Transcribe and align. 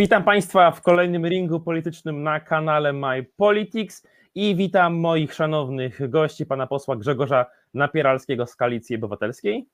Witam 0.00 0.24
Państwa 0.24 0.70
w 0.70 0.82
kolejnym 0.82 1.26
ringu 1.26 1.60
politycznym 1.60 2.22
na 2.22 2.40
kanale 2.40 2.92
My 2.92 3.26
Politics 3.36 4.06
i 4.34 4.56
witam 4.56 4.94
moich 4.94 5.34
szanownych 5.34 6.10
gości, 6.10 6.46
pana 6.46 6.66
posła 6.66 6.96
Grzegorza 6.96 7.46
Napieralskiego 7.74 8.46
z 8.46 8.56
Koalicji 8.56 8.96
Obywatelskiej 8.96 9.68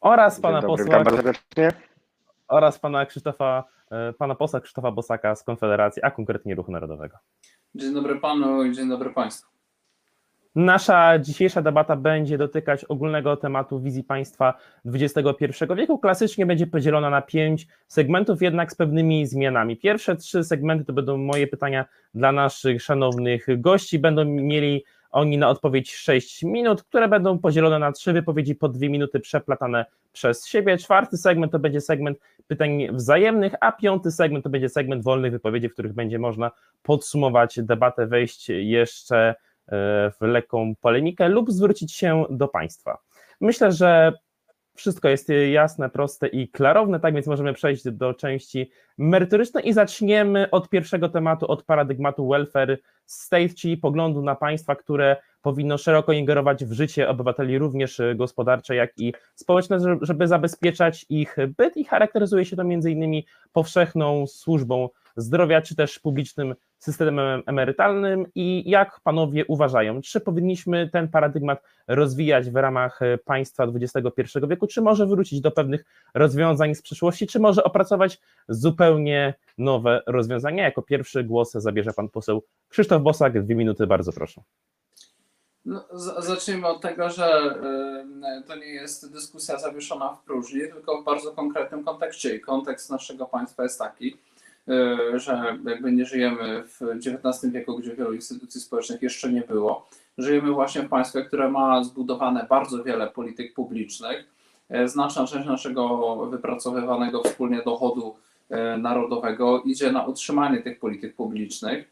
oraz 0.00 0.40
pana 0.40 0.60
Dzień 0.60 0.68
dobry, 0.68 0.84
posła 0.84 1.02
oraz 2.48 2.78
pana 2.78 3.06
Krzysztofa, 3.06 3.64
e, 3.90 4.12
pana 4.12 4.34
posła 4.34 4.60
Krzysztofa 4.60 4.90
Bosaka 4.90 5.34
z 5.34 5.44
Konfederacji, 5.44 6.02
a 6.02 6.10
konkretnie 6.10 6.54
Ruchu 6.54 6.72
Narodowego. 6.72 7.16
Dzień 7.74 7.94
dobry 7.94 8.20
panu 8.20 8.64
i 8.64 8.72
dzień 8.72 8.88
dobry 8.88 9.10
państwu. 9.10 9.51
Nasza 10.54 11.18
dzisiejsza 11.18 11.62
debata 11.62 11.96
będzie 11.96 12.38
dotykać 12.38 12.84
ogólnego 12.84 13.36
tematu 13.36 13.80
wizji 13.80 14.04
państwa 14.04 14.54
XXI 14.86 15.44
wieku. 15.76 15.98
Klasycznie 15.98 16.46
będzie 16.46 16.66
podzielona 16.66 17.10
na 17.10 17.22
pięć 17.22 17.66
segmentów, 17.86 18.42
jednak 18.42 18.72
z 18.72 18.74
pewnymi 18.74 19.26
zmianami. 19.26 19.76
Pierwsze 19.76 20.16
trzy 20.16 20.44
segmenty 20.44 20.84
to 20.84 20.92
będą 20.92 21.16
moje 21.16 21.46
pytania 21.46 21.84
dla 22.14 22.32
naszych 22.32 22.82
szanownych 22.82 23.46
gości. 23.60 23.98
Będą 23.98 24.24
mieli 24.24 24.84
oni 25.10 25.38
na 25.38 25.48
odpowiedź 25.48 25.94
6 25.94 26.42
minut, 26.42 26.82
które 26.82 27.08
będą 27.08 27.38
podzielone 27.38 27.78
na 27.78 27.92
trzy 27.92 28.12
wypowiedzi 28.12 28.54
po 28.54 28.68
dwie 28.68 28.90
minuty 28.90 29.20
przeplatane 29.20 29.86
przez 30.12 30.46
siebie. 30.46 30.78
Czwarty 30.78 31.16
segment 31.16 31.52
to 31.52 31.58
będzie 31.58 31.80
segment 31.80 32.18
pytań 32.46 32.88
wzajemnych, 32.92 33.54
a 33.60 33.72
piąty 33.72 34.10
segment 34.10 34.44
to 34.44 34.50
będzie 34.50 34.68
segment 34.68 35.04
wolnych 35.04 35.32
wypowiedzi, 35.32 35.68
w 35.68 35.72
których 35.72 35.92
będzie 35.92 36.18
można 36.18 36.50
podsumować 36.82 37.62
debatę, 37.62 38.06
wejść 38.06 38.48
jeszcze 38.48 39.34
w 40.20 40.20
lekką 40.20 40.74
polemikę 40.80 41.28
lub 41.28 41.50
zwrócić 41.50 41.92
się 41.92 42.24
do 42.30 42.48
państwa. 42.48 42.98
Myślę, 43.40 43.72
że 43.72 44.12
wszystko 44.74 45.08
jest 45.08 45.28
jasne, 45.52 45.90
proste 45.90 46.26
i 46.26 46.48
klarowne, 46.48 47.00
tak 47.00 47.14
więc 47.14 47.26
możemy 47.26 47.52
przejść 47.52 47.90
do 47.90 48.14
części 48.14 48.70
merytorycznej 48.98 49.68
i 49.68 49.72
zaczniemy 49.72 50.50
od 50.50 50.68
pierwszego 50.68 51.08
tematu, 51.08 51.46
od 51.46 51.62
paradygmatu 51.62 52.28
welfare 52.28 52.78
state, 53.06 53.48
czyli 53.48 53.76
poglądu 53.76 54.22
na 54.22 54.34
państwa, 54.34 54.76
które 54.76 55.16
powinno 55.42 55.78
szeroko 55.78 56.12
ingerować 56.12 56.64
w 56.64 56.72
życie 56.72 57.08
obywateli, 57.08 57.58
również 57.58 58.00
gospodarcze, 58.14 58.74
jak 58.74 58.98
i 58.98 59.14
społeczne, 59.34 59.78
żeby 60.00 60.28
zabezpieczać 60.28 61.06
ich 61.08 61.36
byt 61.58 61.76
i 61.76 61.84
charakteryzuje 61.84 62.44
się 62.44 62.56
to 62.56 62.62
innymi 62.62 63.26
powszechną 63.52 64.26
służbą 64.26 64.88
zdrowia, 65.16 65.62
czy 65.62 65.76
też 65.76 65.98
publicznym 65.98 66.54
systemem 66.84 67.42
emerytalnym 67.46 68.26
i 68.34 68.70
jak 68.70 69.00
panowie 69.00 69.46
uważają, 69.46 70.00
czy 70.02 70.20
powinniśmy 70.20 70.90
ten 70.90 71.08
paradygmat 71.08 71.62
rozwijać 71.88 72.50
w 72.50 72.56
ramach 72.56 73.00
państwa 73.24 73.64
XXI 73.64 74.38
wieku, 74.48 74.66
czy 74.66 74.82
może 74.82 75.06
wrócić 75.06 75.40
do 75.40 75.50
pewnych 75.50 75.84
rozwiązań 76.14 76.74
z 76.74 76.82
przeszłości, 76.82 77.26
czy 77.26 77.40
może 77.40 77.64
opracować 77.64 78.20
zupełnie 78.48 79.34
nowe 79.58 80.02
rozwiązania? 80.06 80.64
Jako 80.64 80.82
pierwszy 80.82 81.24
głos 81.24 81.52
zabierze 81.52 81.92
pan 81.92 82.08
poseł 82.08 82.42
Krzysztof 82.68 83.02
Bosak, 83.02 83.44
dwie 83.44 83.54
minuty, 83.54 83.86
bardzo 83.86 84.12
proszę. 84.12 84.42
No, 85.64 85.84
zacznijmy 86.18 86.66
od 86.66 86.80
tego, 86.80 87.10
że 87.10 87.54
to 88.46 88.56
nie 88.56 88.66
jest 88.66 89.12
dyskusja 89.12 89.58
zawieszona 89.58 90.14
w 90.14 90.24
próżni, 90.24 90.60
tylko 90.60 91.02
w 91.02 91.04
bardzo 91.04 91.32
konkretnym 91.32 91.84
kontekście. 91.84 92.36
I 92.36 92.40
kontekst 92.40 92.90
naszego 92.90 93.26
państwa 93.26 93.62
jest 93.62 93.78
taki, 93.78 94.16
że 95.14 95.58
jakby 95.66 95.92
nie 95.92 96.04
żyjemy 96.04 96.62
w 96.64 96.80
XIX 96.82 97.52
wieku, 97.52 97.78
gdzie 97.78 97.96
wielu 97.96 98.12
instytucji 98.12 98.60
społecznych 98.60 99.02
jeszcze 99.02 99.32
nie 99.32 99.40
było. 99.40 99.88
Żyjemy 100.18 100.52
właśnie 100.52 100.82
w 100.82 100.88
państwie, 100.88 101.24
które 101.24 101.50
ma 101.50 101.84
zbudowane 101.84 102.46
bardzo 102.50 102.84
wiele 102.84 103.10
polityk 103.10 103.54
publicznych. 103.54 104.24
Y, 104.74 104.88
znaczna 104.88 105.26
część 105.26 105.46
naszego 105.46 106.16
wypracowywanego 106.26 107.22
wspólnie 107.22 107.62
dochodu 107.62 108.14
narodowego 108.78 109.62
idzie 109.62 109.92
na 109.92 110.04
utrzymanie 110.04 110.62
tych 110.62 110.78
polityk 110.78 111.16
publicznych 111.16 111.90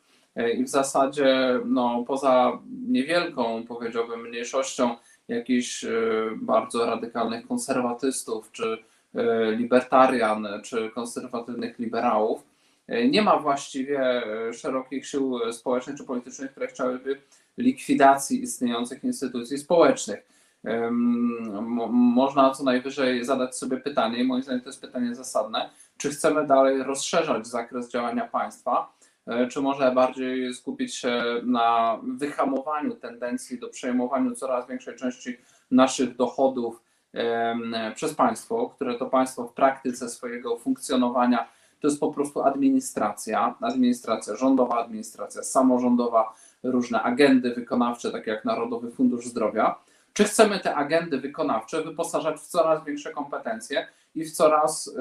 i 0.59 0.65
w 0.65 0.69
zasadzie 0.69 1.61
no, 1.65 2.05
poza 2.07 2.59
niewielką, 2.89 3.65
powiedziałbym, 3.69 4.29
mniejszością 4.29 4.97
jakichś 5.29 5.85
bardzo 6.37 6.87
radykalnych 6.87 7.47
konserwatystów, 7.47 8.53
czy 8.53 8.79
libertarian, 9.57 10.49
czy 10.65 10.91
konserwatywnych 10.91 11.79
liberałów, 11.79 12.50
nie 13.11 13.23
ma 13.23 13.39
właściwie 13.39 14.23
szerokich 14.53 15.07
sił 15.07 15.39
społecznych 15.53 15.97
czy 15.97 16.05
politycznych, 16.05 16.51
które 16.51 16.67
chciałyby 16.67 17.21
likwidacji 17.59 18.43
istniejących 18.43 19.05
instytucji 19.05 19.59
społecznych. 19.59 20.31
Można 21.91 22.51
co 22.51 22.65
najwyżej 22.65 23.25
zadać 23.25 23.57
sobie 23.57 23.77
pytanie, 23.77 24.19
i 24.19 24.25
moim 24.25 24.43
zdaniem 24.43 24.61
to 24.61 24.69
jest 24.69 24.81
pytanie 24.81 25.15
zasadne, 25.15 25.71
czy 25.97 26.11
chcemy 26.11 26.47
dalej 26.47 26.83
rozszerzać 26.83 27.47
zakres 27.47 27.91
działania 27.91 28.29
państwa, 28.29 28.93
czy 29.51 29.61
może 29.61 29.93
bardziej 29.93 30.55
skupić 30.55 30.95
się 30.95 31.23
na 31.43 31.99
wyhamowaniu 32.03 32.95
tendencji 32.95 33.59
do 33.59 33.69
przejmowania 33.69 34.35
coraz 34.35 34.69
większej 34.69 34.97
części 34.97 35.37
naszych 35.71 36.17
dochodów 36.17 36.83
przez 37.95 38.15
państwo, 38.15 38.73
które 38.75 38.99
to 38.99 39.07
państwo 39.07 39.47
w 39.47 39.53
praktyce 39.53 40.09
swojego 40.09 40.59
funkcjonowania 40.59 41.49
to 41.81 41.89
jest 41.89 42.01
po 42.01 42.13
prostu 42.13 42.43
administracja, 42.43 43.55
administracja 43.61 44.37
rządowa, 44.37 44.85
administracja 44.85 45.43
samorządowa, 45.43 46.35
różne 46.63 47.03
agendy 47.03 47.55
wykonawcze, 47.55 48.11
takie 48.11 48.31
jak 48.31 48.45
Narodowy 48.45 48.91
Fundusz 48.91 49.27
Zdrowia. 49.27 49.79
Czy 50.13 50.25
chcemy 50.25 50.61
te 50.61 50.75
agendy 50.75 51.21
wykonawcze 51.21 51.83
wyposażać 51.83 52.41
w 52.41 52.47
coraz 52.47 52.85
większe 52.85 53.13
kompetencje 53.13 53.87
i 54.15 54.25
w 54.25 54.33
coraz 54.33 54.95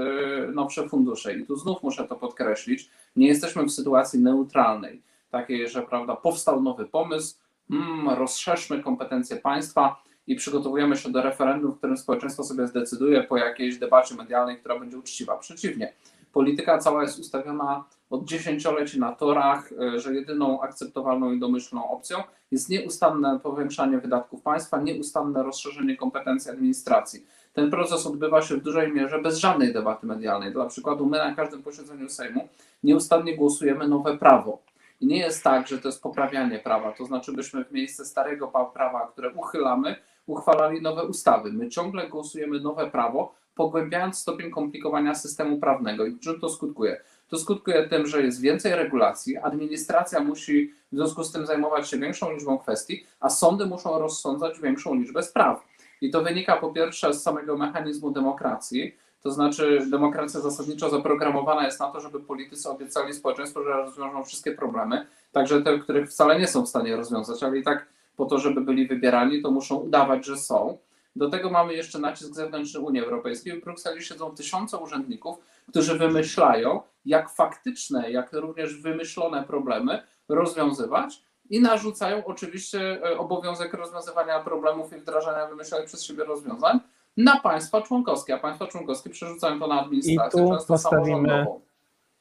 nowsze 0.53 0.89
fundusze? 0.89 1.35
I 1.35 1.45
tu 1.45 1.55
znów 1.55 1.83
muszę 1.83 2.07
to 2.07 2.15
podkreślić, 2.15 2.89
nie 3.15 3.27
jesteśmy 3.27 3.63
w 3.63 3.71
sytuacji 3.71 4.19
neutralnej, 4.19 5.01
takiej, 5.31 5.69
że 5.69 5.81
prawda, 5.81 6.15
powstał 6.15 6.61
nowy 6.61 6.85
pomysł, 6.85 7.35
mm, 7.71 8.09
rozszerzmy 8.09 8.83
kompetencje 8.83 9.37
państwa 9.37 10.03
i 10.27 10.35
przygotowujemy 10.35 10.97
się 10.97 11.11
do 11.11 11.21
referendum, 11.21 11.71
w 11.71 11.77
którym 11.77 11.97
społeczeństwo 11.97 12.43
sobie 12.43 12.67
zdecyduje 12.67 13.23
po 13.23 13.37
jakiejś 13.37 13.77
debacie 13.77 14.15
medialnej, 14.15 14.57
która 14.57 14.79
będzie 14.79 14.97
uczciwa. 14.97 15.37
Przeciwnie, 15.37 15.93
polityka 16.33 16.77
cała 16.77 17.01
jest 17.01 17.19
ustawiona 17.19 17.83
od 18.09 18.25
dziesięcioleci 18.25 18.99
na 18.99 19.11
torach, 19.11 19.69
że 19.95 20.13
jedyną 20.13 20.61
akceptowalną 20.61 21.31
i 21.31 21.39
domyślną 21.39 21.89
opcją 21.89 22.17
jest 22.51 22.69
nieustanne 22.69 23.39
powiększanie 23.39 23.97
wydatków 23.97 24.41
państwa, 24.41 24.81
nieustanne 24.81 25.43
rozszerzenie 25.43 25.97
kompetencji 25.97 26.51
administracji. 26.51 27.25
Ten 27.53 27.71
proces 27.71 28.07
odbywa 28.07 28.41
się 28.41 28.55
w 28.55 28.63
dużej 28.63 28.93
mierze 28.93 29.21
bez 29.21 29.37
żadnej 29.37 29.73
debaty 29.73 30.07
medialnej. 30.07 30.53
Dla 30.53 30.65
przykładu, 30.65 31.05
my 31.05 31.17
na 31.17 31.35
każdym 31.35 31.63
posiedzeniu 31.63 32.09
Sejmu 32.09 32.47
nieustannie 32.83 33.37
głosujemy 33.37 33.87
nowe 33.87 34.17
prawo. 34.17 34.59
I 35.01 35.07
nie 35.07 35.17
jest 35.17 35.43
tak, 35.43 35.67
że 35.67 35.77
to 35.77 35.87
jest 35.87 36.01
poprawianie 36.03 36.59
prawa, 36.59 36.91
to 36.91 37.05
znaczy 37.05 37.33
byśmy 37.33 37.65
w 37.65 37.71
miejsce 37.71 38.05
starego 38.05 38.47
prawa, 38.73 39.07
które 39.07 39.33
uchylamy, 39.33 39.95
uchwalali 40.27 40.81
nowe 40.81 41.03
ustawy. 41.03 41.53
My 41.53 41.69
ciągle 41.69 42.07
głosujemy 42.07 42.59
nowe 42.59 42.91
prawo, 42.91 43.33
pogłębiając 43.59 44.17
stopień 44.17 44.51
komplikowania 44.51 45.15
systemu 45.15 45.59
prawnego. 45.59 46.05
I 46.05 46.19
czym 46.19 46.39
to 46.39 46.49
skutkuje? 46.49 47.01
To 47.29 47.37
skutkuje 47.37 47.87
tym, 47.89 48.07
że 48.07 48.23
jest 48.23 48.41
więcej 48.41 48.75
regulacji, 48.75 49.37
administracja 49.37 50.19
musi 50.19 50.73
w 50.91 50.95
związku 50.95 51.23
z 51.23 51.31
tym 51.31 51.45
zajmować 51.45 51.89
się 51.89 51.97
większą 51.97 52.31
liczbą 52.31 52.57
kwestii, 52.57 53.05
a 53.19 53.29
sądy 53.29 53.65
muszą 53.65 53.99
rozsądzać 53.99 54.59
większą 54.59 54.95
liczbę 54.95 55.23
spraw. 55.23 55.67
I 56.01 56.11
to 56.11 56.21
wynika 56.21 56.57
po 56.57 56.71
pierwsze 56.73 57.13
z 57.13 57.23
samego 57.23 57.57
mechanizmu 57.57 58.11
demokracji, 58.11 58.95
to 59.23 59.31
znaczy 59.31 59.87
demokracja 59.91 60.39
zasadniczo 60.39 60.89
zaprogramowana 60.89 61.65
jest 61.65 61.79
na 61.79 61.91
to, 61.91 62.01
żeby 62.01 62.19
politycy 62.19 62.69
obiecali 62.69 63.13
społeczeństwu, 63.13 63.63
że 63.63 63.69
rozwiążą 63.69 64.23
wszystkie 64.23 64.51
problemy, 64.51 65.05
także 65.31 65.61
te, 65.61 65.79
których 65.79 66.09
wcale 66.09 66.39
nie 66.39 66.47
są 66.47 66.65
w 66.65 66.69
stanie 66.69 66.95
rozwiązać, 66.95 67.43
ale 67.43 67.57
i 67.57 67.63
tak 67.63 67.85
po 68.17 68.25
to, 68.25 68.37
żeby 68.37 68.61
byli 68.61 68.87
wybierani, 68.87 69.41
to 69.41 69.51
muszą 69.51 69.75
udawać, 69.75 70.25
że 70.25 70.37
są. 70.37 70.77
Do 71.19 71.29
tego 71.29 71.49
mamy 71.49 71.73
jeszcze 71.73 71.99
nacisk 71.99 72.33
zewnętrzny 72.33 72.79
Unii 72.79 73.01
Europejskiej. 73.01 73.61
W 73.61 73.63
Brukseli 73.63 74.03
siedzą 74.03 74.35
tysiące 74.35 74.77
urzędników, 74.77 75.37
którzy 75.69 75.97
wymyślają, 75.97 76.81
jak 77.05 77.29
faktyczne, 77.29 78.11
jak 78.11 78.33
również 78.33 78.81
wymyślone 78.81 79.43
problemy 79.43 80.03
rozwiązywać 80.29 81.23
i 81.49 81.61
narzucają 81.61 82.25
oczywiście 82.25 83.01
obowiązek 83.17 83.73
rozwiązywania 83.73 84.39
problemów 84.39 84.93
i 84.93 84.95
wdrażania 84.95 85.47
wymyślonych 85.47 85.85
przez 85.85 86.03
siebie 86.03 86.23
rozwiązań 86.23 86.79
na 87.17 87.39
państwa 87.39 87.81
członkowskie, 87.81 88.35
a 88.35 88.37
państwa 88.37 88.67
członkowskie 88.67 89.09
przerzucają 89.09 89.59
to 89.59 89.67
na 89.67 89.81
administrację, 89.81 90.41
I 90.41 90.45
tu 90.45 90.51
często 90.51 90.73
postawimy 90.73 91.45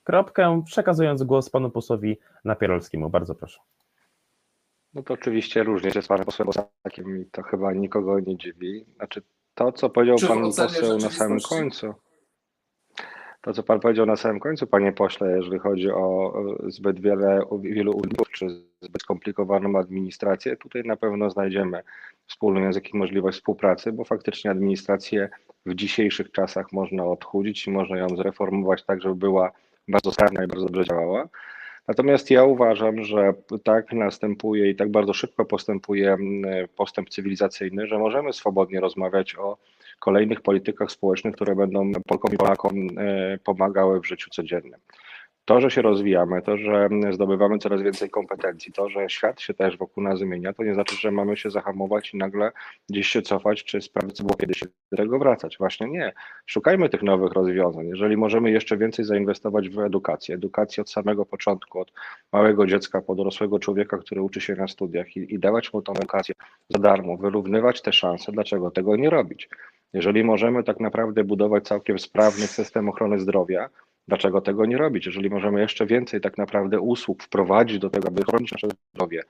kropkę, 0.05 0.63
przekazując 0.67 1.23
głos 1.23 1.51
panu 1.51 1.71
posłowi 1.71 2.19
Napierolskiemu. 2.45 3.11
Bardzo 3.11 3.35
proszę. 3.35 3.61
No 4.95 5.03
to 5.03 5.15
oczywiście 5.15 5.63
różnie 5.63 5.91
się 5.91 6.03
z 6.03 6.07
panem 6.07 6.25
posłem 6.25 6.47
Bosakiem 6.47 7.23
i 7.23 7.25
to 7.31 7.43
chyba 7.43 7.73
nikogo 7.73 8.21
nie 8.21 8.37
dziwi. 8.37 8.85
Znaczy 8.97 9.23
to, 9.55 9.73
co 9.73 9.91
powiedział 9.91 10.17
Czy 10.19 10.27
pan 10.27 10.43
poseł 10.43 10.99
na 10.99 11.11
samym 11.11 11.41
końcu, 11.41 11.95
to, 13.41 13.53
co 13.53 13.63
pan 13.63 13.81
powiedział 13.81 14.07
na 14.07 14.17
samym 14.17 14.41
końcu, 14.41 14.67
panie 14.67 14.93
pośle, 14.93 15.37
jeżeli 15.37 15.59
chodzi 15.59 15.91
o 15.91 16.35
zbyt 16.67 17.01
wiele, 17.01 17.41
wielu 17.61 17.93
urzędów, 17.97 18.31
czy 18.31 18.47
zbyt 18.81 19.03
skomplikowaną 19.03 19.79
administrację, 19.79 20.57
tutaj 20.57 20.83
na 20.83 20.97
pewno 20.97 21.31
znajdziemy 21.31 21.83
wspólny 22.27 22.61
język 22.61 22.95
i 22.95 22.97
możliwość 22.97 23.39
współpracy, 23.39 23.93
bo 23.93 24.05
faktycznie 24.05 24.51
administrację 24.51 25.29
w 25.67 25.75
dzisiejszych 25.75 26.33
czasach 26.33 26.73
można 26.73 27.05
odchudzić 27.05 27.67
i 27.67 27.71
można 27.71 27.97
ją 27.99 28.09
zreformować 28.09 28.85
tak, 28.85 29.03
żeby 29.03 29.15
była 29.15 29.53
bardzo 29.89 30.13
sprawna 30.13 30.45
i 30.45 30.47
bardzo 30.47 30.67
dobrze 30.67 30.85
działała. 30.85 31.29
Natomiast 31.89 32.31
ja 32.31 32.45
uważam, 32.45 33.05
że 33.05 33.33
tak 33.65 33.93
następuje 33.93 34.71
i 34.71 34.77
tak 34.77 34.91
bardzo 34.91 35.13
szybko 35.13 35.45
postępuje 35.45 36.13
mm, 36.13 36.69
postęp 36.77 37.09
cywilizacyjny, 37.11 37.87
że 37.87 37.99
możemy 37.99 38.33
swobodnie 38.33 38.81
rozmawiać 38.81 39.37
o 39.37 39.59
kolejnych 39.99 40.41
politykach 40.41 40.91
społecznych, 40.91 41.35
które 41.35 41.57
będą 41.57 41.93
Polkom 42.07 42.35
i 42.35 42.37
Polakom 42.37 42.89
e, 42.99 43.39
pomagały 43.45 44.01
w 44.01 44.07
życiu 44.07 44.31
codziennym. 44.31 44.81
To, 45.49 45.61
że 45.61 45.71
się 45.71 45.83
rozwijamy, 45.83 46.43
to, 46.43 46.57
że 46.57 46.89
zdobywamy 47.11 47.59
coraz 47.59 47.83
więcej 47.83 48.11
kompetencji, 48.11 48.73
to, 48.73 48.89
że 48.89 49.11
świat 49.11 49.41
się 49.41 49.55
też 49.55 49.77
wokół 49.77 50.05
nas 50.05 50.19
zmienia, 50.19 50.53
to 50.53 50.65
nie 50.65 50.75
znaczy, 50.75 50.97
że 50.97 51.11
mamy 51.11 51.37
się 51.37 51.51
zahamować 51.51 52.15
i 52.15 52.17
nagle 52.17 52.53
gdzieś 52.91 53.09
się 53.09 53.23
cofać, 53.23 53.65
czy 53.65 53.81
sprawdzić, 53.81 54.17
co 54.17 54.25
było 54.25 54.37
kiedyś, 54.37 54.61
do 54.93 54.97
tego 54.97 55.19
wracać. 55.19 55.59
Właśnie 55.59 55.89
nie. 55.89 56.13
Szukajmy 56.47 56.89
tych 56.89 57.03
nowych 57.03 57.33
rozwiązań. 57.33 57.87
Jeżeli 57.87 58.17
możemy 58.17 58.51
jeszcze 58.51 58.77
więcej 58.77 59.05
zainwestować 59.05 59.69
w 59.69 59.79
edukację, 59.79 60.35
edukację 60.35 60.81
od 60.81 60.91
samego 60.91 61.27
początku, 61.27 61.81
od 61.81 61.93
małego 62.33 62.67
dziecka 62.67 63.01
po 63.03 63.15
dorosłego 63.15 63.59
człowieka, 63.59 63.99
który 63.99 64.23
uczy 64.23 64.41
się 64.41 64.55
na 64.55 64.69
studiach 64.69 65.17
i, 65.17 65.35
i 65.35 65.39
dawać 65.39 65.73
mu 65.73 65.83
tą 65.83 65.93
edukację 65.93 66.35
za 66.71 66.79
darmo, 66.79 67.17
wyrównywać 67.17 67.83
te 67.83 67.93
szanse, 67.93 68.33
dlaczego 68.33 68.71
tego 68.71 68.97
nie 68.97 69.11
robić? 69.11 69.49
Jeżeli 69.93 70.25
możemy 70.25 70.65
tak 70.65 70.81
naprawdę 70.81 71.25
budować 71.25 71.65
całkiem 71.65 71.99
sprawny 71.99 72.47
system 72.47 72.89
ochrony 72.89 73.19
zdrowia, 73.19 73.69
Dlaczego 74.09 74.41
tego 74.41 74.67
nie 74.67 74.79
robić? 74.79 75.07
Jeżeli 75.07 75.31
możemy 75.31 75.61
jeszcze 75.61 75.87
więcej 75.87 76.21
tak 76.21 76.39
naprawdę 76.39 76.81
usług 76.81 77.23
wprowadzić 77.23 77.79
do 77.79 77.91
tego, 77.91 78.09
aby 78.09 78.23
chronić 78.23 78.53
nasze 78.53 78.69
zdrowie, 78.95 79.23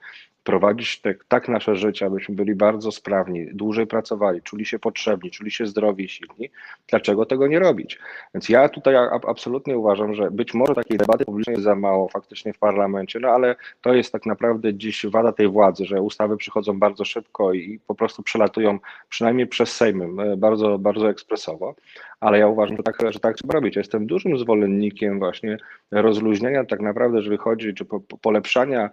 prowadzić 0.49 1.01
te, 1.01 1.15
tak 1.27 1.47
nasze 1.47 1.75
życie, 1.75 2.05
abyśmy 2.05 2.35
byli 2.35 2.55
bardzo 2.55 2.91
sprawni, 2.91 3.47
dłużej 3.53 3.87
pracowali, 3.87 4.41
czuli 4.41 4.65
się 4.65 4.79
potrzebni, 4.79 5.31
czuli 5.31 5.51
się 5.51 5.65
zdrowi 5.65 6.05
i 6.05 6.09
silni, 6.09 6.49
dlaczego 6.87 7.25
tego 7.25 7.47
nie 7.47 7.59
robić? 7.59 7.99
Więc 8.33 8.49
ja 8.49 8.69
tutaj 8.69 8.95
absolutnie 9.27 9.77
uważam, 9.77 10.13
że 10.13 10.31
być 10.31 10.53
może 10.53 10.75
takiej 10.75 10.97
debaty 10.97 11.25
publicznej 11.25 11.53
jest 11.53 11.63
za 11.63 11.75
mało 11.75 12.07
faktycznie 12.07 12.53
w 12.53 12.57
parlamencie, 12.57 13.19
no 13.19 13.29
ale 13.29 13.55
to 13.81 13.93
jest 13.93 14.11
tak 14.11 14.25
naprawdę 14.25 14.73
dziś 14.73 15.05
wada 15.05 15.31
tej 15.31 15.47
władzy, 15.47 15.85
że 15.85 16.01
ustawy 16.01 16.37
przychodzą 16.37 16.79
bardzo 16.79 17.05
szybko 17.05 17.53
i 17.53 17.79
po 17.87 17.95
prostu 17.95 18.23
przelatują 18.23 18.79
przynajmniej 19.09 19.47
przez 19.47 19.75
Sejmy 19.75 20.23
e, 20.23 20.37
bardzo, 20.37 20.79
bardzo 20.79 21.09
ekspresowo, 21.09 21.75
ale 22.19 22.39
ja 22.39 22.47
uważam, 22.47 22.77
że 22.77 22.83
tak, 22.83 22.95
że 23.09 23.19
tak 23.19 23.35
trzeba 23.35 23.53
robić. 23.53 23.75
Ja 23.75 23.79
jestem 23.79 24.07
dużym 24.07 24.37
zwolennikiem 24.37 25.19
właśnie 25.19 25.57
rozluźniania 25.91 26.65
tak 26.65 26.79
naprawdę, 26.79 27.17
jeżeli 27.17 27.37
chodzi, 27.37 27.73
czy 27.73 27.85
po, 27.85 27.99
po- 27.99 28.17
polepszania 28.17 28.89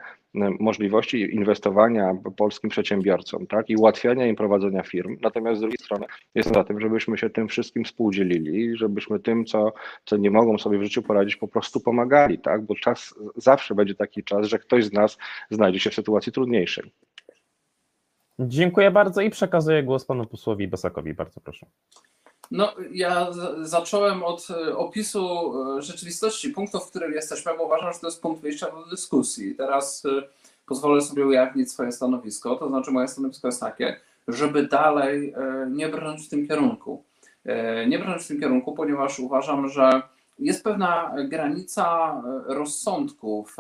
możliwości 0.60 1.34
inwestowania 1.34 2.16
polskim 2.36 2.70
przedsiębiorcom, 2.70 3.46
tak, 3.46 3.70
i 3.70 3.76
ułatwiania 3.76 4.26
im 4.26 4.36
prowadzenia 4.36 4.82
firm. 4.82 5.16
Natomiast 5.22 5.58
z 5.58 5.60
drugiej 5.60 5.78
strony 5.78 6.06
jestem 6.34 6.54
za 6.54 6.64
tym, 6.64 6.80
żebyśmy 6.80 7.18
się 7.18 7.30
tym 7.30 7.48
wszystkim 7.48 7.84
współdzielili, 7.84 8.76
żebyśmy 8.76 9.20
tym, 9.20 9.44
co, 9.44 9.72
co 10.04 10.16
nie 10.16 10.30
mogą 10.30 10.58
sobie 10.58 10.78
w 10.78 10.82
życiu 10.82 11.02
poradzić, 11.02 11.36
po 11.36 11.48
prostu 11.48 11.80
pomagali, 11.80 12.38
tak, 12.38 12.62
bo 12.62 12.74
czas, 12.74 13.14
zawsze 13.36 13.74
będzie 13.74 13.94
taki 13.94 14.24
czas, 14.24 14.46
że 14.46 14.58
ktoś 14.58 14.84
z 14.84 14.92
nas 14.92 15.18
znajdzie 15.50 15.80
się 15.80 15.90
w 15.90 15.94
sytuacji 15.94 16.32
trudniejszej. 16.32 16.92
Dziękuję 18.38 18.90
bardzo 18.90 19.20
i 19.20 19.30
przekazuję 19.30 19.82
głos 19.82 20.04
panu 20.04 20.26
posłowi 20.26 20.68
Bosakowi. 20.68 21.14
Bardzo 21.14 21.40
proszę. 21.40 21.66
No, 22.50 22.72
ja 22.90 23.28
zacząłem 23.62 24.22
od 24.22 24.48
e, 24.50 24.76
opisu 24.76 25.52
e, 25.78 25.82
rzeczywistości, 25.82 26.50
punktów, 26.50 26.84
w 26.84 26.90
którym 26.90 27.12
jesteśmy, 27.12 27.52
bo 27.58 27.64
uważam, 27.64 27.92
że 27.92 27.98
to 27.98 28.06
jest 28.06 28.22
punkt 28.22 28.42
wyjścia 28.42 28.70
do 28.70 28.84
dyskusji. 28.90 29.54
Teraz 29.54 30.04
e, 30.04 30.22
pozwolę 30.66 31.02
sobie 31.02 31.26
ujawnić 31.26 31.72
swoje 31.72 31.92
stanowisko. 31.92 32.56
To 32.56 32.68
znaczy, 32.68 32.90
moje 32.90 33.08
stanowisko 33.08 33.48
jest 33.48 33.60
takie, 33.60 33.96
żeby 34.28 34.66
dalej 34.66 35.34
nie 35.70 35.88
brnąć 35.88 36.26
w 36.26 36.28
tym 36.28 36.48
kierunku. 36.48 37.04
Nie 37.86 37.98
brnąć 37.98 38.22
w 38.22 38.28
tym 38.28 38.40
kierunku, 38.40 38.72
ponieważ 38.72 39.18
uważam, 39.18 39.68
że 39.68 40.02
jest 40.38 40.64
pewna 40.64 41.14
granica 41.28 42.22
rozsądku 42.46 43.44
w 43.44 43.56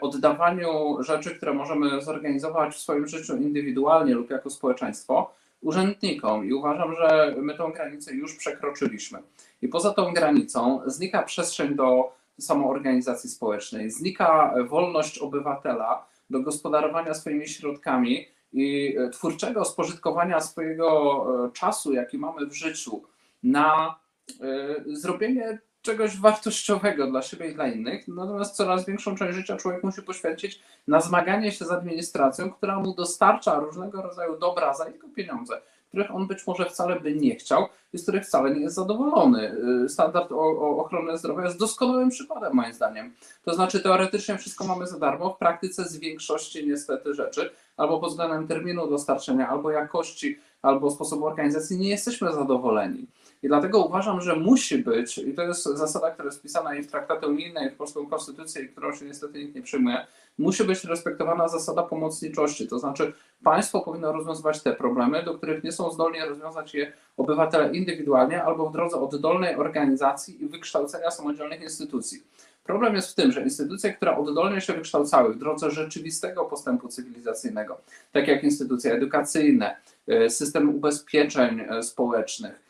oddawaniu 0.00 0.96
rzeczy, 1.00 1.30
które 1.30 1.54
możemy 1.54 2.02
zorganizować 2.02 2.74
w 2.74 2.80
swoim 2.80 3.06
życiu 3.06 3.36
indywidualnie 3.36 4.14
lub 4.14 4.30
jako 4.30 4.50
społeczeństwo, 4.50 5.34
urzędnikom 5.60 6.44
i 6.44 6.52
uważam, 6.52 6.94
że 6.94 7.34
my 7.42 7.54
tą 7.54 7.72
granicę 7.72 8.14
już 8.14 8.36
przekroczyliśmy. 8.36 9.18
I 9.62 9.68
poza 9.68 9.94
tą 9.94 10.12
granicą 10.12 10.80
znika 10.86 11.22
przestrzeń 11.22 11.74
do 11.74 12.12
samoorganizacji 12.38 13.30
społecznej, 13.30 13.90
znika 13.90 14.54
wolność 14.68 15.18
obywatela 15.18 16.06
do 16.30 16.40
gospodarowania 16.40 17.14
swoimi 17.14 17.48
środkami 17.48 18.26
i 18.52 18.96
e, 18.98 19.10
twórczego 19.10 19.64
spożytkowania 19.64 20.40
swojego 20.40 21.26
e, 21.46 21.52
czasu, 21.52 21.92
jaki 21.92 22.18
mamy 22.18 22.46
w 22.46 22.52
życiu, 22.52 23.02
na 23.42 23.94
e, 24.40 24.74
zrobienie 24.86 25.58
czegoś 25.82 26.16
wartościowego 26.16 27.06
dla 27.06 27.22
siebie 27.22 27.50
i 27.50 27.54
dla 27.54 27.68
innych. 27.68 28.08
Natomiast 28.08 28.56
coraz 28.56 28.86
większą 28.86 29.16
część 29.16 29.36
życia 29.36 29.56
człowiek 29.56 29.84
musi 29.84 30.02
poświęcić 30.02 30.60
na 30.88 31.00
zmaganie 31.00 31.52
się 31.52 31.64
z 31.64 31.70
administracją, 31.70 32.50
która 32.50 32.78
mu 32.78 32.94
dostarcza 32.94 33.60
różnego 33.60 34.02
rodzaju 34.02 34.38
dobra 34.38 34.74
za 34.74 34.88
jego 34.88 35.08
pieniądze, 35.08 35.60
których 35.88 36.14
on 36.14 36.26
być 36.26 36.46
może 36.46 36.64
wcale 36.64 37.00
by 37.00 37.14
nie 37.14 37.36
chciał 37.36 37.66
i 37.92 37.98
z 37.98 38.02
których 38.02 38.26
wcale 38.26 38.54
nie 38.54 38.60
jest 38.60 38.74
zadowolony. 38.74 39.56
Y, 39.84 39.88
Standard 39.88 40.32
o, 40.32 40.36
o 40.36 40.78
ochronę 40.84 41.18
zdrowia 41.18 41.44
jest 41.44 41.58
doskonałym 41.58 42.10
przykładem, 42.10 42.54
moim 42.54 42.74
zdaniem. 42.74 43.14
To 43.44 43.54
znaczy, 43.54 43.80
teoretycznie 43.80 44.38
wszystko 44.38 44.64
mamy 44.64 44.86
za 44.86 44.98
darmo, 44.98 45.34
w 45.34 45.38
praktyce 45.38 45.84
z 45.84 45.96
większości 45.96 46.68
niestety 46.68 47.14
rzeczy, 47.14 47.50
albo 47.76 48.00
pod 48.00 48.10
względem 48.10 48.48
terminu 48.48 48.90
dostarczenia, 48.90 49.48
albo 49.48 49.70
jakości, 49.70 50.38
albo 50.62 50.90
sposobu 50.90 51.26
organizacji 51.26 51.78
nie 51.78 51.88
jesteśmy 51.88 52.32
zadowoleni. 52.32 53.06
I 53.42 53.48
dlatego 53.48 53.84
uważam, 53.84 54.20
że 54.20 54.36
musi 54.36 54.78
być, 54.78 55.18
i 55.18 55.34
to 55.34 55.42
jest 55.42 55.64
zasada, 55.64 56.10
która 56.10 56.26
jest 56.26 56.38
wpisana 56.38 56.74
i 56.74 56.82
w 56.82 56.86
traktaty 56.86 57.26
unijne, 57.26 57.66
i 57.66 57.70
w 57.70 57.74
polską 57.74 58.06
konstytucję, 58.06 58.68
którą 58.68 58.94
się 58.94 59.04
niestety 59.04 59.38
nikt 59.38 59.54
nie 59.54 59.62
przyjmuje, 59.62 60.06
musi 60.38 60.64
być 60.64 60.84
respektowana 60.84 61.48
zasada 61.48 61.82
pomocniczości. 61.82 62.68
To 62.68 62.78
znaczy, 62.78 63.12
państwo 63.44 63.80
powinno 63.80 64.12
rozwiązywać 64.12 64.62
te 64.62 64.72
problemy, 64.72 65.22
do 65.22 65.34
których 65.34 65.64
nie 65.64 65.72
są 65.72 65.90
zdolni 65.90 66.20
rozwiązać 66.20 66.74
je 66.74 66.92
obywatele 67.16 67.72
indywidualnie 67.72 68.42
albo 68.42 68.70
w 68.70 68.72
drodze 68.72 68.96
oddolnej 69.00 69.56
organizacji 69.56 70.44
i 70.44 70.48
wykształcenia 70.48 71.10
samodzielnych 71.10 71.62
instytucji. 71.62 72.22
Problem 72.64 72.94
jest 72.94 73.10
w 73.10 73.14
tym, 73.14 73.32
że 73.32 73.42
instytucje, 73.42 73.94
które 73.94 74.16
oddolnie 74.16 74.60
się 74.60 74.72
wykształcały 74.72 75.34
w 75.34 75.38
drodze 75.38 75.70
rzeczywistego 75.70 76.44
postępu 76.44 76.88
cywilizacyjnego, 76.88 77.80
tak 78.12 78.28
jak 78.28 78.44
instytucje 78.44 78.92
edukacyjne, 78.92 79.76
e, 80.08 80.30
system 80.30 80.68
ubezpieczeń 80.76 81.60
e, 81.60 81.82
społecznych, 81.82 82.69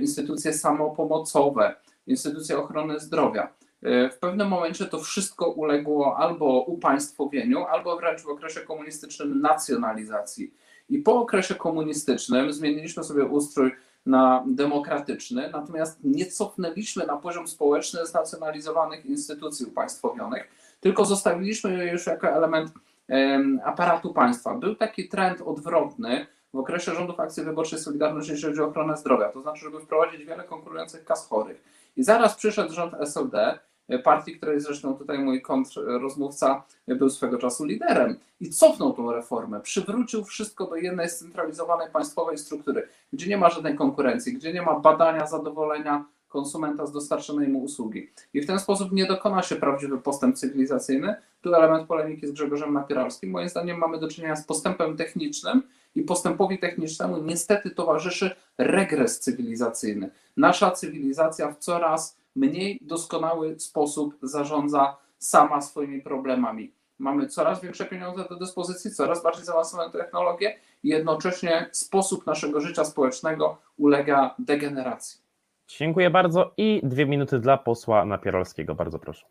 instytucje 0.00 0.52
samopomocowe, 0.52 1.74
instytucje 2.06 2.58
ochrony 2.58 3.00
zdrowia, 3.00 3.58
E, 3.82 4.10
w 4.10 4.18
pewnym 4.18 4.48
momencie 4.48 4.84
to 4.84 4.98
wszystko 4.98 5.50
uległo 5.50 6.16
albo 6.16 6.62
upaństwowieniu, 6.62 7.64
albo 7.64 7.96
wręcz 7.96 8.22
w 8.22 8.28
okresie 8.28 8.60
komunistycznym 8.60 9.40
nacjonalizacji. 9.40 10.54
I 10.88 10.98
po 10.98 11.20
okresie 11.20 11.54
komunistycznym 11.54 12.52
zmieniliśmy 12.52 13.04
sobie 13.04 13.24
ustrój 13.24 13.72
na 14.06 14.44
demokratyczny, 14.46 15.50
natomiast 15.52 15.98
nie 16.04 16.26
cofnęliśmy 16.26 17.06
na 17.06 17.16
poziom 17.16 17.48
społeczny 17.48 18.06
znacjonalizowanych 18.06 19.06
instytucji 19.06 19.66
upaństwowionych, 19.66 20.48
tylko 20.80 21.04
zostawiliśmy 21.04 21.84
je 21.84 21.92
już 21.92 22.06
jako 22.06 22.28
element 22.28 22.72
em, 23.08 23.60
aparatu 23.64 24.12
państwa. 24.12 24.54
Był 24.54 24.74
taki 24.74 25.08
trend 25.08 25.40
odwrotny 25.40 26.26
w 26.54 26.58
okresie 26.58 26.94
rządów 26.94 27.20
akcji 27.20 27.44
wyborczej 27.44 27.78
Solidarności, 27.78 28.30
jeżeli 28.30 28.52
chodzi 28.52 28.62
o 28.62 28.66
ochronę 28.66 28.96
zdrowia, 28.96 29.28
to 29.28 29.42
znaczy, 29.42 29.60
żeby 29.60 29.80
wprowadzić 29.80 30.24
wiele 30.24 30.44
konkurujących 30.44 31.04
kas 31.04 31.28
chorych. 31.28 31.64
I 31.96 32.04
zaraz 32.04 32.34
przyszedł 32.34 32.72
rząd 32.72 32.94
SLD, 32.94 33.58
partii, 34.04 34.36
której 34.36 34.60
zresztą 34.60 34.94
tutaj 34.94 35.18
mój 35.18 35.42
kontrrozmówca 35.42 36.62
był 36.88 37.10
swego 37.10 37.38
czasu 37.38 37.64
liderem 37.64 38.18
i 38.40 38.50
cofnął 38.50 38.92
tą 38.92 39.12
reformę, 39.12 39.60
przywrócił 39.60 40.24
wszystko 40.24 40.66
do 40.66 40.76
jednej 40.76 41.08
scentralizowanej 41.08 41.90
państwowej 41.90 42.38
struktury, 42.38 42.88
gdzie 43.12 43.28
nie 43.28 43.38
ma 43.38 43.50
żadnej 43.50 43.76
konkurencji, 43.76 44.32
gdzie 44.32 44.52
nie 44.52 44.62
ma 44.62 44.80
badania 44.80 45.26
zadowolenia 45.26 46.04
konsumenta 46.28 46.86
z 46.86 46.92
dostarczonej 46.92 47.48
mu 47.48 47.62
usługi. 47.62 48.10
I 48.34 48.40
w 48.40 48.46
ten 48.46 48.58
sposób 48.58 48.92
nie 48.92 49.06
dokona 49.06 49.42
się 49.42 49.56
prawdziwy 49.56 49.98
postęp 49.98 50.36
cywilizacyjny. 50.36 51.14
Tu 51.40 51.54
element 51.54 51.88
polemiki 51.88 52.26
z 52.26 52.32
Grzegorzem 52.32 52.72
Napieralskim. 52.72 53.30
Moim 53.30 53.48
zdaniem 53.48 53.78
mamy 53.78 53.98
do 53.98 54.08
czynienia 54.08 54.36
z 54.36 54.46
postępem 54.46 54.96
technicznym 54.96 55.62
i 55.94 56.02
postępowi 56.02 56.58
technicznemu 56.58 57.18
niestety 57.22 57.70
towarzyszy 57.70 58.30
regres 58.58 59.20
cywilizacyjny. 59.20 60.10
Nasza 60.36 60.70
cywilizacja 60.70 61.52
w 61.52 61.58
coraz 61.58 62.18
mniej 62.36 62.78
doskonały 62.82 63.60
sposób 63.60 64.18
zarządza 64.22 64.96
sama 65.18 65.60
swoimi 65.60 66.02
problemami. 66.02 66.72
Mamy 66.98 67.26
coraz 67.26 67.62
większe 67.62 67.84
pieniądze 67.84 68.24
do 68.28 68.36
dyspozycji, 68.36 68.90
coraz 68.90 69.22
bardziej 69.22 69.44
zaawansowane 69.44 69.92
technologie 69.92 70.56
i 70.82 70.88
jednocześnie 70.88 71.68
sposób 71.72 72.26
naszego 72.26 72.60
życia 72.60 72.84
społecznego 72.84 73.58
ulega 73.76 74.34
degeneracji. 74.38 75.20
Dziękuję 75.68 76.10
bardzo 76.10 76.52
i 76.56 76.80
dwie 76.82 77.06
minuty 77.06 77.38
dla 77.38 77.58
posła 77.58 78.04
Napieralskiego. 78.04 78.74
Bardzo 78.74 78.98
proszę. 78.98 79.26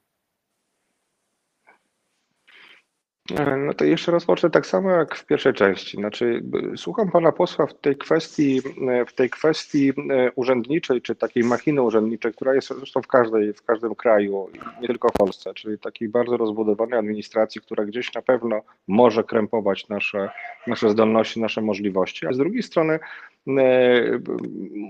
No 3.66 3.74
to 3.74 3.86
jeszcze 3.86 4.12
rozpocznę 4.12 4.50
tak 4.50 4.66
samo 4.66 4.92
jak 4.92 5.16
w 5.16 5.26
pierwszej 5.26 5.54
części. 5.54 5.98
Znaczy, 5.98 6.44
słucham 6.76 7.12
pana 7.12 7.32
posła 7.32 7.68
w 7.68 7.74
tej 7.74 7.96
kwestii, 7.96 8.62
e, 8.90 9.06
w 9.06 9.14
tej 9.14 9.30
kwestii 9.30 9.90
e, 9.90 10.32
urzędniczej, 10.36 11.02
czy 11.02 11.16
takiej 11.16 11.44
machiny 11.44 11.82
urzędniczej, 11.82 12.34
która 12.34 12.56
jest 12.56 12.68
zresztą 12.78 13.02
w 13.02 13.08
każdej, 13.08 13.54
w 13.54 13.64
każdym 13.64 13.96
kraju, 13.96 14.50
nie 14.82 14.88
tylko 14.88 15.10
w 15.10 15.14
Polsce, 15.14 15.54
czyli 15.54 15.80
takiej 15.80 16.10
bardzo 16.10 16.38
rozbudowanej 16.38 17.00
administracji, 17.00 17.62
która 17.62 17.86
gdzieś 17.86 18.14
na 18.14 18.22
pewno 18.22 18.62
może 18.88 19.24
krępować 19.24 19.90
nasze, 19.90 20.30
nasze 20.68 20.90
zdolności, 20.90 21.42
nasze 21.42 21.62
możliwości. 21.62 22.28
A 22.28 22.34
z 22.34 22.38
drugiej 22.38 22.64
strony, 22.64 23.00
e, 23.48 23.60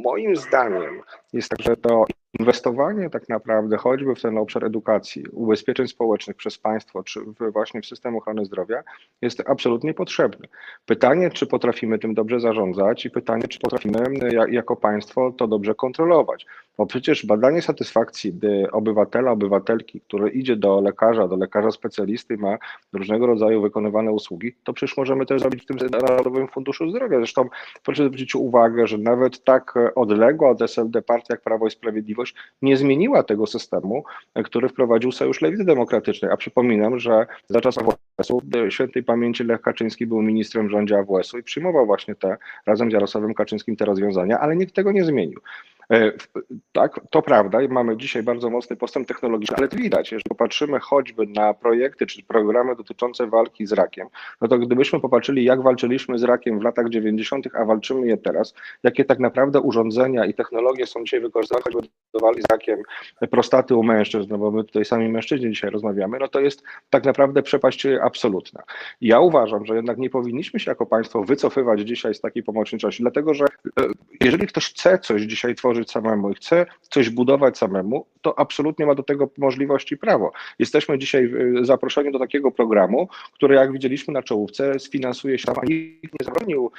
moim 0.03 0.35
zdaniem 0.35 1.01
jest 1.33 1.49
tak, 1.49 1.61
że 1.61 1.77
to 1.77 2.05
inwestowanie 2.39 3.09
tak 3.09 3.29
naprawdę 3.29 3.77
choćby 3.77 4.15
w 4.15 4.21
ten 4.21 4.37
obszar 4.37 4.65
edukacji, 4.65 5.23
ubezpieczeń 5.31 5.87
społecznych 5.87 6.37
przez 6.37 6.57
państwo, 6.57 7.03
czy 7.03 7.19
właśnie 7.53 7.81
w 7.81 7.85
system 7.85 8.15
ochrony 8.15 8.45
zdrowia 8.45 8.83
jest 9.21 9.43
absolutnie 9.49 9.93
potrzebny. 9.93 10.47
Pytanie, 10.85 11.29
czy 11.29 11.47
potrafimy 11.47 11.99
tym 11.99 12.13
dobrze 12.13 12.39
zarządzać 12.39 13.05
i 13.05 13.09
pytanie, 13.09 13.47
czy 13.47 13.59
potrafimy 13.59 13.99
ja- 14.31 14.47
jako 14.47 14.75
państwo 14.75 15.31
to 15.31 15.47
dobrze 15.47 15.75
kontrolować. 15.75 16.45
Bo 16.77 16.85
przecież 16.85 17.25
badanie 17.25 17.61
satysfakcji 17.61 18.33
obywatela, 18.71 19.31
obywatelki, 19.31 20.01
który 20.01 20.29
idzie 20.29 20.55
do 20.55 20.81
lekarza, 20.81 21.27
do 21.27 21.35
lekarza 21.35 21.71
specjalisty 21.71 22.37
ma 22.37 22.57
różnego 22.93 23.27
rodzaju 23.27 23.61
wykonywane 23.61 24.11
usługi, 24.11 24.53
to 24.63 24.73
przecież 24.73 24.97
możemy 24.97 25.25
też 25.25 25.41
zrobić 25.41 25.63
w 25.63 25.65
tym 25.65 25.77
Narodowym 25.91 26.47
Funduszu 26.47 26.89
Zdrowia. 26.89 27.17
Zresztą 27.17 27.49
proszę 27.83 28.05
zwrócić 28.05 28.35
uwagę, 28.35 28.87
że 28.87 28.97
nawet 28.97 29.43
tak 29.43 29.73
odległa 29.95 30.49
od 30.49 30.61
SLD 30.61 31.01
partia 31.01 31.33
jak 31.33 31.41
Prawo 31.41 31.67
i 31.67 31.71
Sprawiedliwość 31.71 32.35
nie 32.61 32.77
zmieniła 32.77 33.23
tego 33.23 33.47
systemu, 33.47 34.03
który 34.45 34.69
wprowadził 34.69 35.11
Sojusz 35.11 35.41
Lewicy 35.41 35.65
Demokratycznej. 35.65 36.31
A 36.31 36.37
przypominam, 36.37 36.99
że 36.99 37.25
za 37.47 37.61
czasów 37.61 37.83
AWS-u 38.17 38.41
świętej 38.69 39.03
pamięci 39.03 39.43
Lech 39.43 39.61
Kaczyński 39.61 40.07
był 40.07 40.21
ministrem 40.21 40.67
w 40.67 40.71
rządzie 40.71 40.97
AWS-u 40.97 41.37
i 41.37 41.43
przyjmował 41.43 41.85
właśnie 41.85 42.15
te 42.15 42.37
razem 42.65 42.91
z 42.91 42.93
Jarosławem 42.93 43.33
Kaczyńskim 43.33 43.75
te 43.75 43.85
rozwiązania, 43.85 44.39
ale 44.39 44.55
nikt 44.55 44.75
tego 44.75 44.91
nie 44.91 45.03
zmienił. 45.03 45.39
E, 45.91 46.11
Tak, 46.71 46.99
to 47.09 47.21
prawda 47.21 47.59
mamy 47.69 47.97
dzisiaj 47.97 48.23
bardzo 48.23 48.49
mocny 48.49 48.75
postęp 48.75 49.07
technologiczny, 49.07 49.57
ale 49.57 49.67
to 49.67 49.77
widać, 49.77 50.11
jeżeli 50.11 50.29
popatrzymy 50.29 50.79
choćby 50.79 51.27
na 51.27 51.53
projekty 51.53 52.05
czy 52.05 52.23
programy 52.23 52.75
dotyczące 52.75 53.27
walki 53.27 53.65
z 53.65 53.71
rakiem, 53.71 54.07
no 54.41 54.47
to 54.47 54.57
gdybyśmy 54.57 54.99
popatrzyli, 54.99 55.43
jak 55.43 55.63
walczyliśmy 55.63 56.19
z 56.19 56.23
rakiem 56.23 56.59
w 56.59 56.63
latach 56.63 56.89
90., 56.89 57.47
a 57.53 57.65
walczymy 57.65 58.07
je 58.07 58.17
teraz, 58.17 58.53
jakie 58.83 59.05
tak 59.05 59.19
naprawdę 59.19 59.61
urządzenia 59.61 60.25
i 60.25 60.33
technologie 60.33 60.85
są 60.85 61.03
dzisiaj 61.03 61.21
wykorzystywane 61.21 61.63
choćby 61.63 61.81
do 62.13 62.19
walki 62.19 62.41
z 62.41 62.51
rakiem 62.51 62.79
prostaty 63.31 63.75
u 63.75 63.83
mężczyzn, 63.83 64.27
no 64.29 64.37
bo 64.37 64.51
my 64.51 64.63
tutaj 64.63 64.85
sami 64.85 65.09
mężczyźni 65.09 65.51
dzisiaj 65.51 65.69
rozmawiamy, 65.69 66.19
no 66.19 66.27
to 66.27 66.39
jest 66.39 66.63
tak 66.89 67.05
naprawdę 67.05 67.43
przepaść 67.43 67.87
absolutna. 68.01 68.63
Ja 69.01 69.19
uważam, 69.19 69.65
że 69.65 69.75
jednak 69.75 69.97
nie 69.97 70.09
powinniśmy 70.09 70.59
się 70.59 70.71
jako 70.71 70.85
państwo 70.85 71.23
wycofywać 71.23 71.79
dzisiaj 71.79 72.13
z 72.13 72.21
takiej 72.21 72.43
pomocniczości, 72.43 73.03
dlatego 73.03 73.33
że 73.33 73.45
e, 73.45 73.83
jeżeli 74.21 74.47
ktoś 74.47 74.69
chce 74.69 74.99
coś 74.99 75.21
dzisiaj 75.21 75.55
tworzyć 75.55 75.76
samemu 75.85 76.29
i 76.31 76.35
chce 76.35 76.65
coś 76.81 77.09
budować 77.09 77.57
samemu, 77.57 78.05
to 78.21 78.39
absolutnie 78.39 78.85
ma 78.85 78.95
do 78.95 79.03
tego 79.03 79.29
możliwości 79.37 79.95
i 79.95 79.97
prawo. 79.97 80.31
Jesteśmy 80.59 80.97
dzisiaj 80.97 81.33
e, 81.61 81.65
zaproszeni 81.65 82.11
do 82.11 82.19
takiego 82.19 82.51
programu, 82.51 83.07
który 83.33 83.55
jak 83.55 83.71
widzieliśmy 83.71 84.13
na 84.13 84.23
czołówce 84.23 84.79
sfinansuje 84.79 85.39
się 85.39 85.51
a 85.51 85.65
nikt 85.65 86.13
nie 86.19 86.25
zabronił 86.25 86.71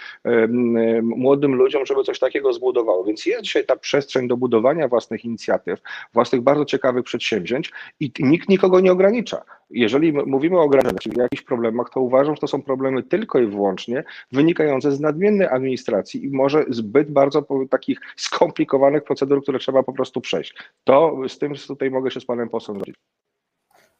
młodym 1.02 1.54
ludziom, 1.54 1.86
żeby 1.86 2.02
coś 2.02 2.18
takiego 2.18 2.52
zbudowało. 2.52 3.04
Więc 3.04 3.26
jest 3.26 3.42
dzisiaj 3.42 3.66
ta 3.66 3.76
przestrzeń 3.76 4.28
do 4.28 4.36
budowania 4.36 4.88
własnych 4.88 5.24
inicjatyw, 5.24 5.80
własnych 6.14 6.40
bardzo 6.40 6.64
ciekawych 6.64 7.04
przedsięwzięć 7.04 7.72
i 8.00 8.12
nikt 8.18 8.48
nikogo 8.48 8.80
nie 8.80 8.92
ogranicza. 8.92 9.42
Jeżeli 9.70 10.12
mówimy 10.12 10.58
o 10.58 10.62
ograniczeniach, 10.62 11.02
czyli 11.02 11.18
jakichś 11.18 11.42
problemach, 11.42 11.90
to 11.90 12.00
uważam, 12.00 12.34
że 12.34 12.40
to 12.40 12.46
są 12.46 12.62
problemy 12.62 13.02
tylko 13.02 13.38
i 13.38 13.46
wyłącznie 13.46 14.04
wynikające 14.32 14.92
z 14.92 15.00
nadmiennej 15.00 15.48
administracji 15.48 16.25
i 16.25 16.30
może 16.30 16.64
zbyt 16.68 17.10
bardzo 17.10 17.46
takich 17.70 18.00
skomplikowanych 18.16 19.04
procedur, 19.04 19.42
które 19.42 19.58
trzeba 19.58 19.82
po 19.82 19.92
prostu 19.92 20.20
przejść. 20.20 20.54
To 20.84 21.16
z 21.28 21.38
tym 21.38 21.54
tutaj 21.54 21.90
mogę 21.90 22.10
się 22.10 22.20
z 22.20 22.25
panem 22.25 22.48
posłem 22.48 22.76
zgodzić. 22.76 22.94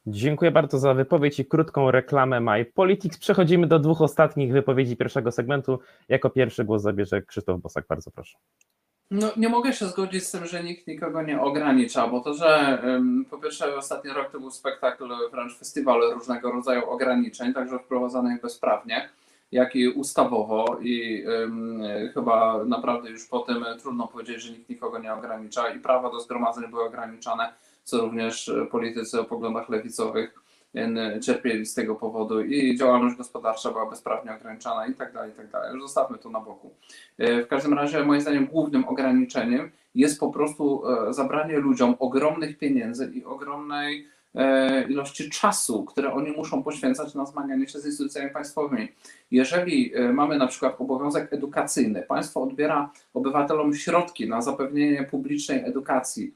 Dziękuję 0.05 0.51
bardzo 0.51 0.79
za 0.79 0.93
wypowiedź 0.93 1.39
i 1.39 1.45
krótką 1.45 1.91
reklamę 1.91 2.39
My 2.39 2.65
Politics. 2.65 3.17
Przechodzimy 3.17 3.67
do 3.67 3.79
dwóch 3.79 4.01
ostatnich 4.01 4.53
wypowiedzi 4.53 4.97
pierwszego 4.97 5.31
segmentu. 5.31 5.79
Jako 6.09 6.29
pierwszy 6.29 6.65
głos 6.65 6.81
zabierze 6.81 7.21
Krzysztof 7.21 7.61
Bosak, 7.61 7.85
bardzo 7.89 8.11
proszę. 8.11 8.37
No, 9.11 9.27
nie 9.37 9.49
mogę 9.49 9.73
się 9.73 9.85
zgodzić 9.85 10.23
z 10.23 10.31
tym, 10.31 10.45
że 10.45 10.63
nikt 10.63 10.87
nikogo 10.87 11.21
nie 11.21 11.41
ogranicza, 11.41 12.07
bo 12.07 12.19
to, 12.19 12.33
że 12.33 12.81
po 13.29 13.37
pierwsze 13.37 13.75
ostatni 13.75 14.11
rok 14.11 14.31
to 14.31 14.39
był 14.39 14.51
spektakl, 14.51 15.09
wręcz 15.31 15.57
festiwal 15.57 16.01
różnego 16.13 16.51
rodzaju 16.51 16.89
ograniczeń, 16.89 17.53
także 17.53 17.79
wprowadzanych 17.79 18.41
bezprawnie, 18.41 19.09
jak 19.51 19.75
i 19.75 19.89
ustawowo 19.89 20.77
i 20.81 21.25
chyba 22.13 22.63
naprawdę 22.65 23.09
już 23.09 23.25
po 23.25 23.39
tym 23.39 23.65
trudno 23.81 24.07
powiedzieć, 24.07 24.41
że 24.41 24.51
nikt 24.51 24.69
nikogo 24.69 24.99
nie 24.99 25.13
ogranicza 25.13 25.69
i 25.69 25.79
prawa 25.79 26.11
do 26.11 26.19
zgromadzeń 26.19 26.67
były 26.69 26.83
ograniczane, 26.83 27.53
co 27.83 27.97
również 27.97 28.51
politycy 28.71 29.21
o 29.21 29.23
poglądach 29.23 29.69
lewicowych 29.69 30.48
cierpieli 31.21 31.65
z 31.65 31.73
tego 31.73 31.95
powodu 31.95 32.41
i 32.41 32.77
działalność 32.77 33.17
gospodarcza 33.17 33.71
była 33.71 33.89
bezprawnie 33.89 34.33
ograniczana 34.33 34.87
i 34.87 34.93
tak 34.93 35.13
dalej, 35.13 35.31
i 35.31 35.33
tak 35.33 35.49
dalej. 35.49 35.73
Już 35.73 35.81
Zostawmy 35.81 36.17
to 36.17 36.29
na 36.29 36.39
boku. 36.39 36.71
E, 37.17 37.43
W 37.43 37.47
każdym 37.47 37.73
razie, 37.73 38.03
moim 38.03 38.21
zdaniem, 38.21 38.45
głównym 38.45 38.85
ograniczeniem 38.85 39.71
jest 39.95 40.19
po 40.19 40.31
prostu 40.31 40.83
e, 40.87 41.13
zabranie 41.13 41.57
ludziom 41.57 41.95
ogromnych 41.99 42.57
pieniędzy 42.57 43.11
i 43.13 43.25
ogromnej 43.25 44.07
e, 44.35 44.83
ilości 44.83 45.29
czasu, 45.29 45.85
które 45.85 46.13
oni 46.13 46.31
muszą 46.31 46.63
poświęcać 46.63 47.15
na 47.15 47.25
zmaganie 47.25 47.67
się 47.67 47.79
z 47.79 47.85
instytucjami 47.85 48.29
państwowymi. 48.31 48.87
Jeżeli 49.31 49.95
e, 49.95 50.13
mamy 50.13 50.37
na 50.37 50.47
przykład 50.47 50.81
obowiązek 50.81 51.33
edukacyjny, 51.33 52.01
państwo 52.01 52.41
odbiera 52.41 52.91
obywatelom 53.13 53.75
środki 53.75 54.29
na 54.29 54.41
zapewnienie 54.41 55.03
publicznej 55.03 55.65
edukacji, 55.65 56.33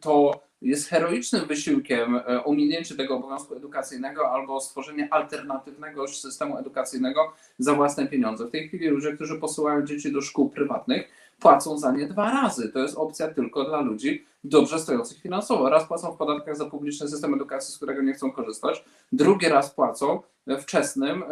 to 0.00 0.40
jest 0.62 0.88
heroicznym 0.88 1.46
wysiłkiem 1.46 2.16
e, 2.16 2.44
ominięcie 2.44 2.94
tego 2.94 3.16
obowiązku 3.16 3.54
edukacyjnego 3.54 4.30
albo 4.30 4.60
stworzenie 4.60 5.08
alternatywnego 5.10 6.08
systemu 6.08 6.58
edukacyjnego 6.58 7.32
za 7.58 7.74
własne 7.74 8.06
pieniądze. 8.06 8.46
W 8.46 8.50
tej 8.50 8.68
chwili 8.68 8.88
ludzie, 8.88 9.12
którzy 9.12 9.38
posyłają 9.38 9.86
dzieci 9.86 10.12
do 10.12 10.20
szkół 10.20 10.50
prywatnych, 10.50 11.08
płacą 11.40 11.78
za 11.78 11.92
nie 11.92 12.06
dwa 12.06 12.30
razy. 12.30 12.68
To 12.68 12.78
jest 12.78 12.96
opcja 12.96 13.28
tylko 13.28 13.64
dla 13.64 13.80
ludzi 13.80 14.24
dobrze 14.44 14.78
stojących 14.78 15.18
finansowo. 15.18 15.70
Raz 15.70 15.84
płacą 15.84 16.12
w 16.12 16.16
podatkach 16.16 16.56
za 16.56 16.64
publiczny 16.64 17.08
system 17.08 17.34
edukacji, 17.34 17.74
z 17.74 17.76
którego 17.76 18.02
nie 18.02 18.12
chcą 18.12 18.32
korzystać, 18.32 18.84
drugi 19.12 19.48
raz 19.48 19.70
płacą 19.70 20.22
wczesnym 20.60 21.22
e, 21.22 21.26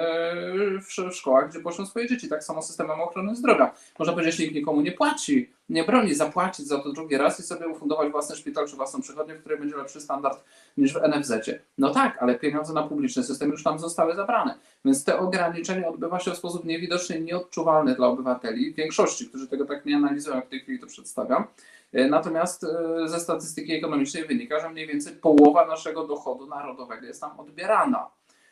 w 0.80 0.86
sz- 0.88 1.12
w 1.14 1.16
szkołach, 1.16 1.50
gdzie 1.50 1.60
poszły 1.60 1.86
swoje 1.86 2.08
dzieci. 2.08 2.28
Tak 2.28 2.44
samo 2.44 2.62
systemem 2.62 3.00
ochrony 3.00 3.36
zdrowia. 3.36 3.74
Można 3.98 4.12
powiedzieć, 4.14 4.34
że 4.36 4.42
nikt 4.42 4.54
nikomu 4.54 4.80
nie 4.80 4.92
płaci, 4.92 5.52
nie 5.68 5.84
broni 5.84 6.14
zapłacić 6.14 6.66
za 6.66 6.78
to 6.78 6.92
drugi 6.92 7.16
raz 7.16 7.40
i 7.40 7.42
sobie 7.42 7.68
ufundować 7.68 8.10
własny 8.12 8.36
szpital 8.36 8.68
czy 8.68 8.76
własną 8.76 9.00
przychodnię, 9.00 9.34
w 9.34 9.40
której 9.40 9.58
będzie 9.58 9.76
lepszy 9.76 10.00
standard 10.00 10.44
niż 10.76 10.94
w 10.94 10.96
NFZ-cie. 11.08 11.62
No 11.78 11.90
tak, 11.90 12.18
ale 12.22 12.34
pieniądze 12.34 12.72
na 12.72 12.82
publiczny 12.82 13.22
system 13.24 13.50
już 13.50 13.62
tam 13.64 13.78
zostały 13.78 14.14
zabrane. 14.14 14.54
Więc 14.84 15.04
te 15.04 15.18
ograniczenie 15.18 15.88
odbywa 15.88 16.18
się 16.20 16.30
w 16.30 16.36
sposób 16.36 16.64
niewidoczny 16.64 17.20
nieodczuwalny 17.20 17.94
dla 17.94 18.06
obywateli, 18.06 18.74
większości, 18.74 19.28
którzy 19.28 19.48
tego 19.48 19.64
tak 19.66 19.86
nie 19.86 19.96
analizują, 19.96 20.36
jak 20.36 20.46
w 20.46 20.48
tej 20.50 20.60
chwili 20.60 20.78
to 20.78 20.86
przedstawiam. 20.86 21.44
E, 21.92 22.08
Natomiast 22.08 22.64
e, 22.64 23.08
ze 23.08 23.20
statystyki 23.20 23.72
ekonomicznej 23.72 24.24
wynika, 24.26 24.60
że 24.60 24.70
mniej 24.70 24.86
więcej 24.86 25.12
połowa 25.16 25.66
naszego 25.66 26.06
dochodu 26.06 26.46
narodowego 26.46 27.06
jest 27.06 27.20
tam 27.20 27.40
odbierana. 27.40 28.06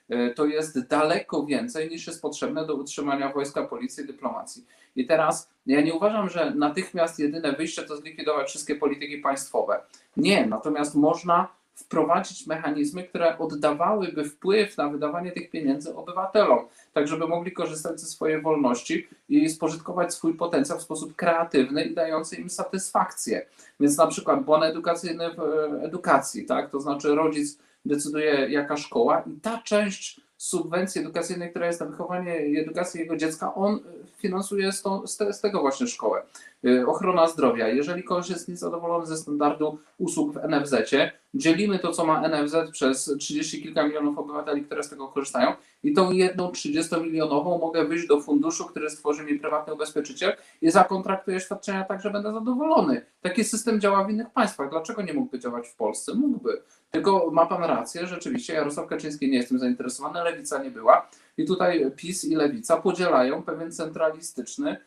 E, 0.09 0.31
To 0.31 0.47
jest 0.47 0.87
daleko 0.89 1.47
więcej 1.47 1.91
niż 1.91 2.07
jest 2.07 2.23
potrzebne 2.23 2.67
do 2.67 2.75
utrzymania 2.75 3.33
wojska, 3.33 3.63
policji, 3.63 4.07
dyplomacji. 4.07 4.65
I 4.97 5.07
teraz 5.07 5.51
ja 5.67 5.81
nie 5.81 5.95
uważam, 5.95 6.29
że 6.29 6.55
natychmiast 6.55 7.19
jedyne 7.19 7.53
wyjście 7.53 7.83
to 7.83 7.97
zlikwidować 7.97 8.49
wszystkie 8.49 8.75
polityki 8.75 9.19
państwowe. 9.19 9.81
Nie, 10.17 10.47
natomiast 10.47 10.95
można 10.95 11.59
wprowadzić 11.75 12.47
mechanizmy, 12.47 13.05
które 13.05 13.39
oddawałyby 13.39 14.25
wpływ 14.25 14.77
na 14.77 14.89
wydawanie 14.89 15.33
tych 15.33 15.51
pieniędzy 15.51 15.95
obywatelom, 15.95 16.59
tak 16.93 17.09
żeby 17.09 17.29
mogli 17.29 17.53
korzystać 17.53 18.01
ze 18.01 18.07
swojej 18.07 18.43
wolności 18.43 19.09
i 19.29 19.49
spożytkować 19.49 20.15
swój 20.15 20.35
potencjał 20.35 20.79
w 20.79 20.83
sposób 20.83 21.17
kreatywny 21.17 21.85
i 21.85 21.95
dający 21.95 22.37
im 22.37 22.51
satysfakcję. 22.51 23.47
Więc 23.81 23.97
na 23.97 24.07
przykład 24.07 24.45
bon 24.45 24.63
edukacyjny 24.63 25.31
w 25.35 25.41
e, 25.41 25.83
edukacji, 25.83 26.47
tak? 26.47 26.71
To 26.71 26.81
znaczy 26.81 27.15
rodzic 27.15 27.59
decyduje 27.89 28.49
jaka 28.51 28.77
szkoła 28.77 29.25
i 29.27 29.41
ta 29.41 29.63
część 29.65 30.21
subwencji 30.37 31.01
edukacyjnej, 31.01 31.51
która 31.51 31.67
jest 31.67 31.81
na 31.81 31.87
wychowanie 31.87 32.47
i 32.47 32.59
edukację 32.59 33.01
jego 33.01 33.17
dziecka, 33.17 33.55
on 33.55 33.81
finansuje 34.19 34.73
z, 34.73 34.83
z, 35.07 35.17
te, 35.17 35.33
z 35.33 35.41
tego 35.41 35.61
właśnie 35.61 35.87
szkołę. 35.87 36.23
E, 36.65 36.87
Ochrona 36.87 37.29
zdrowia. 37.29 37.69
Jeżeli 37.69 38.03
ktoś 38.03 38.31
jest 38.31 38.49
niezadowolony 38.49 39.07
ze 39.07 39.17
standardu 39.17 39.79
usług 39.99 40.33
w 40.33 40.49
NFZ-cie, 40.49 41.13
dzielimy 41.35 41.79
to, 41.79 41.93
co 41.93 42.07
ma 42.07 42.29
NFZ 42.29 42.55
przez 42.73 43.15
30 43.19 43.63
kilka 43.63 43.87
milionów 43.87 44.19
obywateli, 44.19 44.65
które 44.65 44.83
z 44.83 44.89
tego 44.89 45.09
korzystają 45.09 45.53
i 45.83 45.93
tą 45.93 46.13
jedną 46.13 46.51
30-milionową 46.51 47.61
mogę 47.61 47.85
wyjść 47.85 48.07
do 48.07 48.21
funduszu, 48.21 48.65
który 48.65 48.91
stworzy 48.91 49.25
mi 49.25 49.39
prywatny 49.39 49.75
ubezpieczyciel 49.75 50.33
i 50.63 50.71
zakontraktuję 50.71 51.41
świadczenia 51.41 51.85
tak, 51.85 52.01
że 52.01 52.11
będę 52.11 52.33
zadowolony. 52.33 53.07
Taki 53.21 53.45
system 53.45 53.81
działa 53.81 54.05
w 54.05 54.11
innych 54.11 54.31
państwach. 54.31 54.71
Dlaczego 54.71 55.03
nie 55.03 55.13
mógłby 55.13 55.39
działać 55.39 55.69
w 55.69 55.77
Polsce? 55.77 56.15
Mógłby. 56.15 56.63
Tylko 56.91 57.31
ma 57.33 57.47
pan 57.47 57.65
rację, 57.65 58.07
rzeczywiście 58.07 58.53
Jarosław 58.53 58.87
Kaczyński 58.87 59.31
nie 59.31 59.37
jest 59.37 59.49
tym 59.49 59.59
zainteresowany, 59.59 60.23
Lewica 60.23 60.63
nie 60.63 60.71
była 60.71 61.09
i 61.37 61.45
tutaj 61.45 61.91
PiS 61.97 62.25
i 62.25 62.35
Lewica 62.35 62.77
podzielają 62.77 63.43
pewien 63.43 63.73
centralistyczny 63.73 64.71
y, 64.73 64.79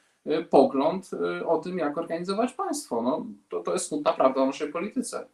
pogląd 0.49 1.11
y, 1.13 1.45
o 1.45 1.57
tym, 1.57 1.77
jak 1.77 1.97
organizować 1.97 2.53
państwo. 2.53 3.01
No, 3.01 3.25
to, 3.49 3.59
to 3.59 3.73
jest 3.73 3.87
smutna 3.87 4.13
prawda 4.13 4.41
o 4.41 4.45
naszej 4.45 4.71
polityce. 4.71 5.27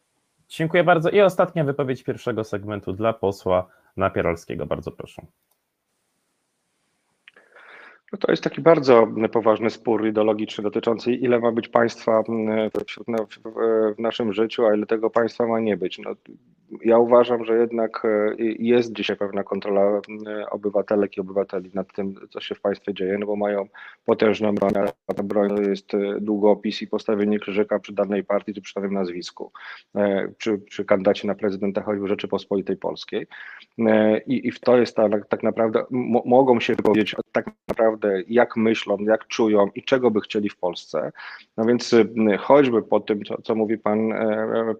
Dziękuję 0.49 0.83
bardzo. 0.83 1.09
I 1.09 1.21
ostatnia 1.21 1.63
wypowiedź 1.63 2.03
pierwszego 2.03 2.43
segmentu 2.43 2.93
dla 2.93 3.13
posła 3.13 3.67
Napieralskiego. 3.97 4.65
Bardzo 4.65 4.91
proszę. 4.91 5.21
No 8.11 8.17
to 8.17 8.31
jest 8.31 8.43
taki 8.43 8.61
bardzo 8.61 9.07
poważny 9.31 9.69
spór 9.69 10.07
ideologiczny 10.07 10.63
dotyczący 10.63 11.13
ile 11.13 11.39
ma 11.39 11.51
być 11.51 11.67
państwa 11.67 12.23
mm, 12.29 12.69
w, 12.69 12.73
w, 13.45 13.95
w 13.95 13.99
naszym 13.99 14.33
życiu, 14.33 14.65
a 14.65 14.75
ile 14.75 14.85
tego 14.85 15.09
państwa 15.09 15.47
ma 15.47 15.59
nie 15.59 15.77
być. 15.77 15.99
No, 15.99 16.15
ja 16.85 16.97
uważam, 16.97 17.45
że 17.45 17.57
jednak 17.57 18.05
e, 18.05 18.35
jest 18.59 18.93
dzisiaj 18.93 19.17
pewna 19.17 19.43
kontrola 19.43 20.01
obywatelek 20.51 21.17
i 21.17 21.21
obywateli 21.21 21.71
nad 21.73 21.93
tym, 21.93 22.15
co 22.29 22.39
się 22.39 22.55
w 22.55 22.61
państwie 22.61 22.93
dzieje, 22.93 23.17
no 23.17 23.25
bo 23.25 23.35
mają 23.35 23.67
potężną 24.05 24.55
broń, 24.55 24.73
a 25.07 25.13
ta 25.13 25.23
broń 25.23 25.49
to 25.49 25.61
jest 25.61 25.93
e, 25.93 25.97
długopis 26.21 26.81
i 26.81 26.87
postawienie 26.87 27.39
krzyżyka 27.39 27.79
przy 27.79 27.93
danej 27.93 28.23
partii 28.23 28.53
czy 28.53 28.61
przy 28.61 28.73
danym 28.75 28.93
nazwisku, 28.93 29.51
e, 29.95 30.27
przy, 30.37 30.57
przy 30.57 30.85
kandydacie 30.85 31.27
na 31.27 31.35
prezydenta 31.35 31.81
choćby 31.81 32.07
Rzeczypospolitej 32.07 32.77
Polskiej. 32.77 33.27
I, 34.27 34.47
i 34.47 34.51
w 34.51 34.59
to 34.59 34.77
jest 34.77 34.95
ta, 34.95 35.09
tak 35.29 35.43
naprawdę, 35.43 35.85
mogą 36.25 36.59
się 36.59 36.75
wypowiedzieć 36.75 37.15
tak 37.31 37.51
naprawdę 37.67 38.21
jak 38.27 38.57
myślą, 38.57 38.97
jak 38.99 39.27
czują 39.27 39.67
i 39.75 39.83
czego 39.83 40.11
by 40.11 40.21
chcieli 40.21 40.49
w 40.49 40.57
Polsce. 40.57 41.11
No 41.57 41.65
więc 41.65 41.95
choćby 42.39 42.83
po 42.83 42.99
tym, 42.99 43.23
co, 43.23 43.41
co 43.41 43.55
mówi 43.55 43.77
pan 43.77 44.13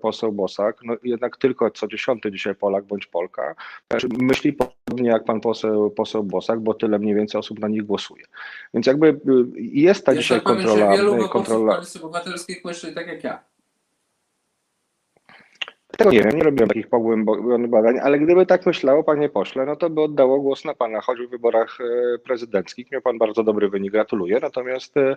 poseł 0.01 0.31
Bosak, 0.31 0.77
no 0.83 0.95
jednak 1.03 1.37
tylko 1.37 1.65
co 1.77 1.87
dziesiąty 1.87 2.31
dzisiaj 2.31 2.55
Polak 2.55 2.85
bądź 2.85 3.05
Polka 3.05 3.55
myśli 4.19 4.53
podobnie 4.53 5.09
jak 5.09 5.23
pan 5.23 5.41
poseł, 5.41 5.91
poseł 5.91 6.23
Bosak, 6.23 6.59
bo 6.59 6.73
tyle 6.73 6.99
mniej 6.99 7.15
więcej 7.15 7.39
osób 7.39 7.59
na 7.59 7.67
nich 7.67 7.83
głosuje. 7.83 8.23
Więc 8.73 8.87
jakby 8.87 9.19
jest 9.55 10.05
ta 10.05 10.13
Jeszcze 10.13 10.23
dzisiaj 10.23 10.41
powiem, 10.41 10.63
kontrola. 10.65 10.91
że 10.91 10.97
wielu 10.97 11.29
kontrola... 11.29 11.81
Obywatelskich 12.03 12.65
myśli 12.65 12.93
tak 12.93 13.07
jak 13.07 13.23
ja. 13.23 13.43
Tego 15.97 16.11
nie 16.11 16.19
wiem, 16.19 16.31
nie 16.37 16.43
robiłem 16.43 16.67
takich 16.67 16.87
pogłębionych 16.87 17.69
badań, 17.69 17.99
ale 18.03 18.19
gdyby 18.19 18.45
tak 18.45 18.65
myślało, 18.65 19.03
panie 19.03 19.29
pośle, 19.29 19.65
no 19.65 19.75
to 19.75 19.89
by 19.89 20.01
oddało 20.01 20.39
głos 20.39 20.65
na 20.65 20.73
pana, 20.73 21.01
choć 21.01 21.19
w 21.19 21.29
wyborach 21.29 21.77
e, 21.81 22.17
prezydenckich. 22.19 22.91
Miał 22.91 23.01
pan 23.01 23.17
bardzo 23.17 23.43
dobry 23.43 23.69
wynik, 23.69 23.91
gratuluję. 23.91 24.39
Natomiast 24.41 24.97
e, 24.97 25.15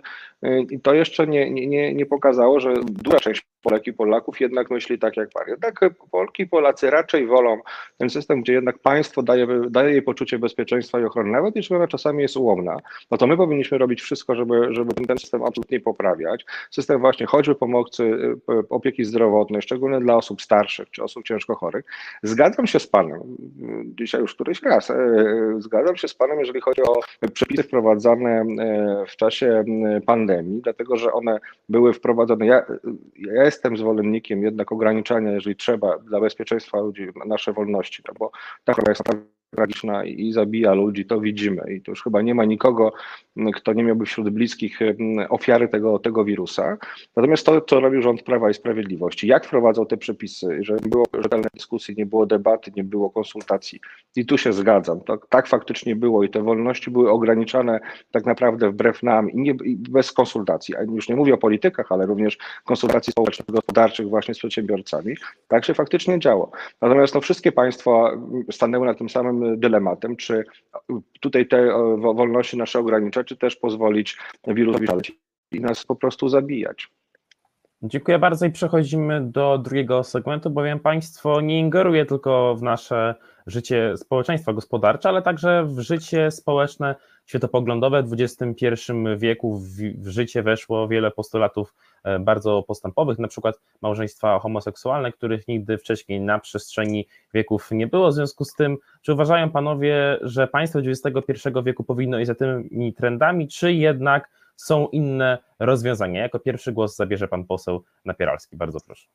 to 0.83 0.93
jeszcze 0.93 1.27
nie, 1.27 1.51
nie, 1.51 1.93
nie 1.93 2.05
pokazało, 2.05 2.59
że 2.59 2.73
duża 2.83 3.19
część 3.19 3.45
Polek 3.61 3.87
i 3.87 3.93
Polaków 3.93 4.41
jednak 4.41 4.71
myśli 4.71 4.99
tak 4.99 5.17
jak 5.17 5.29
pan. 5.29 5.43
Jednak 5.47 5.79
Polki 6.11 6.43
i 6.43 6.47
Polacy 6.47 6.89
raczej 6.89 7.27
wolą 7.27 7.59
ten 7.97 8.09
system, 8.09 8.41
gdzie 8.41 8.53
jednak 8.53 8.79
państwo 8.79 9.23
daje, 9.23 9.47
daje 9.69 9.91
jej 9.91 10.01
poczucie 10.01 10.39
bezpieczeństwa 10.39 10.99
i 10.99 11.03
ochrony, 11.03 11.31
nawet 11.31 11.55
jeśli 11.55 11.75
ona 11.75 11.87
czasami 11.87 12.21
jest 12.21 12.37
ułomna, 12.37 12.77
no 13.11 13.17
to 13.17 13.27
my 13.27 13.37
powinniśmy 13.37 13.77
robić 13.77 14.01
wszystko, 14.01 14.35
żeby, 14.35 14.67
żeby 14.75 14.93
ten 14.93 15.17
system 15.17 15.43
absolutnie 15.43 15.79
poprawiać. 15.79 16.45
System 16.71 16.99
właśnie 16.99 17.25
choćby 17.25 17.55
pomocy 17.55 18.03
e, 18.49 18.63
opieki 18.69 19.05
zdrowotnej, 19.05 19.61
szczególnie 19.61 19.99
dla 19.99 20.15
osób 20.15 20.41
starszych, 20.41 20.70
starszych 20.71 20.91
czy 20.91 21.03
osób 21.03 21.23
ciężko 21.23 21.55
chorych. 21.55 21.85
Zgadzam 22.23 22.67
się 22.67 22.79
z 22.79 22.87
Panem, 22.87 23.21
dzisiaj 23.99 24.21
już 24.21 24.35
któryś 24.35 24.63
raz, 24.63 24.89
e, 24.89 24.95
zgadzam 25.57 25.95
się 25.95 26.07
z 26.07 26.13
Panem, 26.13 26.39
jeżeli 26.39 26.61
chodzi 26.61 26.81
o 26.81 26.99
przepisy 27.33 27.63
wprowadzane 27.63 28.29
e, 28.29 29.05
w 29.07 29.15
czasie 29.15 29.63
pandemii, 30.05 30.61
dlatego 30.61 30.97
że 30.97 31.13
one 31.13 31.39
były 31.69 31.93
wprowadzone. 31.93 32.45
Ja, 32.45 32.65
ja 33.15 33.43
jestem 33.43 33.77
zwolennikiem 33.77 34.43
jednak 34.43 34.71
ograniczania, 34.71 35.31
jeżeli 35.31 35.55
trzeba, 35.55 35.97
dla 35.97 36.19
bezpieczeństwa 36.19 36.79
ludzi, 36.79 37.07
nasze 37.25 37.53
wolności, 37.53 38.03
no 38.07 38.13
bo 38.19 38.31
ta 38.63 38.73
choroba 38.73 38.91
jest 38.91 39.03
tragiczna 39.55 40.05
i 40.05 40.31
zabija 40.31 40.73
ludzi, 40.73 41.05
to 41.05 41.19
widzimy. 41.19 41.73
I 41.73 41.81
to 41.81 41.91
już 41.91 42.03
chyba 42.03 42.21
nie 42.21 42.35
ma 42.35 42.45
nikogo, 42.45 42.93
kto 43.55 43.73
nie 43.73 43.83
miałby 43.83 44.05
wśród 44.05 44.29
bliskich 44.29 44.79
ofiary 45.29 45.67
tego, 45.67 45.99
tego 45.99 46.25
wirusa. 46.25 46.77
Natomiast 47.15 47.45
to, 47.45 47.61
co 47.61 47.79
robił 47.79 48.01
rząd 48.01 48.23
Prawa 48.23 48.49
i 48.49 48.53
Sprawiedliwości, 48.53 49.27
jak 49.27 49.45
wprowadzał 49.45 49.85
te 49.85 49.97
przepisy, 49.97 50.57
że 50.61 50.73
nie 50.73 50.89
było 50.89 51.05
rzetelnej 51.13 51.49
dyskusji, 51.53 51.95
nie 51.97 52.05
było 52.05 52.25
debaty, 52.25 52.71
nie 52.75 52.83
było 52.83 53.09
konsultacji. 53.09 53.79
I 54.15 54.25
tu 54.25 54.37
się 54.37 54.53
zgadzam. 54.53 55.01
To, 55.01 55.17
tak 55.17 55.47
faktycznie 55.47 55.95
było 55.95 56.23
i 56.23 56.29
te 56.29 56.41
wolności 56.41 56.91
były 56.91 57.11
ograniczane 57.11 57.79
tak 58.11 58.25
naprawdę 58.25 58.69
wbrew 58.69 59.03
nam 59.03 59.31
i, 59.31 59.37
nie, 59.37 59.51
i 59.63 59.75
bez 59.75 60.11
konsultacji. 60.11 60.75
A 60.75 60.81
już 60.81 61.09
nie 61.09 61.15
mówię 61.15 61.33
o 61.33 61.37
politykach, 61.37 61.91
ale 61.91 62.05
również 62.05 62.37
konsultacji 62.65 63.11
społecznych, 63.11 63.47
gospodarczych 63.47 64.09
właśnie 64.09 64.33
z 64.33 64.37
przedsiębiorcami. 64.37 65.15
Tak 65.47 65.65
się 65.65 65.73
faktycznie 65.73 66.19
działo. 66.19 66.51
Natomiast 66.81 67.15
no, 67.15 67.21
wszystkie 67.21 67.51
państwa 67.51 68.11
stanęły 68.51 68.85
na 68.85 68.93
tym 68.93 69.09
samym 69.09 69.59
dylematem, 69.59 70.15
czy 70.15 70.45
tutaj 71.19 71.47
te 71.47 71.67
wolności 71.97 72.57
nasze 72.57 72.79
czy 73.23 73.37
też 73.37 73.55
pozwolić 73.55 74.17
wirusowi 74.47 74.87
szaleć 74.87 75.11
i 75.51 75.61
nas 75.61 75.85
po 75.85 75.95
prostu 75.95 76.29
zabijać. 76.29 76.89
Dziękuję 77.83 78.19
bardzo 78.19 78.45
i 78.45 78.51
przechodzimy 78.51 79.21
do 79.21 79.57
drugiego 79.57 80.03
segmentu, 80.03 80.49
bowiem 80.49 80.79
państwo 80.79 81.41
nie 81.41 81.59
ingeruje 81.59 82.05
tylko 82.05 82.55
w 82.55 82.61
nasze 82.61 83.15
życie 83.47 83.97
społeczeństwa 83.97 84.53
gospodarcze, 84.53 85.09
ale 85.09 85.21
także 85.21 85.65
w 85.65 85.79
życie 85.79 86.31
społeczne, 86.31 86.95
światopoglądowe 87.25 88.03
w 88.03 88.13
XXI 88.13 88.67
wieku. 89.17 89.57
W, 89.57 89.67
w 89.97 90.07
życie 90.07 90.43
weszło 90.43 90.87
wiele 90.87 91.11
postulatów 91.11 91.73
e, 92.03 92.19
bardzo 92.19 92.63
postępowych, 92.63 93.19
na 93.19 93.27
przykład 93.27 93.61
małżeństwa 93.81 94.39
homoseksualne, 94.39 95.11
których 95.11 95.47
nigdy 95.47 95.77
wcześniej 95.77 96.21
na 96.21 96.39
przestrzeni 96.39 97.07
wieków 97.33 97.71
nie 97.71 97.87
było. 97.87 98.09
W 98.09 98.13
związku 98.13 98.45
z 98.45 98.53
tym, 98.53 98.77
czy 99.01 99.13
uważają 99.13 99.51
panowie, 99.51 100.19
że 100.21 100.47
państwo 100.47 100.79
XXI 100.79 101.49
wieku 101.63 101.83
powinno 101.83 102.19
iść 102.19 102.27
za 102.27 102.35
tymi 102.35 102.93
trendami, 102.93 103.47
czy 103.47 103.73
jednak 103.73 104.29
są 104.55 104.87
inne 104.87 105.37
rozwiązania? 105.59 106.21
Jako 106.21 106.39
pierwszy 106.39 106.71
głos 106.71 106.95
zabierze 106.95 107.27
pan 107.27 107.45
poseł 107.45 107.83
Napieralski. 108.05 108.57
Bardzo 108.57 108.79
proszę. 108.85 109.07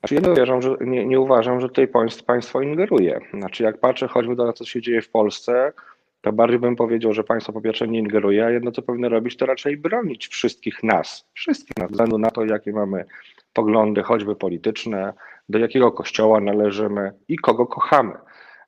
Znaczy 0.00 0.14
ja 0.14 0.20
nie 0.20 0.30
uważam, 0.30 0.62
że, 0.62 0.76
nie, 0.80 1.06
nie 1.06 1.20
uważam, 1.20 1.60
że 1.60 1.68
tutaj 1.68 1.88
państwo, 2.26 2.62
ingeruje. 2.62 3.20
Znaczy 3.34 3.62
jak 3.62 3.80
patrzę 3.80 4.08
choćby 4.08 4.34
na 4.34 4.46
to, 4.46 4.52
co 4.52 4.64
się 4.64 4.82
dzieje 4.82 5.02
w 5.02 5.10
Polsce, 5.10 5.72
to 6.20 6.32
bardziej 6.32 6.58
bym 6.58 6.76
powiedział, 6.76 7.12
że 7.12 7.24
państwo 7.24 7.52
po 7.52 7.60
pierwsze 7.60 7.88
nie 7.88 7.98
ingeruje, 7.98 8.44
a 8.44 8.50
jedno 8.50 8.70
co 8.70 8.82
powinno 8.82 9.08
robić, 9.08 9.36
to 9.36 9.46
raczej 9.46 9.76
bronić 9.76 10.28
wszystkich 10.28 10.82
nas, 10.82 11.28
wszystkich 11.34 11.76
nas, 11.76 11.90
względu 11.90 12.18
na 12.18 12.30
to, 12.30 12.44
jakie 12.44 12.72
mamy 12.72 13.04
poglądy, 13.52 14.02
choćby 14.02 14.36
polityczne, 14.36 15.12
do 15.48 15.58
jakiego 15.58 15.92
kościoła 15.92 16.40
należymy 16.40 17.12
i 17.28 17.36
kogo 17.36 17.66
kochamy 17.66 18.14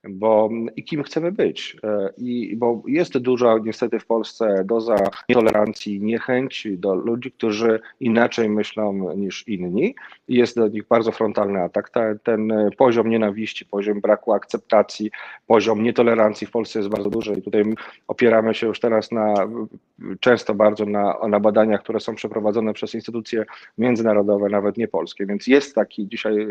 bo 0.09 0.51
i 0.77 0.85
kim 0.85 1.03
chcemy 1.03 1.33
być. 1.33 1.77
E, 1.85 2.11
I 2.19 2.57
bo 2.57 2.83
jest 2.87 3.19
duża 3.19 3.59
niestety 3.65 3.99
w 3.99 4.07
Polsce 4.07 4.65
doza 4.65 4.97
nietolerancji, 5.29 6.01
niechęci 6.01 6.79
do 6.79 6.95
ludzi, 6.95 7.33
którzy 7.33 7.81
inaczej 8.01 8.49
myślą 8.49 9.17
niż 9.17 9.49
inni. 9.49 9.95
Jest 10.29 10.57
do 10.57 10.69
nich 10.69 10.87
bardzo 10.89 11.13
frontalny 11.13 11.63
atak. 11.63 11.91
Ta, 11.91 12.15
ten 12.23 12.53
poziom 12.77 13.11
nienawiści, 13.11 13.67
poziom 13.67 14.01
braku 14.01 14.33
akceptacji, 14.33 15.11
poziom 15.47 15.83
nietolerancji 15.83 16.47
w 16.47 16.51
Polsce 16.51 16.79
jest 16.79 16.89
bardzo 16.89 17.11
duży 17.11 17.33
i 17.33 17.43
tutaj 17.43 17.65
opieramy 18.09 18.55
się 18.55 18.67
już 18.67 18.81
teraz 18.81 19.13
na 19.13 19.35
często 20.21 20.55
bardzo 20.55 20.87
na, 20.87 21.19
na 21.29 21.41
badaniach, 21.41 21.83
które 21.83 22.01
są 22.01 22.15
przeprowadzone 22.15 22.73
przez 22.73 22.95
instytucje 22.95 23.45
międzynarodowe, 23.79 24.49
nawet 24.49 24.77
nie 24.77 24.89
polskie. 24.89 25.27
Więc 25.27 25.47
jest 25.47 25.75
taki 25.75 26.09
dzisiaj, 26.09 26.47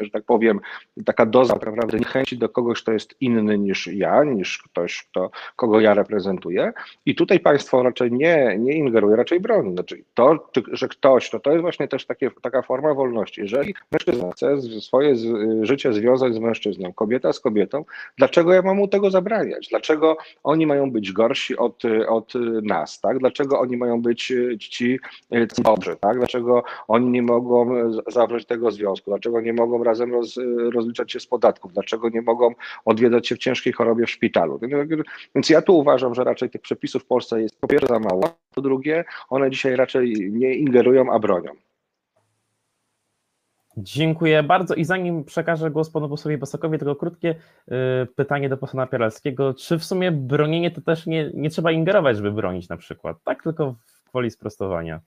że 0.00 0.10
tak 0.12 0.24
powiem, 0.24 0.60
taka 1.04 1.26
doza 1.26 1.54
naprawdę 1.54 1.98
niechęci 1.98 2.38
do 2.38 2.48
kogoś, 2.56 2.82
kto 2.82 2.92
jest 2.92 3.14
inny 3.20 3.58
niż 3.58 3.86
ja, 3.86 4.24
niż 4.24 4.58
ktoś, 4.58 5.06
kto, 5.10 5.30
kogo 5.56 5.80
ja 5.80 5.94
reprezentuję. 5.94 6.72
I 7.06 7.14
tutaj 7.14 7.40
państwo 7.40 7.82
raczej 7.82 8.12
nie, 8.12 8.56
nie 8.58 8.72
ingeruje, 8.72 9.16
raczej 9.16 9.40
broni. 9.40 9.72
Znaczy 9.72 10.02
to, 10.14 10.48
że 10.72 10.88
ktoś, 10.88 11.32
no 11.32 11.38
to 11.38 11.50
jest 11.50 11.62
właśnie 11.62 11.88
też 11.88 12.06
takie, 12.06 12.30
taka 12.42 12.62
forma 12.62 12.94
wolności. 12.94 13.40
Jeżeli 13.40 13.74
mężczyzna 13.92 14.30
chce 14.32 14.60
swoje 14.80 15.14
życie 15.62 15.92
związać 15.92 16.34
z 16.34 16.38
mężczyzną, 16.38 16.92
kobieta 16.92 17.32
z 17.32 17.40
kobietą, 17.40 17.84
dlaczego 18.18 18.52
ja 18.52 18.62
mam 18.62 18.76
mu 18.76 18.88
tego 18.88 19.10
zabraniać? 19.10 19.68
Dlaczego 19.68 20.16
oni 20.44 20.66
mają 20.66 20.90
być 20.90 21.12
gorsi 21.12 21.56
od, 21.56 21.82
od 22.08 22.32
nas, 22.62 23.00
tak? 23.00 23.18
Dlaczego 23.18 23.60
oni 23.60 23.76
mają 23.76 24.02
być 24.02 24.32
ci 24.58 24.98
dobrzy, 25.58 25.96
tak? 26.00 26.18
Dlaczego 26.18 26.62
oni 26.88 27.10
nie 27.10 27.22
mogą 27.22 27.70
zawrzeć 28.08 28.46
tego 28.46 28.70
związku? 28.70 29.10
Dlaczego 29.10 29.40
nie 29.40 29.52
mogą 29.52 29.84
razem 29.84 30.12
roz, 30.12 30.34
rozliczać 30.74 31.12
się 31.12 31.20
z 31.20 31.26
podatków? 31.26 31.72
Dlaczego 31.72 32.08
nie 32.08 32.22
mogą 32.22 32.45
odwiedzać 32.84 33.28
się 33.28 33.34
w 33.34 33.38
ciężkiej 33.38 33.72
chorobie 33.72 34.06
w 34.06 34.10
szpitalu. 34.10 34.60
Więc 35.34 35.50
ja 35.50 35.62
tu 35.62 35.78
uważam, 35.78 36.14
że 36.14 36.24
raczej 36.24 36.50
tych 36.50 36.60
przepisów 36.60 37.02
w 37.02 37.06
Polsce 37.06 37.42
jest 37.42 37.60
po 37.60 37.68
pierwsze 37.68 37.86
za 37.86 37.98
mało, 37.98 38.22
po 38.54 38.60
drugie 38.60 39.04
one 39.28 39.50
dzisiaj 39.50 39.76
raczej 39.76 40.30
nie 40.32 40.54
ingerują, 40.54 41.12
a 41.12 41.18
bronią. 41.18 41.50
Dziękuję 43.76 44.42
bardzo 44.42 44.74
i 44.74 44.84
zanim 44.84 45.24
przekażę 45.24 45.70
głos 45.70 45.90
panu 45.90 46.08
posłowi 46.08 46.38
Bosakowi, 46.38 46.78
tylko 46.78 46.96
krótkie 46.96 47.30
y, 47.32 47.72
pytanie 48.16 48.48
do 48.48 48.56
posła 48.56 48.80
Napieralskiego. 48.80 49.54
Czy 49.54 49.78
w 49.78 49.84
sumie 49.84 50.12
bronienie 50.12 50.70
to 50.70 50.80
też 50.80 51.06
nie, 51.06 51.30
nie 51.34 51.50
trzeba 51.50 51.72
ingerować, 51.72 52.16
żeby 52.16 52.32
bronić 52.32 52.68
na 52.68 52.76
przykład? 52.76 53.16
Tak, 53.24 53.42
tylko 53.42 53.72
w 53.72 54.12
woli 54.12 54.30
sprostowania. 54.30 55.00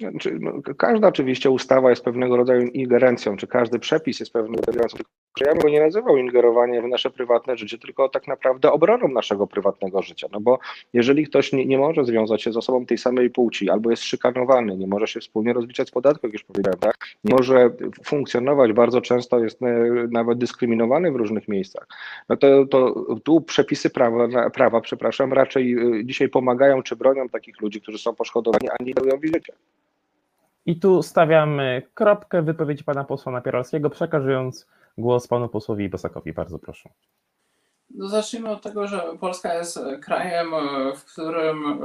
Znaczy, 0.00 0.38
każda 0.78 1.08
oczywiście 1.08 1.50
ustawa 1.50 1.90
jest 1.90 2.04
pewnego 2.04 2.36
rodzaju 2.36 2.62
ingerencją, 2.62 3.36
czy 3.36 3.46
każdy 3.46 3.78
przepis 3.78 4.20
jest 4.20 4.34
rodzaju 4.34 4.54
ingerencją. 4.54 5.00
Ja 5.40 5.52
bym 5.52 5.58
go 5.58 5.68
nie 5.68 5.80
nazywał 5.80 6.16
ingerowaniem 6.16 6.84
w 6.84 6.88
nasze 6.88 7.10
prywatne 7.10 7.56
życie, 7.56 7.78
tylko 7.78 8.08
tak 8.08 8.28
naprawdę 8.28 8.72
obroną 8.72 9.08
naszego 9.08 9.46
prywatnego 9.46 10.02
życia. 10.02 10.28
No 10.32 10.40
bo 10.40 10.58
jeżeli 10.92 11.26
ktoś 11.26 11.52
nie, 11.52 11.66
nie 11.66 11.78
może 11.78 12.04
związać 12.04 12.42
się 12.42 12.52
z 12.52 12.56
osobą 12.56 12.86
tej 12.86 12.98
samej 12.98 13.30
płci, 13.30 13.70
albo 13.70 13.90
jest 13.90 14.02
szykanowany, 14.02 14.76
nie 14.76 14.86
może 14.86 15.06
się 15.06 15.20
wspólnie 15.20 15.52
rozliczać 15.52 15.88
z 15.88 15.90
podatku, 15.90 16.26
jak 16.26 16.32
już 16.32 16.44
powiedziałem, 16.44 16.78
tak? 16.78 16.96
nie 17.24 17.34
może 17.34 17.70
funkcjonować, 18.04 18.72
bardzo 18.72 19.00
często 19.00 19.38
jest 19.38 19.62
e, 19.62 19.66
nawet 20.10 20.38
dyskryminowany 20.38 21.12
w 21.12 21.16
różnych 21.16 21.48
miejscach, 21.48 21.86
no 22.28 22.36
to, 22.36 22.66
to 22.66 23.06
tu 23.24 23.40
przepisy 23.40 23.90
prawa, 23.90 24.50
prawa, 24.50 24.80
przepraszam, 24.80 25.32
raczej 25.32 25.72
e, 25.72 26.04
dzisiaj 26.04 26.28
pomagają 26.28 26.82
czy 26.82 26.96
bronią 26.96 27.28
takich 27.28 27.60
ludzi, 27.60 27.80
którzy 27.80 27.98
są 27.98 28.14
poszkodowani, 28.14 28.68
a 28.70 28.84
nie 28.84 28.94
dają 28.94 29.20
w 29.20 29.26
życie. 29.26 29.52
I 30.66 30.80
tu 30.80 31.02
stawiamy 31.02 31.82
kropkę 31.94 32.42
wypowiedzi 32.42 32.84
pana 32.84 33.04
posła 33.04 33.32
Napieralskiego, 33.32 33.90
przekazując 33.90 34.66
głos 34.98 35.26
panu 35.26 35.48
posłowi 35.48 35.88
Bosakowi. 35.88 36.32
Bardzo 36.32 36.58
proszę. 36.58 36.90
No 37.90 38.08
zacznijmy 38.08 38.50
od 38.50 38.62
tego, 38.62 38.86
że 38.86 39.02
Polska 39.20 39.54
jest 39.54 39.80
krajem, 40.02 40.50
w 40.96 41.04
którym 41.04 41.64
e, 41.66 41.76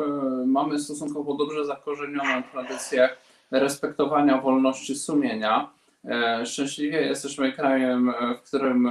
mamy 0.46 0.80
stosunkowo 0.80 1.34
dobrze 1.34 1.66
zakorzenioną 1.66 2.44
tradycję 2.52 3.10
respektowania 3.52 4.42
wolności 4.42 4.96
sumienia. 4.96 5.70
E, 6.06 6.46
szczęśliwie 6.46 7.02
jesteśmy 7.02 7.54
krajem, 7.54 8.10
e, 8.10 8.36
w 8.36 8.42
którym 8.42 8.90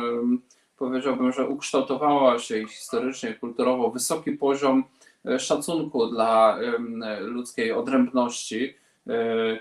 powiedziałbym, 0.77 1.33
że 1.33 1.49
ukształtowała 1.49 2.39
się 2.39 2.69
historycznie, 2.69 3.35
kulturowo 3.35 3.91
wysoki 3.91 4.33
poziom 4.33 4.85
szacunku 5.39 6.07
dla 6.07 6.59
ludzkiej 7.21 7.73
odrębności. 7.73 8.75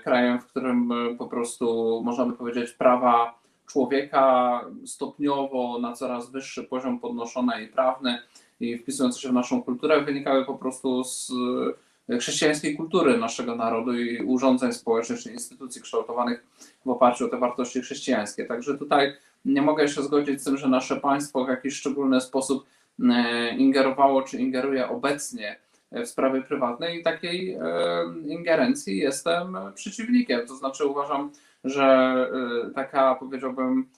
Krajem, 0.02 0.40
w 0.40 0.46
którym 0.46 0.90
po 1.18 1.26
prostu 1.26 2.00
można 2.04 2.26
by 2.26 2.32
powiedzieć 2.32 2.70
prawa 2.70 3.40
człowieka 3.70 4.60
stopniowo 4.86 5.78
na 5.78 5.92
coraz 5.92 6.30
wyższy 6.30 6.64
poziom 6.64 7.00
podnoszone 7.00 7.64
i 7.64 7.68
prawny 7.68 8.18
i 8.60 8.78
wpisujące 8.78 9.20
się 9.20 9.28
w 9.28 9.32
naszą 9.32 9.62
kulturę 9.62 10.00
wynikały 10.00 10.44
po 10.44 10.54
prostu 10.54 11.04
z 11.04 11.32
e, 12.08 12.18
chrześcijańskiej 12.18 12.76
kultury 12.76 13.18
naszego 13.18 13.56
narodu 13.56 13.94
i 13.94 14.22
urządzeń 14.22 14.72
społecznych 14.72 15.20
czy 15.20 15.32
instytucji 15.32 15.82
kształtowanych 15.82 16.46
w 16.86 16.90
oparciu 16.90 17.26
o 17.26 17.28
te 17.28 17.38
wartości 17.38 17.80
chrześcijańskie. 17.80 18.44
Także 18.44 18.78
tutaj 18.78 19.12
nie 19.44 19.62
mogę 19.62 19.88
się 19.88 20.02
zgodzić 20.02 20.40
z 20.40 20.44
tym, 20.44 20.56
że 20.56 20.68
nasze 20.68 20.96
państwo 20.96 21.44
w 21.44 21.48
jakiś 21.48 21.74
szczególny 21.74 22.20
sposób 22.20 22.66
e, 23.10 23.56
ingerowało 23.56 24.22
czy 24.22 24.38
ingeruje 24.38 24.88
obecnie 24.88 25.56
w 25.92 26.06
sprawy 26.06 26.42
prywatne 26.42 26.96
i 26.96 27.02
takiej 27.02 27.58
ingerencji 28.26 28.98
jestem 28.98 29.56
przeciwnikiem. 29.74 30.46
To 30.46 30.56
znaczy 30.56 30.86
uważam, 30.86 31.30
że 31.64 32.26
y, 32.68 32.74
taka 32.74 33.14
powiedziałbym 33.14 33.88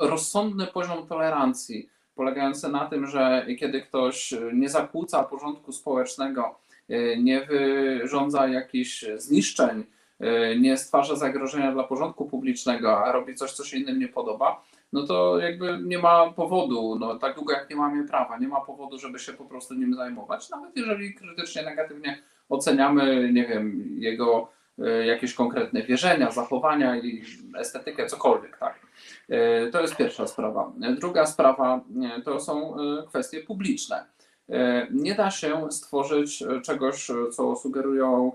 rozsądny 0.00 0.66
poziom 0.66 1.06
tolerancji 1.06 1.88
polegający 2.14 2.68
na 2.68 2.86
tym, 2.86 3.06
że 3.06 3.46
kiedy 3.58 3.82
ktoś 3.82 4.34
nie 4.52 4.68
zakłóca 4.68 5.22
porządku 5.22 5.72
społecznego, 5.72 6.58
y, 6.90 7.16
nie 7.22 7.40
wyrządza 7.40 8.48
jakichś 8.48 9.04
zniszczeń, 9.16 9.84
y, 10.20 10.58
nie 10.60 10.76
stwarza 10.76 11.16
zagrożenia 11.16 11.72
dla 11.72 11.84
porządku 11.84 12.24
publicznego, 12.24 13.04
a 13.04 13.12
robi 13.12 13.34
coś, 13.34 13.52
co 13.52 13.64
się 13.64 13.76
innym 13.76 13.98
nie 13.98 14.08
podoba, 14.08 14.64
no 14.92 15.06
to 15.06 15.38
jakby 15.38 15.78
nie 15.84 15.98
ma 15.98 16.32
powodu, 16.32 16.96
no 17.00 17.18
tak 17.18 17.34
długo 17.34 17.52
jak 17.52 17.70
nie 17.70 17.76
mamy 17.76 18.08
prawa, 18.08 18.38
nie 18.38 18.48
ma 18.48 18.60
powodu, 18.60 18.98
żeby 18.98 19.18
się 19.18 19.32
po 19.32 19.44
prostu 19.44 19.74
nim 19.74 19.94
zajmować, 19.94 20.50
nawet 20.50 20.76
jeżeli 20.76 21.14
krytycznie, 21.14 21.62
negatywnie 21.62 22.18
oceniamy, 22.48 23.32
nie 23.32 23.46
wiem, 23.46 23.96
jego 23.98 24.58
E, 24.78 25.06
jakieś 25.06 25.34
konkretne 25.34 25.82
wierzenia, 25.82 26.30
zachowania 26.30 26.96
i 26.96 27.22
estetykę, 27.58 28.06
cokolwiek, 28.06 28.58
tak. 28.58 28.74
E, 29.28 29.66
to 29.66 29.80
jest 29.80 29.96
pierwsza 29.96 30.26
sprawa. 30.26 30.72
Druga 30.98 31.26
sprawa 31.26 31.80
e, 32.18 32.22
to 32.22 32.40
są 32.40 32.76
kwestie 33.08 33.40
publiczne. 33.40 34.04
Nie 34.90 35.14
da 35.14 35.30
się 35.30 35.72
stworzyć 35.72 36.44
czegoś, 36.64 37.06
co 37.32 37.56
sugerują 37.56 38.32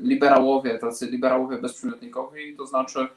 liberałowie, 0.00 0.78
tacy 0.78 1.06
liberałowie 1.06 1.58
bezprzymiotnikowi, 1.58 2.56
to 2.56 2.66
znaczy 2.66 3.08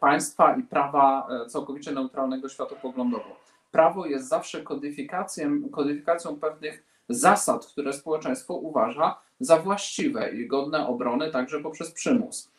państwa 0.00 0.56
i 0.56 0.62
prawa 0.62 1.28
całkowicie 1.48 1.92
neutralnego 1.92 2.48
światopoglądowo. 2.48 3.36
Prawo 3.70 4.06
jest 4.06 4.28
zawsze 4.28 4.62
kodyfikacją, 4.62 5.68
kodyfikacją 5.70 6.36
pewnych 6.36 6.84
zasad, 7.08 7.66
które 7.66 7.92
społeczeństwo 7.92 8.54
uważa 8.54 9.18
za 9.40 9.58
właściwe 9.58 10.30
i 10.30 10.46
godne 10.46 10.86
obrony 10.86 11.30
także 11.30 11.60
poprzez 11.60 11.90
przymus. 11.90 12.50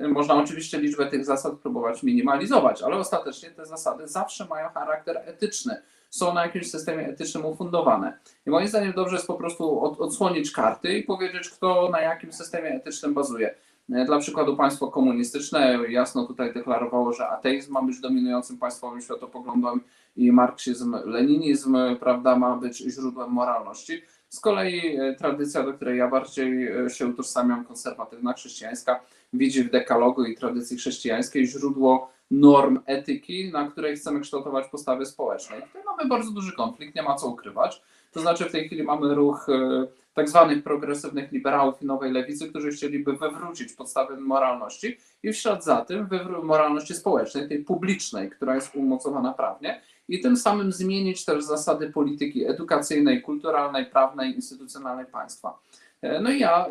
Można 0.00 0.34
oczywiście 0.34 0.78
liczbę 0.78 1.06
tych 1.06 1.24
zasad 1.24 1.54
próbować 1.54 2.02
minimalizować, 2.02 2.82
ale 2.82 2.96
ostatecznie 2.96 3.50
te 3.50 3.66
zasady 3.66 4.08
zawsze 4.08 4.44
mają 4.44 4.68
charakter 4.68 5.22
etyczny, 5.26 5.82
są 6.10 6.34
na 6.34 6.42
jakimś 6.42 6.70
systemie 6.70 7.06
etycznym 7.08 7.44
ufundowane. 7.44 8.18
I 8.46 8.50
moim 8.50 8.68
zdaniem 8.68 8.92
dobrze 8.92 9.16
jest 9.16 9.26
po 9.26 9.34
prostu 9.34 9.80
od, 9.80 10.00
odsłonić 10.00 10.52
karty 10.52 10.98
i 10.98 11.02
powiedzieć, 11.02 11.50
kto 11.50 11.88
na 11.92 12.00
jakim 12.00 12.32
systemie 12.32 12.68
etycznym 12.68 13.14
bazuje. 13.14 13.54
Dla 13.88 14.18
przykładu 14.18 14.56
państwo 14.56 14.88
komunistyczne 14.88 15.78
jasno 15.88 16.26
tutaj 16.26 16.54
deklarowało, 16.54 17.12
że 17.12 17.28
ateizm 17.28 17.72
ma 17.72 17.82
być 17.82 18.00
dominującym 18.00 18.58
państwowym 18.58 19.00
światopoglądem 19.00 19.80
i 20.16 20.32
marksizm, 20.32 20.96
leninizm 21.04 21.76
prawda, 22.00 22.36
ma 22.36 22.56
być 22.56 22.76
źródłem 22.76 23.30
moralności. 23.30 24.02
Z 24.28 24.40
kolei 24.40 24.96
e, 24.96 25.14
tradycja, 25.14 25.62
do 25.62 25.72
której 25.72 25.98
ja 25.98 26.08
bardziej 26.08 26.68
e, 26.68 26.90
się 26.90 27.06
utożsamiam, 27.06 27.64
konserwatywna, 27.64 28.32
chrześcijańska, 28.32 29.00
widzi 29.32 29.64
w 29.64 29.70
dekalogu 29.70 30.24
i 30.24 30.36
tradycji 30.36 30.76
chrześcijańskiej 30.76 31.46
źródło 31.46 32.10
norm 32.30 32.78
etyki, 32.86 33.52
na 33.52 33.70
której 33.70 33.96
chcemy 33.96 34.20
kształtować 34.20 34.68
postawy 34.68 35.06
społeczne. 35.06 35.58
I 35.58 35.62
tutaj 35.62 35.82
mamy 35.86 36.08
bardzo 36.08 36.30
duży 36.30 36.52
konflikt, 36.52 36.94
nie 36.94 37.02
ma 37.02 37.14
co 37.14 37.28
ukrywać. 37.28 37.82
To 38.12 38.20
znaczy 38.20 38.44
w 38.44 38.52
tej 38.52 38.66
chwili 38.66 38.82
mamy 38.82 39.14
ruch 39.14 39.48
e, 39.48 39.86
tak 40.14 40.28
zwanych 40.28 40.62
progresywnych 40.62 41.32
liberałów 41.32 41.82
i 41.82 41.86
nowej 41.86 42.12
lewicy, 42.12 42.48
którzy 42.48 42.70
chcieliby 42.70 43.12
wywrócić 43.12 43.72
podstawy 43.72 44.16
moralności 44.16 44.98
i 45.22 45.32
w 45.32 45.36
ślad 45.36 45.64
za 45.64 45.84
tym 45.84 46.08
moralności 46.42 46.94
społecznej, 46.94 47.48
tej 47.48 47.64
publicznej, 47.64 48.30
która 48.30 48.54
jest 48.54 48.74
umocowana 48.74 49.32
prawnie 49.32 49.80
i 50.08 50.20
tym 50.20 50.36
samym 50.36 50.72
zmienić 50.72 51.24
też 51.24 51.44
zasady 51.44 51.90
polityki 51.90 52.46
edukacyjnej, 52.46 53.22
kulturalnej, 53.22 53.86
prawnej, 53.86 54.34
instytucjonalnej 54.34 55.06
państwa. 55.06 55.58
E, 56.02 56.20
no 56.20 56.30
i 56.30 56.38
ja 56.38 56.66
e, 56.66 56.70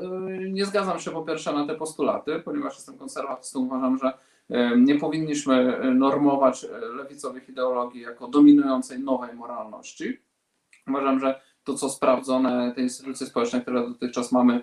nie 0.49 0.65
zgadzam 0.65 0.99
się 0.99 1.11
po 1.11 1.21
pierwsze 1.21 1.53
na 1.53 1.67
te 1.67 1.75
postulaty, 1.75 2.39
ponieważ 2.39 2.75
jestem 2.75 2.97
konserwatystą, 2.97 3.59
uważam, 3.59 3.97
że 3.97 4.13
nie 4.77 4.95
powinniśmy 4.95 5.79
normować 5.95 6.65
lewicowych 6.97 7.49
ideologii 7.49 8.01
jako 8.01 8.27
dominującej 8.27 8.99
nowej 8.99 9.35
moralności. 9.35 10.19
Uważam, 10.89 11.19
że 11.19 11.41
to, 11.63 11.73
co 11.73 11.89
sprawdzone, 11.89 12.71
te 12.75 12.81
instytucje 12.81 13.27
społeczne, 13.27 13.61
które 13.61 13.87
dotychczas 13.87 14.31
mamy, 14.31 14.61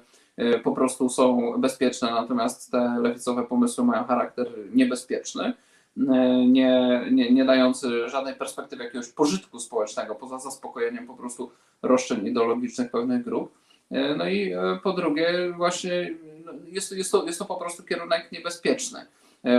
po 0.65 0.73
prostu 0.73 1.09
są 1.09 1.53
bezpieczne, 1.59 2.11
natomiast 2.11 2.71
te 2.71 2.99
lewicowe 3.01 3.43
pomysły 3.43 3.85
mają 3.85 4.05
charakter 4.05 4.47
niebezpieczny. 4.75 5.53
E, 5.99 6.47
nie, 6.47 7.03
nie, 7.13 7.33
nie 7.33 7.45
dający 7.45 8.09
żadnej 8.09 8.35
perspektywy 8.35 8.85
jakiegoś 8.85 9.09
pożytku 9.09 9.59
społecznego, 9.59 10.15
poza 10.15 10.39
zaspokojeniem 10.39 11.07
po 11.07 11.15
prostu 11.15 11.51
roszczeń 11.83 12.27
ideologicznych 12.27 12.91
pewnych 12.91 13.25
grup. 13.25 13.53
E, 13.91 14.15
no 14.17 14.29
i 14.29 14.53
e, 14.53 14.79
po 14.83 14.93
drugie, 14.93 15.53
właśnie 15.57 16.15
no, 16.45 16.53
jest, 16.67 16.93
jest, 16.93 17.13
to, 17.13 17.27
jest 17.27 17.39
to 17.39 17.45
po 17.45 17.57
prostu 17.57 17.83
kierunek 17.83 18.33
niebezpieczny. 18.33 19.07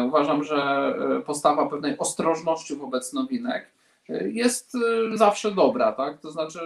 Uważam, 0.07 0.43
że 0.43 0.93
postawa 1.25 1.69
pewnej 1.69 1.97
ostrożności 1.97 2.75
wobec 2.75 3.13
nowinek 3.13 3.67
jest 4.09 4.77
zawsze 5.13 5.51
dobra, 5.51 5.91
tak? 5.91 6.19
To 6.19 6.31
znaczy 6.31 6.59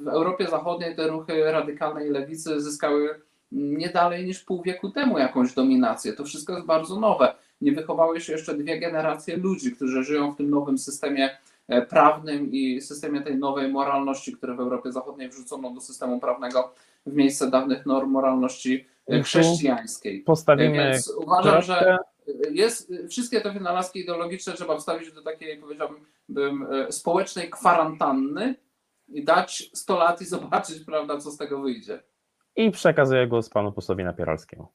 w 0.00 0.08
Europie 0.08 0.46
Zachodniej 0.46 0.96
te 0.96 1.08
ruchy 1.08 1.52
radykalnej 1.52 2.10
lewicy 2.10 2.60
zyskały 2.60 3.20
nie 3.52 3.88
dalej 3.88 4.26
niż 4.26 4.40
pół 4.40 4.62
wieku 4.62 4.90
temu 4.90 5.18
jakąś 5.18 5.54
dominację. 5.54 6.12
To 6.12 6.24
wszystko 6.24 6.52
jest 6.52 6.66
bardzo 6.66 7.00
nowe 7.00 7.34
nie 7.60 7.72
wychowały 7.72 8.20
się 8.20 8.32
jeszcze 8.32 8.54
dwie 8.54 8.80
generacje 8.80 9.36
ludzi, 9.36 9.72
którzy 9.72 10.04
żyją 10.04 10.32
w 10.32 10.36
tym 10.36 10.50
nowym 10.50 10.78
systemie 10.78 11.38
e, 11.68 11.82
prawnym 11.82 12.52
i 12.52 12.80
systemie 12.80 13.20
tej 13.20 13.36
nowej 13.36 13.68
moralności, 13.68 14.32
które 14.32 14.54
w 14.54 14.60
Europie 14.60 14.92
Zachodniej 14.92 15.28
wrzucono 15.28 15.70
do 15.70 15.80
systemu 15.80 16.20
prawnego 16.20 16.72
w 17.06 17.14
miejsce 17.14 17.50
dawnych 17.50 17.86
norm 17.86 18.10
moralności 18.10 18.86
e, 19.08 19.22
chrześcijańskiej. 19.22 20.20
Postawimy 20.20 20.72
Więc 20.72 21.12
uważam, 21.16 21.62
że 21.62 21.98
jest, 22.50 22.92
wszystkie 23.08 23.40
te 23.40 23.52
wynalazki 23.52 24.00
ideologiczne 24.00 24.52
trzeba 24.52 24.78
wstawić 24.78 25.12
do 25.12 25.22
takiej, 25.22 25.56
powiedziałbym, 25.56 25.96
e, 25.96 26.00
społecznej 26.90 27.50
kwarantanny 27.50 28.54
i 29.08 29.24
dać 29.24 29.70
100 29.74 29.98
lat 29.98 30.20
i 30.20 30.24
zobaczyć, 30.24 30.84
prawda, 30.86 31.18
co 31.18 31.30
z 31.30 31.36
tego 31.36 31.60
wyjdzie. 31.60 32.02
I 32.56 32.70
przekazuję 32.70 33.26
głos 33.26 33.48
panu 33.48 33.72
posłowi 33.72 34.04
Napieralskiemu. 34.04 34.68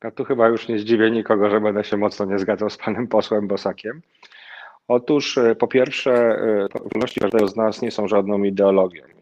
A 0.00 0.10
tu 0.16 0.24
chyba 0.24 0.48
już 0.48 0.68
nie 0.68 0.78
zdziwię 0.78 1.10
nikogo, 1.10 1.50
że 1.50 1.60
będę 1.60 1.84
się 1.84 1.96
mocno 1.96 2.26
nie 2.26 2.38
zgadzał 2.38 2.70
z 2.70 2.76
panem 2.76 3.08
posłem 3.08 3.48
Bosakiem. 3.48 4.02
Otóż 4.88 5.38
e, 5.38 5.54
po 5.54 5.68
pierwsze, 5.68 6.12
e, 6.12 6.68
wolności 6.92 7.20
każdego 7.20 7.48
z 7.48 7.56
nas 7.56 7.82
nie 7.82 7.90
są 7.90 8.08
żadną 8.08 8.42
ideologią. 8.42 9.17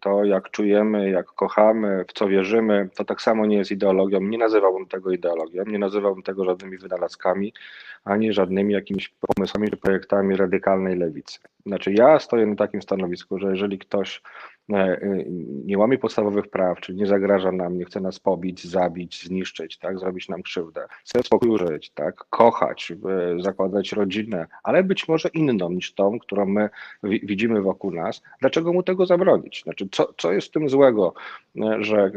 To, 0.00 0.24
jak 0.24 0.50
czujemy, 0.50 1.10
jak 1.10 1.26
kochamy, 1.26 2.04
w 2.08 2.12
co 2.12 2.28
wierzymy, 2.28 2.88
to 2.96 3.04
tak 3.04 3.22
samo 3.22 3.46
nie 3.46 3.56
jest 3.56 3.70
ideologią. 3.70 4.20
Nie 4.20 4.38
nazywałbym 4.38 4.86
tego 4.86 5.10
ideologią, 5.10 5.64
nie 5.64 5.78
nazywałbym 5.78 6.22
tego 6.22 6.44
żadnymi 6.44 6.78
wynalazkami, 6.78 7.52
ani 8.04 8.32
żadnymi 8.32 8.74
jakimiś 8.74 9.14
pomysłami 9.36 9.70
czy 9.70 9.76
projektami 9.76 10.36
radykalnej 10.36 10.96
lewicy. 10.96 11.38
Znaczy, 11.66 11.92
ja 11.92 12.18
stoję 12.18 12.46
na 12.46 12.56
takim 12.56 12.82
stanowisku, 12.82 13.38
że 13.38 13.50
jeżeli 13.50 13.78
ktoś 13.78 14.22
nie 15.64 15.78
łamie 15.78 15.98
podstawowych 15.98 16.48
praw, 16.48 16.80
czyli 16.80 16.98
nie 16.98 17.06
zagraża 17.06 17.52
nam, 17.52 17.78
nie 17.78 17.84
chce 17.84 18.00
nas 18.00 18.18
pobić, 18.18 18.64
zabić, 18.64 19.24
zniszczyć, 19.24 19.78
tak, 19.78 19.98
zrobić 19.98 20.28
nam 20.28 20.42
krzywdę, 20.42 20.86
chce 21.04 21.22
spokoju 21.22 21.58
żyć, 21.58 21.90
tak, 21.90 22.24
kochać, 22.30 22.92
e, 22.92 23.42
zakładać 23.42 23.92
rodzinę, 23.92 24.46
ale 24.62 24.84
być 24.84 25.08
może 25.08 25.28
inną 25.28 25.70
niż 25.70 25.94
tą, 25.94 26.18
którą 26.18 26.46
my 26.46 26.68
wi- 27.02 27.20
widzimy 27.24 27.62
wokół 27.62 27.90
nas, 27.90 28.22
dlaczego 28.40 28.72
mu 28.72 28.82
tego 28.82 29.06
zabronić? 29.06 29.62
Znaczy, 29.62 29.88
co, 29.92 30.14
co 30.18 30.32
jest 30.32 30.48
w 30.48 30.50
tym 30.50 30.68
złego, 30.68 31.14
e, 31.56 31.76
że 31.80 32.10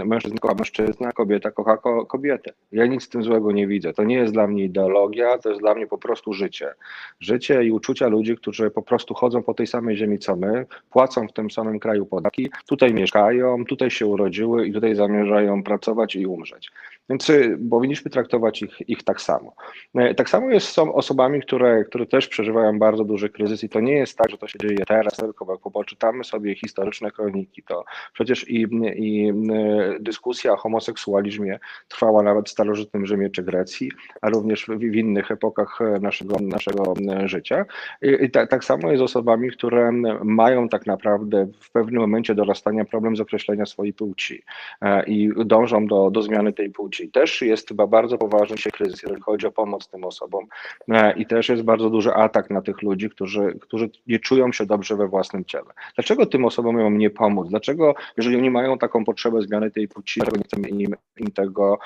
e, 0.00 0.04
mężczyzna 0.04 0.38
kocha 0.38 0.54
mężczyzna, 0.54 1.12
kobieta 1.12 1.50
kocha 1.50 1.76
ko- 1.76 2.06
kobietę? 2.06 2.52
Ja 2.72 2.86
nic 2.86 3.06
w 3.06 3.08
tym 3.08 3.22
złego 3.22 3.52
nie 3.52 3.66
widzę. 3.66 3.92
To 3.92 4.04
nie 4.04 4.16
jest 4.16 4.32
dla 4.32 4.46
mnie 4.46 4.64
ideologia, 4.64 5.38
to 5.38 5.48
jest 5.48 5.60
dla 5.60 5.74
mnie 5.74 5.86
po 5.86 5.98
prostu 5.98 6.32
życie. 6.32 6.74
Życie 7.20 7.64
i 7.64 7.70
uczucia 7.70 8.08
ludzi, 8.08 8.36
którzy 8.36 8.70
po 8.70 8.82
prostu 8.82 9.14
chodzą 9.14 9.42
po 9.42 9.54
tej 9.54 9.66
samej 9.66 9.96
ziemi 9.96 10.18
co 10.18 10.36
my, 10.36 10.66
płacą 10.90 11.28
w 11.28 11.32
tym 11.32 11.50
samym 11.50 11.78
kraju 11.78 11.93
podatki, 12.02 12.50
tutaj 12.68 12.94
mieszkają, 12.94 13.64
tutaj 13.64 13.90
się 13.90 14.06
urodziły 14.06 14.66
i 14.66 14.72
tutaj 14.72 14.94
zamierzają 14.94 15.62
pracować 15.62 16.16
i 16.16 16.26
umrzeć. 16.26 16.70
Więc 17.08 17.30
y, 17.30 17.58
powinniśmy 17.70 18.10
traktować 18.10 18.62
ich, 18.62 18.88
ich 18.88 19.02
tak 19.02 19.20
samo. 19.20 19.54
E, 19.94 20.14
Tak 20.14 20.30
samo 20.30 20.50
jest 20.50 20.68
z 20.68 20.78
osobami, 20.78 21.40
które, 21.42 21.84
które 21.84 22.06
też 22.06 22.28
przeżywają 22.28 22.78
bardzo 22.78 23.04
duży 23.04 23.30
kryzys 23.30 23.64
i 23.64 23.68
to 23.68 23.80
nie 23.80 23.92
jest 23.92 24.18
tak, 24.18 24.30
że 24.30 24.38
to 24.38 24.48
się 24.48 24.58
dzieje 24.58 24.84
teraz, 24.88 25.16
tylko 25.16 25.52
jak 25.52 25.72
poczytamy 25.72 26.24
sobie 26.24 26.54
historyczne 26.54 27.10
kroniki, 27.10 27.62
to 27.62 27.84
przecież 28.12 28.48
i, 28.48 28.66
i 28.96 29.30
y, 29.30 30.00
dyskusja 30.00 30.52
o 30.52 30.56
homoseksualizmie 30.56 31.58
trwała 31.88 32.22
nawet 32.22 32.48
w 32.48 32.50
starożytnym 32.50 33.06
Rzymie 33.06 33.30
czy 33.30 33.42
Grecji, 33.42 33.90
a 34.20 34.30
również 34.30 34.66
w, 34.66 34.78
w 34.78 34.94
innych 34.94 35.30
epokach 35.30 35.80
e, 35.80 36.00
naszego, 36.00 36.36
naszego 36.40 36.94
e, 37.12 37.28
życia. 37.28 37.64
I, 38.02 38.24
i 38.24 38.30
tak, 38.30 38.50
tak 38.50 38.64
samo 38.64 38.90
jest 38.90 39.00
z 39.00 39.02
osobami, 39.02 39.50
które 39.50 39.92
mają 40.24 40.68
tak 40.68 40.86
naprawdę 40.86 41.46
w 41.60 41.70
pewnym 41.72 42.00
momencie 42.00 42.34
dorastania 42.34 42.84
problem 42.84 43.16
z 43.16 43.20
określenia 43.20 43.66
swojej 43.66 43.92
płci 43.92 44.42
e, 44.82 45.04
i 45.04 45.30
dążą 45.44 45.86
do, 45.86 46.10
do 46.10 46.22
zmiany 46.22 46.52
tej 46.52 46.70
płci. 46.70 46.93
Też 47.12 47.42
jest 47.42 47.68
chyba 47.68 47.86
bardzo 47.86 48.18
poważny 48.18 48.58
się 48.58 48.70
kryzys, 48.70 49.02
jeżeli 49.02 49.20
chodzi 49.20 49.46
o 49.46 49.50
pomoc 49.50 49.88
tym 49.88 50.04
osobom 50.04 50.46
e, 50.88 51.12
i 51.12 51.26
też 51.26 51.48
jest 51.48 51.62
bardzo 51.62 51.90
duży 51.90 52.14
atak 52.14 52.50
na 52.50 52.62
tych 52.62 52.82
ludzi, 52.82 53.10
którzy, 53.10 53.58
którzy 53.60 53.90
nie 54.06 54.18
czują 54.18 54.52
się 54.52 54.66
dobrze 54.66 54.96
we 54.96 55.08
własnym 55.08 55.44
ciele. 55.44 55.70
Dlaczego 55.94 56.26
tym 56.26 56.44
osobom 56.44 56.74
mają 56.74 56.90
nie 56.90 57.10
pomóc? 57.10 57.48
Dlaczego, 57.48 57.94
jeżeli 58.16 58.36
oni 58.36 58.50
mają 58.50 58.78
taką 58.78 59.04
potrzebę 59.04 59.42
zmiany 59.42 59.70
tej 59.70 59.88
płci, 59.88 60.20
nie 60.20 60.42
chcemy 60.44 60.68
im, 60.68 60.94
im 61.16 61.30
tego, 61.30 61.78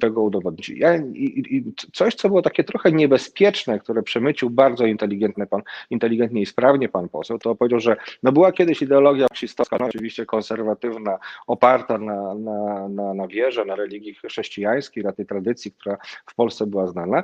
tego 0.00 0.22
udowodnić? 0.22 0.68
Ja, 0.68 0.96
i, 0.96 1.56
i 1.56 1.72
coś, 1.92 2.14
co 2.14 2.28
było 2.28 2.42
takie 2.42 2.64
trochę 2.64 2.92
niebezpieczne, 2.92 3.78
które 3.78 4.02
przemycił 4.02 4.50
bardzo 4.50 4.86
inteligentny 4.86 5.46
pan, 5.46 5.62
inteligentnie 5.90 6.40
i 6.40 6.46
sprawnie 6.46 6.88
pan 6.88 7.08
poseł, 7.08 7.38
to 7.38 7.54
powiedział, 7.54 7.80
że 7.80 7.96
no 8.22 8.32
była 8.32 8.52
kiedyś 8.52 8.82
ideologia 8.82 9.26
marksistowska, 9.30 9.76
no 9.80 9.86
oczywiście 9.86 10.26
konserwatywna, 10.26 11.18
oparta 11.46 11.98
na, 11.98 12.34
na, 12.34 12.88
na, 12.88 13.14
na 13.14 13.26
wierze, 13.26 13.64
na 13.64 13.76
religii 13.84 14.14
chrześcijańskiej, 14.14 15.04
na 15.04 15.12
tej 15.12 15.26
tradycji, 15.26 15.72
która 15.72 15.96
w 16.26 16.34
Polsce 16.34 16.66
była 16.66 16.86
znana. 16.86 17.22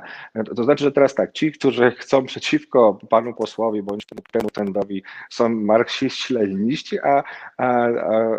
To, 0.55 0.63
znaczy, 0.63 0.83
że 0.83 0.91
teraz 0.91 1.15
tak, 1.15 1.31
ci, 1.31 1.51
którzy 1.51 1.91
chcą 1.91 2.25
przeciwko 2.25 2.99
panu 3.09 3.33
posłowi 3.33 3.83
bądź 3.83 4.05
temu- 4.05 4.49
trendowi 4.49 5.03
są 5.29 5.49
marksiści, 5.49 6.33
leniniści, 6.33 6.99
a, 6.99 7.23
a, 7.57 7.87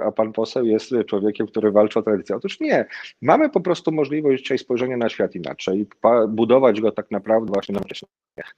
a, 0.06 0.12
pan 0.12 0.32
poseł 0.32 0.64
jest 0.66 0.90
człowiekiem, 1.06 1.46
który 1.46 1.70
walczy 1.70 1.98
o 1.98 2.02
tradycję. 2.02 2.36
Otóż 2.36 2.60
nie. 2.60 2.86
Mamy 3.22 3.50
po 3.50 3.60
prostu 3.60 3.92
możliwość 3.92 4.42
dzisiaj 4.42 4.58
spojrzenia 4.58 4.96
na 4.96 5.08
świat 5.08 5.34
inaczej, 5.34 5.86
budować 6.28 6.80
go 6.80 6.92
tak 6.92 7.10
naprawdę 7.10 7.52
właśnie 7.52 7.72
nowocześnie, 7.72 8.08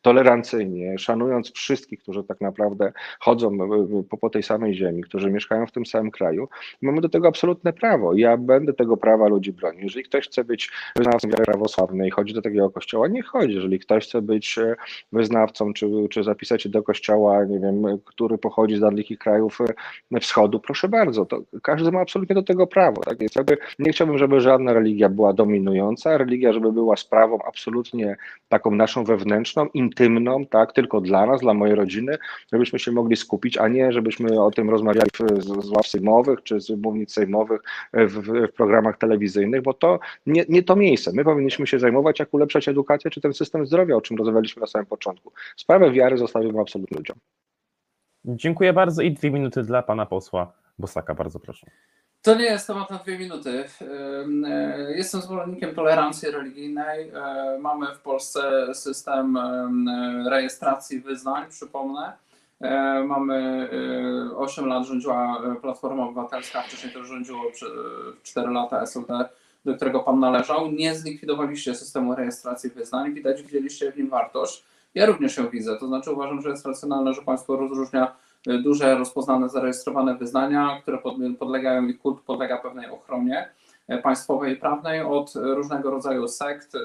tolerancyjnie, 0.03 0.99
szanując 0.99 1.53
wszystkich, 1.53 2.01
którzy 2.01 2.25
tak 2.25 2.41
naprawdę 2.41 2.93
chodzą 3.21 3.59
po, 4.11 4.17
po 4.17 4.31
tej 4.31 4.43
samej 4.43 4.75
ziemi, 4.75 5.03
którzy 5.03 5.31
mieszkają 5.31 5.67
w 5.67 5.73
tym 5.73 5.87
samym 5.87 6.11
kraju. 6.11 6.49
Mamy 6.83 7.01
do 7.01 7.09
tego 7.09 7.29
absolutne 7.29 7.73
prawo. 7.73 8.15
Ja 8.15 8.37
będę 8.37 8.73
tego 8.73 8.97
prawa 8.97 9.29
ludzi 9.29 9.53
bronił. 9.55 9.83
Jeżeli 9.83 10.05
ktoś 10.05 10.29
chce 10.29 10.45
być 10.45 10.71
wyznawcą 10.97 11.29
wiary 11.29 11.45
prawosławnej, 11.45 12.11
chodzi 12.11 12.35
do 12.35 12.43
takiego 12.43 12.71
kościoła, 12.71 13.09
nie 13.09 13.23
chodzi. 13.23 13.55
Jeżeli 13.55 13.79
ktoś 13.79 14.07
chce 14.09 14.23
być 14.23 14.59
e, 14.59 14.75
wyznawcą, 15.13 15.73
czy, 15.73 15.91
czy 16.11 16.25
zapisać 16.25 16.63
się 16.63 16.69
do 16.69 16.83
kościoła, 16.83 17.45
nie 17.45 17.61
wiem, 17.61 17.85
który 18.05 18.39
pochodzi 18.39 18.77
z 18.77 18.81
dalekich 18.81 19.19
krajów 19.19 19.59
e, 20.13 20.21
wschodu, 20.21 20.61
proszę 20.61 20.89
bardzo, 20.89 21.27
to 21.27 21.43
każdy 21.63 21.93
ma 21.93 22.01
absolutnie 22.01 22.35
do 22.35 22.43
tego 22.43 22.67
prawo. 22.67 23.01
Tak? 23.01 23.19
Więc 23.19 23.35
jakby 23.35 23.59
nie 23.79 23.93
chciałbym, 23.93 24.19
żeby 24.19 24.41
żadna 24.41 24.73
religia 24.73 25.09
była 25.09 25.33
dominująca, 25.33 26.19
religia, 26.19 26.53
żeby 26.53 26.73
była 26.73 26.97
sprawą 26.97 27.39
absolutnie 27.49 28.17
taką 28.49 28.71
naszą 28.71 29.05
wewnętrzną, 29.05 29.67
intymną, 29.67 30.47
tak, 30.47 30.73
tylko 30.73 31.01
dla 31.01 31.27
nas, 31.27 31.41
dla 31.41 31.55
mojej 31.55 31.75
rodziny, 31.75 32.19
żebyśmy 32.53 32.79
się 32.79 32.93
mogli 32.93 33.17
skupić, 33.17 33.59
a 33.59 33.69
nie 33.69 33.93
żebyśmy 33.93 34.43
o 34.43 34.51
tym 34.51 34.71
rozmawiali 34.71 35.11
w, 35.15 35.43
z, 35.43 35.65
z 35.65 35.71
ław 35.71 35.87
sejmowych 35.87 36.43
czy 36.43 36.61
z 36.61 36.71
mównic 36.71 37.13
sejmowych 37.13 37.61
w, 37.93 38.15
w, 38.15 38.49
w 38.49 38.53
programach 38.53 38.99
telewizyjnych, 38.99 39.44
bo 39.63 39.75
to 39.75 39.99
nie, 40.27 40.45
nie 40.49 40.63
to 40.63 40.77
miejsce. 40.77 41.11
My 41.15 41.25
powinniśmy 41.25 41.67
się 41.67 41.79
zajmować, 41.79 42.19
jak 42.19 42.35
ulepszać 42.35 42.69
edukację 42.69 43.11
czy 43.11 43.21
ten 43.21 43.35
system 43.35 43.67
zdrowia, 43.67 43.97
o 43.97 44.01
czym 44.01 44.17
rozmawialiśmy 44.17 44.61
na 44.61 44.67
samym 44.67 44.87
początku. 44.87 45.33
Sprawę 45.57 45.93
wiary 45.93 46.19
zostawimy 46.19 46.61
absolutnie 46.61 46.97
ludziom. 46.97 47.17
Dziękuję 48.25 48.73
bardzo 48.73 49.03
i 49.03 49.13
dwie 49.13 49.31
minuty 49.31 49.63
dla 49.63 49.83
pana 49.83 50.07
posła 50.07 50.53
Bosaka, 50.79 51.15
bardzo 51.15 51.41
proszę. 51.41 51.67
To 52.23 52.35
nie 52.35 52.45
jest 52.45 52.67
temat 52.67 52.91
na 52.91 52.99
dwie 52.99 53.19
minuty. 53.19 53.65
E, 53.81 54.93
Jestem 54.97 55.21
zwolennikiem 55.21 55.75
tolerancji 55.75 56.31
religijnej. 56.31 57.09
E, 57.09 57.59
Mamy 57.61 57.87
w 57.95 57.99
Polsce 57.99 58.75
system 58.75 59.37
e, 59.37 60.31
rejestracji 60.31 61.01
wyznań, 61.01 61.45
przypomnę. 61.51 62.13
E, 62.61 63.05
Mamy 63.05 63.69
e, 64.33 64.37
8 64.37 64.67
lat 64.67 64.87
rządziła 64.87 65.43
e, 65.45 65.61
Platforma 65.61 66.05
Obywatelska, 66.05 66.63
wcześniej 66.63 66.93
też 66.93 67.07
rządziło 67.07 67.51
przy- 67.53 67.67
4 68.23 68.51
lata 68.51 68.83
SLD, 68.83 69.29
do 69.65 69.75
którego 69.75 70.01
pan 70.01 70.21
należał. 70.21 70.71
Nie 70.71 70.95
zlikwidowaliście 70.95 71.75
systemu 71.75 72.15
rejestracji 72.15 72.71
wyznań. 72.71 73.15
Widać, 73.15 73.43
widzieliście 73.43 73.93
w 73.93 73.97
nim 73.97 74.09
wartość. 74.09 74.65
Ja 74.95 75.07
również 75.07 75.37
ją 75.37 75.49
widzę. 75.49 75.77
To 75.77 75.87
znaczy 75.87 76.11
uważam, 76.13 76.43
że 76.43 76.49
jest 76.51 76.67
racjonalne, 76.67 77.15
że 77.15 77.23
państwo 77.23 77.57
rozróżnia 77.57 78.17
duże, 78.63 78.95
rozpoznane, 78.99 79.49
zarejestrowane 79.49 80.15
wyznania, 80.15 80.79
które 80.83 80.99
pod, 80.99 81.15
podlegają 81.39 81.87
i 81.87 81.95
kult 81.95 82.21
podlega 82.21 82.59
pewnej 82.59 82.91
ochronie 82.91 83.49
e, 83.89 83.99
państwowej 83.99 84.53
i 84.53 84.57
prawnej 84.57 85.01
od 85.03 85.37
e, 85.37 85.41
różnego 85.41 85.91
rodzaju 85.91 86.29
sekt, 86.29 86.75
e, 86.75 86.81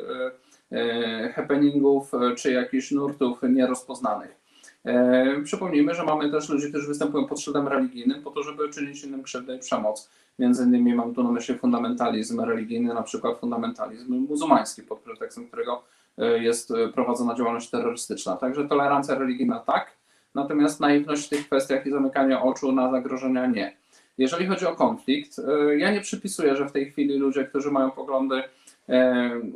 e, 0.77 1.33
happeningów 1.33 2.13
e, 2.13 2.35
czy 2.35 2.51
jakichś 2.51 2.91
nurtów 2.91 3.39
nierozpoznanych. 3.49 4.38
E, 4.85 5.41
Przypomnijmy, 5.43 5.93
że 5.93 6.03
mamy 6.03 6.31
też 6.31 6.49
ludzi, 6.49 6.69
którzy 6.69 6.87
występują 6.87 7.25
pod 7.25 7.39
szyldem 7.39 7.67
religijnym 7.67 8.21
po 8.21 8.31
to, 8.31 8.43
żeby 8.43 8.69
czynić 8.69 9.03
innym 9.03 9.23
krzywdę 9.23 9.55
i 9.55 9.59
przemoc. 9.59 10.09
Między 10.39 10.63
innymi 10.63 10.95
mam 10.95 11.13
tu 11.13 11.23
na 11.23 11.31
myśli 11.31 11.55
fundamentalizm 11.55 12.41
religijny, 12.41 12.93
na 12.93 13.03
przykład 13.03 13.37
fundamentalizm 13.39 14.13
muzułmański, 14.13 14.83
pod 14.83 14.99
pretekstem 14.99 15.47
którego 15.47 15.83
e, 16.17 16.39
jest 16.43 16.71
e, 16.71 16.87
prowadzona 16.87 17.35
działalność 17.35 17.69
terrorystyczna. 17.69 18.35
Także 18.35 18.67
tolerancja 18.67 19.15
religijna 19.15 19.59
tak, 19.59 19.91
natomiast 20.35 20.79
naiwność 20.79 21.25
w 21.25 21.29
tych 21.29 21.45
kwestiach 21.45 21.85
i 21.85 21.91
zamykanie 21.91 22.39
oczu 22.39 22.71
na 22.71 22.91
zagrożenia 22.91 23.45
nie. 23.45 23.77
Jeżeli 24.17 24.47
chodzi 24.47 24.65
o 24.65 24.75
konflikt, 24.75 25.41
ja 25.77 25.91
nie 25.91 26.01
przypisuję, 26.01 26.55
że 26.55 26.65
w 26.65 26.71
tej 26.71 26.91
chwili 26.91 27.17
ludzie, 27.17 27.45
którzy 27.45 27.71
mają 27.71 27.91
poglądy 27.91 28.43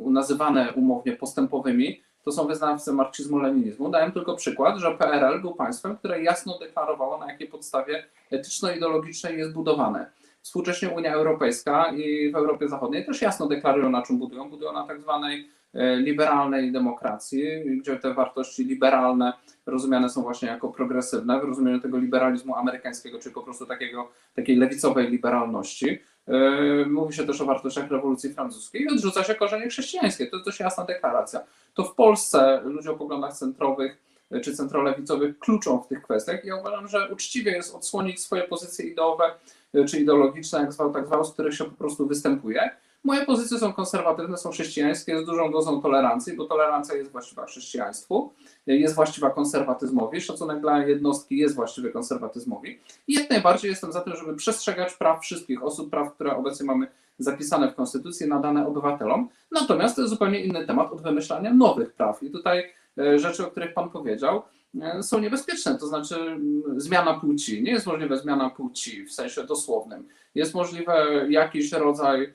nazywane 0.06 0.72
umownie 0.72 1.12
postępowymi, 1.12 2.02
to 2.24 2.32
są 2.32 2.46
wyznawcy 2.46 2.92
marksizmu-leninizmu. 2.92 3.90
Dałem 3.90 4.12
tylko 4.12 4.36
przykład, 4.36 4.78
że 4.78 4.90
PRL 4.90 5.40
był 5.40 5.54
państwem, 5.54 5.96
które 5.96 6.22
jasno 6.22 6.58
deklarowało, 6.58 7.18
na 7.18 7.32
jakiej 7.32 7.48
podstawie 7.48 8.04
etyczno-ideologicznej 8.30 9.38
jest 9.38 9.52
budowane. 9.52 10.10
Współcześnie 10.42 10.88
Unia 10.88 11.12
Europejska 11.12 11.92
i 11.92 12.30
w 12.32 12.36
Europie 12.36 12.68
Zachodniej 12.68 13.06
też 13.06 13.22
jasno 13.22 13.46
deklarują, 13.46 13.90
na 13.90 14.02
czym 14.02 14.18
budują. 14.18 14.50
Budują 14.50 14.72
na 14.72 14.86
tak 14.86 15.00
zwanej 15.00 15.48
liberalnej 15.96 16.72
demokracji, 16.72 17.44
gdzie 17.80 17.96
te 17.96 18.14
wartości 18.14 18.64
liberalne 18.64 19.32
rozumiane 19.66 20.08
są 20.10 20.22
właśnie 20.22 20.48
jako 20.48 20.68
progresywne, 20.68 21.40
w 21.40 21.44
rozumieniu 21.44 21.80
tego 21.80 21.98
liberalizmu 21.98 22.54
amerykańskiego, 22.54 23.18
czyli 23.18 23.34
po 23.34 23.42
prostu 23.42 23.66
takiego, 23.66 24.10
takiej 24.34 24.56
lewicowej 24.56 25.10
liberalności. 25.10 25.98
Yy, 26.26 26.86
Mówi 26.86 27.14
się 27.14 27.26
też 27.26 27.40
o 27.40 27.44
wartościach 27.44 27.90
rewolucji 27.90 28.32
francuskiej 28.32 28.82
i 28.82 28.88
odrzuca 28.88 29.24
się 29.24 29.34
korzenie 29.34 29.68
chrześcijańskie. 29.68 30.26
To 30.26 30.36
jest 30.36 30.46
dość 30.46 30.60
jasna 30.60 30.84
deklaracja. 30.84 31.40
To 31.74 31.84
w 31.84 31.94
Polsce 31.94 32.60
ludzie 32.64 32.90
o 32.90 32.94
poglądach 32.94 33.32
centrowych 33.32 34.02
yy, 34.30 34.40
czy 34.40 34.56
centrolewicowych 34.56 35.38
kluczą 35.38 35.78
w 35.78 35.88
tych 35.88 36.02
kwestiach. 36.02 36.44
Ja 36.44 36.56
uważam, 36.56 36.88
że 36.88 37.08
uczciwie 37.08 37.52
jest 37.52 37.74
odsłonić 37.74 38.20
swoje 38.20 38.42
pozycje 38.42 38.86
ideowe 38.86 39.24
czy 39.88 40.00
ideologiczne, 40.00 40.60
jak 40.60 40.72
zwał, 40.72 40.92
tak 40.92 41.06
zwał, 41.06 41.24
z 41.24 41.32
których 41.32 41.54
się 41.54 41.64
po 41.64 41.70
prostu 41.76 42.06
występuje. 42.06 42.70
Moje 43.04 43.26
pozycje 43.26 43.58
są 43.58 43.72
konserwatywne, 43.72 44.36
są 44.36 44.50
chrześcijańskie, 44.50 45.22
z 45.22 45.26
dużą 45.26 45.52
dozą 45.52 45.82
tolerancji, 45.82 46.36
bo 46.36 46.44
tolerancja 46.44 46.94
jest 46.94 47.12
właściwa 47.12 47.46
chrześcijaństwu, 47.46 48.32
jest 48.66 48.94
właściwa 48.94 49.30
konserwatyzmowi, 49.30 50.20
szacunek 50.20 50.60
dla 50.60 50.86
jednostki 50.86 51.36
jest 51.36 51.54
właściwy 51.54 51.90
konserwatyzmowi. 51.90 52.80
I 53.08 53.14
jak 53.14 53.30
najbardziej 53.30 53.70
jestem 53.70 53.92
za 53.92 54.00
tym, 54.00 54.16
żeby 54.16 54.36
przestrzegać 54.36 54.94
praw 54.94 55.22
wszystkich 55.22 55.64
osób, 55.64 55.90
praw, 55.90 56.14
które 56.14 56.36
obecnie 56.36 56.66
mamy 56.66 56.86
zapisane 57.18 57.72
w 57.72 57.74
Konstytucji, 57.74 58.28
nadane 58.28 58.66
obywatelom. 58.66 59.28
Natomiast 59.50 59.96
to 59.96 60.02
jest 60.02 60.10
zupełnie 60.10 60.44
inny 60.44 60.66
temat 60.66 60.92
od 60.92 61.02
wymyślania 61.02 61.54
nowych 61.54 61.92
praw. 61.92 62.22
I 62.22 62.30
tutaj 62.30 62.72
e, 62.98 63.18
rzeczy, 63.18 63.46
o 63.46 63.50
których 63.50 63.74
Pan 63.74 63.90
powiedział, 63.90 64.42
e, 64.80 65.02
są 65.02 65.18
niebezpieczne. 65.18 65.78
To 65.78 65.86
znaczy 65.86 66.16
m, 66.20 66.62
zmiana 66.76 67.14
płci. 67.14 67.62
Nie 67.62 67.72
jest 67.72 67.86
możliwa 67.86 68.16
zmiana 68.16 68.50
płci 68.50 69.04
w 69.04 69.12
sensie 69.12 69.44
dosłownym. 69.44 70.08
Jest 70.34 70.54
możliwe 70.54 71.26
jakiś 71.28 71.72
rodzaj 71.72 72.34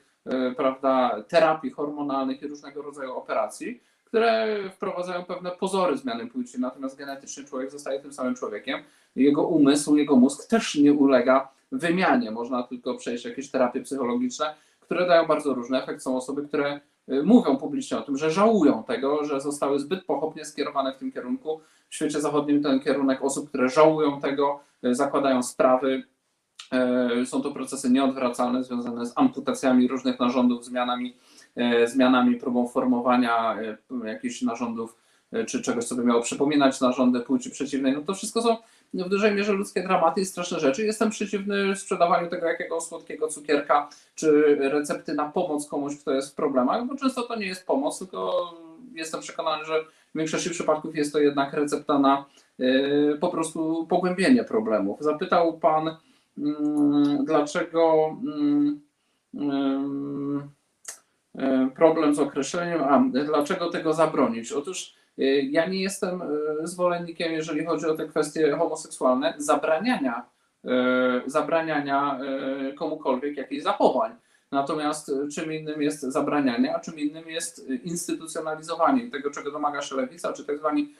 prawda, 0.56 1.22
terapii 1.28 1.70
hormonalnych 1.70 2.42
i 2.42 2.46
różnego 2.46 2.82
rodzaju 2.82 3.14
operacji, 3.14 3.80
które 4.04 4.58
wprowadzają 4.70 5.24
pewne 5.24 5.50
pozory 5.50 5.96
zmiany 5.96 6.26
płci, 6.26 6.60
natomiast 6.60 6.96
genetycznie 6.96 7.44
człowiek 7.44 7.70
zostaje 7.70 8.00
tym 8.00 8.12
samym 8.12 8.34
człowiekiem. 8.34 8.80
Jego 9.16 9.46
umysł, 9.46 9.96
jego 9.96 10.16
mózg 10.16 10.48
też 10.48 10.74
nie 10.74 10.92
ulega 10.92 11.48
wymianie. 11.72 12.30
Można 12.30 12.62
tylko 12.62 12.94
przejść 12.94 13.24
jakieś 13.24 13.50
terapie 13.50 13.80
psychologiczne, 13.80 14.54
które 14.80 15.06
dają 15.06 15.26
bardzo 15.26 15.54
różny 15.54 15.82
efekt. 15.82 16.02
Są 16.02 16.16
osoby, 16.16 16.48
które 16.48 16.80
y, 17.08 17.22
mówią 17.22 17.56
publicznie 17.56 17.98
o 17.98 18.02
tym, 18.02 18.16
że 18.16 18.30
żałują 18.30 18.84
tego, 18.84 19.24
że 19.24 19.40
zostały 19.40 19.78
zbyt 19.78 20.04
pochopnie 20.04 20.44
skierowane 20.44 20.92
w 20.92 20.98
tym 20.98 21.12
kierunku. 21.12 21.60
W 21.88 21.94
świecie 21.94 22.20
zachodnim 22.20 22.62
ten 22.62 22.80
kierunek 22.80 23.24
osób, 23.24 23.48
które 23.48 23.68
żałują 23.68 24.20
tego, 24.20 24.60
y, 24.84 24.94
zakładają 24.94 25.42
sprawy. 25.42 26.02
Y, 27.22 27.26
Są 27.26 27.42
to 27.42 27.50
procesy 27.50 27.90
nieodwracalne, 27.90 28.64
związane 28.64 29.06
z 29.06 29.12
amputacjami 29.16 29.88
różnych 29.88 30.20
narządów, 30.20 30.64
zmianami, 30.64 31.16
y, 31.82 31.88
zmianami 31.88 32.36
próbą 32.36 32.68
formowania 32.68 33.56
y, 33.60 34.08
jakichś 34.08 34.42
narządów, 34.42 34.96
czy 35.46 35.62
czegoś, 35.62 35.84
co 35.84 35.94
by 35.94 36.04
miało 36.04 36.22
przypominać 36.22 36.80
narządy 36.80 37.20
płci 37.20 37.50
przeciwnej. 37.50 37.92
No 37.92 38.00
to 38.00 38.14
wszystko 38.14 38.42
są 38.42 38.56
w 38.94 39.08
dużej 39.08 39.34
mierze 39.34 39.52
ludzkie 39.52 39.82
dramaty 39.82 40.20
i 40.20 40.24
straszne 40.24 40.60
rzeczy. 40.60 40.86
Jestem 40.86 41.10
przeciwny 41.10 41.76
sprzedawaniu 41.76 42.30
tego 42.30 42.46
jakiegoś 42.46 42.82
słodkiego 42.82 43.28
cukierka 43.28 43.88
czy 44.14 44.56
recepty 44.60 45.14
na 45.14 45.28
pomoc 45.28 45.68
komuś, 45.68 45.96
kto 45.96 46.12
jest 46.12 46.32
w 46.32 46.34
problemach, 46.34 46.86
bo 46.86 46.96
często 46.96 47.22
to 47.22 47.36
nie 47.36 47.46
jest 47.46 47.66
pomoc, 47.66 47.98
tylko 47.98 48.50
jestem 48.94 49.20
przekonany, 49.20 49.64
że 49.64 49.84
w 50.14 50.18
większości 50.18 50.50
przypadków 50.50 50.96
jest 50.96 51.12
to 51.12 51.18
jednak 51.18 51.52
recepta 51.52 51.98
na 51.98 52.24
po 53.20 53.28
prostu 53.28 53.86
pogłębienie 53.88 54.44
problemów. 54.44 55.00
Zapytał 55.00 55.58
Pan, 55.58 55.96
dlaczego 57.24 58.16
mm, 58.22 58.80
ym, 59.34 60.50
y, 61.34 61.70
problem 61.76 62.14
z 62.14 62.18
określeniem, 62.18 62.82
a 62.82 63.04
dlaczego 63.24 63.70
tego 63.70 63.92
zabronić? 63.92 64.52
Otóż 64.52 64.94
y, 65.18 65.22
ja 65.50 65.66
nie 65.66 65.82
jestem 65.82 66.22
y, 66.22 66.66
zwolennikiem, 66.66 67.32
jeżeli 67.32 67.64
chodzi 67.64 67.86
o 67.86 67.94
te 67.94 68.08
kwestie 68.08 68.52
homoseksualne, 68.52 69.34
zabraniania, 69.38 70.30
zabraniania 71.26 72.20
komukolwiek 72.76 73.36
jakichś 73.36 73.62
zachowań. 73.62 74.12
Natomiast 74.50 75.12
czym 75.34 75.52
innym 75.52 75.82
jest 75.82 76.00
zabranianie, 76.00 76.76
a 76.76 76.80
czym 76.80 76.98
innym 76.98 77.28
jest 77.28 77.68
instytucjonalizowanie 77.84 79.10
tego, 79.10 79.30
czego 79.30 79.50
domaga 79.50 79.82
się 79.82 79.96
lewica, 79.96 80.32
czy 80.32 80.44
tak 80.44 80.58
zwani 80.58 80.82
e, 80.82 80.94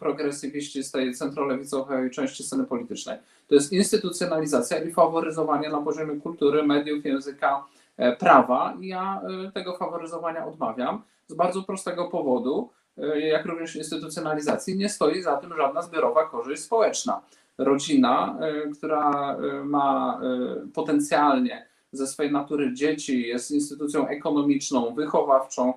progresywiści 0.00 0.82
z 0.82 0.90
tej 0.90 1.14
centrolewicowej 1.14 2.10
części 2.10 2.42
sceny 2.42 2.64
politycznej. 2.64 3.18
To 3.48 3.54
jest 3.54 3.72
instytucjonalizacja 3.72 4.78
i 4.78 4.92
faworyzowanie 4.92 5.68
na 5.68 5.80
poziomie 5.80 6.20
kultury, 6.20 6.62
mediów, 6.62 7.04
języka, 7.04 7.64
e, 7.96 8.16
prawa. 8.16 8.76
Ja 8.80 9.20
e, 9.46 9.52
tego 9.52 9.76
faworyzowania 9.76 10.46
odmawiam 10.46 11.02
z 11.26 11.34
bardzo 11.34 11.62
prostego 11.62 12.04
powodu, 12.08 12.70
e, 12.98 13.20
jak 13.20 13.46
również 13.46 13.76
instytucjonalizacji, 13.76 14.76
nie 14.76 14.88
stoi 14.88 15.22
za 15.22 15.36
tym 15.36 15.56
żadna 15.56 15.82
zbiorowa 15.82 16.26
korzyść 16.26 16.62
społeczna. 16.62 17.20
Rodzina, 17.58 18.38
e, 18.40 18.70
która 18.70 19.36
e, 19.36 19.64
ma 19.64 20.20
e, 20.22 20.66
potencjalnie 20.74 21.66
ze 21.92 22.06
swojej 22.06 22.32
natury 22.32 22.74
dzieci, 22.74 23.22
jest 23.22 23.50
instytucją 23.50 24.08
ekonomiczną, 24.08 24.94
wychowawczą, 24.94 25.74
e, 25.74 25.76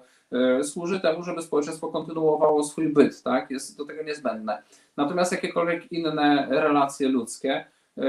służy 0.63 0.99
temu, 0.99 1.23
żeby 1.23 1.41
społeczeństwo 1.41 1.87
kontynuowało 1.87 2.63
swój 2.63 2.93
byt, 2.93 3.23
tak? 3.23 3.51
Jest 3.51 3.77
do 3.77 3.85
tego 3.85 4.03
niezbędne. 4.03 4.61
Natomiast 4.97 5.31
jakiekolwiek 5.31 5.91
inne 5.91 6.47
relacje 6.49 7.09
ludzkie, 7.09 7.65
e, 7.97 8.03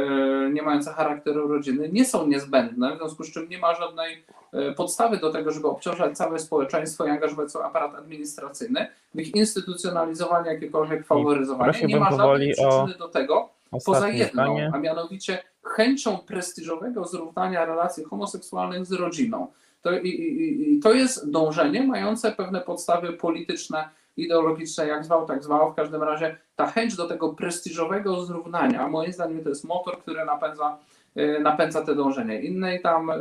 nie 0.53 0.63
mające 0.63 0.93
charakteru 0.93 1.49
rodziny, 1.49 1.89
nie 1.93 2.05
są 2.05 2.27
niezbędne, 2.27 2.95
w 2.95 2.99
związku 2.99 3.25
z 3.25 3.31
czym 3.31 3.49
nie 3.49 3.59
ma 3.59 3.75
żadnej 3.75 4.25
e, 4.53 4.73
podstawy 4.73 5.17
do 5.17 5.33
tego, 5.33 5.51
żeby 5.51 5.69
obciążać 5.69 6.17
całe 6.17 6.39
społeczeństwo 6.39 7.07
i 7.07 7.11
angażować 7.11 7.53
cały 7.53 7.65
aparat 7.65 7.95
administracyjny 7.95 8.87
w 9.15 9.21
ich 9.21 9.35
instytucjonalizowanie, 9.35 10.51
jakiekolwiek 10.51 11.07
faworyzowanie. 11.07 11.87
Nie 11.87 12.01
ma 12.01 12.11
żadnej 12.11 12.57
o 12.57 12.69
przyczyny 12.69 12.99
do 12.99 13.09
tego, 13.09 13.49
poza 13.85 14.09
jedną, 14.09 14.43
zdanie. 14.43 14.71
a 14.75 14.79
mianowicie 14.79 15.43
chęcią 15.65 16.19
prestiżowego 16.19 17.05
zrównania 17.05 17.65
relacji 17.65 18.05
homoseksualnych 18.05 18.87
z 18.87 18.93
rodziną. 18.93 19.47
To, 19.89 19.99
i, 19.99 20.09
i, 20.09 20.81
to 20.81 20.93
jest 20.93 21.31
dążenie 21.31 21.83
mające 21.83 22.33
pewne 22.33 22.61
podstawy 22.61 23.13
polityczne, 23.13 23.89
ideologiczne, 24.17 24.87
jak 24.87 25.05
zwał, 25.05 25.27
tak 25.27 25.45
zwał. 25.45 25.73
W 25.73 25.75
każdym 25.75 26.03
razie 26.03 26.37
ta 26.57 26.67
chęć 26.67 26.97
do 26.97 27.09
tego 27.09 27.35
prestiżowego 27.35 28.25
zrównania, 28.25 28.89
moim 28.89 29.13
zdaniem, 29.13 29.43
to 29.43 29.49
jest 29.49 29.65
motor, 29.65 29.99
który 29.99 30.25
napędza, 30.25 30.79
y, 31.17 31.41
napędza 31.41 31.83
te 31.83 31.95
dążenie. 31.95 32.43
Innej 32.43 32.83
tam, 32.83 33.11
y, 33.11 33.15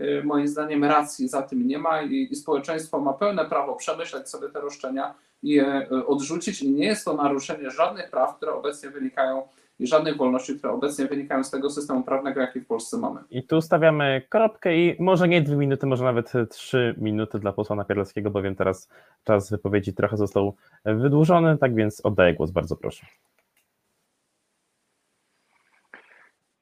y, 0.00 0.22
moim 0.24 0.48
zdaniem, 0.48 0.84
racji 0.84 1.28
za 1.28 1.42
tym 1.42 1.68
nie 1.68 1.78
ma 1.78 2.02
i, 2.02 2.28
i 2.30 2.36
społeczeństwo 2.36 3.00
ma 3.00 3.12
pełne 3.12 3.44
prawo 3.44 3.76
przemyśleć 3.76 4.28
sobie 4.28 4.48
te 4.48 4.60
roszczenia 4.60 5.14
i 5.42 5.50
je 5.50 5.88
odrzucić. 6.06 6.62
I 6.62 6.70
nie 6.70 6.86
jest 6.86 7.04
to 7.04 7.14
naruszenie 7.14 7.70
żadnych 7.70 8.10
praw, 8.10 8.36
które 8.36 8.52
obecnie 8.52 8.90
wynikają 8.90 9.42
i 9.82 9.86
żadnych 9.86 10.16
wolności, 10.16 10.58
które 10.58 10.72
obecnie 10.72 11.06
wynikają 11.06 11.44
z 11.44 11.50
tego 11.50 11.70
systemu 11.70 12.02
prawnego, 12.02 12.40
jaki 12.40 12.60
w 12.60 12.66
Polsce 12.66 12.98
mamy. 12.98 13.20
I 13.30 13.42
tu 13.42 13.60
stawiamy 13.60 14.22
kropkę 14.28 14.76
i 14.76 14.96
może 15.02 15.28
nie 15.28 15.42
dwie 15.42 15.56
minuty, 15.56 15.86
może 15.86 16.04
nawet 16.04 16.32
trzy 16.50 16.94
minuty 16.98 17.38
dla 17.38 17.52
posła 17.52 17.76
Napieralskiego, 17.76 18.30
bowiem 18.30 18.54
teraz 18.54 18.88
czas 19.24 19.50
wypowiedzi 19.50 19.94
trochę 19.94 20.16
został 20.16 20.54
wydłużony, 20.84 21.58
tak 21.58 21.74
więc 21.74 22.00
oddaję 22.00 22.34
głos, 22.34 22.50
bardzo 22.50 22.76
proszę. 22.76 23.06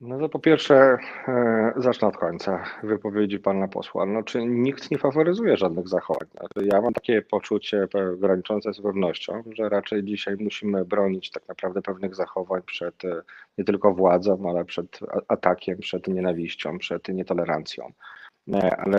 No 0.00 0.18
to 0.18 0.28
po 0.28 0.38
pierwsze, 0.38 0.98
e, 1.28 1.72
zacznę 1.76 2.08
od 2.08 2.16
końca 2.16 2.64
wypowiedzi 2.82 3.38
pana 3.38 3.68
posła. 3.68 4.06
No, 4.06 4.22
czy 4.22 4.44
nikt 4.46 4.90
nie 4.90 4.98
faworyzuje 4.98 5.56
żadnych 5.56 5.88
zachowań? 5.88 6.28
Znaczy, 6.30 6.68
Ja 6.72 6.80
mam 6.80 6.92
takie 6.92 7.22
poczucie 7.22 7.88
graniczące 8.18 8.72
z 8.72 8.80
pewnością, 8.80 9.42
że 9.52 9.68
raczej 9.68 10.04
dzisiaj 10.04 10.36
musimy 10.40 10.84
bronić 10.84 11.30
tak 11.30 11.48
naprawdę 11.48 11.82
pewnych 11.82 12.14
zachowań 12.14 12.62
przed 12.66 13.04
e, 13.04 13.22
nie 13.58 13.64
tylko 13.64 13.94
władzą, 13.94 14.50
ale 14.50 14.64
przed 14.64 15.00
atakiem, 15.28 15.78
przed 15.78 16.08
nienawiścią, 16.08 16.78
przed 16.78 17.08
nietolerancją. 17.08 17.92
E, 18.54 18.76
Ale 18.76 18.98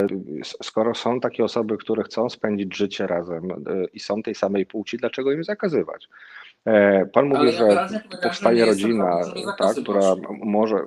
skoro 0.63 0.95
są 0.95 1.19
takie 1.19 1.43
osoby, 1.43 1.77
które 1.77 2.03
chcą 2.03 2.29
spędzić 2.29 2.77
życie 2.77 3.07
razem 3.07 3.47
i 3.93 3.99
są 3.99 4.23
tej 4.23 4.35
samej 4.35 4.65
płci, 4.65 4.97
dlaczego 4.97 5.31
im 5.31 5.43
zakazywać? 5.43 6.07
E, 6.65 7.05
Pan 7.05 7.25
mówi, 7.25 7.39
Ale 7.39 7.51
ja 7.51 7.87
że 7.87 7.89
że 7.89 8.17
powstaje 8.23 8.65
rodzina, 8.65 9.23
żeby 9.23 9.47
tak, 9.57 9.75
która 9.75 10.15
może. 10.43 10.77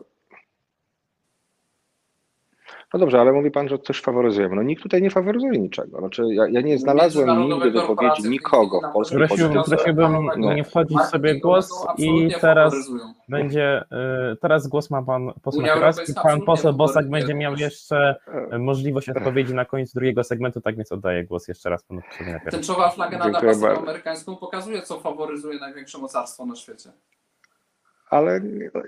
No 2.94 3.00
dobrze, 3.00 3.20
ale 3.20 3.32
mówi 3.32 3.50
pan, 3.50 3.68
że 3.68 3.78
coś 3.78 4.00
faworyzujemy. 4.00 4.56
No 4.56 4.62
nikt 4.62 4.82
tutaj 4.82 5.02
nie 5.02 5.10
faworyzuje 5.10 5.58
niczego. 5.58 5.98
Znaczy, 5.98 6.22
ja, 6.34 6.48
ja 6.48 6.60
nie 6.60 6.78
znalazłem 6.78 7.40
nigdy 7.40 7.70
wypowiedzi 7.70 8.28
nikogo 8.28 8.80
w 8.80 8.92
polskiej 8.92 9.18
Polsce 9.18 9.48
polityce. 9.48 9.76
prosiłbym 9.76 10.28
nie. 10.36 10.54
nie 10.54 10.64
wchodzić 10.64 11.00
sobie 11.00 11.40
głos 11.40 11.86
i 11.98 12.28
teraz 12.40 12.74
będzie, 13.28 13.84
y, 14.32 14.36
teraz 14.36 14.68
głos 14.68 14.90
ma 14.90 15.02
pan 15.02 15.32
poseł 15.42 15.66
Europejska 15.66 16.22
pan 16.22 16.40
poseł 16.40 16.72
Bosak 16.72 17.10
będzie 17.10 17.34
miał 17.34 17.56
jeszcze 17.56 18.16
możliwość 18.58 19.08
odpowiedzi 19.08 19.54
na 19.54 19.64
końcu 19.64 19.94
drugiego 19.94 20.24
segmentu, 20.24 20.60
tak 20.60 20.76
więc 20.76 20.92
oddaję 20.92 21.24
głos 21.24 21.48
jeszcze 21.48 21.70
raz 21.70 21.84
panu. 21.84 22.00
Tęczowa 22.50 22.90
flaga 22.90 23.18
nad 23.18 23.44
amerykańską 23.78 24.36
pokazuje, 24.36 24.82
co 24.82 25.00
faworyzuje 25.00 25.58
największe 25.58 25.98
mocarstwo 25.98 26.46
na 26.46 26.56
świecie. 26.56 26.90
Ale 28.10 28.40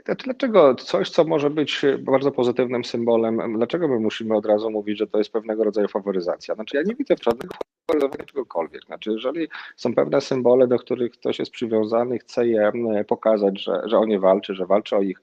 znaczy, 0.04 0.24
dlaczego 0.24 0.74
coś, 0.74 1.10
co 1.10 1.24
może 1.24 1.50
być 1.50 1.82
bardzo 1.98 2.32
pozytywnym 2.32 2.84
symbolem, 2.84 3.54
dlaczego 3.56 3.88
my 3.88 4.00
musimy 4.00 4.36
od 4.36 4.46
razu 4.46 4.70
mówić, 4.70 4.98
że 4.98 5.06
to 5.06 5.18
jest 5.18 5.32
pewnego 5.32 5.64
rodzaju 5.64 5.88
faworyzacja? 5.88 6.54
Znaczy, 6.54 6.76
ja 6.76 6.82
nie 6.82 6.94
widzę 6.94 7.14
żadnego 7.22 7.54
faworyzowania 7.86 8.24
czegokolwiek. 8.24 8.84
Znaczy, 8.86 9.10
jeżeli 9.10 9.48
są 9.76 9.94
pewne 9.94 10.20
symbole, 10.20 10.66
do 10.66 10.78
których 10.78 11.12
ktoś 11.12 11.38
jest 11.38 11.50
przywiązany, 11.50 12.18
chce 12.18 12.46
je 12.46 12.72
pokazać, 13.08 13.62
że, 13.62 13.82
że 13.84 13.98
o 13.98 14.04
nie 14.04 14.20
walczy, 14.20 14.54
że 14.54 14.66
walczy 14.66 14.96
o 14.96 15.02
ich, 15.02 15.20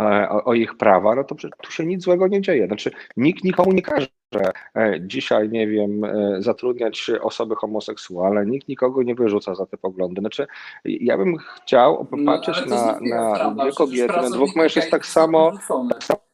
e, 0.00 0.28
o, 0.28 0.44
o 0.44 0.54
ich 0.54 0.76
prawa, 0.76 1.14
no 1.14 1.24
to 1.24 1.34
tu 1.62 1.72
się 1.72 1.86
nic 1.86 2.02
złego 2.02 2.28
nie 2.28 2.40
dzieje. 2.40 2.66
Znaczy, 2.66 2.90
nikt 3.16 3.44
nikomu 3.44 3.72
nie 3.72 3.82
każe 3.82 4.08
e, 4.32 5.00
dzisiaj, 5.00 5.48
nie 5.48 5.66
wiem, 5.66 6.04
e, 6.04 6.36
zatrudniać 6.42 7.10
osoby 7.20 7.54
homoseksualne, 7.56 8.46
nikt 8.46 8.68
nikogo 8.68 9.02
nie 9.02 9.14
wyrzuca 9.14 9.54
za 9.54 9.66
te 9.66 9.76
poglądy. 9.76 10.20
Znaczy, 10.20 10.46
ja 10.84 11.18
bym 11.18 11.36
chciał 11.36 12.08
No, 12.10 12.18
popatrzeć 12.18 12.60
to 12.60 12.66
na, 12.66 12.98
na 13.00 13.50
dwie 13.50 13.72
kobiety, 13.72 14.16
na 14.16 14.30
dwóch 14.30 14.56
mężczyzn 14.56 14.90
tak 14.90 15.06
samo, 15.06 15.52
tak 15.90 16.04
samo 16.04 16.25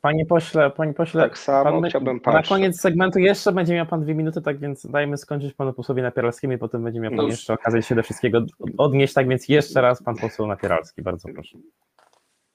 Panie 0.00 0.26
pośle, 0.26 0.70
panie 0.70 0.94
pośle, 0.94 1.22
Tak 1.22 1.38
samo 1.38 1.80
pan, 1.80 1.90
chciałbym 1.90 2.20
na 2.26 2.42
koniec 2.42 2.80
segmentu 2.80 3.18
jeszcze 3.18 3.52
będzie 3.52 3.74
miał 3.74 3.86
pan 3.86 4.02
dwie 4.02 4.14
minuty, 4.14 4.42
tak 4.42 4.58
więc 4.58 4.86
dajmy 4.86 5.16
skończyć 5.16 5.54
panu 5.54 5.72
posłowi 5.72 6.02
Napieralskiemu 6.02 6.54
i 6.54 6.58
potem 6.58 6.84
będzie 6.84 7.00
miał 7.00 7.10
pan 7.10 7.16
Dobrze. 7.16 7.30
jeszcze 7.32 7.52
okazję 7.52 7.82
się 7.82 7.94
do 7.94 8.02
wszystkiego 8.02 8.40
odnieść, 8.78 9.14
tak 9.14 9.28
więc 9.28 9.48
jeszcze 9.48 9.80
raz 9.80 10.02
pan 10.02 10.16
poseł 10.16 10.46
Napieralski, 10.46 11.02
bardzo 11.02 11.28
proszę. 11.34 11.58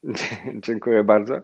Dziękuję 0.66 1.04
bardzo. 1.04 1.42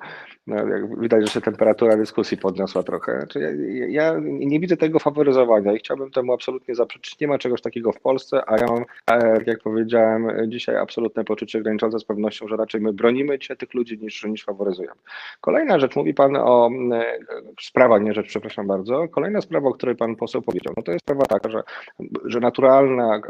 No, 0.48 0.68
jak 0.68 1.00
widać, 1.00 1.22
że 1.22 1.28
się 1.28 1.42
temperatura 1.42 1.98
dyskusji 1.98 2.38
podniosła 2.38 2.84
trochę. 2.84 3.18
Znaczy, 3.18 3.40
ja, 3.40 3.88
ja 3.88 4.20
nie 4.24 4.60
widzę 4.60 4.78
tego 4.78 5.00
faworyzowania 5.00 5.74
i 5.74 5.78
chciałbym 5.78 6.12
temu 6.12 6.34
absolutnie 6.34 6.76
zaprzeczyć. 6.76 7.20
Nie 7.20 7.28
ma 7.28 7.38
czegoś 7.38 7.62
takiego 7.62 7.92
w 7.92 8.00
Polsce, 8.00 8.42
a 8.48 8.58
ja 8.58 8.66
mam, 8.68 8.84
jak 9.46 9.60
powiedziałem, 9.60 10.28
dzisiaj 10.48 10.78
absolutne 10.78 11.24
poczucie 11.24 11.62
graniczące 11.62 12.00
z 12.00 12.06
pewnością, 12.06 12.48
że 12.48 12.56
raczej 12.58 12.82
my 12.82 12.94
bronimy 12.94 13.40
dzisiaj 13.40 13.58
tych 13.58 13.74
ludzi 13.74 13.98
niż, 13.98 14.24
niż 14.24 14.44
faworyzujemy. 14.44 14.96
Kolejna 15.42 15.80
rzecz, 15.80 15.96
mówi 15.96 16.14
Pan 16.14 16.36
o 16.36 16.70
e, 16.94 17.18
sprawa, 17.62 18.00
nie 18.00 18.14
rzecz, 18.14 18.28
przepraszam 18.28 18.68
bardzo. 18.68 19.08
Kolejna 19.08 19.42
sprawa, 19.42 19.70
o 19.70 19.74
której 19.74 19.96
Pan 19.96 20.16
poseł 20.16 20.42
powiedział, 20.42 20.74
no 20.78 20.84
to 20.84 20.92
jest 20.92 21.06
sprawa 21.06 21.26
taka, 21.26 21.50
że, 21.50 21.64
że 22.26 22.40
naturalna, 22.40 23.22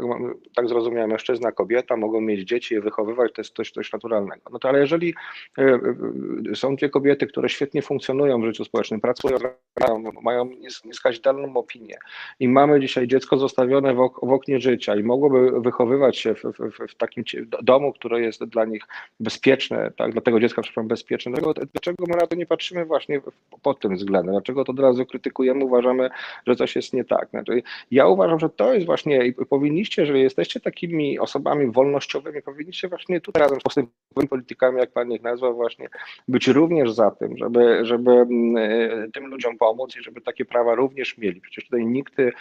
tak 0.56 0.68
zrozumiałem, 0.68 1.10
mężczyzna, 1.10 1.52
kobieta 1.52 1.96
mogą 1.96 2.20
mieć 2.20 2.48
dzieci 2.48 2.74
i 2.74 2.80
wychowywać, 2.80 3.32
to 3.32 3.40
jest 3.40 3.56
coś, 3.56 3.70
coś 3.70 3.92
naturalnego. 3.92 4.42
No 4.52 4.58
to 4.58 4.68
ale 4.68 4.80
jeżeli 4.80 5.14
e, 5.58 5.62
e, 5.62 6.54
są 6.54 6.76
dwie 6.76 6.88
kobiety, 6.88 7.03
które 7.28 7.48
świetnie 7.48 7.82
funkcjonują 7.82 8.40
w 8.42 8.44
życiu 8.44 8.64
społecznym, 8.64 9.00
pracują, 9.00 9.36
mają, 9.80 10.02
mają 10.22 10.44
nies- 10.44 10.84
nieskazitelną 10.84 11.56
opinię 11.56 11.96
i 12.40 12.48
mamy 12.48 12.80
dzisiaj 12.80 13.08
dziecko 13.08 13.36
zostawione 13.36 13.94
w, 13.94 14.00
ok- 14.00 14.20
w 14.22 14.32
oknie 14.32 14.60
życia 14.60 14.96
i 14.96 15.02
mogłoby 15.02 15.60
wychowywać 15.60 16.18
się 16.18 16.34
w, 16.34 16.42
w, 16.42 16.88
w- 16.92 16.94
takim 16.94 17.24
domu, 17.62 17.92
które 17.92 18.20
jest 18.20 18.44
dla 18.44 18.64
nich 18.64 18.82
bezpieczne, 19.20 19.90
tak, 19.96 20.12
dla 20.12 20.20
tego 20.20 20.40
dziecka, 20.40 20.62
przepraszam, 20.62 20.88
bezpieczne. 20.88 21.32
Dlaczego, 21.32 21.54
dlaczego 21.72 22.04
my 22.08 22.16
na 22.16 22.26
to 22.26 22.36
nie 22.36 22.46
patrzymy 22.46 22.84
właśnie 22.84 23.20
pod 23.62 23.80
tym 23.80 23.96
względem? 23.96 24.34
Dlaczego 24.34 24.64
to 24.64 24.72
od 24.72 24.80
razu 24.80 25.06
krytykujemy, 25.06 25.64
uważamy, 25.64 26.10
że 26.46 26.56
coś 26.56 26.76
jest 26.76 26.92
nie 26.92 27.04
tak? 27.04 27.28
Znaczy, 27.30 27.62
ja 27.90 28.06
uważam, 28.06 28.40
że 28.40 28.48
to 28.48 28.74
jest 28.74 28.86
właśnie, 28.86 29.32
powinniście, 29.48 30.02
jeżeli 30.02 30.22
jesteście 30.22 30.60
takimi 30.60 31.18
osobami 31.18 31.70
wolnościowymi, 31.70 32.42
powinniście 32.42 32.88
właśnie 32.88 33.20
tutaj 33.20 33.42
razem 33.42 33.58
z 33.70 34.26
politykami, 34.28 34.78
jak 34.78 34.92
pan 34.92 35.12
ich 35.12 35.22
nazwał, 35.22 35.54
właśnie 35.54 35.88
być 36.28 36.48
również 36.48 36.92
za 36.94 37.10
tym, 37.10 37.36
żeby, 37.36 37.86
żeby 37.86 38.10
mm, 38.10 38.56
e, 38.56 39.10
tym 39.10 39.26
ludziom 39.26 39.58
pomóc 39.58 39.96
i 39.96 40.02
żeby 40.02 40.20
takie 40.20 40.44
prawa 40.44 40.74
również 40.74 41.18
mieli. 41.18 41.40
Przecież 41.40 41.64
tutaj 41.64 41.86
nikt 41.86 42.20
e, 42.20 42.32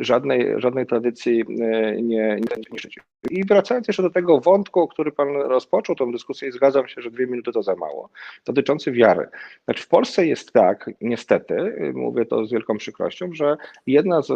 żadnej, 0.00 0.60
żadnej 0.60 0.86
tradycji 0.86 1.40
e, 1.40 2.02
nie, 2.02 2.40
szczyci. 2.76 3.00
I 3.30 3.44
wracając 3.44 3.88
jeszcze 3.88 4.02
do 4.02 4.10
tego 4.10 4.40
wątku, 4.40 4.88
który 4.88 5.12
pan 5.12 5.28
rozpoczął 5.36 5.96
tą 5.96 6.12
dyskusję 6.12 6.48
i 6.48 6.52
zgadzam 6.52 6.88
się, 6.88 7.02
że 7.02 7.10
dwie 7.10 7.26
minuty 7.26 7.52
to 7.52 7.62
za 7.62 7.74
mało, 7.74 8.08
dotyczący 8.44 8.92
wiary. 8.92 9.28
Znaczy 9.64 9.82
w 9.82 9.88
Polsce 9.88 10.26
jest 10.26 10.52
tak, 10.52 10.90
niestety, 11.00 11.54
mówię 11.94 12.26
to 12.26 12.46
z 12.46 12.52
wielką 12.52 12.76
przykrością, 12.76 13.28
że 13.32 13.56
jedna 13.86 14.22
z 14.22 14.28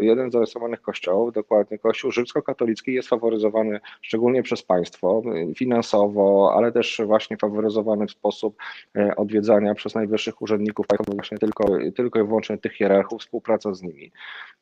jeden 0.00 0.30
z 0.30 0.34
zarejestrowanych 0.34 0.82
kościołów, 0.82 1.32
dokładnie 1.32 1.78
kościół 1.78 2.10
rzymskokatolicki 2.10 2.92
jest 2.92 3.08
faworyzowany 3.08 3.80
szczególnie 4.02 4.42
przez 4.42 4.62
państwo 4.62 5.22
y, 5.50 5.54
finansowo, 5.54 6.52
ale 6.56 6.72
też 6.72 7.00
właśnie 7.06 7.36
faworyzowany 7.36 8.06
w 8.06 8.16
sposób 8.18 8.56
e, 8.96 9.16
odwiedzania 9.16 9.74
przez 9.74 9.94
najwyższych 9.94 10.42
urzędników 10.42 10.86
właśnie 11.14 11.38
tylko, 11.38 11.64
tylko 11.96 12.20
i 12.20 12.26
wyłącznie 12.26 12.58
tych 12.58 12.72
hierarchów, 12.72 13.20
współpraca 13.20 13.74
z 13.74 13.82
nimi. 13.82 14.12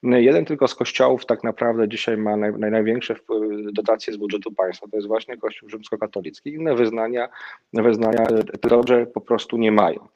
Y, 0.04 0.22
Jeden 0.22 0.44
tylko 0.44 0.68
z 0.68 0.74
kościołów 0.74 1.26
tak 1.26 1.44
naprawdę 1.44 1.88
dzisiaj 1.88 2.16
ma 2.16 2.36
naj, 2.36 2.52
naj, 2.52 2.70
największe 2.70 3.14
dotacje 3.72 4.12
z 4.12 4.16
budżetu 4.16 4.52
państwa, 4.52 4.86
to 4.90 4.96
jest 4.96 5.08
właśnie 5.08 5.36
kościół 5.36 5.68
rzymskokatolicki. 5.68 6.50
Inne 6.50 6.74
wyznania, 6.74 7.28
wyznania 7.72 8.22
e, 8.22 8.68
dobrze 8.68 9.06
po 9.06 9.20
prostu 9.20 9.56
nie 9.56 9.72
mają. 9.72 10.08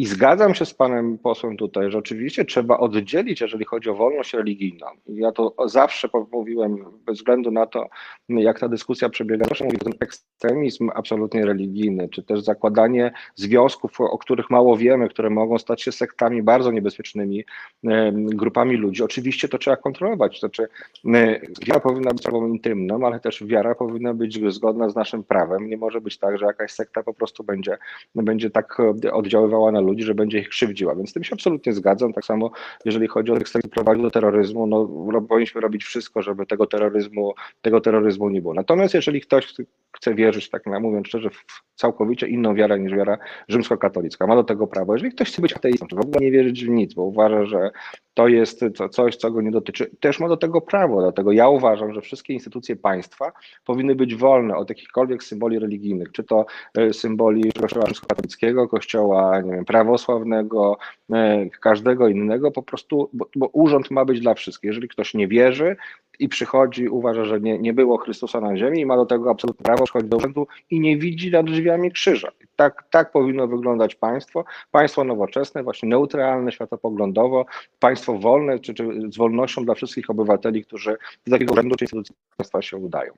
I 0.00 0.06
zgadzam 0.06 0.54
się 0.54 0.66
z 0.66 0.74
panem 0.74 1.18
posłem 1.18 1.56
tutaj, 1.56 1.90
że 1.90 1.98
oczywiście 1.98 2.44
trzeba 2.44 2.78
oddzielić, 2.78 3.40
jeżeli 3.40 3.64
chodzi 3.64 3.90
o 3.90 3.94
wolność 3.94 4.34
religijną. 4.34 4.86
Ja 5.06 5.32
to 5.32 5.54
zawsze 5.66 6.08
mówiłem, 6.32 6.84
bez 7.06 7.18
względu 7.18 7.50
na 7.50 7.66
to, 7.66 7.86
jak 8.28 8.60
ta 8.60 8.68
dyskusja 8.68 9.08
przebiega, 9.08 9.44
zawsze 9.44 9.64
mówię, 9.64 9.78
ten 9.78 9.92
ekstremizm 10.00 10.90
absolutnie 10.94 11.46
religijny, 11.46 12.08
czy 12.08 12.22
też 12.22 12.40
zakładanie 12.40 13.12
związków, 13.34 14.00
o 14.00 14.18
których 14.18 14.50
mało 14.50 14.76
wiemy, 14.76 15.08
które 15.08 15.30
mogą 15.30 15.58
stać 15.58 15.82
się 15.82 15.92
sektami 15.92 16.42
bardzo 16.42 16.72
niebezpiecznymi, 16.72 17.44
em, 17.84 18.26
grupami 18.26 18.76
ludzi. 18.76 19.02
Oczywiście 19.02 19.48
to 19.48 19.58
trzeba 19.58 19.76
kontrolować. 19.76 20.40
Znaczy, 20.40 20.68
e, 21.14 21.40
wiara 21.66 21.80
powinna 21.80 22.10
być 22.10 22.20
sprawą 22.20 22.46
intymną, 22.46 23.06
ale 23.06 23.20
też 23.20 23.44
wiara 23.44 23.74
powinna 23.74 24.14
być 24.14 24.52
zgodna 24.52 24.90
z 24.90 24.94
naszym 24.94 25.24
prawem. 25.24 25.68
Nie 25.68 25.76
może 25.76 26.00
być 26.00 26.18
tak, 26.18 26.38
że 26.38 26.46
jakaś 26.46 26.72
sekta 26.72 27.02
po 27.02 27.14
prostu 27.14 27.44
będzie, 27.44 27.78
będzie 28.14 28.50
tak 28.50 28.80
e, 29.04 29.12
oddziaływała 29.12 29.72
na 29.72 29.80
ludzi, 29.80 29.89
że 29.98 30.14
będzie 30.14 30.38
ich 30.38 30.48
krzywdziła. 30.48 30.94
Więc 30.94 31.10
z 31.10 31.12
tym 31.12 31.24
się 31.24 31.34
absolutnie 31.34 31.72
zgadzam. 31.72 32.12
Tak 32.12 32.24
samo, 32.24 32.50
jeżeli 32.84 33.08
chodzi 33.08 33.32
o 33.32 33.36
ekstremizm 33.36 33.70
prowadzi 33.70 34.02
do 34.02 34.10
terroryzmu, 34.10 34.66
no 34.66 35.20
powinniśmy 35.28 35.60
robić 35.60 35.84
wszystko, 35.84 36.22
żeby 36.22 36.46
tego 36.46 36.66
terroryzmu, 36.66 37.34
tego 37.62 37.80
terroryzmu 37.80 38.28
nie 38.28 38.42
było. 38.42 38.54
Natomiast 38.54 38.94
jeżeli 38.94 39.20
ktoś 39.20 39.54
chce 39.96 40.14
wierzyć, 40.14 40.50
tak 40.50 40.66
mówiąc 40.80 41.06
szczerze, 41.06 41.30
w 41.30 41.62
całkowicie 41.74 42.28
inną 42.28 42.54
wiarę 42.54 42.80
niż 42.80 42.92
wiara 42.94 43.18
rzymskokatolicka, 43.48 44.26
ma 44.26 44.36
do 44.36 44.44
tego 44.44 44.66
prawo. 44.66 44.92
Jeżeli 44.92 45.12
ktoś 45.12 45.28
chce 45.28 45.42
być 45.42 45.52
ateistą, 45.52 45.86
czy 45.86 45.96
w 45.96 46.00
ogóle 46.00 46.20
nie 46.20 46.30
wierzyć 46.30 46.64
w 46.64 46.68
nic, 46.68 46.94
bo 46.94 47.02
uważa, 47.02 47.44
że 47.44 47.70
to 48.14 48.28
jest 48.28 48.64
co- 48.74 48.88
coś, 48.88 49.16
co 49.16 49.30
go 49.30 49.42
nie 49.42 49.50
dotyczy, 49.50 49.90
też 50.00 50.20
ma 50.20 50.28
do 50.28 50.36
tego 50.36 50.60
prawo. 50.60 51.00
Dlatego 51.00 51.32
ja 51.32 51.48
uważam, 51.48 51.92
że 51.92 52.00
wszystkie 52.00 52.32
instytucje 52.32 52.76
państwa 52.76 53.32
powinny 53.64 53.94
być 53.94 54.14
wolne 54.14 54.56
od 54.56 54.68
jakichkolwiek 54.68 55.22
symboli 55.22 55.58
religijnych, 55.58 56.12
czy 56.12 56.24
to 56.24 56.46
e, 56.78 56.92
symboli 56.92 57.52
kościoła 57.52 57.86
rzymskokatolickiego, 57.86 58.68
kościoła 58.68 59.40
nie 59.40 59.52
wiem, 59.52 59.64
prawosławnego, 59.64 60.78
e, 61.12 61.50
każdego 61.50 62.08
innego, 62.08 62.50
po 62.50 62.62
prostu, 62.62 63.10
bo, 63.12 63.26
bo 63.36 63.46
urząd 63.46 63.90
ma 63.90 64.04
być 64.04 64.20
dla 64.20 64.34
wszystkich. 64.34 64.68
Jeżeli 64.68 64.88
ktoś 64.88 65.14
nie 65.14 65.28
wierzy 65.28 65.76
i 66.20 66.28
przychodzi, 66.28 66.88
uważa, 66.88 67.24
że 67.24 67.40
nie, 67.40 67.58
nie 67.58 67.72
było 67.72 67.98
Chrystusa 67.98 68.40
na 68.40 68.56
ziemi 68.56 68.80
i 68.80 68.86
ma 68.86 68.96
do 68.96 69.06
tego 69.06 69.30
absolutne 69.30 69.64
prawo, 69.64 69.84
przychodzi 69.84 70.08
do 70.08 70.16
urzędu 70.16 70.46
i 70.70 70.80
nie 70.80 70.96
widzi 70.96 71.30
nad 71.30 71.46
drzwiami 71.46 71.92
krzyża. 71.92 72.28
Tak, 72.56 72.84
tak 72.90 73.12
powinno 73.12 73.46
wyglądać 73.46 73.94
państwo. 73.94 74.44
Państwo 74.70 75.04
nowoczesne, 75.04 75.62
właśnie 75.62 75.88
neutralne 75.88 76.52
światopoglądowo, 76.52 77.46
państwo 77.78 78.18
wolne, 78.18 78.58
czy, 78.58 78.74
czy 78.74 78.84
z 79.12 79.16
wolnością 79.16 79.64
dla 79.64 79.74
wszystkich 79.74 80.10
obywateli, 80.10 80.64
którzy 80.64 80.96
do 81.26 81.32
takiego 81.32 81.52
urzędu 81.52 81.76
czy 81.76 81.84
instytucji 81.84 82.14
państwa 82.36 82.62
się 82.62 82.76
udają. 82.76 83.12